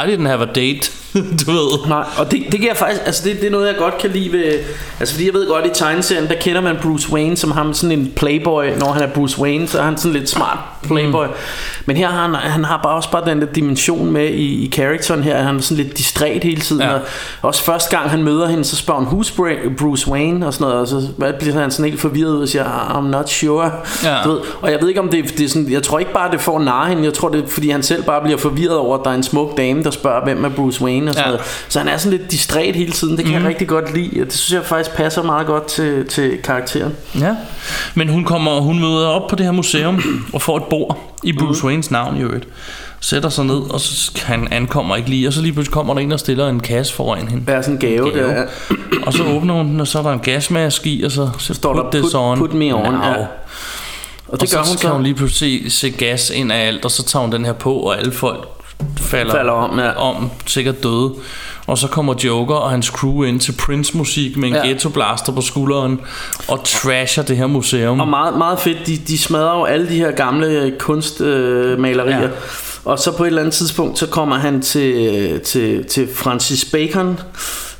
I 0.00 0.06
didn't 0.06 0.32
have 0.32 0.40
a 0.40 0.46
date, 0.46 0.86
du 1.46 1.50
ved. 1.50 1.88
Nej, 1.88 2.04
og 2.18 2.30
det, 2.30 2.42
det 2.52 2.60
giver 2.60 2.74
faktisk, 2.74 3.02
altså 3.06 3.22
det, 3.28 3.40
det 3.40 3.46
er 3.46 3.50
noget 3.50 3.66
jeg 3.66 3.76
godt 3.76 3.98
kan 3.98 4.10
lide 4.10 4.32
ved, 4.32 4.44
altså 5.00 5.14
fordi 5.14 5.26
jeg 5.26 5.34
ved 5.34 5.48
godt 5.48 5.66
i 5.66 5.70
tegneserien, 5.74 6.28
der 6.28 6.34
kender 6.34 6.60
man 6.60 6.76
Bruce 6.82 7.12
Wayne 7.12 7.36
som 7.36 7.50
ham 7.50 7.74
sådan 7.74 7.98
en 7.98 8.12
playboy, 8.16 8.64
når 8.78 8.92
han 8.92 9.02
er 9.02 9.06
Bruce 9.06 9.40
Wayne, 9.40 9.68
så 9.68 9.78
er 9.78 9.82
han 9.82 9.96
sådan 9.98 10.12
lidt 10.12 10.28
smart 10.30 10.58
playboy. 10.82 11.26
Mm. 11.26 11.32
Men 11.86 11.96
her 11.96 12.08
har 12.08 12.22
han, 12.26 12.34
han 12.34 12.64
har 12.64 12.80
bare 12.82 12.94
også 12.94 13.10
bare 13.10 13.24
den 13.30 13.40
der 13.40 13.46
dimension 13.46 14.12
med 14.12 14.28
i, 14.28 14.64
i 14.64 14.70
characteren 14.72 15.22
her, 15.22 15.42
han 15.42 15.56
er 15.56 15.60
sådan 15.60 15.84
lidt 15.84 15.98
distræt 15.98 16.44
hele 16.44 16.60
tiden, 16.60 16.82
Ja. 16.82 16.94
og 16.94 17.00
også 17.42 17.64
første 17.64 17.96
gang 17.96 18.10
han 18.10 18.22
møder 18.22 18.48
hende, 18.48 18.64
så 18.64 18.76
spørger 18.76 19.00
hun, 19.00 19.20
who's 19.20 19.34
Bruce 19.78 20.08
Wayne, 20.10 20.46
og 20.46 20.54
sådan 20.54 20.64
noget, 20.64 20.80
og 20.80 20.88
så 20.88 21.08
bliver 21.38 21.60
han 21.60 21.70
sådan 21.70 21.84
helt 21.90 22.00
forvirret 22.00 22.42
og 22.42 22.48
siger, 22.48 22.64
I'm 22.98 23.06
not 23.08 23.30
sure. 23.30 23.70
Ja. 24.04 24.16
Du 24.24 24.30
ved, 24.30 24.40
og 24.62 24.70
jeg 24.70 24.78
ved 24.80 24.88
ikke 24.88 25.00
om 25.00 25.08
det, 25.08 25.38
det 25.38 25.44
er 25.44 25.48
sådan, 25.48 25.70
jeg 25.70 25.82
tror 25.82 25.98
ikke 25.98 26.12
bare 26.12 26.30
det 26.30 26.40
får 26.40 26.58
narre 26.58 26.88
hende, 26.88 27.04
jeg 27.04 27.14
tror 27.14 27.28
det 27.28 27.44
er 27.44 27.48
fordi 27.48 27.70
han 27.70 27.82
selv 27.82 28.02
bare 28.02 28.22
bliver 28.22 28.38
forvirret 28.38 28.76
over, 28.76 28.98
at 28.98 29.04
der 29.04 29.10
er 29.10 29.14
en 29.14 29.22
smuk 29.22 29.56
dame, 29.56 29.82
der 29.82 29.90
spørger, 29.90 30.24
hvem 30.24 30.44
er 30.44 30.48
Bruce 30.48 30.82
Wayne 30.84 30.99
og 31.08 31.14
sådan 31.14 31.30
Ja. 31.30 31.32
noget. 31.36 31.46
Så 31.68 31.78
han 31.78 31.88
er 31.88 31.96
sådan 31.96 32.18
lidt 32.18 32.30
distræt 32.30 32.76
hele 32.76 32.92
tiden 32.92 33.16
Det 33.16 33.24
kan 33.24 33.34
mm. 33.34 33.40
jeg 33.40 33.48
rigtig 33.48 33.68
godt 33.68 33.94
lide 33.94 34.20
Og 34.20 34.26
det 34.26 34.32
synes 34.34 34.52
jeg 34.60 34.64
faktisk 34.66 34.96
passer 34.96 35.22
meget 35.22 35.46
godt 35.46 35.66
til, 35.66 36.06
til 36.08 36.38
karakteren 36.44 36.92
Ja. 37.20 37.34
Men 37.94 38.08
hun 38.08 38.24
kommer, 38.24 38.60
hun 38.60 38.78
møder 38.80 39.06
op 39.06 39.28
på 39.28 39.36
det 39.36 39.46
her 39.46 39.52
museum 39.52 40.02
og 40.34 40.42
får 40.42 40.56
et 40.56 40.64
bord 40.64 40.98
i 41.24 41.32
Bruce 41.32 41.64
Waynes 41.64 41.90
navn 41.90 42.16
i 42.16 42.20
øvrigt. 42.20 42.48
Sætter 43.02 43.28
sig 43.28 43.44
ned, 43.44 43.60
og 43.70 43.80
så 43.80 44.12
han 44.24 44.48
ankommer 44.50 44.96
ikke 44.96 45.10
lige, 45.10 45.28
og 45.28 45.32
så 45.32 45.42
lige 45.42 45.52
pludselig 45.52 45.72
kommer 45.74 45.94
der 45.94 46.00
en 46.00 46.12
og 46.12 46.20
stiller 46.20 46.48
en 46.48 46.60
kasse 46.60 46.94
foran 46.94 47.28
hende. 47.28 47.52
Er 47.52 47.62
sådan 47.62 47.74
en 47.74 47.80
gave, 47.80 48.10
Gave. 48.10 48.28
Det 48.28 48.38
er. 48.38 48.46
Og 49.06 49.12
så 49.12 49.24
åbner 49.24 49.54
hun 49.54 49.66
den, 49.66 49.80
og 49.80 49.86
så 49.86 49.98
er 49.98 50.02
der 50.02 50.12
en 50.12 50.18
gasmaske 50.18 50.90
i, 50.90 51.02
og 51.02 51.10
så, 51.10 51.30
så 51.38 51.54
står 51.54 51.74
der, 51.74 51.90
this 52.00 52.14
"Put- 52.14 52.36
put 52.38 52.54
me 52.54 52.74
on", 52.74 52.84
ja. 52.84 53.14
Og 53.14 53.26
Og 54.28 54.40
det 54.40 54.48
så 54.50 54.56
gør 54.56 54.62
hun 54.64 54.70
kan 54.76 54.78
så 54.78 54.88
hun 54.88 55.02
lige 55.02 55.14
pludselig 55.14 55.72
se 55.72 55.90
gas 55.90 56.30
ind 56.34 56.52
af 56.52 56.66
alt, 56.66 56.84
og 56.84 56.90
så 56.90 57.02
tager 57.04 57.20
hun 57.22 57.32
den 57.32 57.44
her 57.44 57.52
på, 57.52 57.74
og 57.74 57.98
alle 57.98 58.12
folk 58.12 58.48
falder, 59.00 59.32
Falder 59.32 59.52
om, 59.52 59.78
ja. 59.78 59.90
om 59.92 60.30
sikkert 60.46 60.82
døde. 60.82 61.12
Og 61.66 61.78
så 61.78 61.88
kommer 61.88 62.14
Joker 62.24 62.54
og 62.54 62.70
hans 62.70 62.86
crew 62.86 63.22
ind 63.22 63.40
til 63.40 63.52
Prince-musik 63.52 64.36
med 64.36 64.48
en 64.48 64.54
Ja. 64.54 64.66
ghetto-blaster 64.66 65.32
på 65.32 65.40
skulderen, 65.40 66.00
og 66.48 66.64
trasher 66.64 67.22
det 67.22 67.36
her 67.36 67.46
museum. 67.46 68.00
Og 68.00 68.08
meget, 68.08 68.38
meget 68.38 68.60
fedt 68.60 68.86
de, 68.86 68.96
de 68.96 69.18
smadrer 69.18 69.58
jo 69.58 69.64
alle 69.64 69.88
de 69.88 69.96
her 69.96 70.10
gamle 70.10 70.74
kunstmalerier 70.78 71.72
øh, 71.72 71.78
malerier. 71.78 72.20
Ja. 72.22 72.28
Og 72.84 72.98
så 72.98 73.16
på 73.16 73.22
et 73.22 73.26
eller 73.26 73.40
andet 73.40 73.54
tidspunkt 73.54 73.98
Så 73.98 74.06
kommer 74.06 74.36
han 74.36 74.62
til, 74.62 75.40
til, 75.40 75.84
til 75.84 76.08
Francis 76.14 76.64
Bacon 76.64 77.20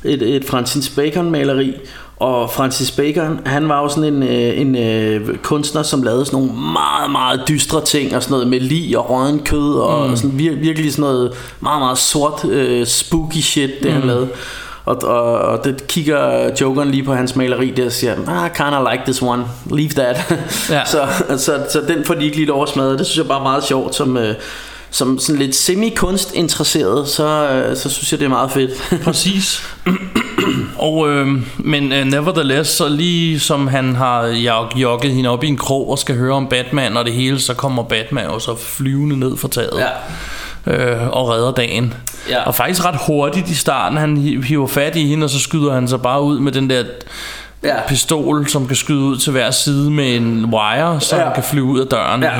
Et, 0.03 0.35
et 0.35 0.45
Francis 0.45 0.89
Bacon 0.89 1.31
maleri 1.31 1.73
og 2.21 2.49
Francis 2.51 2.91
Bacon, 2.91 3.39
han 3.45 3.69
var 3.69 3.81
jo 3.81 3.89
sådan 3.89 4.13
en, 4.13 4.23
øh, 4.23 4.61
en 4.61 4.75
øh, 4.75 5.37
kunstner, 5.37 5.83
som 5.83 6.03
lavede 6.03 6.25
sådan 6.25 6.39
nogle 6.39 6.61
meget, 6.61 7.11
meget 7.11 7.41
dystre 7.47 7.81
ting, 7.85 8.15
og 8.15 8.23
sådan 8.23 8.33
noget 8.33 8.47
med 8.47 8.59
lig 8.59 8.97
og 8.97 9.09
råden 9.09 9.39
kød, 9.39 9.73
og 9.73 10.09
mm. 10.09 10.15
sådan 10.15 10.31
vir- 10.31 10.59
virkelig 10.59 10.91
sådan 10.91 11.01
noget 11.01 11.31
meget, 11.59 11.79
meget 11.79 11.97
sort, 11.97 12.45
øh, 12.45 12.85
spooky 12.85 13.37
shit, 13.41 13.69
det 13.83 13.87
mm. 13.87 13.93
han 13.93 14.07
lavede. 14.07 14.27
Og, 14.85 15.03
og, 15.03 15.33
og 15.33 15.63
det 15.63 15.87
kigger 15.87 16.49
Jokeren 16.61 16.91
lige 16.91 17.03
på 17.03 17.13
hans 17.13 17.35
maleri 17.35 17.69
der 17.69 17.85
og 17.85 17.91
siger, 17.91 18.15
ah, 18.27 18.47
I 18.47 18.49
kinda 18.55 18.91
like 18.91 19.03
this 19.05 19.21
one, 19.21 19.45
leave 19.71 19.89
that. 19.89 20.33
Ja. 20.69 20.85
så, 20.85 21.07
så, 21.37 21.65
så 21.69 21.81
den 21.87 22.05
får 22.05 22.13
de 22.13 22.25
ikke 22.25 22.37
lige 22.37 22.53
oversmadret. 22.53 22.99
Det 22.99 23.07
synes 23.07 23.17
jeg 23.17 23.27
bare 23.27 23.39
er 23.39 23.43
meget 23.43 23.63
sjovt, 23.63 23.95
som, 23.95 24.17
som 24.91 25.19
sådan 25.19 25.39
lidt 25.41 25.55
semi-kunst 25.55 26.33
interesseret, 26.33 27.07
så, 27.07 27.49
øh, 27.49 27.77
så 27.77 27.89
synes 27.89 28.11
jeg 28.11 28.19
det 28.19 28.25
er 28.25 28.29
meget 28.29 28.51
fedt. 28.51 28.71
Præcis. 29.05 29.63
og, 30.77 31.09
øh, 31.09 31.27
men 31.57 31.83
uh, 31.91 31.97
nevertheless, 32.11 32.69
så 32.69 32.89
lige 32.89 33.39
som 33.39 33.67
han 33.67 33.95
har 33.95 34.27
jog- 34.27 34.75
jogget 34.75 35.11
hende 35.13 35.29
op 35.29 35.43
i 35.43 35.47
en 35.47 35.57
krog 35.57 35.89
og 35.91 35.99
skal 35.99 36.15
høre 36.15 36.33
om 36.33 36.47
Batman 36.47 36.97
og 36.97 37.05
det 37.05 37.13
hele, 37.13 37.39
så 37.39 37.53
kommer 37.53 37.83
Batman 37.83 38.27
og 38.27 38.41
så 38.41 38.55
flyvende 38.55 39.19
ned 39.19 39.37
fra 39.37 39.47
taget. 39.47 39.79
Øh, 40.67 41.07
og 41.07 41.29
redder 41.29 41.51
dagen. 41.51 41.93
Ja. 42.29 42.43
Og 42.43 42.55
faktisk 42.55 42.85
ret 42.85 42.99
hurtigt 43.07 43.49
i 43.49 43.55
starten, 43.55 43.97
han 43.97 44.17
hi- 44.17 44.41
hiver 44.47 44.67
fat 44.67 44.95
i 44.95 45.05
hende, 45.07 45.23
og 45.23 45.29
så 45.29 45.39
skyder 45.39 45.73
han 45.73 45.87
sig 45.87 46.01
bare 46.01 46.21
ud 46.21 46.39
med 46.39 46.51
den 46.51 46.69
der 46.69 46.83
Ja. 47.63 47.75
pistol, 47.87 48.47
som 48.47 48.67
kan 48.67 48.75
skyde 48.75 48.99
ud 48.99 49.17
til 49.17 49.31
hver 49.31 49.51
side 49.51 49.91
med 49.91 50.15
en 50.15 50.45
wire, 50.45 51.01
så 51.01 51.15
Ja. 51.15 51.23
han 51.23 51.33
kan 51.33 51.43
flyve 51.43 51.65
ud 51.65 51.79
af 51.79 51.87
døren. 51.87 52.23
Ja. 52.23 52.31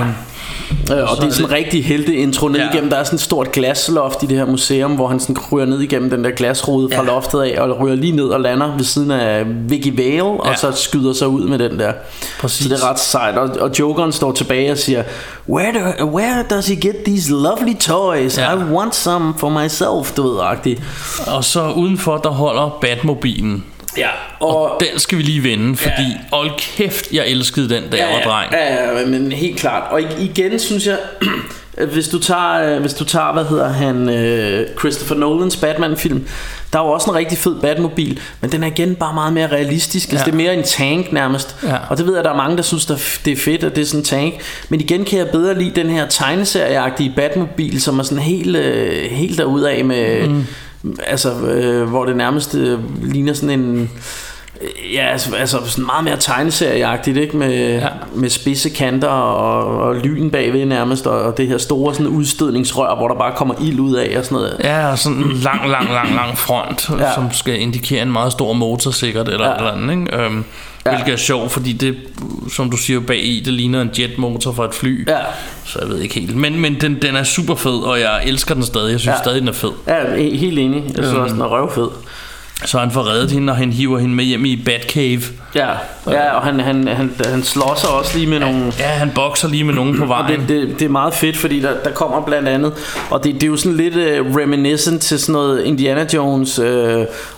Øh, 0.92 1.12
og 1.12 1.18
det 1.18 1.28
er 1.28 1.32
sådan 1.32 1.46
en 1.46 1.52
rigtig 1.52 1.86
helte 1.86 2.16
intro 2.16 2.48
ned 2.48 2.60
Ja. 2.60 2.70
igennem. 2.72 2.90
Der 2.90 2.98
er 2.98 3.04
sådan 3.04 3.16
et 3.18 3.22
stort 3.22 3.52
glasloft 3.52 4.24
i 4.24 4.26
det 4.26 4.38
her 4.38 4.46
museum, 4.46 4.92
hvor 4.96 5.08
han 5.08 5.20
sådan 5.20 5.36
ryger 5.52 5.66
ned 5.66 5.80
igennem 5.80 6.10
den 6.10 6.24
der 6.24 6.32
glasrude 6.32 6.90
fra 6.96 7.02
Ja. 7.04 7.08
loftet 7.08 7.42
af, 7.42 7.62
og 7.62 7.80
ryger 7.80 7.96
lige 7.96 8.16
ned 8.16 8.26
og 8.26 8.42
lander 8.42 8.76
ved 8.78 8.84
siden 8.86 9.12
af 9.12 9.44
Vicky 9.48 9.98
Vale, 10.00 10.24
og 10.24 10.48
Ja. 10.50 10.56
så 10.56 10.72
skyder 10.72 11.14
sig 11.14 11.28
ud 11.28 11.42
med 11.48 11.60
den 11.60 11.80
der. 11.80 11.92
Præcis. 12.40 12.64
Så 12.66 12.70
det 12.76 12.84
er 12.84 12.90
ret 12.90 13.00
sejt. 13.00 13.38
Og, 13.38 13.50
og 13.60 13.72
Jokeren 13.80 14.12
står 14.12 14.32
tilbage 14.32 14.72
og 14.72 14.78
siger, 14.78 15.04
where, 15.50 15.72
do, 16.00 16.06
where 16.06 16.44
does 16.50 16.68
he 16.68 16.76
get 16.76 16.96
these 17.06 17.32
lovely 17.32 17.76
toys? 17.80 18.38
Ja. 18.38 18.54
I 18.54 18.58
want 18.58 18.96
some 18.96 19.34
for 19.38 19.50
myself, 19.50 20.16
du 20.18 20.30
ved, 20.30 20.40
agtigt. 20.42 20.82
Og 21.28 21.44
så 21.44 21.70
udenfor, 21.76 22.18
der 22.18 22.30
holder 22.30 22.78
Batmobilen. 22.82 23.64
Ja, 23.98 24.10
Og 24.40 24.78
den 24.80 25.00
skal 25.00 25.18
vi 25.18 25.24
lige 25.24 25.44
vende, 25.44 25.78
fordi 25.78 26.02
ja. 26.32 26.36
hold 26.38 26.52
kæft, 26.58 27.12
jeg 27.12 27.28
elskede 27.28 27.70
den, 27.70 27.84
da 27.92 27.98
jeg 27.98 28.08
var 28.08 28.32
dreng. 28.32 28.52
Ja, 28.54 29.00
ja, 29.00 29.06
men 29.06 29.32
helt 29.32 29.60
klart. 29.60 29.84
Og 29.92 30.02
igen 30.20 30.60
synes 30.60 30.88
jeg, 30.88 30.98
at 31.78 31.88
hvis 31.94 32.08
du 32.08 32.20
tager, 32.20 32.76
øh, 32.76 32.82
hvis 32.82 32.94
du 32.94 33.04
tager 33.04 33.34
hvad 33.34 33.46
hedder 33.46 33.70
han, 33.70 34.10
øh, 34.10 34.68
Christopher 34.80 35.16
Nolans 35.16 35.56
Batman-film, 35.58 36.28
der 36.74 36.80
er 36.80 36.84
jo 36.84 36.90
også 36.90 37.10
en 37.10 37.16
rigtig 37.16 37.38
fed 37.38 37.56
Batmobil, 37.62 38.20
men 38.42 38.52
den 38.52 38.64
er 38.64 38.68
igen 38.68 38.96
bare 38.96 39.14
meget 39.14 39.34
mere 39.34 39.48
realistisk. 39.48 40.10
Altså, 40.12 40.26
Ja. 40.26 40.32
det 40.32 40.32
er 40.32 40.44
mere 40.44 40.54
en 40.54 40.64
tank 40.64 41.12
nærmest. 41.14 41.56
Ja. 41.64 41.76
Og 41.90 41.98
det 41.98 42.06
ved 42.08 42.16
jeg, 42.16 42.24
der 42.24 42.32
er 42.32 42.36
mange, 42.38 42.58
der 42.58 42.64
synes, 42.64 42.86
der 42.86 42.96
det 43.26 43.34
er 43.34 43.38
fedt, 43.38 43.64
at 43.64 43.76
det 43.76 43.82
er 43.82 43.86
sådan 43.86 44.00
en 44.00 44.06
tank. 44.06 44.34
Men 44.70 44.82
igen 44.82 45.06
kan 45.06 45.20
jeg 45.20 45.28
bedre 45.28 45.60
lide 45.60 45.72
den 45.82 45.90
her 45.90 46.08
tegneserieagtige 46.08 47.14
Batmobil, 47.16 47.82
som 47.82 48.00
er 48.00 48.04
sådan 48.04 48.24
helt, 48.24 48.56
øh, 48.56 49.12
helt 49.12 49.38
derudaf 49.38 49.86
med... 49.86 50.28
Mm. 50.28 50.46
Altså, 51.08 51.32
øh, 51.32 51.90
hvor 51.90 52.06
det 52.06 52.16
nærmest 52.18 52.56
øh, 52.56 52.80
ligner 53.04 53.34
sådan 53.34 53.60
en... 53.60 53.92
Ja, 54.94 55.06
altså, 55.12 55.36
altså 55.36 55.58
sådan 55.66 55.86
meget 55.86 56.04
mere 56.04 56.18
tegneserieagtigt, 56.18 57.18
ikke? 57.18 57.38
Med, 57.38 57.80
ja. 57.80 57.88
Med 58.16 58.30
spidse 58.30 58.70
kanter 58.70 59.08
og, 59.08 59.78
og 59.78 59.96
lyn 59.96 60.30
bagved 60.30 60.66
nærmest, 60.66 61.08
og, 61.08 61.22
og 61.22 61.38
det 61.38 61.48
her 61.48 61.58
store 61.58 61.94
sådan 61.94 62.08
udstødningsrør, 62.08 62.96
hvor 62.96 63.08
der 63.08 63.16
bare 63.16 63.34
kommer 63.36 63.56
ild 63.62 63.80
ud 63.80 63.96
af 63.96 64.18
og 64.18 64.26
sådan 64.26 64.36
noget. 64.36 64.56
Ja, 64.64 64.92
og 64.92 65.00
sådan 65.00 65.18
en 65.18 65.32
lang, 65.32 65.70
lang, 65.70 65.90
lang, 65.90 66.16
lang 66.16 66.38
front, 66.38 66.90
Ja. 67.00 67.14
som 67.14 67.32
skal 67.32 67.60
indikere 67.62 68.02
en 68.02 68.12
meget 68.12 68.32
stor 68.32 68.54
motor 68.54 68.92
sikkert, 68.92 69.28
eller 69.30 69.48
ja. 69.48 69.56
eller 69.56 69.72
andet, 69.72 69.92
ikke? 70.00 70.18
Øhm, 70.18 70.44
Ja. 70.86 70.90
Hvilket 70.96 71.14
er 71.14 71.18
sjovt, 71.18 71.52
fordi 71.52 71.74
det, 71.74 71.96
som 72.54 72.70
du 72.72 72.78
siger 72.78 73.00
bag 73.00 73.24
i, 73.26 73.40
det 73.46 73.54
ligner 73.54 73.82
en 73.82 73.90
jetmotor 74.00 74.52
fra 74.52 74.66
et 74.66 74.74
fly. 74.74 75.08
Ja. 75.08 75.20
Så 75.66 75.80
jeg 75.82 75.90
ved 75.90 76.00
ikke 76.00 76.20
helt. 76.20 76.36
Men, 76.36 76.60
men 76.60 76.82
den, 76.82 77.02
den 77.02 77.16
er 77.16 77.24
super 77.24 77.56
fed, 77.56 77.84
og 77.84 78.00
jeg 78.00 78.22
elsker 78.26 78.54
den 78.56 78.64
stadig. 78.64 78.92
Jeg 78.92 79.00
synes 79.00 79.14
Ja. 79.18 79.24
stadig, 79.24 79.40
den 79.40 79.48
er 79.48 79.54
fed. 79.54 79.72
Ja, 79.88 80.04
he- 80.04 80.36
helt 80.38 80.60
enig. 80.60 80.84
Jeg 80.84 80.92
synes 80.96 81.10
Øhm. 81.14 81.20
også, 81.22 81.34
den 81.34 81.42
er 81.42 81.46
røvfed. 81.48 81.88
Så 82.66 82.80
han 82.80 82.92
får 82.92 83.08
reddet 83.08 83.32
hende, 83.32 83.54
og 83.54 83.58
han 83.58 83.74
hiver 83.74 84.00
hende 84.00 84.16
med 84.16 84.24
hjem 84.24 84.46
i 84.46 84.56
Batcave. 84.66 85.22
Ja, 85.56 85.70
ja 86.08 86.32
og 86.32 86.42
han, 86.42 86.60
han, 86.60 86.88
han, 86.88 87.12
han 87.26 87.44
slår 87.44 87.76
sig 87.78 87.90
også 87.90 88.18
lige 88.18 88.28
med 88.30 88.40
nogle... 88.40 88.74
Ja, 88.80 88.88
han 88.88 89.12
bokser 89.16 89.48
lige 89.48 89.64
med 89.64 89.74
nogen 89.74 89.98
på 89.98 90.04
Og 90.04 90.10
vejen. 90.10 90.40
det, 90.40 90.50
det, 90.50 90.80
det 90.80 90.86
er 90.86 90.90
meget 90.90 91.14
fedt, 91.14 91.38
fordi 91.38 91.60
der, 91.60 91.74
der 91.84 91.92
kommer 91.92 92.22
blandt 92.22 92.48
andet, 92.48 92.74
og 93.10 93.24
det, 93.24 93.34
det 93.34 93.44
er 93.44 93.48
jo 93.48 93.58
sådan 93.58 93.78
lidt 93.78 93.96
uh, 93.96 94.36
reminiscent 94.38 95.02
til 95.02 95.20
sådan 95.20 95.34
noget 95.34 95.64
Indiana 95.64 96.06
Jones, 96.14 96.60
uh, 96.60 96.66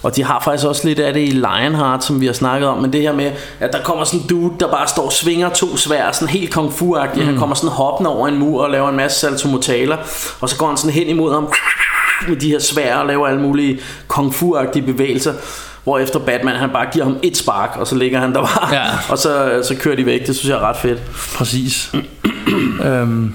og 0.03 0.15
de 0.15 0.24
har 0.24 0.41
faktisk 0.43 0.67
også 0.67 0.88
lidt 0.88 0.99
af 0.99 1.13
det 1.13 1.21
i 1.21 1.32
Lionheart, 1.32 2.03
som 2.03 2.21
vi 2.21 2.26
har 2.26 2.34
snakket 2.34 2.69
om, 2.69 2.78
men 2.78 2.93
det 2.93 3.01
her 3.01 3.13
med, 3.13 3.32
at 3.59 3.74
der 3.74 3.80
kommer 3.84 4.03
sådan 4.03 4.19
en 4.19 4.28
dude, 4.28 4.53
der 4.59 4.67
bare 4.67 4.88
står 4.88 5.05
og 5.05 5.13
svinger 5.13 5.49
to 5.49 5.78
svær, 5.78 6.11
sådan 6.11 6.28
helt 6.28 6.53
kung 6.53 6.74
fu 6.74 6.97
mm. 7.15 7.26
han 7.26 7.38
kommer 7.38 7.55
sådan 7.55 7.69
hoppende 7.69 8.09
over 8.09 8.28
en 8.28 8.39
mur 8.39 8.63
og 8.63 8.69
laver 8.69 8.89
en 8.89 8.95
masse 8.95 9.19
saltomortaler, 9.19 9.97
og 10.41 10.49
så 10.49 10.57
går 10.57 10.67
han 10.67 10.78
sådan 10.78 10.93
hen 10.93 11.07
imod 11.07 11.34
ham 11.34 11.47
med 12.28 12.38
de 12.38 12.49
her 12.49 12.59
svær 12.59 12.95
og 12.95 13.07
laver 13.07 13.28
alle 13.28 13.41
mulige 13.41 13.80
kung 14.07 14.34
fu-agtige 14.34 14.86
bevægelser, 14.86 15.34
Hvorefter 15.84 16.19
Batman 16.19 16.55
han 16.55 16.69
bare 16.69 16.86
giver 16.93 17.05
ham 17.05 17.17
et 17.24 17.38
spark 17.38 17.78
Og 17.78 17.88
så 17.88 17.95
ligger 17.95 18.19
han 18.19 18.34
der 18.34 18.41
bare 18.41 18.76
Ja. 18.76 18.84
Og 19.11 19.17
så, 19.17 19.61
så 19.67 19.76
kører 19.76 19.95
de 19.95 20.05
væk 20.05 20.28
Det 20.28 20.36
synes 20.36 20.49
jeg 20.49 20.55
er 20.55 20.59
ret 20.69 20.78
fedt 20.78 21.01
Præcis. 21.36 21.91
øhm, 22.86 23.34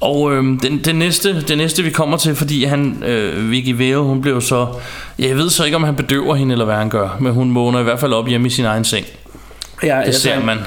og 0.00 0.32
øhm, 0.32 0.60
den, 0.60 0.78
den, 0.84 0.96
næste, 0.96 1.42
det 1.42 1.58
næste 1.58 1.82
vi 1.82 1.90
kommer 1.90 2.16
til, 2.16 2.34
fordi 2.34 2.64
han, 2.64 3.02
øh, 3.06 3.50
Vicky 3.50 3.74
Vale, 3.76 3.98
hun 3.98 4.22
blev 4.22 4.40
så... 4.40 4.66
Jeg 5.18 5.36
ved 5.36 5.50
så 5.50 5.64
ikke, 5.64 5.76
om 5.76 5.84
han 5.84 5.96
bedøver 5.96 6.34
hende, 6.34 6.52
eller 6.52 6.64
hvad 6.64 6.74
han 6.74 6.90
gør. 6.90 7.16
Men 7.20 7.32
hun 7.32 7.54
vågner 7.54 7.80
i 7.80 7.82
hvert 7.82 8.00
fald 8.00 8.12
op 8.12 8.28
hjemme 8.28 8.46
i 8.46 8.50
sin 8.50 8.64
egen 8.64 8.84
seng. 8.84 9.06
ja, 9.82 10.02
Det 10.06 10.14
ser 10.14 10.44
man. 10.44 10.58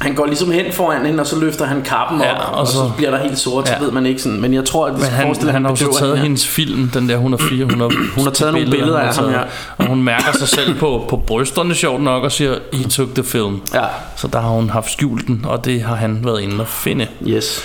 Han 0.00 0.14
går 0.14 0.26
ligesom 0.26 0.50
hen 0.50 0.72
foran 0.72 1.06
hende, 1.06 1.20
og 1.20 1.26
så 1.26 1.38
løfter 1.40 1.64
han 1.64 1.82
kappen 1.82 2.20
op, 2.20 2.26
Ja, 2.26 2.32
og, 2.34 2.52
og 2.54 2.60
og 2.60 2.66
så, 2.66 2.72
så- 2.72 2.90
bliver 2.96 3.10
der 3.10 3.18
helt 3.18 3.38
sort, 3.38 3.68
så 3.68 3.74
Ja. 3.74 3.84
ved 3.84 3.90
man 3.92 4.06
ikke 4.06 4.22
sådan. 4.22 4.40
Men 4.40 4.54
jeg 4.54 4.64
tror, 4.64 4.86
at 4.86 4.92
Men 4.92 5.02
han, 5.02 5.26
forestiller, 5.26 5.52
han 5.52 5.64
har 5.64 5.70
jo 5.70 5.76
så 5.76 5.84
bedøver 5.84 5.98
taget 5.98 6.12
hende. 6.12 6.22
hendes 6.22 6.46
film, 6.46 6.88
den 6.94 7.08
der 7.08 7.14
104, 7.14 7.64
hun 7.64 7.80
har, 7.80 7.92
Hun 8.16 8.24
har 8.24 8.30
taget 8.30 8.52
nogle 8.54 8.70
billeder 8.70 8.98
af 8.98 9.14
har 9.14 9.22
ham, 9.22 9.32
taget. 9.32 9.46
Og 9.78 9.86
hun 9.86 10.02
mærker 10.02 10.32
sig 10.38 10.48
selv 10.48 10.78
på, 10.78 11.06
på 11.08 11.16
brysterne 11.16 11.74
sjovt 11.74 12.02
nok 12.02 12.24
og 12.24 12.32
siger, 12.32 12.54
he 12.72 12.84
took 12.88 13.08
the 13.14 13.24
film. 13.24 13.60
Ja, 13.74 13.84
Så 14.16 14.28
der 14.32 14.40
har 14.40 14.48
hun 14.48 14.70
haft 14.70 14.92
skjult 14.92 15.26
den, 15.26 15.44
og 15.48 15.64
det 15.64 15.82
har 15.82 15.94
han 15.94 16.20
været 16.24 16.40
inde 16.40 16.60
og 16.60 16.68
finde. 16.68 17.06
yes. 17.26 17.60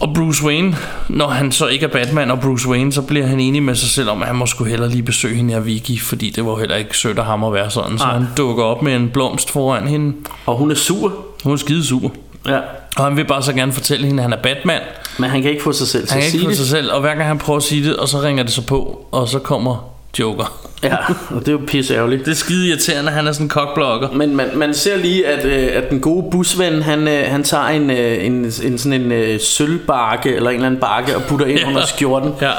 Og 0.00 0.14
Bruce 0.14 0.44
Wayne, 0.44 0.76
når 1.08 1.28
han 1.28 1.52
så 1.52 1.66
ikke 1.66 1.84
er 1.86 1.90
Batman 1.90 2.30
og 2.30 2.40
Bruce 2.40 2.68
Wayne, 2.68 2.92
så 2.92 3.02
bliver 3.02 3.26
han 3.26 3.40
enig 3.40 3.62
med 3.62 3.74
sig 3.74 3.88
selv 3.88 4.10
om, 4.10 4.22
at 4.22 4.26
han 4.28 4.36
må 4.36 4.46
skulle 4.46 4.70
hellere 4.70 4.90
lige 4.90 5.02
besøge 5.02 5.36
hende 5.36 5.52
her 5.54 5.60
Vicky, 5.60 6.00
fordi 6.02 6.30
det 6.30 6.44
var 6.44 6.50
jo 6.50 6.56
heller 6.56 6.76
ikke 6.76 6.96
sødt 6.96 7.18
af 7.18 7.24
ham 7.24 7.44
at 7.44 7.52
være 7.52 7.70
sådan. 7.70 7.98
Så 7.98 8.04
Nej. 8.04 8.12
han 8.14 8.26
dukker 8.36 8.64
op 8.64 8.82
med 8.82 8.96
en 8.96 9.08
blomst 9.08 9.50
foran 9.50 9.88
hende. 9.88 10.12
Og 10.46 10.56
hun 10.56 10.70
er 10.70 10.74
sur. 10.74 11.12
Hun 11.44 11.52
er 11.52 11.56
skide 11.56 11.84
sur. 11.84 12.12
Ja. 12.46 12.58
Og 12.96 13.04
han 13.04 13.16
vil 13.16 13.24
bare 13.24 13.42
så 13.42 13.52
gerne 13.52 13.72
fortælle 13.72 14.06
hende, 14.06 14.20
at 14.22 14.30
han 14.30 14.38
er 14.38 14.42
Batman. 14.42 14.80
Men 15.18 15.30
han 15.30 15.42
kan 15.42 15.50
ikke 15.50 15.62
få 15.62 15.72
sig 15.72 15.86
selv 15.88 16.06
til 16.06 16.12
Han 16.12 16.22
at 16.22 16.22
kan 16.22 16.26
ikke 16.26 16.38
sige 16.38 16.44
få 16.46 16.50
det. 16.50 16.56
sig 16.58 16.66
selv, 16.66 16.92
og 16.92 17.00
hver 17.00 17.14
gang 17.14 17.24
han 17.28 17.38
prøver 17.38 17.56
at 17.56 17.62
sige 17.62 17.84
det, 17.88 17.96
og 17.96 18.08
så 18.08 18.20
ringer 18.22 18.42
det 18.42 18.52
så 18.52 18.62
på, 18.66 19.06
og 19.12 19.28
så 19.28 19.38
kommer 19.38 19.95
Joker. 20.18 20.58
Ja, 20.82 20.96
og 21.30 21.40
det 21.40 21.48
er 21.48 21.52
jo 21.52 21.60
pisse 21.66 21.94
ærgerligt. 21.94 22.24
Det 22.24 22.30
er 22.30 22.34
skide 22.36 22.68
irriterende, 22.68 23.10
han 23.12 23.26
er 23.26 23.32
sådan 23.32 23.44
en 23.44 23.48
kokblokker. 23.48 24.10
Men 24.10 24.36
man, 24.36 24.48
man 24.54 24.74
ser 24.74 24.96
lige, 24.96 25.26
at, 25.26 25.44
øh, 25.44 25.68
at 25.82 25.90
den 25.90 26.00
gode 26.00 26.30
busven, 26.30 26.82
han, 26.82 27.08
øh, 27.08 27.24
han 27.30 27.44
tager 27.44 27.64
en, 27.66 27.90
øh, 27.90 28.24
en, 28.26 28.32
en 28.44 28.78
sådan 28.78 28.92
en 28.92 29.12
øh, 29.12 29.40
sølvbakke, 29.40 30.34
eller 30.34 30.50
en 30.50 30.54
eller 30.56 30.66
anden 30.66 30.80
bakke, 30.80 31.16
og 31.16 31.22
putter 31.22 31.46
ind 31.46 31.58
Ja. 31.58 31.68
under 31.68 31.86
skjorten. 31.86 32.32
Ja, 32.40 32.52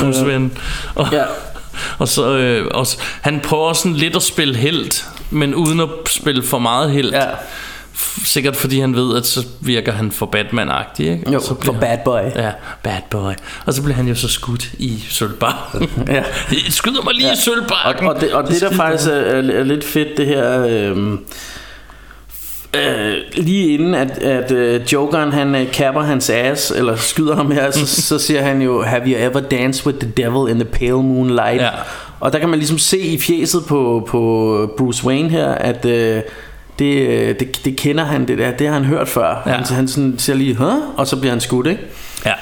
Bruce 0.00 0.26
Wayne. 0.26 0.50
Og, 0.94 1.06
Ja. 1.12 1.22
og 1.98 2.08
så, 2.08 2.36
øh, 2.36 2.66
også, 2.70 2.98
han 3.20 3.40
prøver 3.40 3.72
sådan 3.72 3.94
lidt 3.96 4.16
at 4.16 4.22
spille 4.22 4.56
helt, 4.56 5.04
men 5.30 5.54
uden 5.54 5.80
at 5.80 5.88
spille 6.10 6.42
for 6.42 6.58
meget 6.58 6.90
helt. 6.90 7.14
Ja. 7.14 7.24
Sikkert 8.24 8.56
fordi 8.56 8.80
han 8.80 8.94
ved, 8.96 9.16
at 9.16 9.26
så 9.26 9.46
virker 9.60 9.92
han 9.92 10.10
for 10.12 10.26
Batman-agtig, 10.36 11.02
ikke? 11.02 11.32
Jo, 11.32 11.40
så 11.40 11.54
for 11.62 11.72
bad 11.72 11.98
boy. 12.04 12.20
Ja, 12.36 12.50
bad 12.82 13.00
boy. 13.10 13.32
Og 13.66 13.74
så 13.74 13.82
bliver 13.82 13.96
han 13.96 14.08
jo 14.08 14.14
så 14.14 14.28
skudt 14.28 14.70
i 14.78 15.04
sølvbakken. 15.08 15.90
Ja. 16.14 16.22
Skyder 16.68 17.02
mig 17.02 17.14
lige 17.14 17.26
ja. 17.26 17.32
i 17.32 17.36
Og, 17.36 17.38
sølvbakken. 17.38 18.06
og, 18.08 18.20
det, 18.20 18.32
og 18.32 18.42
det, 18.42 18.50
der 18.60 18.66
skide 18.66 18.74
faktisk 18.76 19.08
er, 19.08 19.12
er, 19.12 19.58
er 19.58 19.62
lidt 19.62 19.84
fedt, 19.84 20.08
det 20.16 20.26
her... 20.26 20.66
Øh, 20.68 20.96
øh, 22.74 23.14
lige 23.34 23.74
inden 23.74 23.94
at, 23.94 24.18
at 24.18 24.52
øh, 24.52 24.80
Jokeren 24.92 25.32
han 25.32 25.54
øh, 25.54 25.72
kapper 25.72 26.02
hans 26.02 26.30
ass 26.30 26.70
Eller 26.70 26.96
skyder 26.96 27.36
ham 27.36 27.50
her 27.50 27.70
så, 27.80 27.86
så 27.86 28.18
siger 28.18 28.42
han 28.42 28.62
jo 28.62 28.82
Have 28.82 29.02
you 29.06 29.16
ever 29.30 29.40
danced 29.40 29.86
with 29.86 29.98
the 29.98 30.12
devil 30.16 30.50
in 30.50 30.60
the 30.60 30.68
pale 30.72 31.02
moonlight 31.02 31.62
Ja. 31.62 31.70
Og 32.20 32.32
der 32.32 32.38
kan 32.38 32.48
man 32.48 32.58
ligesom 32.58 32.78
se 32.78 32.98
i 32.98 33.18
fjeset 33.18 33.62
på, 33.68 34.08
på 34.10 34.74
Bruce 34.78 35.06
Wayne 35.06 35.28
her 35.28 35.48
At 35.48 35.84
øh, 35.84 36.22
det, 36.78 36.94
øh, 37.08 37.38
det, 37.40 37.60
det 37.64 37.76
kender 37.76 38.04
han 38.04 38.28
det 38.28 38.38
der 38.38 38.50
Det 38.50 38.66
har 38.66 38.74
han 38.74 38.84
hørt 38.84 39.08
før 39.08 39.42
Ja. 39.46 39.52
han, 39.52 39.64
han 39.64 39.88
sådan 39.88 40.14
siger 40.18 40.36
lige 40.36 40.54
Huh? 40.54 40.98
Og 40.98 41.06
så 41.06 41.16
bliver 41.16 41.32
han 41.32 41.40
skudt 41.40 41.66
ikke? 41.66 41.82
Ja. 42.26 42.32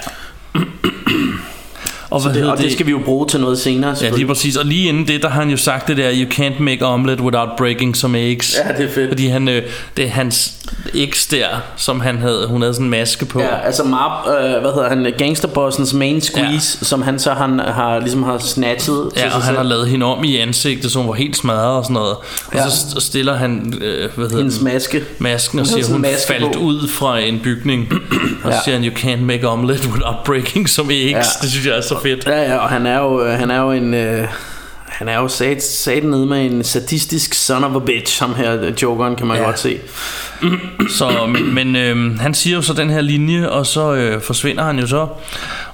Og, 2.15 2.23
hvad 2.23 2.33
det, 2.41 2.51
og 2.51 2.57
det 2.57 2.71
skal 2.71 2.85
vi 2.85 2.91
jo 2.91 2.99
bruge 3.05 3.27
til 3.27 3.39
noget 3.39 3.59
senere 3.59 3.95
Ja, 4.01 4.09
lige 4.09 4.27
præcis. 4.27 4.55
Og 4.55 4.65
lige 4.65 4.87
inden 4.89 5.07
det, 5.07 5.21
der 5.21 5.29
har 5.29 5.39
han 5.41 5.49
jo 5.49 5.57
sagt 5.57 5.87
det 5.87 5.97
der, 5.97 6.11
you 6.13 6.29
can't 6.33 6.59
make 6.61 6.85
omelet 6.85 7.19
without 7.21 7.49
breaking 7.57 7.97
some 7.97 8.19
eggs. 8.19 8.55
Ja, 8.67 8.73
det 8.77 8.85
er 8.89 8.93
fedt. 8.93 9.09
Fordi 9.09 9.27
han, 9.27 9.47
øh, 9.47 9.63
det 9.97 10.05
er 10.05 10.09
hans 10.09 10.53
eggs 10.93 11.27
der, 11.27 11.45
som 11.77 11.99
han 11.99 12.17
havde, 12.17 12.47
hun 12.47 12.61
havde 12.61 12.73
sådan 12.73 12.85
en 12.85 12.89
maske 12.91 13.25
på. 13.25 13.39
Ja, 13.41 13.55
altså 13.65 13.83
Marp, 13.83 14.27
øh, 14.27 14.33
hvad 14.61 14.73
hedder 14.73 14.89
han, 14.89 15.13
gangsterbossens 15.17 15.93
main 15.93 16.21
squeeze, 16.21 16.77
ja. 16.81 16.85
som 16.85 17.01
han 17.01 17.19
så 17.19 17.33
han 17.33 17.59
har, 17.59 17.99
ligesom 17.99 18.23
har 18.23 18.37
snatchet 18.37 19.09
Ja, 19.15 19.25
og 19.25 19.31
han 19.31 19.41
selv. 19.43 19.57
har 19.57 19.63
lavet 19.63 19.87
hende 19.87 20.05
om 20.05 20.23
i 20.23 20.37
ansigtet, 20.37 20.91
så 20.91 20.99
hun 20.99 21.07
var 21.07 21.13
helt 21.13 21.37
smadret 21.37 21.77
og 21.77 21.83
sådan 21.83 21.93
noget. 21.93 22.15
Og 22.47 22.55
Ja. 22.55 22.69
så 22.69 22.69
st- 22.69 22.99
stiller 22.99 23.33
han, 23.35 23.73
øh, 23.81 24.09
hvad 24.15 24.25
hedder 24.25 24.37
Hendes 24.37 24.61
maske. 24.61 25.03
masken 25.19 25.59
og 25.59 25.67
siger, 25.67 25.87
hun 25.91 26.05
faldt 26.27 26.53
på. 26.53 26.59
ud 26.59 26.87
fra 26.87 27.19
en 27.19 27.39
bygning. 27.43 27.87
og 28.43 28.51
så 28.51 28.57
Ja. 28.57 28.63
siger 28.63 28.75
han, 28.77 28.85
you 28.85 28.93
can't 28.95 29.21
make 29.21 29.47
omelet 29.47 29.85
without 29.93 30.15
breaking 30.25 30.69
some 30.69 30.93
eggs. 30.93 31.11
Ja. 31.11 31.21
Det 31.41 31.49
synes 31.51 31.65
jeg 31.65 31.77
er 31.77 31.81
så 31.81 31.95
fedt. 32.09 32.25
Ja, 32.25 32.41
ja, 32.41 32.57
og 32.57 32.69
han 32.69 32.85
er 32.85 32.99
jo, 32.99 33.23
øh, 33.25 33.39
han 33.39 33.51
er 33.51 33.61
jo 33.61 33.71
en... 33.71 33.93
Øh, 33.93 34.27
han 34.85 35.07
er 35.09 35.15
jo 35.19 35.27
sat, 35.27 35.63
sat 35.63 36.03
nede 36.03 36.25
med 36.25 36.45
en 36.45 36.63
sadistisk 36.63 37.33
son 37.33 37.63
of 37.63 37.75
a 37.75 37.79
bitch, 37.85 38.21
ham 38.21 38.35
her, 38.35 38.71
jokeren, 38.81 39.15
kan 39.15 39.27
man 39.27 39.37
Ja. 39.37 39.43
godt 39.43 39.59
se. 39.59 39.77
Så, 40.89 41.25
men 41.27 41.53
men 41.53 41.75
øh, 41.75 42.19
han 42.19 42.33
siger 42.33 42.55
jo 42.55 42.61
så 42.61 42.73
den 42.73 42.89
her 42.89 43.01
linje, 43.01 43.49
og 43.49 43.65
så 43.65 43.93
øh, 43.93 44.21
forsvinder 44.21 44.63
han 44.63 44.79
jo 44.79 44.87
så. 44.87 45.07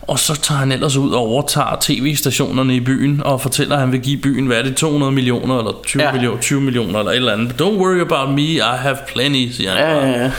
Og 0.01 0.19
så 0.19 0.41
tager 0.41 0.59
han 0.59 0.71
ellers 0.71 0.97
ud 0.97 1.11
og 1.11 1.19
overtager 1.19 1.77
tv-stationerne 1.82 2.75
i 2.75 2.79
byen 2.79 3.21
og 3.25 3.41
fortæller, 3.41 3.75
at 3.75 3.82
han 3.82 3.91
vil 3.91 3.99
give 3.99 4.17
byen, 4.17 4.45
hvad 4.47 4.57
er 4.57 4.63
det, 4.63 4.75
200 4.75 5.11
millioner 5.11 5.57
eller 5.59 5.71
20, 5.86 6.01
Ja. 6.01 6.07
ja. 6.07 6.13
millioner, 6.13 6.41
20 6.41 6.61
millioner 6.61 6.99
eller 6.99 7.11
et 7.11 7.15
eller 7.15 7.34
andet. 7.34 7.61
Don't 7.61 7.77
worry 7.77 7.99
about 8.01 8.29
me, 8.36 8.41
I 8.43 8.59
have 8.77 8.97
plenty, 9.13 9.55
siger 9.55 9.71
han. 9.71 9.79
Ja, 9.79 10.07
ja, 10.07 10.23
ja. 10.23 10.32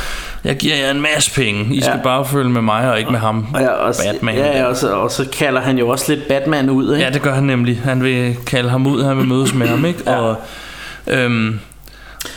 Jeg 0.45 0.57
giver 0.57 0.76
jer 0.76 0.90
en 0.90 1.01
masse 1.01 1.30
penge. 1.34 1.74
I 1.74 1.78
Ja. 1.78 1.80
skal 1.80 2.01
bare 2.05 2.24
følge 2.24 2.51
med 2.51 2.62
mig 2.62 2.90
og 2.90 2.99
ikke 2.99 3.11
med 3.11 3.18
ham. 3.20 3.47
Og, 3.55 3.95
Batman. 4.12 4.34
Ja, 4.36 4.59
ja 4.59 4.64
og, 4.64 4.76
så, 4.76 4.93
og 4.95 5.11
så 5.11 5.28
kalder 5.32 5.61
han 5.61 5.78
jo 5.78 5.88
også 5.88 6.14
lidt 6.14 6.28
Batman 6.28 6.70
ud, 6.70 6.95
ikke? 6.95 7.05
Ja, 7.07 7.11
det 7.12 7.22
gør 7.22 7.34
han 7.34 7.45
nemlig. 7.45 7.80
Han 7.84 8.03
vil 8.03 8.36
kalde 8.47 8.70
ham 8.70 8.86
ud, 8.86 9.05
han 9.05 9.16
vil 9.18 9.26
mødes 9.26 9.55
med 9.55 9.66
ham, 9.68 9.84
ikke? 9.84 10.01
Ja. 10.07 10.16
Og, 10.16 10.36
øhm, 11.07 11.61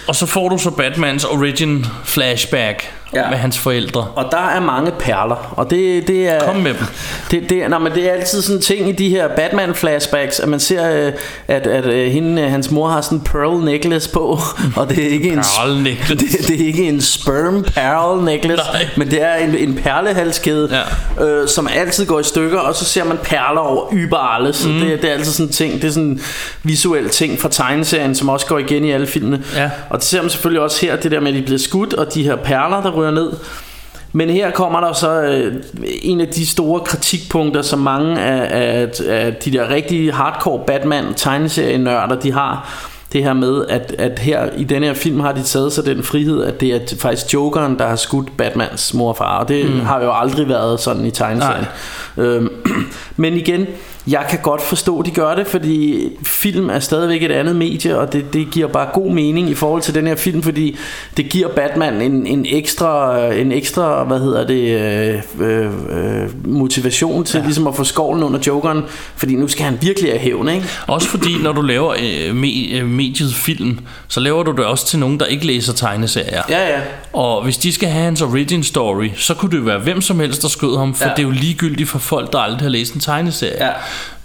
og 0.08 0.16
så 0.16 0.26
får 0.26 0.50
du 0.50 0.58
så 0.58 0.72
Batmans 0.72 1.24
origin 1.26 1.86
flashback 2.04 2.92
Ja. 3.16 3.30
med 3.30 3.38
hans 3.38 3.58
forældre. 3.58 4.08
Og 4.16 4.26
der 4.32 4.48
er 4.56 4.60
mange 4.60 4.92
perler, 5.00 5.54
og 5.58 5.70
det, 5.70 6.08
det 6.08 6.30
er... 6.30 6.40
Kom 6.40 6.56
med 6.56 6.74
dem. 6.74 6.86
Det, 7.32 7.50
det, 7.50 7.70
nej, 7.70 7.80
men 7.80 7.92
det 7.92 8.10
er 8.10 8.14
altid 8.14 8.42
sådan 8.42 8.56
en 8.56 8.62
ting 8.62 8.90
i 8.90 8.92
de 8.92 9.10
her 9.10 9.28
Batman-flashbacks, 9.28 10.40
at 10.44 10.48
man 10.50 10.60
ser, 10.60 11.06
øh, 11.08 11.14
at, 11.48 11.68
at 11.68 11.86
øh, 11.86 12.12
hende, 12.12 12.42
øh, 12.42 12.52
hans 12.52 12.72
mor 12.72 12.88
har 12.88 13.02
sådan 13.02 13.18
en 13.18 13.24
pearl 13.24 13.64
necklace 13.66 14.10
på, 14.10 14.40
og 14.76 14.90
det 14.90 15.06
er 15.06 15.10
ikke 15.10 15.30
en, 15.30 15.36
Pearl 15.58 15.82
necklace. 15.82 16.16
det, 16.38 16.48
det 16.48 16.62
er 16.62 16.66
ikke 16.68 16.88
en 16.88 17.02
sperm 17.02 17.64
pearl 17.64 18.24
necklace, 18.24 18.64
Nej. 18.74 18.86
men 18.98 19.12
det 19.12 19.22
er 19.22 19.36
en, 19.36 19.56
en 19.56 19.76
perlehalskæde, 19.84 20.84
Ja. 21.20 21.26
øh, 21.26 21.48
som 21.48 21.68
altid 21.76 22.06
går 22.06 22.20
i 22.20 22.24
stykker, 22.24 22.60
og 22.60 22.76
så 22.76 22.86
ser 22.86 23.04
man 23.04 23.18
perler 23.24 23.62
over 23.62 23.86
überalle, 23.92 24.54
så 24.54 24.68
mm. 24.68 24.80
det, 24.80 25.02
det 25.02 25.10
er 25.10 25.14
altid 25.14 25.32
sådan 25.32 25.46
en 25.48 25.54
ting, 25.54 25.74
det 25.74 25.84
er 25.84 25.92
sådan 25.92 26.04
en 26.10 26.22
visuel 26.64 27.10
ting 27.10 27.40
fra 27.40 27.50
tegneserien, 27.50 28.16
som 28.16 28.30
også 28.30 28.46
går 28.46 28.60
igen 28.60 28.84
i 28.86 28.92
alle 28.92 29.08
filmene. 29.08 29.44
Ja. 29.56 29.70
Og 29.90 29.98
det 30.00 30.08
ser 30.08 30.22
man 30.22 30.30
selvfølgelig 30.30 30.62
også 30.62 30.86
her, 30.86 30.96
det 30.96 31.12
der 31.12 31.20
med, 31.20 31.28
at 31.28 31.34
de 31.38 31.42
bliver 31.42 31.60
skudt, 31.60 31.94
og 31.94 32.14
de 32.14 32.24
her 32.24 32.36
perler, 32.36 32.82
der 32.82 32.92
ryger 33.06 33.24
ned. 33.24 33.32
Men 34.12 34.30
her 34.30 34.52
kommer 34.52 34.80
der 34.80 34.94
så 34.94 35.22
øh, 35.22 35.64
en 36.02 36.22
af 36.22 36.28
de 36.28 36.48
store 36.48 36.80
kritikpunkter, 36.80 37.62
som 37.62 37.80
mange 37.80 38.20
af, 38.22 38.62
af, 38.62 38.90
af 39.08 39.36
de 39.36 39.52
der 39.52 39.70
rigtige 39.70 40.12
hardcore 40.12 40.64
Batman 40.68 41.14
tegneserienørder, 41.16 42.20
de 42.20 42.32
har. 42.32 42.70
Det 43.14 43.24
her 43.24 43.34
med, 43.34 43.66
at, 43.70 43.96
at 43.98 44.20
her 44.20 44.50
i 44.58 44.64
den 44.64 44.84
her 44.84 44.94
film 44.94 45.20
har 45.20 45.32
de 45.32 45.44
taget 45.44 45.74
sig 45.74 45.86
den 45.86 46.04
frihed, 46.04 46.44
at 46.44 46.62
det 46.62 46.76
er 46.76 46.80
faktisk 47.00 47.34
Jokeren, 47.34 47.80
der 47.80 47.88
har 47.88 47.96
skudt 47.96 48.38
Batmans 48.38 48.94
mor 48.94 49.10
og 49.10 49.18
far. 49.18 49.40
Og 49.40 49.48
det 49.48 49.70
mm. 49.70 49.80
har 49.80 50.04
jo 50.04 50.12
aldrig 50.14 50.50
været 50.50 50.80
sådan 50.80 51.06
i 51.06 51.12
tegneserien. 51.12 51.66
Øhm, 52.18 52.50
men 53.16 53.34
igen, 53.34 53.68
jeg 54.08 54.26
kan 54.30 54.40
godt 54.44 54.62
forstå, 54.62 55.00
at 55.00 55.06
de 55.06 55.12
gør 55.12 55.36
det, 55.36 55.48
fordi 55.48 56.10
film 56.24 56.70
er 56.70 56.80
stadigvæk 56.80 57.24
et 57.24 57.32
andet 57.32 57.56
medie, 57.56 58.00
og 58.00 58.14
det, 58.14 58.34
det 58.34 58.48
giver 58.52 58.68
bare 58.68 58.88
god 58.94 59.12
mening 59.12 59.50
i 59.50 59.54
forhold 59.54 59.82
til 59.82 59.96
den 59.96 60.08
her 60.08 60.16
film, 60.16 60.44
fordi 60.44 60.78
det 61.18 61.30
giver 61.30 61.48
Batman 61.48 62.02
en, 62.02 62.28
en 62.28 62.46
ekstra, 62.50 63.18
en 63.34 63.52
ekstra, 63.52 64.04
hvad 64.04 64.20
hedder 64.20 64.48
det, 64.48 64.80
øh, 64.80 65.22
øh, 65.40 66.48
motivation 66.48 67.24
til 67.24 67.38
ja. 67.38 67.44
ligesom 67.44 67.68
at 67.68 67.76
få 67.76 67.84
skovlen 67.84 68.24
under 68.24 68.40
jokeren, 68.48 68.84
fordi 69.16 69.36
nu 69.36 69.48
skal 69.48 69.66
han 69.66 69.78
virkelig 69.82 70.12
have 70.12 70.20
hævn, 70.20 70.50
ikke? 70.50 70.68
Også 70.88 71.08
fordi, 71.08 71.30
når 71.44 71.52
du 71.52 71.62
laver 71.62 71.94
øh, 71.94 72.36
me, 72.36 72.48
øh, 72.72 72.88
mediet 72.88 73.34
film, 73.34 73.80
så 74.08 74.20
laver 74.20 74.44
du 74.44 74.52
det 74.52 74.66
også 74.66 74.88
til 74.88 75.00
nogen, 75.00 75.20
der 75.20 75.26
ikke 75.26 75.46
læser 75.46 75.74
tegneserier. 75.74 76.42
Ja, 76.50 76.70
ja. 76.70 76.80
Og 77.14 77.44
hvis 77.44 77.58
de 77.58 77.74
skal 77.74 77.90
have 77.90 78.04
hans 78.04 78.22
origin 78.22 78.64
story, 78.64 79.10
så 79.16 79.34
kunne 79.34 79.52
det 79.52 79.58
jo 79.58 79.64
være 79.64 79.80
hvem 79.80 80.02
som 80.02 80.20
helst, 80.20 80.42
der 80.42 80.48
skød 80.48 80.78
ham, 80.78 80.96
for 80.96 81.06
ja. 81.06 81.12
det 81.12 81.20
er 81.20 81.24
jo 81.24 81.32
ligegyldigt 81.32 81.90
for 81.90 82.00
folk, 82.00 82.34
der 82.34 82.40
aldrig 82.40 82.62
har 82.62 82.70
læst 82.70 82.94
en 82.94 83.00
tegneserie. 83.00 83.66
Ja. 83.66 83.72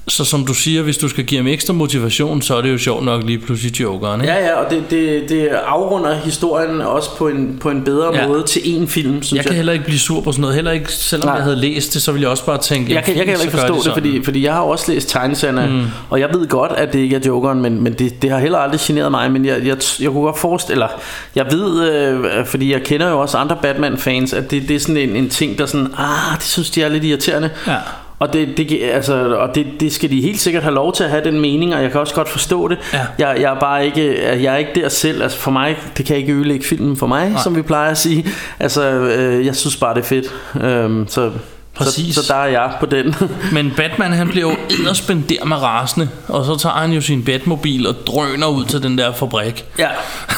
Så 0.08 0.24
som 0.24 0.46
du 0.46 0.54
siger, 0.54 0.82
hvis 0.82 0.98
du 0.98 1.08
skal 1.08 1.24
give 1.24 1.38
ham 1.38 1.46
ekstra 1.46 1.72
motivation, 1.72 2.42
så 2.42 2.56
er 2.56 2.60
det 2.62 2.72
jo 2.72 2.78
sjovt 2.78 3.04
nok 3.04 3.24
lige 3.24 3.38
pludselig 3.38 3.80
jokeren, 3.80 4.20
ikke? 4.20 4.32
Ja, 4.32 4.46
ja, 4.46 4.54
og 4.54 4.70
det, 4.70 4.82
det, 4.90 5.28
det 5.28 5.48
afrunder 5.48 6.14
historien 6.14 6.80
også 6.80 7.16
på 7.16 7.28
en, 7.28 7.58
på 7.60 7.70
en 7.70 7.84
bedre 7.84 8.16
ja. 8.16 8.28
Måde 8.28 8.42
til 8.42 8.60
én 8.60 8.86
film, 8.86 9.22
synes 9.22 9.36
Jeg 9.36 9.44
kan 9.44 9.54
heller 9.54 9.72
ikke 9.72 9.84
blive 9.84 9.98
sur 9.98 10.20
på 10.20 10.32
sådan 10.32 10.40
noget, 10.40 10.54
heller 10.54 10.70
ikke 10.70 10.92
selvom 10.92 11.26
Nej. 11.26 11.34
Jeg 11.34 11.44
havde 11.44 11.56
læst 11.56 11.94
det, 11.94 12.02
så 12.02 12.12
ville 12.12 12.22
jeg 12.22 12.30
også 12.30 12.44
bare 12.44 12.58
tænke, 12.58 12.94
Jeg 12.94 13.04
kan, 13.04 13.16
jeg 13.16 13.24
kan 13.24 13.30
heller 13.30 13.44
ikke 13.44 13.58
forstå 13.58 13.74
de 13.74 13.84
det, 13.84 13.92
fordi, 13.92 14.24
fordi 14.24 14.44
jeg 14.44 14.52
har 14.52 14.60
også 14.60 14.92
læst 14.92 15.08
tegneserierne, 15.08 15.66
mm. 15.66 15.86
og 16.10 16.20
jeg 16.20 16.28
ved 16.32 16.48
godt, 16.48 16.72
at 16.72 16.92
det 16.92 16.98
ikke 16.98 17.16
er 17.16 17.20
Jokeren, 17.26 17.62
men, 17.62 17.82
men 17.82 17.92
det, 17.92 18.22
det 18.22 18.30
har 18.30 18.38
heller 18.38 18.58
aldrig 18.58 18.80
generet 18.80 19.10
mig, 19.10 19.32
men 19.32 19.44
jeg, 19.44 19.66
jeg, 19.66 19.76
jeg 20.00 20.10
kunne 20.10 20.22
godt 20.22 20.38
forestille, 20.38 20.74
eller 20.74 20.88
jeg 21.34 21.46
ved, 21.50 21.90
øh, 21.92 22.46
fordi 22.46 22.72
jeg 22.72 22.82
kender 22.82 23.10
jo 23.10 23.20
også 23.20 23.38
andre 23.38 23.56
Batman-fans, 23.62 24.32
at 24.32 24.50
det, 24.50 24.68
det 24.68 24.76
er 24.76 24.80
sådan 24.80 24.96
en, 24.96 25.16
en 25.16 25.28
ting, 25.28 25.58
der 25.58 25.66
sådan, 25.66 25.86
ah, 25.98 26.36
det 26.38 26.44
synes 26.44 26.70
de 26.70 26.82
er 26.82 26.88
lidt 26.88 27.04
irriterende. 27.04 27.50
Ja. 27.66 27.76
Og, 28.20 28.32
det, 28.32 28.56
det, 28.56 28.78
altså, 28.92 29.34
og 29.36 29.54
det, 29.54 29.66
det 29.80 29.92
skal 29.92 30.10
de 30.10 30.20
helt 30.20 30.40
sikkert 30.40 30.62
have 30.62 30.74
lov 30.74 30.92
til 30.92 31.04
at 31.04 31.10
have 31.10 31.24
den 31.24 31.40
mening, 31.40 31.74
og 31.74 31.82
jeg 31.82 31.90
kan 31.90 32.00
også 32.00 32.14
godt 32.14 32.28
forstå 32.28 32.68
det. 32.68 32.78
Ja. 32.92 33.00
Jeg, 33.18 33.40
jeg 33.40 33.54
er 33.54 33.60
bare 33.60 33.86
ikke, 33.86 34.22
jeg 34.42 34.52
er 34.54 34.56
ikke 34.56 34.70
der 34.74 34.88
selv. 34.88 35.22
Altså 35.22 35.38
for 35.38 35.50
mig, 35.50 35.76
det 35.96 36.06
kan 36.06 36.16
ikke 36.16 36.32
ødelægge 36.32 36.64
filmen 36.66 36.96
for 36.96 37.06
mig, 37.06 37.28
Nej. 37.30 37.42
som 37.42 37.56
vi 37.56 37.62
plejer 37.62 37.90
at 37.90 37.98
sige. 37.98 38.26
Altså, 38.58 38.82
øh, 38.90 39.46
jeg 39.46 39.56
synes 39.56 39.76
bare, 39.76 39.94
det 39.94 40.00
er 40.00 40.04
fedt. 40.04 40.26
Øhm, 40.64 41.06
så, 41.08 41.30
Præcis. 41.74 42.14
Så, 42.14 42.24
så 42.26 42.32
der 42.32 42.40
er 42.40 42.46
jeg 42.46 42.72
på 42.80 42.86
den. 42.86 43.14
Men 43.52 43.72
Batman 43.76 44.12
han 44.12 44.28
bliver 44.28 44.50
jo 44.50 44.56
edderspender 44.80 45.44
med 45.44 45.56
rasende 45.56 46.08
Og 46.28 46.44
så 46.44 46.56
tager 46.56 46.74
han 46.74 46.92
jo 46.92 47.00
sin 47.00 47.24
Batmobil 47.24 47.86
og 47.86 47.94
drøner 48.06 48.46
ud 48.46 48.64
til 48.64 48.82
den 48.82 48.98
der 48.98 49.12
fabrik 49.12 49.64
ja. 49.78 49.88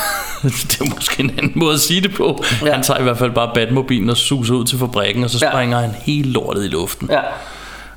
det 0.43 0.81
er 0.81 0.95
måske 0.95 1.21
en 1.23 1.31
anden 1.31 1.53
måde 1.55 1.75
at 1.75 1.81
sige 1.81 2.01
det 2.01 2.15
på. 2.15 2.45
Ja. 2.63 2.67
Ja. 2.67 2.73
Han 2.73 2.83
tager 2.83 3.01
i 3.01 3.03
hvert 3.03 3.19
fald 3.19 3.31
bare 3.31 3.51
Batmobilen 3.55 4.11
og 4.11 4.17
suser 4.17 4.55
ud 4.55 4.65
til 4.65 4.79
fabrikken, 4.79 5.25
og 5.25 5.31
så 5.31 5.39
Ja. 5.43 5.51
springer 5.51 5.81
han 5.81 5.91
hele 6.03 6.33
lortet 6.33 6.65
i 6.65 6.69
luften. 6.69 7.09
Ja. 7.13 7.21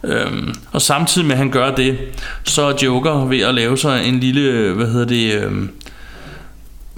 Øhm, 0.06 0.54
og 0.72 0.82
samtidig 0.82 1.28
med 1.28 1.36
at 1.36 1.38
han 1.38 1.52
gør 1.52 1.76
det, 1.76 1.98
så 2.44 2.62
er 2.62 2.74
Joker 2.84 3.26
ved 3.26 3.40
at 3.40 3.56
lave 3.56 3.78
sig 3.78 4.06
en 4.08 4.20
lille, 4.20 4.74
hvad 4.74 4.88
hedder 4.88 5.06
det, 5.06 5.42
øhm, 5.42 5.70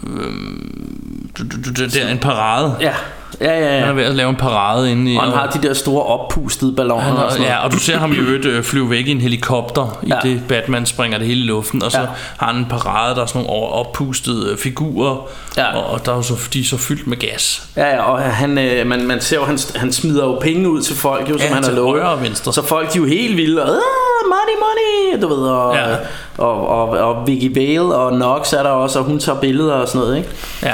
øhm, 0.08 1.30
det 1.76 2.02
er 2.04 2.08
en 2.08 2.18
parade. 2.18 2.76
Ja, 2.82 2.94
ja, 3.42 3.60
ja. 3.60 3.70
Han 3.72 3.84
er 3.84 3.88
ja. 3.88 3.92
ved 3.94 4.04
at 4.04 4.16
lave 4.16 4.30
en 4.30 4.36
parade 4.36 4.92
inde 4.92 5.14
i... 5.14 5.18
Og 5.18 5.24
han 5.24 5.32
har 5.34 5.48
de 5.48 5.68
der 5.68 5.74
store 5.74 6.04
oppustede 6.04 6.76
balloner 6.76 7.02
han, 7.04 7.16
og 7.18 7.32
sådan 7.32 7.42
noget. 7.42 7.54
ja, 7.54 7.66
og 7.66 7.72
du 7.72 7.80
ser 7.80 7.98
ham 7.98 8.12
i 8.14 8.16
øvrigt 8.16 8.46
øh, 8.46 8.64
flyve 8.64 8.90
væk 8.90 9.08
i 9.08 9.12
en 9.12 9.22
helikopter, 9.22 10.00
i 10.04 10.08
Ja. 10.10 10.16
det 10.24 10.42
Batman 10.48 10.86
springer 10.86 11.18
det 11.18 11.28
hele 11.28 11.40
i 11.42 11.44
luften, 11.44 11.84
og 11.84 11.92
så 11.92 12.00
Ja. 12.00 12.06
har 12.38 12.48
han 12.48 12.56
en 12.56 12.66
parade, 12.66 13.16
der 13.16 13.22
er 13.22 13.26
sådan 13.26 13.42
nogle 13.48 13.64
oppustede 13.74 14.52
øh, 14.52 14.58
figurer, 14.58 15.28
Ja. 15.58 15.78
og, 15.78 15.86
og 15.86 16.06
der 16.06 16.18
er 16.18 16.22
så, 16.22 16.34
de 16.54 16.60
er 16.60 16.64
så 16.64 16.78
fyldt 16.78 17.08
med 17.08 17.18
gas. 17.18 17.64
Ja, 17.78 17.86
ja, 17.96 18.02
og 18.04 18.20
han, 18.20 18.58
øh, 18.58 18.88
man, 18.88 19.08
man 19.08 19.22
ser 19.22 19.36
jo, 19.38 19.46
han, 19.46 19.60
han 19.76 19.92
smider 19.94 20.26
jo 20.26 20.38
penge 20.42 20.70
ud 20.70 20.82
til 20.82 20.96
folk, 20.96 21.30
jo, 21.30 21.38
som 21.38 21.48
Ja, 21.48 21.54
han 21.54 21.64
har 21.64 21.72
lovet. 21.72 22.02
og 22.02 22.22
venstre. 22.24 22.54
Så 22.54 22.66
folk, 22.66 22.94
de 22.94 22.98
er 22.98 23.02
jo 23.02 23.08
helt 23.08 23.38
vilde, 23.38 23.62
og 23.64 23.70
"Ah, 23.70 23.76
money, 24.26 24.58
money, 24.60 25.22
du 25.22 25.28
ved, 25.28 25.48
og, 25.50 25.76
Ja. 25.76 25.84
og, 26.38 26.68
og, 26.68 26.90
og 26.90 27.28
Vicky 27.28 27.58
Vale 27.58 27.96
og 27.96 28.14
Nox 28.14 28.54
er 28.54 28.64
der 28.64 28.70
også, 28.70 29.00
og 29.00 29.06
hun 29.06 29.20
tager 29.20 29.40
billeder 29.40 29.74
og 29.74 29.88
sådan 29.88 30.02
noget, 30.02 30.18
ikke? 30.18 30.30
Ja. 30.64 30.74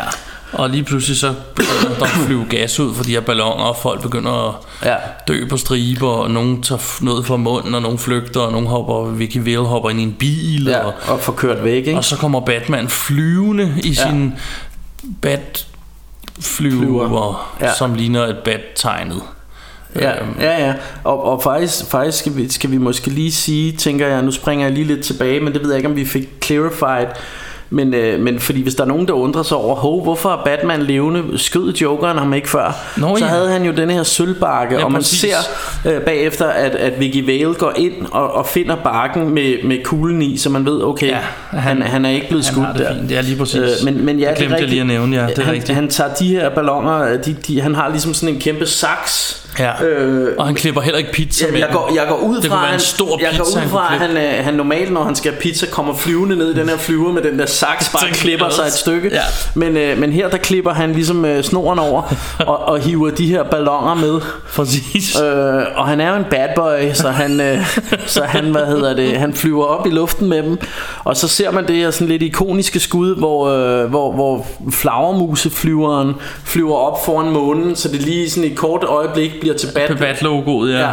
Og 0.53 0.69
lige 0.69 0.83
pludselig 0.83 1.17
så 1.17 1.33
begynder 1.55 1.95
der 1.99 2.03
at 2.03 2.09
flyve 2.09 2.45
gas 2.49 2.79
ud 2.79 2.93
for 2.95 3.03
de 3.03 3.11
her 3.11 3.19
balloner, 3.21 3.63
og 3.63 3.77
folk 3.77 4.01
begynder 4.01 4.49
at 4.49 4.55
Ja. 4.89 4.95
dø 5.27 5.47
på 5.49 5.57
striber, 5.57 6.07
og 6.09 6.31
nogen 6.31 6.63
tager 6.63 6.81
noget 7.01 7.25
fra 7.25 7.37
munden, 7.37 7.75
og 7.75 7.81
nogen 7.81 7.97
flygter, 7.97 8.39
og 8.39 8.51
nogen 8.51 8.67
hopper, 8.67 9.05
Vicky 9.11 9.37
Vale 9.37 9.57
hopper 9.65 9.89
ind 9.89 9.99
i 9.99 10.03
en 10.03 10.13
bil, 10.19 10.65
Ja, 10.65 10.79
og, 10.79 10.93
og 11.07 11.19
får 11.19 11.33
kørt 11.33 11.63
væk, 11.63 11.75
ikke? 11.87 11.97
og 11.97 12.03
så 12.05 12.17
kommer 12.17 12.39
Batman 12.39 12.89
flyvende 12.89 13.73
i 13.83 13.89
Ja. 13.89 14.09
sin 14.09 14.33
bat 15.21 15.67
flyver, 16.41 17.07
Flyver. 17.07 17.53
Ja. 17.61 17.73
som 17.73 17.93
ligner 17.93 18.23
et 18.27 18.37
bat-tegnet. 18.45 19.21
Ja, 19.95 20.21
Øhm, 20.21 20.35
ja, 20.41 20.65
ja. 20.67 20.73
Og, 21.03 21.23
og 21.25 21.43
faktisk, 21.43 21.85
faktisk 21.91 22.17
skal, 22.17 22.35
vi, 22.35 22.49
skal 22.51 22.71
vi 22.71 22.77
måske 22.77 23.09
lige 23.09 23.31
sige, 23.31 23.71
tænker 23.71 24.07
jeg, 24.07 24.21
nu 24.21 24.31
springer 24.31 24.65
jeg 24.65 24.73
lige 24.73 24.87
lidt 24.87 25.05
tilbage, 25.05 25.39
men 25.39 25.53
det 25.53 25.61
ved 25.61 25.69
jeg 25.69 25.77
ikke, 25.77 25.89
om 25.89 25.95
vi 25.95 26.05
fik 26.05 26.29
clarified. 26.43 27.07
Men, 27.73 27.93
øh, 27.93 28.19
men 28.19 28.39
fordi 28.39 28.61
hvis 28.61 28.75
der 28.75 28.83
er 28.83 28.87
nogen, 28.87 29.07
der 29.07 29.13
undrer 29.13 29.43
sig 29.43 29.57
over, 29.57 29.75
Hov, 29.75 30.03
hvorfor 30.03 30.29
er 30.29 30.41
Batman 30.45 30.81
levende? 30.83 31.23
Skød 31.39 31.73
Jokeren 31.73 32.17
ham 32.17 32.33
ikke 32.33 32.49
før? 32.49 32.75
Nå, 32.97 33.17
så 33.17 33.25
ja. 33.25 33.29
havde 33.31 33.49
han 33.49 33.63
jo 33.65 33.71
den 33.71 33.89
her 33.89 34.03
sølvbakke, 34.03 34.75
Ja, 34.75 34.83
og 34.85 34.91
man 34.91 35.01
præcis. 35.01 35.19
ser 35.19 35.91
øh, 35.91 36.01
bagefter, 36.01 36.45
at, 36.45 36.71
at 36.75 36.99
Vicky 36.99 37.25
Vale 37.25 37.53
går 37.53 37.73
ind 37.77 37.93
og, 38.11 38.33
og 38.33 38.47
finder 38.47 38.75
bakken 38.75 39.29
med, 39.29 39.63
med 39.63 39.83
kuglen 39.83 40.21
i, 40.21 40.37
så 40.37 40.49
man 40.49 40.65
ved, 40.65 40.83
okay, 40.83 41.07
ja, 41.07 41.17
Ja, 41.53 41.57
han, 41.59 41.81
han- 41.81 41.91
han 41.91 42.05
er 42.05 42.09
ikke 42.09 42.27
blevet 42.27 42.45
han 42.45 42.53
skudt 42.53 42.67
det 42.73 42.79
der. 42.87 42.93
fint. 42.95 43.09
Det 43.09 43.17
er 43.17 43.21
lige 43.21 43.37
præcis. 43.37 43.55
Øh, 43.59 43.67
men, 43.85 44.05
men 44.05 44.19
ja, 44.19 44.29
Det 44.29 44.37
det 44.37 44.43
er 44.43 44.47
glemte 44.47 44.51
jeg 44.51 44.51
rigtigt. 44.51 44.69
lige 44.69 44.81
at 44.81 44.87
nævne, 44.87 45.15
ja. 45.15 45.27
Det 45.27 45.37
er 45.39 45.43
han, 45.43 45.53
rigtigt. 45.53 45.75
han 45.75 45.87
tager 45.89 46.13
de 46.13 46.27
her 46.27 46.49
ballonger, 46.49 47.17
de, 47.17 47.35
de, 47.47 47.61
han 47.61 47.75
har 47.75 47.89
ligesom 47.89 48.13
sådan 48.13 48.35
en 48.35 48.41
kæmpe 48.41 48.65
saks, 48.65 49.42
Ja. 49.59 49.83
Øh, 49.85 50.33
og 50.37 50.45
han 50.45 50.55
klipper 50.55 50.81
heller 50.81 50.97
ikke 50.97 51.11
pizza 51.11 51.47
med 51.51 51.59
jeg, 51.59 51.69
går, 51.71 51.91
jeg 51.95 52.07
går 52.07 52.15
ud 52.15 52.35
Det 52.35 52.45
fra, 52.45 52.49
kunne 52.49 52.61
være 52.61 52.65
han, 52.65 52.75
en 52.75 52.79
stor 52.79 53.19
jeg 53.21 53.33
går 53.37 53.43
pizza, 53.43 53.57
ud 53.57 53.61
han 53.61 53.69
fra 53.69 53.87
kunne 53.87 54.05
at 54.05 54.23
han, 54.23 54.37
øh, 54.39 54.45
han 54.45 54.53
normalt, 54.53 54.93
når 54.93 55.03
han 55.03 55.15
skal 55.15 55.31
have 55.31 55.41
pizza, 55.41 55.65
kommer 55.65 55.95
flyvende 55.95 56.35
ned 56.35 56.55
i 56.55 56.59
den 56.59 56.69
her 56.69 56.77
flyver 56.77 57.11
med 57.11 57.21
den 57.21 57.39
der 57.39 57.45
saks, 57.45 57.89
bare 57.89 58.09
klipper 58.23 58.49
sig 58.49 58.63
et 58.63 58.73
stykke. 58.73 59.09
Ja. 59.13 59.21
Men, 59.55 59.77
øh, 59.77 59.97
men 59.97 60.11
her, 60.11 60.29
der 60.29 60.37
klipper 60.37 60.73
han 60.73 60.93
ligesom 60.93 61.25
øh, 61.25 61.43
snoren 61.43 61.79
over 61.79 62.15
og, 62.51 62.59
og 62.59 62.79
hiver 62.79 63.09
de 63.09 63.27
her 63.27 63.43
ballonger 63.43 63.93
med. 63.93 64.21
Præcis. 64.55 65.21
Øh, 65.21 65.63
og 65.75 65.87
han 65.87 66.01
er 66.01 66.09
jo 66.09 66.15
en 66.15 66.25
bad 66.29 66.49
boy, 66.55 66.93
så 66.93 67.09
han, 67.09 67.41
øh, 67.41 67.77
så 68.05 68.23
han, 68.23 68.45
hvad 68.45 68.65
hedder 68.65 68.93
det, 68.93 69.17
han 69.17 69.33
flyver 69.33 69.65
op 69.65 69.87
i 69.87 69.89
luften 69.89 70.29
med 70.29 70.43
dem. 70.43 70.57
Og 71.03 71.17
så 71.17 71.27
ser 71.27 71.51
man 71.51 71.67
det 71.67 71.75
her 71.75 71.91
sådan 71.91 72.07
lidt 72.07 72.21
ikoniske 72.21 72.79
skud, 72.79 73.15
hvor, 73.15 73.47
øh, 73.47 73.89
hvor, 73.89 74.11
hvor 74.11 74.45
flagermuseflyveren 74.71 76.13
flyver 76.45 76.75
op 76.75 77.05
foran 77.05 77.31
månen, 77.31 77.75
så 77.75 77.87
det 77.87 78.01
lige 78.01 78.29
sådan 78.29 78.43
i 78.43 78.51
et 78.51 78.57
kort 78.57 78.83
øjeblik 78.83 79.42
bliver 79.43 79.57
til 79.57 79.67
bad, 79.75 79.87
På 79.87 79.93
Bat-logoet, 79.95 80.73
ja. 80.73 80.89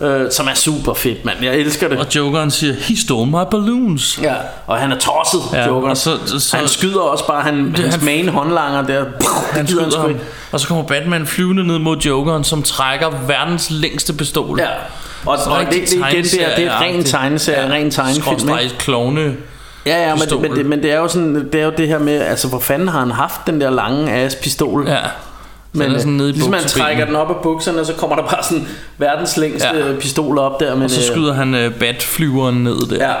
Ja, 0.00 0.06
øh, 0.06 0.32
som 0.32 0.46
er 0.46 0.54
super 0.54 0.94
fedt, 0.94 1.24
mand. 1.24 1.36
Jeg 1.42 1.54
elsker 1.56 1.88
det. 1.88 1.98
Og 1.98 2.06
Jokeren 2.16 2.50
siger, 2.50 2.74
he 2.78 2.96
stole 3.00 3.26
my 3.26 3.44
balloons. 3.50 4.18
Ja, 4.22 4.34
og 4.66 4.76
han 4.78 4.92
er 4.92 4.96
tosset, 4.98 5.40
ja, 5.52 5.58
Ja, 5.58 5.66
Joker. 5.68 5.88
og 5.90 5.96
så- 5.96 6.38
så- 6.38 6.56
han 6.56 6.68
skyder 6.68 7.00
også 7.00 7.26
bare, 7.26 7.42
han, 7.42 7.74
hans 7.78 7.94
han- 7.94 8.04
main 8.04 8.28
håndlanger 8.28 8.82
der. 8.82 9.04
Han 9.52 9.66
gider 9.66 9.80
skyder 9.80 9.90
sgu 9.90 10.00
ham, 10.00 10.10
ikke. 10.10 10.20
og 10.52 10.60
så 10.60 10.68
kommer 10.68 10.84
Batman 10.84 11.26
flyvende 11.26 11.66
ned 11.66 11.78
mod 11.78 11.96
Jokeren, 11.96 12.44
som 12.44 12.62
trækker 12.62 13.10
verdens 13.26 13.70
længste 13.70 14.12
pistol. 14.12 14.58
Ja, 14.60 14.66
og, 15.26 15.38
Så 15.38 15.50
og 15.50 15.60
det, 15.60 15.68
det, 15.72 15.92
igen, 15.92 16.24
det 16.24 16.42
er, 16.52 16.56
det 16.56 16.64
er 16.66 16.80
ren 16.80 17.04
tegneserie, 17.04 17.70
ren 17.72 17.90
tegnefilm. 17.90 18.22
Skråstreg 18.38 18.70
klovne. 18.78 19.34
Ja, 19.86 20.02
ja, 20.02 20.10
men, 20.14 20.20
pistol. 20.20 20.40
men, 20.42 20.56
det, 20.56 20.66
men 20.66 20.82
det 20.82 20.92
er 20.92 20.96
jo 20.96 21.08
sådan, 21.08 21.48
det 21.52 21.60
er 21.60 21.64
jo 21.64 21.72
det 21.76 21.88
her 21.88 21.98
med, 21.98 22.20
altså 22.20 22.48
hvor 22.48 22.58
fanden 22.58 22.88
har 22.88 22.98
han 22.98 23.10
haft 23.10 23.40
den 23.46 23.60
der 23.60 23.70
lange 23.70 24.12
ass 24.12 24.36
pistol? 24.36 24.84
Ja. 24.88 24.98
Men 25.74 25.86
den 25.86 25.94
er 25.94 25.98
sådan 25.98 26.12
nede 26.12 26.28
i 26.28 26.32
ligesom 26.32 26.50
man 26.50 26.60
buksebenen. 26.62 26.86
trækker 26.86 27.04
den 27.06 27.16
op 27.16 27.30
af 27.30 27.36
bukserne, 27.42 27.84
så 27.84 27.92
kommer 27.92 28.16
der 28.16 28.22
bare 28.22 28.42
sådan 28.44 28.68
verdens 28.98 29.36
længste 29.36 29.68
Ja. 29.74 29.86
ja. 29.88 29.92
pistol 30.00 30.38
op 30.38 30.60
der. 30.60 30.74
Men, 30.74 30.82
Og 30.84 30.90
så 30.90 31.00
øh, 31.00 31.06
skyder 31.06 31.34
han 31.34 31.54
uh, 31.54 31.72
Bat-flyveren 31.72 32.64
ned 32.64 32.76
der. 32.90 33.08
Ja, 33.08 33.14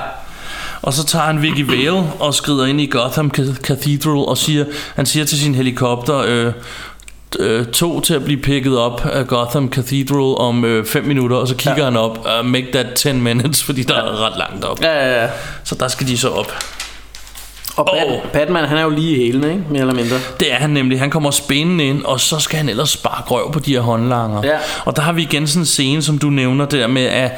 Og 0.82 0.92
så 0.92 1.04
tager 1.06 1.24
han 1.24 1.42
Vicky 1.42 1.70
Vale 1.70 1.92
og 2.20 2.34
skrider 2.34 2.66
ind 2.66 2.80
i 2.80 2.86
Gotham 2.86 3.30
Ca- 3.38 3.54
Cathedral 3.62 4.16
og 4.28 4.38
siger, 4.38 4.64
han 4.96 5.06
siger 5.06 5.24
til 5.26 5.38
sin 5.38 5.54
helikopter, 5.54 6.18
øh, 6.26 6.52
øh, 7.38 7.66
to 7.66 8.00
til 8.00 8.14
at 8.14 8.24
blive 8.24 8.40
picket 8.42 8.78
op 8.78 9.06
af 9.12 9.26
Gotham 9.26 9.68
Cathedral 9.72 10.36
om 10.38 10.84
5 10.86 11.04
minutter, 11.04 11.36
og 11.36 11.48
så 11.48 11.54
kigger 11.54 11.78
ja. 11.78 11.84
han 11.84 11.96
op, 11.96 12.26
uh, 12.40 12.46
make 12.46 12.66
that 12.72 12.86
10 12.94 13.12
minutes, 13.12 13.64
fordi 13.64 13.82
der 13.82 13.94
er 13.94 14.26
ret 14.26 14.38
langt 14.38 14.64
op. 14.64 14.82
ja, 14.82 14.92
ja, 15.08 15.22
ja. 15.22 15.28
Så 15.64 15.74
der 15.80 15.88
skal 15.88 16.06
de 16.08 16.18
så 16.18 16.28
op. 16.28 16.52
Og 17.76 17.86
Bat. 17.92 18.32
Batman, 18.32 18.64
han 18.64 18.78
er 18.78 18.82
jo 18.82 18.90
lige 18.90 19.16
i 19.16 19.24
hælene, 19.26 19.50
ikke? 19.50 19.62
Mere 19.70 19.80
eller 19.80 19.94
mindre. 19.94 20.16
Det 20.40 20.52
er 20.52 20.56
han 20.56 20.70
nemlig. 20.70 20.98
Han 20.98 21.10
kommer 21.10 21.30
spændende 21.30 21.84
ind, 21.84 22.04
og 22.04 22.20
så 22.20 22.38
skal 22.38 22.56
han 22.56 22.68
ellers 22.68 22.90
sparke 22.90 23.30
røv 23.30 23.52
på 23.52 23.58
de 23.58 23.72
her 23.72 23.80
håndlanger. 23.80 24.42
Ja. 24.44 24.56
Og 24.84 24.96
der 24.96 25.02
har 25.02 25.12
vi 25.12 25.22
igen 25.22 25.46
sådan 25.46 25.62
en 25.62 25.66
scene, 25.66 26.02
som 26.02 26.18
du 26.18 26.30
nævner 26.30 26.66
der 26.66 26.86
med, 26.86 27.04
at 27.04 27.32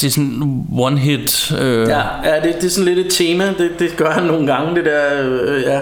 det 0.00 0.06
er 0.06 0.10
sådan 0.10 0.42
one 0.78 0.98
hit. 0.98 1.52
Øh, 1.60 1.88
Ja, 1.88 2.00
ja 2.24 2.34
det, 2.42 2.54
det 2.54 2.64
er 2.64 2.70
sådan 2.70 2.94
lidt 2.94 3.06
et 3.06 3.12
tema. 3.12 3.46
Det, 3.58 3.70
det 3.78 3.96
gør 3.96 4.10
han 4.10 4.22
nogle 4.22 4.46
gange, 4.46 4.74
det 4.74 4.84
der... 4.84 5.00
Øh, 5.22 5.62
ja. 5.62 5.80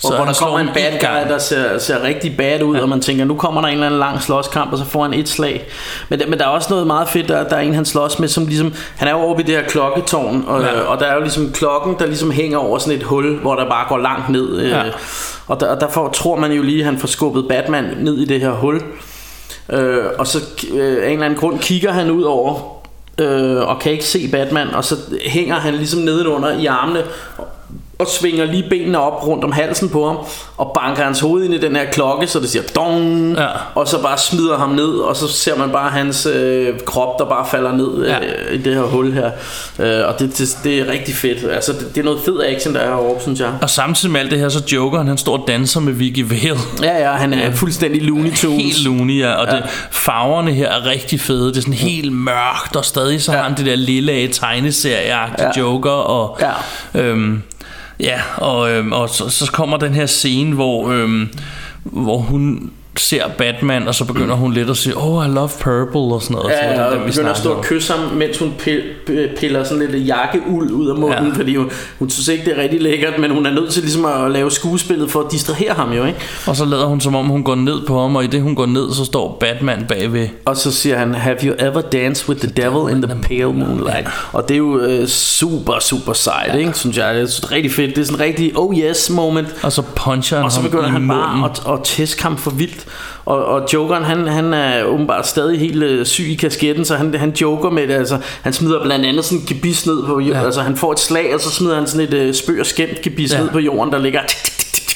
Så 0.00 0.08
Hvor, 0.08 0.16
hvor 0.16 0.24
der 0.24 0.32
slår 0.32 0.46
kommer 0.46 0.60
en 0.60 0.70
bad 0.74 0.90
guy, 1.00 1.32
der 1.32 1.38
ser, 1.38 1.78
ser 1.78 2.02
rigtig 2.02 2.36
bad 2.36 2.62
ud, 2.62 2.76
ja. 2.76 2.82
og 2.82 2.88
man 2.88 3.00
tænker, 3.00 3.24
nu 3.24 3.34
kommer 3.34 3.60
der 3.60 3.68
en 3.68 3.74
eller 3.74 3.86
anden 3.86 4.00
lang 4.00 4.22
slåskamp, 4.22 4.72
og 4.72 4.78
så 4.78 4.84
får 4.84 5.02
han 5.02 5.14
et 5.14 5.28
slag. 5.28 5.66
Men, 6.08 6.18
der- 6.20 6.26
men 6.26 6.38
der 6.38 6.44
er 6.44 6.48
også 6.48 6.66
noget 6.70 6.86
meget 6.86 7.08
fedt, 7.08 7.28
der, 7.28 7.48
der 7.48 7.56
er 7.56 7.60
en, 7.60 7.74
han 7.74 7.84
slås 7.84 8.18
med, 8.18 8.28
som 8.28 8.46
ligesom... 8.46 8.74
Han 8.96 9.08
er 9.08 9.12
jo 9.12 9.18
oppe 9.18 9.42
i 9.42 9.46
det 9.46 9.54
her 9.54 9.62
klokketårn, 9.62 10.44
og, 10.46 10.62
Ja. 10.62 10.80
og 10.80 11.00
der 11.00 11.06
er 11.06 11.14
jo 11.14 11.20
ligesom 11.20 11.52
klokken, 11.52 11.96
der 11.98 12.06
ligesom 12.06 12.30
hænger 12.30 12.58
over 12.58 12.78
sådan 12.78 12.98
et 12.98 13.02
hul, 13.04 13.36
hvor 13.38 13.54
der 13.54 13.68
bare 13.68 13.86
går 13.88 13.98
langt 13.98 14.28
ned. 14.28 14.66
Ja. 14.68 14.84
Øh, 14.86 14.92
og 15.46 15.60
der, 15.60 15.66
og 15.68 15.80
derfor 15.80 16.08
tror 16.08 16.36
man 16.36 16.52
jo 16.52 16.62
lige, 16.62 16.78
at 16.78 16.84
han 16.84 16.98
får 16.98 17.08
skubbet 17.08 17.48
Batman 17.48 17.84
ned 18.00 18.18
i 18.18 18.24
det 18.24 18.40
her 18.40 18.50
hul. 18.50 18.82
Øh, 19.72 20.04
og 20.18 20.26
så 20.26 20.38
øh, 20.72 20.96
af 21.02 21.06
en 21.06 21.12
eller 21.12 21.24
anden 21.24 21.38
grund 21.38 21.58
kigger 21.58 21.92
han 21.92 22.10
ud 22.10 22.22
over 22.22 22.76
øh, 23.18 23.68
og 23.68 23.78
kan 23.78 23.92
ikke 23.92 24.04
se 24.04 24.28
Batman, 24.32 24.74
og 24.74 24.84
så 24.84 24.94
hænger 25.26 25.54
han 25.54 25.74
ligesom 25.74 26.00
nedenunder 26.00 26.58
i 26.58 26.66
armene 26.66 27.02
og, 28.00 28.06
svinger 28.06 28.44
lige 28.44 28.64
benene 28.70 28.98
op 29.00 29.26
rundt 29.26 29.44
om 29.44 29.52
halsen 29.52 29.88
på 29.88 30.06
ham 30.06 30.16
og 30.56 30.76
banker 30.80 31.04
hans 31.04 31.20
hoved 31.20 31.44
ind 31.44 31.54
i 31.54 31.58
den 31.60 31.76
her 31.76 31.84
klokke, 31.84 32.26
så 32.26 32.40
det 32.40 32.48
siger 32.50 32.62
dong, 32.76 33.34
Ja. 33.36 33.46
og 33.74 33.88
så 33.88 34.02
bare 34.02 34.18
smider 34.18 34.58
ham 34.58 34.70
ned, 34.70 34.88
og 34.88 35.16
så 35.16 35.28
ser 35.28 35.56
man 35.56 35.70
bare 35.70 35.90
hans 35.90 36.26
øh, 36.26 36.80
krop, 36.86 37.18
der 37.18 37.24
bare 37.24 37.46
falder 37.50 37.72
ned 37.72 38.06
Ja. 38.06 38.18
øh, 38.18 38.54
i 38.54 38.58
det 38.58 38.74
her 38.74 38.82
hul 38.82 39.12
her. 39.12 39.30
Øh, 39.78 40.08
og 40.08 40.18
det, 40.18 40.38
det, 40.38 40.58
det 40.64 40.78
er 40.78 40.92
rigtig 40.92 41.14
fedt. 41.14 41.50
Altså, 41.52 41.72
det, 41.72 41.94
det 41.94 42.00
er 42.00 42.04
noget 42.04 42.20
fed 42.24 42.40
action, 42.46 42.74
der 42.74 42.80
er 42.80 42.86
herovre, 42.88 43.20
synes 43.22 43.40
jeg. 43.40 43.50
Og 43.62 43.70
samtidig 43.70 44.12
med 44.12 44.20
alt 44.20 44.30
det 44.30 44.38
her, 44.38 44.48
så 44.48 44.62
Jokeren, 44.72 45.08
han 45.08 45.18
står 45.18 45.36
og 45.38 45.44
danser 45.48 45.80
med 45.80 45.92
Vicky 45.92 46.24
Vale. 46.30 46.58
Ja, 46.82 46.98
ja, 47.10 47.12
han 47.12 47.32
er 47.32 47.52
fuldstændig 47.52 48.02
Looney 48.02 48.32
Tunes. 48.34 48.62
Helt 48.62 48.84
loony, 48.84 49.20
ja. 49.20 49.32
Og 49.32 49.46
ja. 49.50 49.56
Det, 49.56 49.64
farverne 49.90 50.52
her 50.52 50.68
er 50.68 50.86
rigtig 50.86 51.20
fede. 51.20 51.48
Det 51.48 51.56
er 51.56 51.60
sådan 51.60 51.74
helt 51.74 52.12
mørkt, 52.12 52.76
og 52.76 52.84
stadig 52.84 53.22
så 53.22 53.32
Ja. 53.32 53.38
har 53.38 53.44
han 53.48 53.56
det 53.56 53.66
der 53.66 53.76
lille 53.76 54.28
tegneserieagtige 54.28 55.46
Ja. 55.56 55.60
Joker. 55.60 55.90
Og, 55.90 56.38
Ja. 56.94 57.00
øhm, 57.00 57.42
ja, 58.00 58.20
og, 58.36 58.70
øhm, 58.70 58.92
og 58.92 59.10
så, 59.10 59.28
så 59.28 59.52
kommer 59.52 59.76
den 59.76 59.94
her 59.94 60.06
scene, 60.06 60.54
hvor, 60.54 60.90
øhm, 60.90 61.28
hvor 61.82 62.18
hun 62.18 62.70
ser 62.96 63.24
Batman, 63.38 63.88
og 63.88 63.94
så 63.94 64.04
begynder 64.04 64.34
hun 64.34 64.52
lidt 64.52 64.70
at 64.70 64.76
sige, 64.76 64.94
oh, 64.96 65.26
I 65.26 65.28
love 65.28 65.48
purple, 65.60 66.00
og 66.00 66.22
sådan 66.22 66.34
noget. 66.36 66.52
så 66.52 66.64
Ja, 66.64 66.82
ja, 66.84 66.90
den, 66.90 67.00
og 67.00 67.06
begynder 67.06 67.30
at 67.30 67.38
stå 67.38 67.52
og 67.52 67.64
kysse 67.64 67.92
ham, 67.92 68.10
mens 68.16 68.38
hun 68.38 68.52
pil- 68.58 69.38
piller 69.38 69.64
sådan 69.64 69.86
lidt 69.90 70.06
jakkeuld 70.08 70.70
ud 70.70 70.88
af 70.88 70.96
munden, 70.96 71.18
Ja. 71.18 71.24
ja. 71.28 71.34
fordi 71.34 71.56
hun, 71.56 71.70
hun 71.98 72.10
synes 72.10 72.28
ikke, 72.28 72.44
det 72.44 72.58
er 72.58 72.62
rigtig 72.62 72.80
lækkert, 72.80 73.18
men 73.18 73.30
hun 73.30 73.46
er 73.46 73.50
nødt 73.50 73.70
til 73.72 73.82
ligesom 73.82 74.04
at 74.04 74.30
lave 74.30 74.50
skuespillet 74.50 75.10
for 75.10 75.20
at 75.20 75.32
distrahere 75.32 75.72
ham 75.74 75.92
jo, 75.92 76.04
ikke? 76.04 76.18
Og 76.46 76.56
så 76.56 76.64
lader 76.64 76.84
hun, 76.86 77.00
som 77.00 77.14
om 77.14 77.26
hun 77.26 77.42
går 77.44 77.54
ned 77.54 77.86
på 77.86 78.00
ham, 78.00 78.16
og 78.16 78.24
i 78.24 78.26
det 78.26 78.42
hun 78.42 78.54
går 78.54 78.66
ned, 78.66 78.92
så 78.94 79.04
står 79.04 79.36
Batman 79.40 79.84
bagved. 79.88 80.28
Og 80.44 80.56
så 80.56 80.70
siger 80.72 80.98
han, 80.98 81.14
have 81.14 81.36
you 81.42 81.54
ever 81.58 81.80
danced 81.80 82.28
with 82.28 82.40
the 82.40 82.62
devil 82.62 82.96
in 82.96 83.02
the 83.02 83.16
pale 83.22 83.52
moonlight? 83.52 84.08
Og 84.32 84.48
det 84.48 84.54
er 84.54 84.58
jo 84.58 84.78
øh, 84.80 85.06
super, 85.06 85.78
super 85.80 86.12
sejt, 86.12 86.58
ikke? 86.58 86.72
Synes 86.74 86.96
jeg, 86.96 87.14
det 87.14 87.22
er 87.22 87.52
rigtig 87.52 87.72
fedt. 87.72 87.96
Det 87.96 88.02
er 88.02 88.06
sådan 88.06 88.20
en 88.20 88.24
rigtig 88.24 88.52
oh 88.58 88.78
yes 88.78 89.10
moment. 89.10 89.48
Og 89.62 89.72
så 89.72 89.82
puncher 89.96 90.36
han 90.36 90.44
Og 90.44 90.52
så 90.52 90.62
begynder 90.62 90.88
han 90.88 91.08
bare 91.08 91.50
at, 91.50 91.62
at 91.72 91.84
tæske 91.84 92.22
ham 92.22 92.36
for 92.36 92.50
vildt 92.50 92.79
og, 93.24 93.44
og 93.44 93.68
Jokeren 93.72 94.04
han, 94.04 94.26
han 94.26 94.54
er 94.54 94.84
åbenbart 94.84 95.26
stadig 95.26 95.60
helt 95.60 95.82
øh, 95.82 96.06
syg 96.06 96.24
i 96.24 96.34
kasketten 96.34 96.84
Så 96.84 96.96
han, 96.96 97.14
han 97.14 97.30
joker 97.40 97.70
med 97.70 97.88
det 97.88 97.94
altså, 97.94 98.18
Han 98.42 98.52
smider 98.52 98.82
blandt 98.82 99.06
andet 99.06 99.24
sådan 99.24 99.38
en 99.38 99.44
gebis 99.46 99.86
ned 99.86 100.02
på 100.06 100.12
jorden 100.12 100.26
Ja. 100.32 100.44
Altså 100.44 100.60
han 100.62 100.76
får 100.76 100.92
et 100.92 100.98
slag 101.00 101.34
Og 101.34 101.40
så 101.40 101.50
smider 101.50 101.74
han 101.74 101.86
sådan 101.86 102.06
et 102.08 102.14
øh, 102.14 102.34
spøg 102.34 102.60
og 102.60 102.66
skæmt 102.66 103.02
gebis 103.02 103.32
Ja. 103.32 103.40
ned 103.40 103.48
på 103.48 103.58
jorden 103.58 103.92
Der 103.92 103.98
ligger 103.98 104.20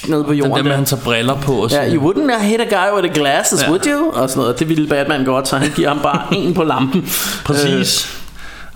nede 0.09 0.24
på 0.24 0.31
Den 0.32 0.39
jorden 0.39 0.56
der 0.56 0.62
med, 0.62 0.73
han 0.73 0.85
tager 0.85 1.02
briller 1.02 1.35
på 1.40 1.52
og 1.52 1.70
Ja, 1.70 1.77
sådan. 1.77 1.94
you 1.97 2.11
wouldn't 2.12 2.43
hit 2.43 2.61
a 2.61 2.65
guy 2.65 3.01
with 3.02 3.11
a 3.11 3.15
glasses, 3.20 3.62
Ja. 3.62 3.69
would 3.69 3.86
you? 3.86 4.11
Og 4.23 4.31
sådan 4.31 4.40
noget. 4.43 4.59
Det 4.59 4.69
ville 4.69 4.86
Batman 4.89 5.24
godt, 5.24 5.48
så 5.48 5.56
han 5.56 5.70
giver 5.77 5.89
ham 5.89 5.98
bare 6.02 6.23
en 6.32 6.55
på 6.55 6.62
lampen. 6.65 7.09
Præcis. 7.44 8.09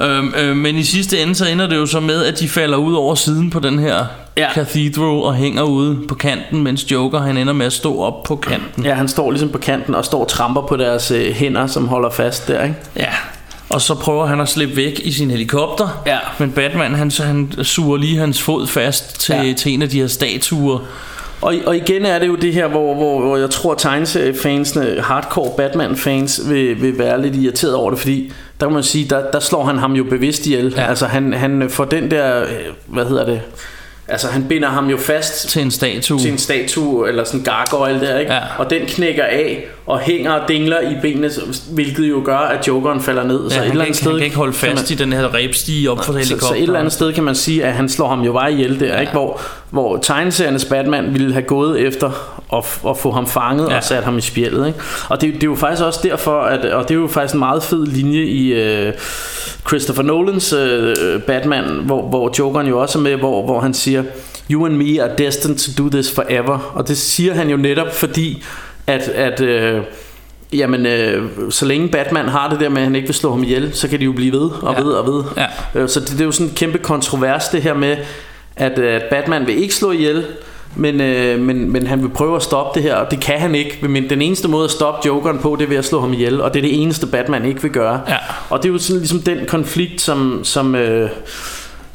Øhm, 0.01 0.35
øh, 0.39 0.56
men 0.56 0.76
i 0.76 0.85
sidste 0.85 1.18
ende 1.22 1.35
så 1.35 1.44
ender 1.47 1.66
det 1.68 1.76
jo 1.76 1.86
så 1.86 2.01
med 2.01 2.24
At 2.24 2.40
de 2.40 2.48
falder 2.48 2.76
ud 2.78 2.94
over 2.94 3.14
siden 3.14 3.51
på 3.51 3.59
den 3.60 3.78
her 3.78 4.05
Ja. 4.39 4.52
Cathedral 4.55 5.23
Og 5.23 5.35
hænger 5.35 5.62
ude 5.62 5.98
på 6.09 6.15
kanten 6.15 6.62
Mens 6.62 6.90
Joker 6.93 7.19
han 7.20 7.36
ender 7.36 7.52
med 7.52 7.66
at 7.66 7.73
stå 7.73 8.01
op 8.01 8.23
på 8.23 8.36
kanten 8.36 8.85
Ja, 8.85 8.94
han 8.94 9.09
står 9.09 9.31
ligesom 9.31 9.48
på 9.48 9.59
kanten 9.59 9.94
og 9.94 10.05
står 10.05 10.20
og 10.20 10.28
tramper 10.28 10.62
på 10.62 10.77
deres 10.77 11.10
øh, 11.10 11.32
hænder, 11.32 11.66
som 11.66 11.89
holder 11.89 12.10
fast 12.10 12.48
der, 12.48 12.62
ikke? 12.62 12.77
Ja 12.97 13.10
og 13.70 13.81
så 13.81 13.94
prøver 13.94 14.27
han 14.27 14.40
at 14.40 14.48
slippe 14.48 14.77
væk 14.77 15.01
i 15.05 15.12
sin 15.12 15.31
helikopter 15.31 16.02
Ja. 16.06 16.19
Men 16.39 16.52
Batman 16.52 16.94
han, 16.94 17.10
så 17.10 17.23
han 17.23 17.52
suger 17.62 17.97
lige 17.97 18.19
hans 18.19 18.43
fod 18.43 18.66
fast 18.66 19.20
til, 19.20 19.35
Ja. 19.35 19.52
til 19.52 19.73
en 19.74 19.82
af 19.82 19.89
de 19.89 20.01
her 20.01 20.06
statuer 20.06 20.78
Og, 21.40 21.55
og 21.66 21.77
igen 21.77 22.05
er 22.06 22.19
det 22.19 22.27
jo 22.27 22.35
det 22.35 22.52
her, 22.55 22.66
hvor, 22.69 22.94
hvor, 22.94 23.20
hvor 23.20 23.36
jeg 23.36 23.51
tror, 23.51 23.73
at 23.73 23.78
tegneseriefansene, 23.78 25.01
hardcore 25.02 25.51
Batman-fans, 25.56 26.40
vil, 26.48 26.82
vil 26.82 26.98
være 26.98 27.23
lidt 27.23 27.36
irriteret 27.36 27.74
over 27.74 27.90
det, 27.90 27.98
fordi 27.98 28.32
der 28.60 28.66
kan 28.66 28.74
man 28.74 28.82
sige, 28.82 29.05
der, 29.10 29.31
der 29.31 29.40
slår 29.40 29.65
han 29.65 29.78
ham 29.78 29.93
jo 29.93 30.05
bevidst 30.05 30.47
ihjel. 30.47 30.74
Ja. 30.77 30.82
Altså 30.89 31.06
han, 31.06 31.32
han 31.32 31.70
får 31.70 31.85
den 31.85 32.10
der, 32.10 32.43
øh, 32.43 32.48
hvad 32.86 33.05
hedder 33.05 33.27
det, 33.27 33.40
altså 34.09 34.28
han 34.28 34.44
binder 34.48 34.68
ham 34.68 34.86
jo 34.90 34.97
fast 34.97 35.48
til 35.48 35.62
en 35.62 35.70
statue 35.70 36.18
til 36.20 36.30
en 36.32 36.39
statue, 36.39 37.09
eller 37.09 37.24
sådan 37.24 37.40
en 37.40 37.44
gargoyle 37.44 38.01
der, 38.01 38.18
ikke? 38.18 38.32
Ja. 38.32 38.40
Og 38.59 38.70
den 38.70 38.86
knækker 38.86 39.24
af, 39.24 39.66
og 39.86 39.98
hænger 40.01 40.32
og 40.32 40.48
dingler 40.48 40.80
i 40.80 40.94
benene, 41.02 41.30
hvilket 41.72 42.09
jo 42.10 42.22
gør, 42.24 42.36
at 42.39 42.68
jokeren 42.68 43.01
falder 43.01 43.24
ned. 43.24 43.43
ja, 43.44 43.55
så 43.55 43.60
et 43.60 43.68
eller 43.68 43.70
andet 43.72 43.86
ikke, 43.86 43.97
sted 43.98 44.10
han 44.10 44.18
kan 44.18 44.24
ikke 44.24 44.36
holde 44.36 44.52
fast 44.52 44.74
man- 44.74 44.85
i 44.90 44.94
den 44.94 45.12
her 45.12 45.35
rebstige 45.35 45.90
op 45.90 46.05
for 46.05 46.12
så, 46.12 46.18
helikopteren 46.18 46.55
så 46.55 46.59
et 46.59 46.62
eller 46.62 46.78
andet 46.78 46.93
sted 46.93 47.12
kan 47.12 47.24
man 47.24 47.35
sige, 47.35 47.64
at 47.64 47.72
han 47.72 47.89
slår 47.89 48.09
ham 48.09 48.20
jo 48.20 48.32
bare 48.32 48.52
ihjel 48.52 48.80
der, 48.80 48.86
ja. 48.86 49.01
ikke? 49.01 49.12
Hvor, 49.12 49.40
hvor 49.70 49.97
tegneseriernes 49.97 50.64
Batman 50.64 51.12
ville 51.12 51.32
have 51.32 51.43
gået 51.44 51.80
efter 51.80 52.10
at, 52.52 52.64
at 52.90 52.98
få 52.98 53.10
ham 53.10 53.26
fanget 53.26 53.68
Ja. 53.70 53.76
og 53.76 53.85
sat 53.85 54.05
ham 54.05 54.18
i 54.18 54.20
spjældet. 54.20 54.66
Ikke? 54.66 54.78
Og 55.09 55.20
det, 55.20 55.35
det 55.35 55.43
er 55.43 55.47
jo 55.47 55.55
faktisk 55.55 55.82
også 55.82 56.01
derfor, 56.02 56.40
at, 56.40 56.64
og 56.64 56.89
det 56.89 56.94
er 56.94 56.98
jo 56.98 57.06
faktisk 57.06 57.35
en 57.35 57.39
meget 57.39 57.62
fed 57.62 57.86
linje 57.86 58.22
i 58.22 58.52
uh, 58.89 58.93
Christopher 59.68 60.02
Nolans 60.02 60.52
uh, 60.52 61.22
Batman, 61.26 61.64
hvor, 61.64 62.02
hvor 62.08 62.34
Jokeren 62.38 62.66
jo 62.66 62.80
også 62.80 62.98
er 62.98 63.02
med, 63.02 63.16
hvor, 63.16 63.44
hvor 63.44 63.60
han 63.60 63.74
siger, 63.74 64.02
You 64.50 64.66
and 64.66 64.74
me 64.76 65.02
are 65.02 65.10
destined 65.18 65.58
to 65.58 65.82
do 65.84 65.88
this 65.90 66.14
forever. 66.14 66.72
Og 66.74 66.88
det 66.88 66.98
siger 66.98 67.34
han 67.34 67.50
jo 67.50 67.56
netop, 67.56 67.94
fordi 67.94 68.44
at, 68.86 69.00
at 69.08 69.40
uh, 69.76 69.82
Jamen, 70.52 70.86
øh, 70.86 71.22
så 71.50 71.66
længe 71.66 71.88
Batman 71.88 72.28
har 72.28 72.48
det 72.50 72.60
der 72.60 72.68
med, 72.68 72.76
at 72.78 72.84
han 72.84 72.94
ikke 72.94 73.08
vil 73.08 73.14
slå 73.14 73.30
ham 73.30 73.42
ihjel, 73.42 73.70
så 73.74 73.88
kan 73.88 73.98
de 74.00 74.04
jo 74.04 74.12
blive 74.12 74.32
ved 74.32 74.50
og 74.62 74.74
Ja. 74.78 74.82
ved 74.82 74.90
og 74.92 75.06
ved. 75.06 75.24
Ja. 75.36 75.46
Øh, 75.80 75.88
Så 75.88 76.00
det, 76.00 76.08
det 76.10 76.20
er 76.20 76.24
jo 76.24 76.32
sådan 76.32 76.46
en 76.46 76.54
kæmpe 76.54 76.78
kontrovers 76.78 77.48
det 77.48 77.62
her 77.62 77.74
med 77.74 77.96
at, 78.56 78.78
øh, 78.78 78.94
at 78.94 79.02
Batman 79.10 79.46
vil 79.46 79.62
ikke 79.62 79.74
slå 79.74 79.92
ihjel 79.92 80.24
men, 80.76 81.00
øh, 81.00 81.40
men, 81.40 81.72
men 81.72 81.86
han 81.86 82.02
vil 82.02 82.08
prøve 82.08 82.36
at 82.36 82.42
stoppe 82.42 82.80
det 82.80 82.88
her 82.88 82.94
Og 82.94 83.10
det 83.10 83.20
kan 83.20 83.40
han 83.40 83.54
ikke 83.54 83.78
Men 83.88 84.10
den 84.10 84.22
eneste 84.22 84.48
måde 84.48 84.64
at 84.64 84.70
stoppe 84.70 85.06
Jokeren 85.06 85.38
på 85.38 85.56
Det 85.58 85.64
er 85.64 85.68
ved 85.68 85.76
at 85.76 85.84
slå 85.84 86.00
ham 86.00 86.12
ihjel 86.12 86.40
Og 86.40 86.54
det 86.54 86.58
er 86.58 86.62
det 86.62 86.82
eneste 86.82 87.06
Batman 87.06 87.44
ikke 87.44 87.62
vil 87.62 87.70
gøre 87.70 88.00
Ja. 88.08 88.16
Og 88.50 88.62
det 88.62 88.68
er 88.68 88.72
jo 88.72 88.78
sådan 88.78 89.00
ligesom 89.00 89.20
den 89.20 89.46
konflikt 89.46 90.00
Som, 90.00 90.40
som, 90.44 90.74
øh, 90.74 91.10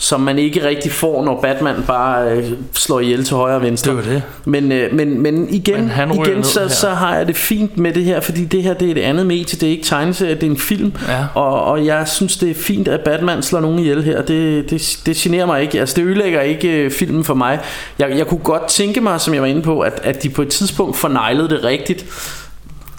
som 0.04 0.22
man 0.22 0.40
ikke 0.40 0.68
rigtig 0.68 0.92
får 0.92 1.26
Når 1.26 1.42
Batman 1.42 1.84
bare 1.88 2.32
øh, 2.32 2.52
slår 2.74 3.00
ihjel 3.00 3.24
til 3.24 3.36
højre 3.36 3.56
og 3.56 3.62
venstre. 3.62 3.92
Det 3.92 3.98
jo 3.98 4.12
det. 4.12 4.24
men, 4.46 4.72
øh, 4.72 4.94
men, 4.94 5.22
men 5.22 5.50
igen, 5.50 5.80
Men 5.80 5.90
han 5.90 6.16
igen 6.16 6.44
så, 6.44 6.70
så 6.70 6.90
har 6.90 7.16
jeg 7.16 7.28
det 7.28 7.36
fint 7.36 7.78
med 7.78 7.94
det 7.94 8.04
her 8.04 8.20
Fordi 8.20 8.46
det 8.46 8.64
her 8.64 8.74
det 8.74 8.88
er 8.88 8.92
et 8.92 8.98
andet 8.98 9.26
medie. 9.26 9.46
Det 9.46 9.64
er 9.64 9.68
ikke 9.68 9.84
tegneserie, 9.84 10.36
det 10.36 10.44
er 10.44 10.48
en 10.48 10.58
film. 10.58 10.94
Ja. 11.08 11.26
og, 11.34 11.64
og 11.64 11.86
jeg 11.86 12.08
synes 12.08 12.38
det 12.38 12.50
er 12.50 12.56
fint 12.56 12.88
at 12.88 13.00
Batman 13.00 13.44
slår 13.44 13.60
nogen 13.60 13.80
ihjel 13.80 14.04
her. 14.04 14.22
Det, 14.22 14.70
det, 14.70 15.00
det 15.06 15.16
generer 15.16 15.46
mig 15.46 15.62
ikke. 15.62 15.80
Altså 15.80 15.96
det 15.96 16.06
ødelægger 16.06 16.42
ikke 16.42 16.70
øh, 16.70 16.92
filmen 16.92 17.24
for 17.24 17.34
mig. 17.34 17.60
Jeg, 18.00 18.18
jeg 18.18 18.28
kunne 18.28 18.44
godt 18.44 18.68
tænke 18.68 19.02
mig 19.02 19.22
Som 19.22 19.34
jeg 19.34 19.42
var 19.42 19.48
inde 19.48 19.62
på 19.62 19.80
At, 19.80 20.00
at 20.04 20.24
de 20.24 20.30
på 20.30 20.42
et 20.42 20.50
tidspunkt 20.50 20.98
forneglede 20.98 21.50
det 21.50 21.64
rigtigt 21.64 22.06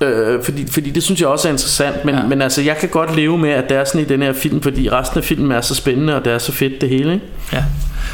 Øh, 0.01 0.45
fordi, 0.45 0.67
fordi 0.73 0.91
det 0.91 1.03
synes 1.03 1.21
jeg 1.21 1.29
også 1.29 1.49
er 1.49 1.53
interessant 1.53 2.05
men, 2.05 2.15
Ja. 2.15 2.23
men 2.23 2.43
altså 2.43 2.63
jeg 2.63 2.79
kan 2.79 2.89
godt 2.89 3.17
leve 3.17 3.39
med 3.39 3.51
At 3.51 3.69
det 3.69 3.77
er 3.77 3.85
sådan 3.85 4.01
i 4.01 4.05
den 4.05 4.23
her 4.23 4.33
film 4.33 4.63
Fordi 4.63 4.89
resten 4.91 5.19
af 5.19 5.25
filmen 5.25 5.53
er 5.53 5.61
så 5.61 5.75
spændende 5.75 6.17
Og 6.17 6.25
det 6.25 6.33
er 6.33 6.39
så 6.39 6.53
fedt 6.53 6.81
det 6.81 6.89
hele 6.89 7.13
ikke? 7.15 7.25
Ja. 7.53 7.65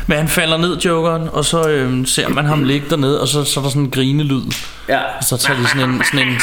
Men 0.07 0.19
han 0.19 0.29
falder 0.29 0.57
ned, 0.57 0.79
Jokeren, 0.79 1.29
og 1.33 1.45
så 1.45 1.69
øhm, 1.69 2.07
ser 2.07 2.29
man 2.29 2.45
ham 2.45 2.65
ligge 2.65 2.87
dernede, 2.91 3.21
og 3.21 3.29
så, 3.29 3.45
så 3.45 3.61
er 3.61 3.65
der 3.65 3.71
sådan 3.71 3.83
en 3.83 3.91
grinelyd. 3.91 4.43
Ja. 4.89 4.99
Og 5.19 5.25
så 5.25 5.37
tager 5.37 5.61
de 5.61 5.67
sådan 5.69 5.91
en, 5.91 6.03
sådan 6.13 6.29
en 6.29 6.35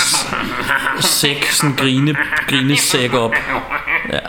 sæk, 1.01 1.45
sådan 1.51 1.69
en 1.69 1.75
grine, 1.77 2.15
grinesæk 2.47 3.13
op. 3.13 3.31
Ja. 4.13 4.19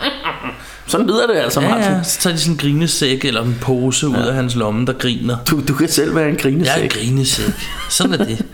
Sådan 0.89 1.07
lyder 1.07 1.27
det 1.27 1.35
altså 1.35 1.61
ja, 1.61 1.69
Martin 1.69 1.91
ja, 1.91 2.03
så 2.03 2.19
tager 2.19 2.35
de 2.35 2.41
sådan 2.41 2.53
en 2.53 2.57
grinesæk 2.57 3.25
eller 3.25 3.43
en 3.43 3.57
pose 3.61 4.07
ud 4.07 4.15
af 4.15 4.33
hans 4.33 4.55
lomme, 4.55 4.85
der 4.85 4.93
griner. 4.93 5.37
Du, 5.49 5.61
du 5.67 5.73
kan 5.73 5.89
selv 5.89 6.15
være 6.15 6.29
en 6.29 6.35
grinesæk 6.35 6.65
Jeg 6.65 6.79
er 6.79 6.83
en 6.83 6.89
grinesæk. 6.89 7.53
Sådan 7.89 8.13
er 8.13 8.25
det. 8.25 8.45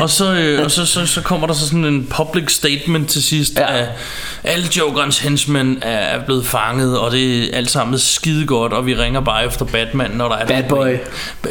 Og 0.00 0.10
så, 0.10 0.34
øh, 0.34 0.64
og 0.64 0.70
så, 0.70 0.86
så, 0.86 1.06
så 1.06 1.20
kommer 1.20 1.46
der 1.46 1.54
så 1.54 1.66
sådan 1.66 1.84
en 1.84 2.06
public 2.10 2.52
statement 2.52 3.08
til 3.08 3.22
sidst 3.22 3.58
ja. 3.58 3.76
Ja. 3.76 3.80
af 3.80 3.88
alle 4.44 4.66
Jokerens 4.78 5.18
henchmen 5.18 5.78
er 5.82 6.24
blevet 6.24 6.46
fanget, 6.46 6.98
og 6.98 7.10
det 7.10 7.44
er 7.44 7.56
alt 7.56 7.70
sammen 7.70 7.98
skide 7.98 8.46
godt, 8.46 8.72
og 8.72 8.86
vi 8.86 8.94
ringer 8.94 9.20
bare 9.20 9.46
efter 9.46 9.64
Batman, 9.64 10.10
når 10.10 10.28
der 10.28 10.36
er 10.36 10.42
et 10.42 10.48
Bad 10.48 10.62
problem. 10.68 10.98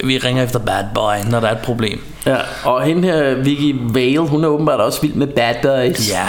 Vi 0.03 0.17
ringer 0.17 0.43
efter 0.43 0.59
Bad 0.59 0.83
Boy, 0.95 1.31
når 1.31 1.39
der 1.39 1.47
er 1.47 1.51
et 1.51 1.61
problem. 1.61 2.01
Ja, 2.25 2.37
og 2.63 2.83
hende 2.83 3.07
her, 3.07 3.35
Vicky 3.35 3.75
Vale, 3.79 4.19
hun 4.19 4.43
er 4.43 4.47
åbenbart 4.47 4.79
også 4.79 5.01
vild 5.01 5.13
med 5.13 5.27
bad 5.27 5.55
boys. 5.63 6.09
Ja. 6.09 6.27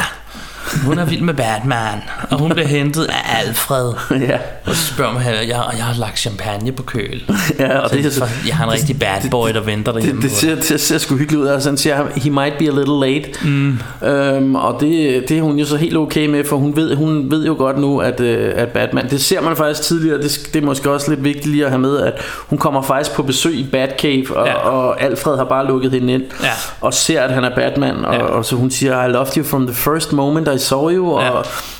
Hun 0.85 0.99
er 0.99 1.05
vild 1.05 1.21
med 1.23 1.35
Batman, 1.35 2.03
og 2.31 2.39
hun 2.39 2.51
bliver 2.51 2.67
hentet 2.69 3.05
af 3.05 3.39
Alfred. 3.47 3.93
ja. 4.29 4.39
Og 4.67 4.75
så 4.77 4.87
spørger 4.95 5.13
man, 5.13 5.23
jeg, 5.27 5.35
jeg, 5.49 5.65
jeg 5.77 5.85
har 5.85 5.95
lagt 6.01 6.19
champagne 6.19 6.73
på 6.73 6.83
køl. 6.83 7.23
ja 7.59 7.79
og 7.79 7.91
det, 7.91 8.07
er 8.07 8.11
så, 8.11 8.27
Jeg 8.47 8.57
har 8.57 8.65
en 8.67 8.73
rigtig 8.73 8.99
bad 8.99 9.31
boy, 9.31 9.49
der 9.49 9.61
venter 9.61 9.93
det, 9.93 10.01
derhjemme. 10.03 10.23
det, 10.23 10.31
ser, 10.33 10.55
det 10.55 10.81
ser 10.81 10.99
sgu 10.99 11.17
hyggeligt 11.17 11.43
ud. 11.43 11.49
Altså, 11.49 11.69
han 11.69 11.77
siger, 11.77 12.07
he 12.17 12.31
might 12.31 12.59
be 12.59 12.65
a 12.65 12.71
little 12.71 13.01
late. 13.13 13.29
Mm. 13.49 13.79
Øhm, 14.09 14.55
og 14.55 14.77
det, 14.81 15.25
det 15.29 15.39
er 15.39 15.43
hun 15.43 15.59
jo 15.59 15.67
så 15.67 15.77
helt 15.77 15.97
okay 15.97 16.27
med, 16.27 16.45
for 16.45 16.57
hun 16.57 16.77
ved, 16.77 16.97
hun 16.97 17.31
ved 17.31 17.47
jo 17.47 17.55
godt 17.59 17.79
nu, 17.79 17.99
at, 17.99 18.21
øh, 18.21 18.53
at 18.57 18.69
Batman... 18.69 19.11
Det 19.11 19.21
ser 19.21 19.41
man 19.41 19.57
faktisk 19.57 19.83
tidligere, 19.83 20.19
det, 20.23 20.51
det 20.55 20.63
er 20.63 20.67
måske 20.67 20.91
også 20.91 21.11
lidt 21.11 21.25
vigtigt 21.25 21.47
lige 21.47 21.65
at 21.65 21.71
have 21.71 21.81
med, 21.81 21.99
at 21.99 22.13
hun 22.49 22.59
kommer 22.59 22.83
faktisk 22.83 23.17
på 23.17 23.23
besøg 23.23 23.55
i 23.55 23.67
Batcave, 23.73 24.37
og, 24.37 24.47
ja. 24.47 24.55
og 24.55 25.03
Alfred 25.03 25.37
har 25.37 25.45
bare 25.45 25.67
lukket 25.67 25.91
hende 25.93 26.13
ind, 26.13 26.23
Ja. 26.43 26.49
og 26.81 26.95
ser, 26.95 27.23
at 27.23 27.31
han 27.31 27.45
er 27.45 27.55
Batman, 27.55 28.05
og, 28.05 28.15
Ja. 28.15 28.23
og 28.23 28.45
så 28.45 28.57
hun 28.57 28.71
siger, 28.71 29.05
I 29.05 29.09
loved 29.11 29.37
you 29.37 29.45
from 29.45 29.67
the 29.67 29.77
first 29.77 30.13
moment 30.13 30.49
I 30.53 30.59
saw 30.59 30.91
you, 30.91 31.13
og, 31.15 31.23
Ja. 31.23 31.31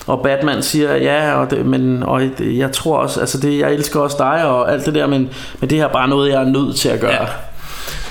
og 0.07 0.21
Batman 0.23 0.63
siger, 0.63 0.97
ja, 0.97 1.33
og 1.35 1.51
det, 1.51 1.67
men 1.67 2.03
og 2.03 2.23
jeg 2.41 2.73
tror 2.73 2.97
også, 2.99 3.21
altså 3.21 3.39
det, 3.39 3.59
jeg 3.59 3.75
elsker 3.75 4.01
også 4.01 4.17
dig, 4.19 4.45
og 4.45 4.73
alt 4.73 4.87
det 4.87 4.95
der, 4.95 5.07
men, 5.07 5.29
men 5.61 5.71
det 5.71 5.79
her 5.79 5.85
er 5.89 5.93
bare 5.93 6.09
noget, 6.09 6.31
jeg 6.33 6.41
er 6.43 6.47
nødt 6.49 6.77
til 6.77 6.89
at 6.89 7.01
gøre. 7.01 7.13
Ja. 7.13 7.27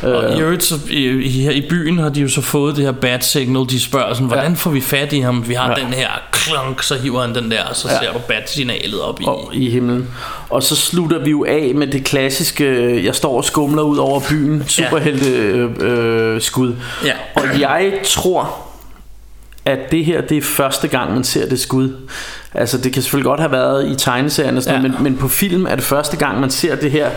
Og 0.04 0.38
i 0.38 0.42
øvrigt, 0.42 0.64
så, 0.64 0.76
i, 0.90 1.08
i, 1.08 1.30
her 1.30 1.52
i 1.52 1.66
byen 1.70 1.98
har 2.00 2.10
de 2.10 2.22
jo 2.22 2.30
så 2.30 2.42
fået 2.42 2.76
det 2.76 2.86
her 2.86 2.92
bat 2.92 3.26
signal. 3.26 3.66
De 3.70 3.80
spørger 3.80 4.14
sådan, 4.14 4.28
hvordan 4.28 4.56
får 4.56 4.70
vi 4.72 4.82
fat 4.82 5.14
i 5.14 5.20
ham? 5.20 5.48
Vi 5.48 5.54
har 5.54 5.70
Ja. 5.78 5.84
den 5.86 5.94
her 5.94 6.08
klonk, 6.32 6.84
så 6.84 6.96
hiver 6.96 7.22
han 7.22 7.36
den 7.36 7.52
der, 7.52 7.64
og 7.70 7.76
så 7.76 7.88
Ja. 7.92 8.00
ser 8.06 8.14
du 8.14 8.20
bat-signalet 8.28 9.02
op 9.02 9.22
i. 9.22 9.24
og, 9.28 9.50
i 9.54 9.70
himlen. 9.70 10.08
Og 10.50 10.64
så 10.64 10.76
slutter 10.76 11.20
vi 11.24 11.30
jo 11.30 11.46
af 11.48 11.72
med 11.76 11.88
det 11.88 12.04
klassiske, 12.04 12.64
øh, 12.66 13.06
jeg 13.06 13.16
står 13.16 13.38
og 13.38 13.46
skumler 13.46 13.82
ud 13.84 13.98
over 13.98 14.20
byen, 14.30 14.64
superhelte 14.68 15.30
øh, 15.32 15.70
øh, 15.80 16.42
skud. 16.42 16.76
Ja. 17.06 17.12
Og 17.36 17.60
jeg 17.60 17.92
tror, 18.06 18.58
at 19.70 19.92
det 19.92 20.06
her, 20.06 20.22
det 20.22 20.38
er 20.38 20.42
første 20.42 20.88
gang, 20.88 21.14
man 21.14 21.24
ser 21.24 21.50
det 21.50 21.60
skud. 21.60 21.90
Altså, 22.54 22.78
det 22.78 22.94
kan 22.94 23.02
selvfølgelig 23.02 23.26
godt 23.26 23.40
have 23.40 23.52
været 23.52 23.92
i 23.92 23.96
tegneserien 23.96 24.58
og 24.58 24.64
sådan 24.64 24.82
Ja. 24.82 24.88
men, 24.88 25.04
men 25.04 25.18
på 25.18 25.28
film 25.28 25.66
er 25.66 25.76
det 25.76 25.84
første 25.84 26.18
gang, 26.18 26.40
man 26.40 26.50
ser 26.50 26.76
det 26.76 26.92
her 26.92 27.10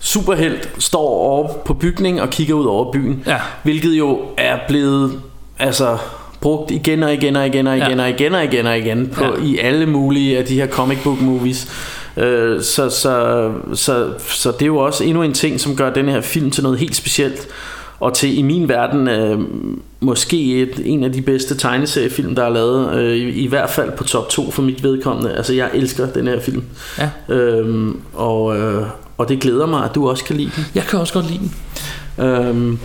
superhelt 0.00 0.68
står 0.78 1.08
over 1.08 1.48
på 1.64 1.74
bygningen 1.74 2.22
og 2.22 2.30
kigger 2.30 2.54
ud 2.54 2.64
over 2.66 2.92
byen. 2.92 3.22
Ja. 3.26 3.36
Hvilket 3.62 3.92
jo 3.98 4.20
er 4.36 4.58
blevet 4.68 5.20
altså 5.58 5.98
brugt 6.40 6.70
igen 6.70 7.02
og 7.02 7.14
igen 7.14 7.36
og 7.36 7.46
igen 7.46 7.66
og 7.66 7.76
igen 7.76 7.98
Ja. 7.98 8.02
og 8.02 8.10
igen 8.10 8.34
og 8.34 8.44
igen 8.44 8.66
og 8.66 8.78
igen 8.78 9.08
på, 9.14 9.24
Ja. 9.24 9.44
i 9.44 9.58
alle 9.58 9.86
mulige 9.86 10.38
af 10.38 10.44
de 10.44 10.54
her 10.54 10.66
comic 10.66 10.98
book 11.04 11.20
movies. 11.20 11.68
Øh, 12.16 12.62
så, 12.62 12.90
så, 12.90 13.50
så, 13.74 14.08
så 14.28 14.50
det 14.52 14.62
er 14.62 14.66
jo 14.66 14.76
også 14.76 15.04
endnu 15.04 15.22
en 15.22 15.32
ting, 15.32 15.60
som 15.60 15.76
gør 15.76 15.90
den 15.92 16.08
her 16.08 16.20
film 16.20 16.50
til 16.50 16.62
noget 16.62 16.78
helt 16.78 16.96
specielt. 16.96 17.48
Og 18.00 18.14
til 18.14 18.38
i 18.38 18.42
min 18.42 18.68
verden 18.68 19.08
øh, 19.08 19.38
måske 20.00 20.62
et, 20.62 20.82
en 20.84 21.04
af 21.04 21.12
de 21.12 21.22
bedste 21.22 21.56
tegneseriefilm, 21.56 22.34
der 22.34 22.44
er 22.44 22.48
lavet. 22.48 22.94
Øh, 22.94 23.16
i, 23.16 23.30
I 23.30 23.46
hvert 23.46 23.70
fald 23.70 23.92
på 23.92 24.04
top 24.04 24.28
2 24.28 24.50
for 24.50 24.62
mit 24.62 24.82
vedkommende. 24.82 25.36
Altså 25.36 25.54
jeg 25.54 25.70
elsker 25.74 26.06
den 26.06 26.26
her 26.26 26.40
film. 26.40 26.62
Ja. 26.98 27.34
Øhm, 27.34 28.00
og, 28.12 28.56
øh, 28.58 28.86
og 29.18 29.28
det 29.28 29.40
glæder 29.40 29.66
mig, 29.66 29.84
at 29.84 29.94
du 29.94 30.08
også 30.08 30.24
kan 30.24 30.36
lide 30.36 30.50
den. 30.56 30.64
Jeg 30.74 30.82
kan 30.82 30.98
også 30.98 31.14
godt 31.14 31.26
lide 31.26 31.38
den. 31.38 31.54
Øhm, 32.24 32.78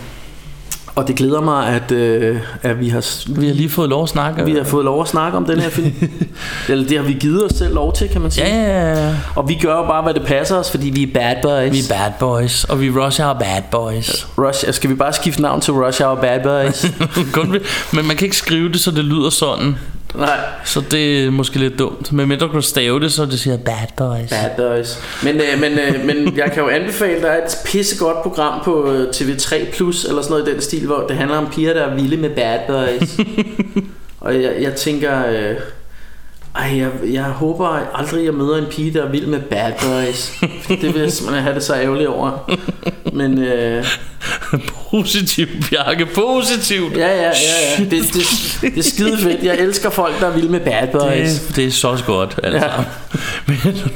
og 0.94 1.08
det 1.08 1.16
glæder 1.16 1.40
mig, 1.40 1.66
at, 1.66 1.92
øh, 1.92 2.36
at 2.62 2.80
vi 2.80 2.88
har 2.88 3.30
Vi 3.40 3.46
har 3.46 3.54
lige 3.54 3.68
fået 3.68 3.88
lov 3.88 4.02
at 4.02 4.08
snakke. 4.08 4.44
vi 4.44 4.52
har 4.54 4.64
fået 4.64 4.84
lov 4.84 5.02
at 5.02 5.08
snakke 5.08 5.36
om 5.38 5.44
den 5.44 5.60
her 5.60 5.70
film. 5.70 5.92
Eller 6.68 6.88
det 6.88 6.96
har 6.98 7.04
vi 7.04 7.12
givet 7.12 7.44
os 7.44 7.52
selv 7.52 7.74
lov 7.74 7.92
til, 7.92 8.08
kan 8.08 8.20
man 8.20 8.30
sige. 8.30 8.46
Ja, 8.46 8.94
ja, 8.94 9.06
ja. 9.06 9.14
Og 9.36 9.48
vi 9.48 9.54
gør 9.54 9.76
jo 9.76 9.82
bare, 9.86 10.02
hvad 10.02 10.14
det 10.14 10.22
passer 10.22 10.56
os, 10.56 10.70
fordi 10.70 10.90
vi 10.90 11.02
er 11.02 11.06
bad 11.14 11.36
boys. 11.42 11.72
Vi 11.72 11.78
er 11.78 11.98
bad 11.98 12.12
boys, 12.20 12.64
og 12.64 12.80
vi 12.80 12.90
rush 12.90 13.20
our 13.20 13.32
bad 13.34 13.62
boys. 13.70 14.26
Rush, 14.38 14.72
skal 14.72 14.90
vi 14.90 14.94
bare 14.94 15.12
skifte 15.12 15.42
navn 15.42 15.60
til 15.60 15.74
Rush 15.74 16.02
Hour 16.02 16.14
Bad 16.14 16.40
Boys? 16.42 16.86
Kun 17.32 17.56
men 17.92 18.06
man 18.06 18.16
kan 18.16 18.24
ikke 18.24 18.36
skrive 18.36 18.68
det, 18.72 18.80
så 18.80 18.90
det 18.90 19.04
lyder 19.04 19.30
sådan. 19.30 19.76
Nej. 20.14 20.38
Så 20.64 20.82
det 20.90 21.24
er 21.24 21.30
måske 21.30 21.58
lidt 21.58 21.78
dumt. 21.78 22.12
Men 22.12 22.28
mindre 22.28 22.46
du 22.46 22.52
kan 22.52 22.62
stave 22.62 23.00
det, 23.00 23.12
så 23.12 23.26
det 23.26 23.40
siger 23.40 23.56
bad 23.56 23.86
boys. 23.96 24.30
Bad 24.30 24.50
Boys. 24.56 24.98
Men, 25.22 25.36
øh, 25.36 25.60
men, 25.60 25.72
øh, 25.78 26.04
men 26.04 26.36
jeg 26.36 26.50
kan 26.52 26.62
jo 26.62 26.68
anbefale, 26.68 27.22
der 27.22 27.28
er 27.28 27.44
et 27.44 27.56
pissegodt 27.64 28.22
program 28.22 28.60
på 28.64 28.92
øh, 28.92 29.08
TV3 29.08 29.76
Plus, 29.76 30.04
eller 30.04 30.22
sådan 30.22 30.32
noget 30.32 30.48
i 30.48 30.52
den 30.52 30.60
stil, 30.60 30.86
hvor 30.86 31.04
det 31.08 31.16
handler 31.16 31.36
om 31.36 31.46
piger, 31.52 31.74
der 31.74 31.82
er 31.82 31.94
vilde 31.94 32.16
med 32.16 32.30
Bad 32.30 32.58
Boys. 32.68 33.18
og 34.20 34.42
jeg, 34.42 34.56
jeg 34.60 34.74
tænker... 34.74 35.26
Øh, 35.26 35.56
ej, 36.56 36.78
jeg, 36.78 36.90
jeg 37.12 37.24
håber 37.24 37.66
aldrig, 37.94 38.24
jeg 38.24 38.34
møder 38.34 38.56
en 38.56 38.66
pige, 38.70 38.92
der 38.92 39.04
er 39.04 39.08
vild 39.08 39.26
med 39.26 39.40
Bad 39.40 39.72
Boys. 39.82 40.32
det 40.68 40.94
vil 40.94 41.00
jeg 41.02 41.12
simpelthen 41.12 41.42
have 41.42 41.54
det 41.54 41.62
så 41.62 41.74
ærgerligt 41.74 42.08
over. 42.08 42.50
Men 43.12 43.38
øh, 43.38 43.84
Positivt, 44.90 45.50
Bjarke. 45.70 46.06
Positivt. 46.06 46.96
ja, 46.96 47.08
ja, 47.08 47.22
ja, 47.22 47.30
ja. 47.78 47.84
Det, 47.84 47.90
det, 47.90 48.22
det 48.60 48.78
er 48.78 48.82
skide 48.82 49.18
fedt. 49.18 49.42
Jeg 49.42 49.58
elsker 49.58 49.90
folk, 49.90 50.20
der 50.20 50.26
er 50.26 50.32
vilde 50.32 50.48
med 50.48 50.60
Bad 50.60 50.88
Boys. 50.92 51.40
Det, 51.40 51.56
det 51.56 51.66
er 51.66 51.70
så 51.70 52.02
godt, 52.06 52.40
altså. 52.42 52.66
Ja. 52.66 52.84
Men 53.46 53.90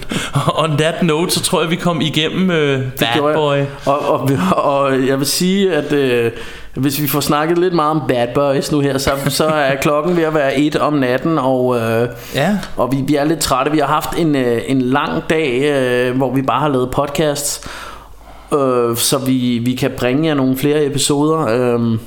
on 0.54 0.78
that 0.78 1.02
note, 1.02 1.34
så 1.34 1.42
tror 1.42 1.62
jeg, 1.62 1.70
vi 1.70 1.76
kom 1.76 2.00
igennem 2.00 2.48
uh, 2.48 2.90
Bad. 2.98 3.34
Boy. 3.34 3.58
Og, 3.84 4.08
og, 4.08 4.30
og 4.50 5.06
jeg 5.06 5.18
vil 5.18 5.26
sige, 5.26 5.72
at 5.72 5.92
øh, 5.92 6.32
hvis 6.74 7.02
vi 7.02 7.06
får 7.08 7.20
snakket 7.20 7.58
lidt 7.58 7.74
meget 7.74 7.90
om 7.90 8.02
Bad 8.08 8.28
Boys 8.34 8.72
nu 8.72 8.80
her, 8.80 8.98
så, 8.98 9.10
så 9.28 9.44
er 9.46 9.74
klokken 9.76 10.16
ved 10.16 10.22
at 10.22 10.34
være 10.34 10.56
et 10.58 10.76
om 10.76 10.92
natten, 10.92 11.38
og, 11.38 11.76
øh, 11.76 12.08
Ja. 12.34 12.58
og 12.76 12.92
vi, 12.92 12.96
vi 13.06 13.14
er 13.16 13.24
lidt 13.24 13.40
trætte. 13.40 13.72
Vi 13.72 13.78
har 13.78 13.86
haft 13.86 14.18
en, 14.18 14.36
øh, 14.36 14.62
en 14.66 14.82
lang 14.82 15.22
dag, 15.30 15.62
øh, 15.62 16.16
hvor 16.16 16.34
vi 16.34 16.42
bare 16.42 16.60
har 16.60 16.68
lavet 16.68 16.90
podcasts, 16.90 17.60
øh, 18.54 18.96
så 18.96 19.18
vi, 19.26 19.58
vi 19.64 19.74
kan 19.74 19.90
bringe 19.98 20.28
jer 20.28 20.34
nogle 20.34 20.56
flere 20.56 20.84
episoder. 20.86 21.38
Øh, 21.48 21.98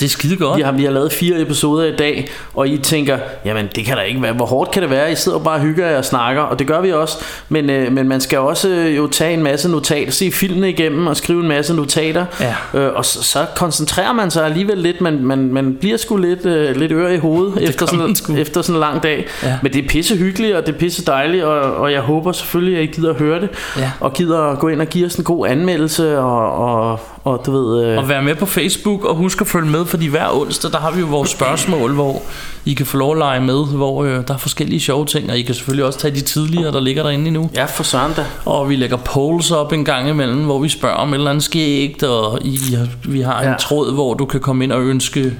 Det 0.00 0.06
er 0.06 0.10
skide 0.10 0.36
godt. 0.36 0.56
vi 0.56 0.62
har, 0.62 0.72
vi 0.72 0.84
har 0.84 0.90
lavet 0.90 1.12
fire 1.12 1.40
episoder 1.40 1.84
i 1.84 1.96
dag, 1.96 2.30
og 2.54 2.68
I 2.68 2.78
tænker, 2.78 3.18
jamen 3.44 3.68
det 3.74 3.84
kan 3.84 3.96
da 3.96 4.02
ikke 4.02 4.22
være, 4.22 4.32
hvor 4.32 4.46
hårdt 4.46 4.70
kan 4.70 4.82
det 4.82 4.90
være? 4.90 5.12
I 5.12 5.14
sidder 5.14 5.38
bare 5.38 5.54
og 5.54 5.60
hygger 5.60 5.86
jer 5.86 5.98
og 5.98 6.04
snakker, 6.04 6.42
og 6.42 6.58
det 6.58 6.66
gør 6.66 6.80
vi 6.80 6.92
også. 6.92 7.18
Men, 7.48 7.70
øh, 7.70 7.92
men 7.92 8.08
man 8.08 8.20
skal 8.20 8.38
også 8.38 8.68
øh, 8.68 8.96
jo 8.96 9.06
tage 9.06 9.34
en 9.34 9.42
masse 9.42 9.68
notater, 9.68 10.12
se 10.12 10.30
filmene 10.32 10.70
igennem 10.70 11.06
og 11.06 11.16
skrive 11.16 11.40
en 11.42 11.48
masse 11.48 11.74
notater. 11.74 12.26
Ja. 12.40 12.80
Øh, 12.80 12.94
og 12.94 13.04
så, 13.04 13.22
så 13.22 13.46
koncentrerer 13.56 14.12
man 14.12 14.30
sig 14.30 14.44
alligevel 14.44 14.78
lidt, 14.78 15.00
man, 15.00 15.18
man, 15.24 15.38
man 15.38 15.76
bliver 15.80 15.96
sgu 15.96 16.16
lidt, 16.16 16.46
øh, 16.46 16.76
lidt 16.76 16.92
ør 16.92 17.08
i 17.08 17.18
hovedet 17.18 17.68
efter 17.68 17.86
sådan, 17.86 18.38
efter 18.38 18.62
sådan 18.62 18.76
en 18.76 18.80
lang 18.80 19.02
dag. 19.02 19.26
Ja. 19.42 19.58
Men 19.62 19.72
det 19.72 19.84
er 19.84 19.88
pisse 19.88 20.16
hyggeligt, 20.16 20.56
og 20.56 20.66
det 20.66 20.74
er 20.74 20.78
pisse 20.78 21.04
dejligt, 21.04 21.44
og, 21.44 21.60
og 21.76 21.92
jeg 21.92 22.00
håber 22.00 22.32
selvfølgelig, 22.32 22.78
at 22.78 22.84
I 22.84 22.86
gider 22.86 23.10
at 23.10 23.16
høre 23.16 23.40
det. 23.40 23.48
Ja. 23.78 23.90
Og 24.00 24.12
gider 24.12 24.38
at 24.38 24.58
gå 24.58 24.68
ind 24.68 24.80
og 24.80 24.86
give 24.86 25.06
os 25.06 25.14
en 25.14 25.24
god 25.24 25.48
anmeldelse, 25.48 26.18
og, 26.18 26.52
og, 26.52 27.00
og 27.24 27.42
du 27.46 27.50
ved... 27.52 27.84
Øh, 27.84 27.98
Og 27.98 28.08
være 28.08 28.22
med 28.22 28.34
på 28.34 28.46
Facebook 28.46 29.04
og 29.04 29.14
husk 29.16 29.40
at 29.40 29.46
følge 29.46 29.70
med, 29.70 29.84
fordi 29.86 30.06
hver 30.06 30.28
onsdag, 30.40 30.70
der 30.72 30.78
har 30.78 30.90
vi 30.90 31.00
jo 31.00 31.06
vores 31.06 31.30
spørgsmål, 31.38 31.92
hvor 31.94 32.22
I 32.64 32.74
kan 32.74 32.86
få 32.86 32.96
lov 32.96 33.12
at 33.12 33.18
lege 33.18 33.40
med, 33.40 33.66
hvor 33.66 34.04
øh, 34.04 34.26
der 34.28 34.34
er 34.34 34.38
forskellige 34.38 34.80
sjove 34.80 35.06
ting, 35.06 35.30
og 35.30 35.38
I 35.38 35.42
kan 35.42 35.54
selvfølgelig 35.54 35.84
også 35.86 35.98
tage 35.98 36.14
de 36.14 36.20
tidligere, 36.20 36.72
der 36.72 36.80
ligger 36.80 37.02
derinde 37.02 37.26
endnu. 37.26 37.50
ja, 37.54 37.64
for 37.64 37.82
søren 37.82 38.12
da. 38.16 38.24
Og 38.44 38.68
vi 38.68 38.76
lægger 38.76 38.96
polls 38.96 39.50
op 39.50 39.72
en 39.72 39.84
gang 39.84 40.08
imellem, 40.08 40.44
hvor 40.44 40.58
vi 40.58 40.68
spørger 40.68 40.96
om 40.96 41.08
et 41.08 41.14
eller 41.14 41.30
andet 41.30 41.44
skægt, 41.44 42.02
og 42.02 42.38
I, 42.44 42.58
vi 43.04 43.20
har 43.20 43.40
en 43.40 43.48
Ja. 43.48 43.54
tråd, 43.60 43.92
hvor 43.94 44.14
du 44.14 44.24
kan 44.24 44.40
komme 44.40 44.64
ind 44.64 44.72
og 44.72 44.82
ønske, 44.82 45.20
øh, 45.20 45.34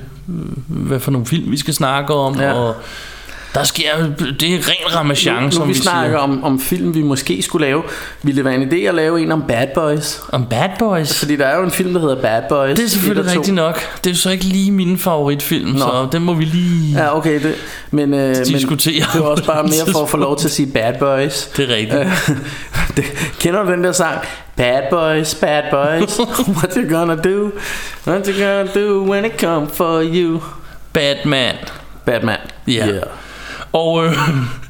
hvad 0.68 1.00
for 1.00 1.10
nogle 1.10 1.26
film 1.26 1.50
vi 1.50 1.56
skal 1.59 1.74
snakke 1.74 2.14
om, 2.14 2.40
Ja. 2.40 2.52
og 2.52 2.74
der 3.55 3.65
sker, 3.65 4.07
det 4.41 4.55
er 4.55 4.59
ren 4.69 4.97
ramachan, 4.97 5.43
nu, 5.43 5.51
som 5.51 5.69
vi 5.69 5.73
vi 5.73 5.79
snakker 5.79 6.11
siger. 6.11 6.19
om, 6.19 6.45
om 6.45 6.61
film, 6.61 6.95
vi 6.95 7.03
måske 7.03 7.43
skulle 7.43 7.66
lave, 7.66 7.83
ville 8.23 8.37
det 8.37 8.45
være 8.45 8.55
en 8.55 8.73
idé 8.73 8.77
at 8.77 8.95
lave 8.95 9.20
en 9.23 9.33
om 9.33 9.45
Bad 9.49 9.66
Boys? 9.74 10.20
Om 10.29 10.47
Bad 10.47 10.69
Boys. 10.79 11.19
Fordi 11.19 11.37
der 11.37 11.47
er 11.47 11.57
jo 11.57 11.65
en 11.65 11.70
film, 11.70 11.93
der 11.93 12.01
hedder 12.01 12.23
Bad 12.23 12.43
Boys. 12.49 12.77
Det 12.77 12.85
er 12.85 12.89
selvfølgelig 12.89 13.33
rigtigt 13.33 13.55
nok. 13.55 13.81
Det 14.05 14.11
er 14.11 14.15
så 14.15 14.31
ikke 14.31 14.45
lige 14.45 14.73
min 14.73 14.99
favoritfilm, 14.99 15.69
Nå. 15.70 15.79
så 15.79 16.09
den 16.12 16.23
må 16.23 16.35
vi 16.35 16.45
lige... 16.45 16.99
Ja, 16.99 17.16
okay. 17.16 17.43
Det, 17.43 17.55
men, 17.91 18.15
øh, 18.15 18.37
men 18.37 18.45
Diskutere. 18.45 19.05
det 19.12 19.20
var 19.20 19.27
også 19.27 19.45
bare 19.45 19.62
mere 19.62 19.93
for 19.93 20.03
at 20.03 20.11
få 20.11 20.16
lov 20.16 20.39
til 20.39 20.49
at 20.49 20.53
sige 20.53 20.73
Bad 20.73 20.95
Boys. 20.99 21.47
Det 21.57 21.70
er 21.70 21.74
rigtigt. 21.74 22.01
Øh, 22.01 22.37
det, 22.97 23.05
kender 23.39 23.62
du 23.62 23.73
den 23.73 23.85
der 23.85 23.93
sang? 23.93 24.19
Bad 24.57 24.83
boys, 24.91 25.35
bad 25.35 25.62
boys, 25.70 26.19
what 26.57 26.74
you 26.74 26.99
gonna 26.99 27.15
do? 27.15 27.51
What 28.07 28.27
you 28.27 28.33
gonna 28.33 28.66
do 28.74 29.11
when 29.11 29.24
it 29.24 29.41
come 29.41 29.69
for 29.69 30.03
you? 30.15 30.41
Batman. 30.93 31.55
Batman. 32.05 32.39
Ja. 32.66 32.87
Yeah. 32.89 33.03
Og 33.73 34.05
øh, 34.05 34.12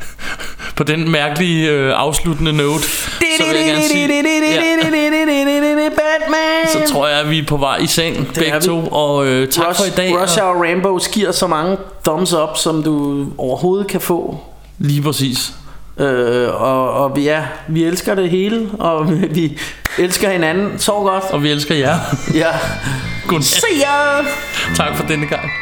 på 0.77 0.85
den 0.85 1.11
mærkelige 1.11 1.70
øh, 1.70 1.93
afsluttende 1.97 2.53
note, 2.53 2.83
så 2.83 3.45
vil 3.47 3.57
jeg 3.57 3.66
gerne 3.66 3.83
sige, 3.83 4.09
ja, 4.09 5.89
Batman. 5.89 6.87
så 6.87 6.93
tror 6.93 7.09
jeg, 7.09 7.20
at 7.20 7.31
vi 7.31 7.39
er 7.39 7.47
på 7.47 7.57
vej 7.57 7.77
i 7.77 7.87
seng, 7.87 8.35
begge 8.35 8.61
to. 8.61 8.87
Og 8.87 9.27
øh, 9.27 9.49
tak 9.49 9.69
Rush, 9.69 9.81
for 9.81 9.87
i 9.87 9.91
dag. 9.91 10.23
Rush 10.23 10.39
og, 10.43 10.55
Hour 10.55 11.12
giver 11.12 11.33
så 11.33 11.47
mange 11.47 11.77
thumbs 12.05 12.33
up, 12.33 12.57
som 12.57 12.83
du 12.83 13.27
overhovedet 13.39 13.87
kan 13.87 14.01
få. 14.01 14.39
lige 14.79 15.03
præcis. 15.03 15.53
Øh, 15.99 16.62
og, 16.62 16.93
og 16.93 17.16
vi, 17.16 17.23
ja, 17.23 17.43
vi 17.69 17.85
elsker 17.85 18.15
det 18.15 18.31
hele, 18.31 18.69
og 18.79 19.11
vi, 19.35 19.59
elsker 19.99 20.31
hinanden. 20.31 20.79
Sov 20.79 21.05
godt. 21.05 21.24
Og 21.24 21.43
vi 21.43 21.51
elsker 21.51 21.74
jer. 21.74 21.99
Ja. 22.35 22.49
Godnat. 23.27 23.45
Se 23.45 23.66
jer. 23.81 24.24
Tak 24.77 24.97
for 24.97 25.07
denne 25.07 25.27
gang. 25.27 25.61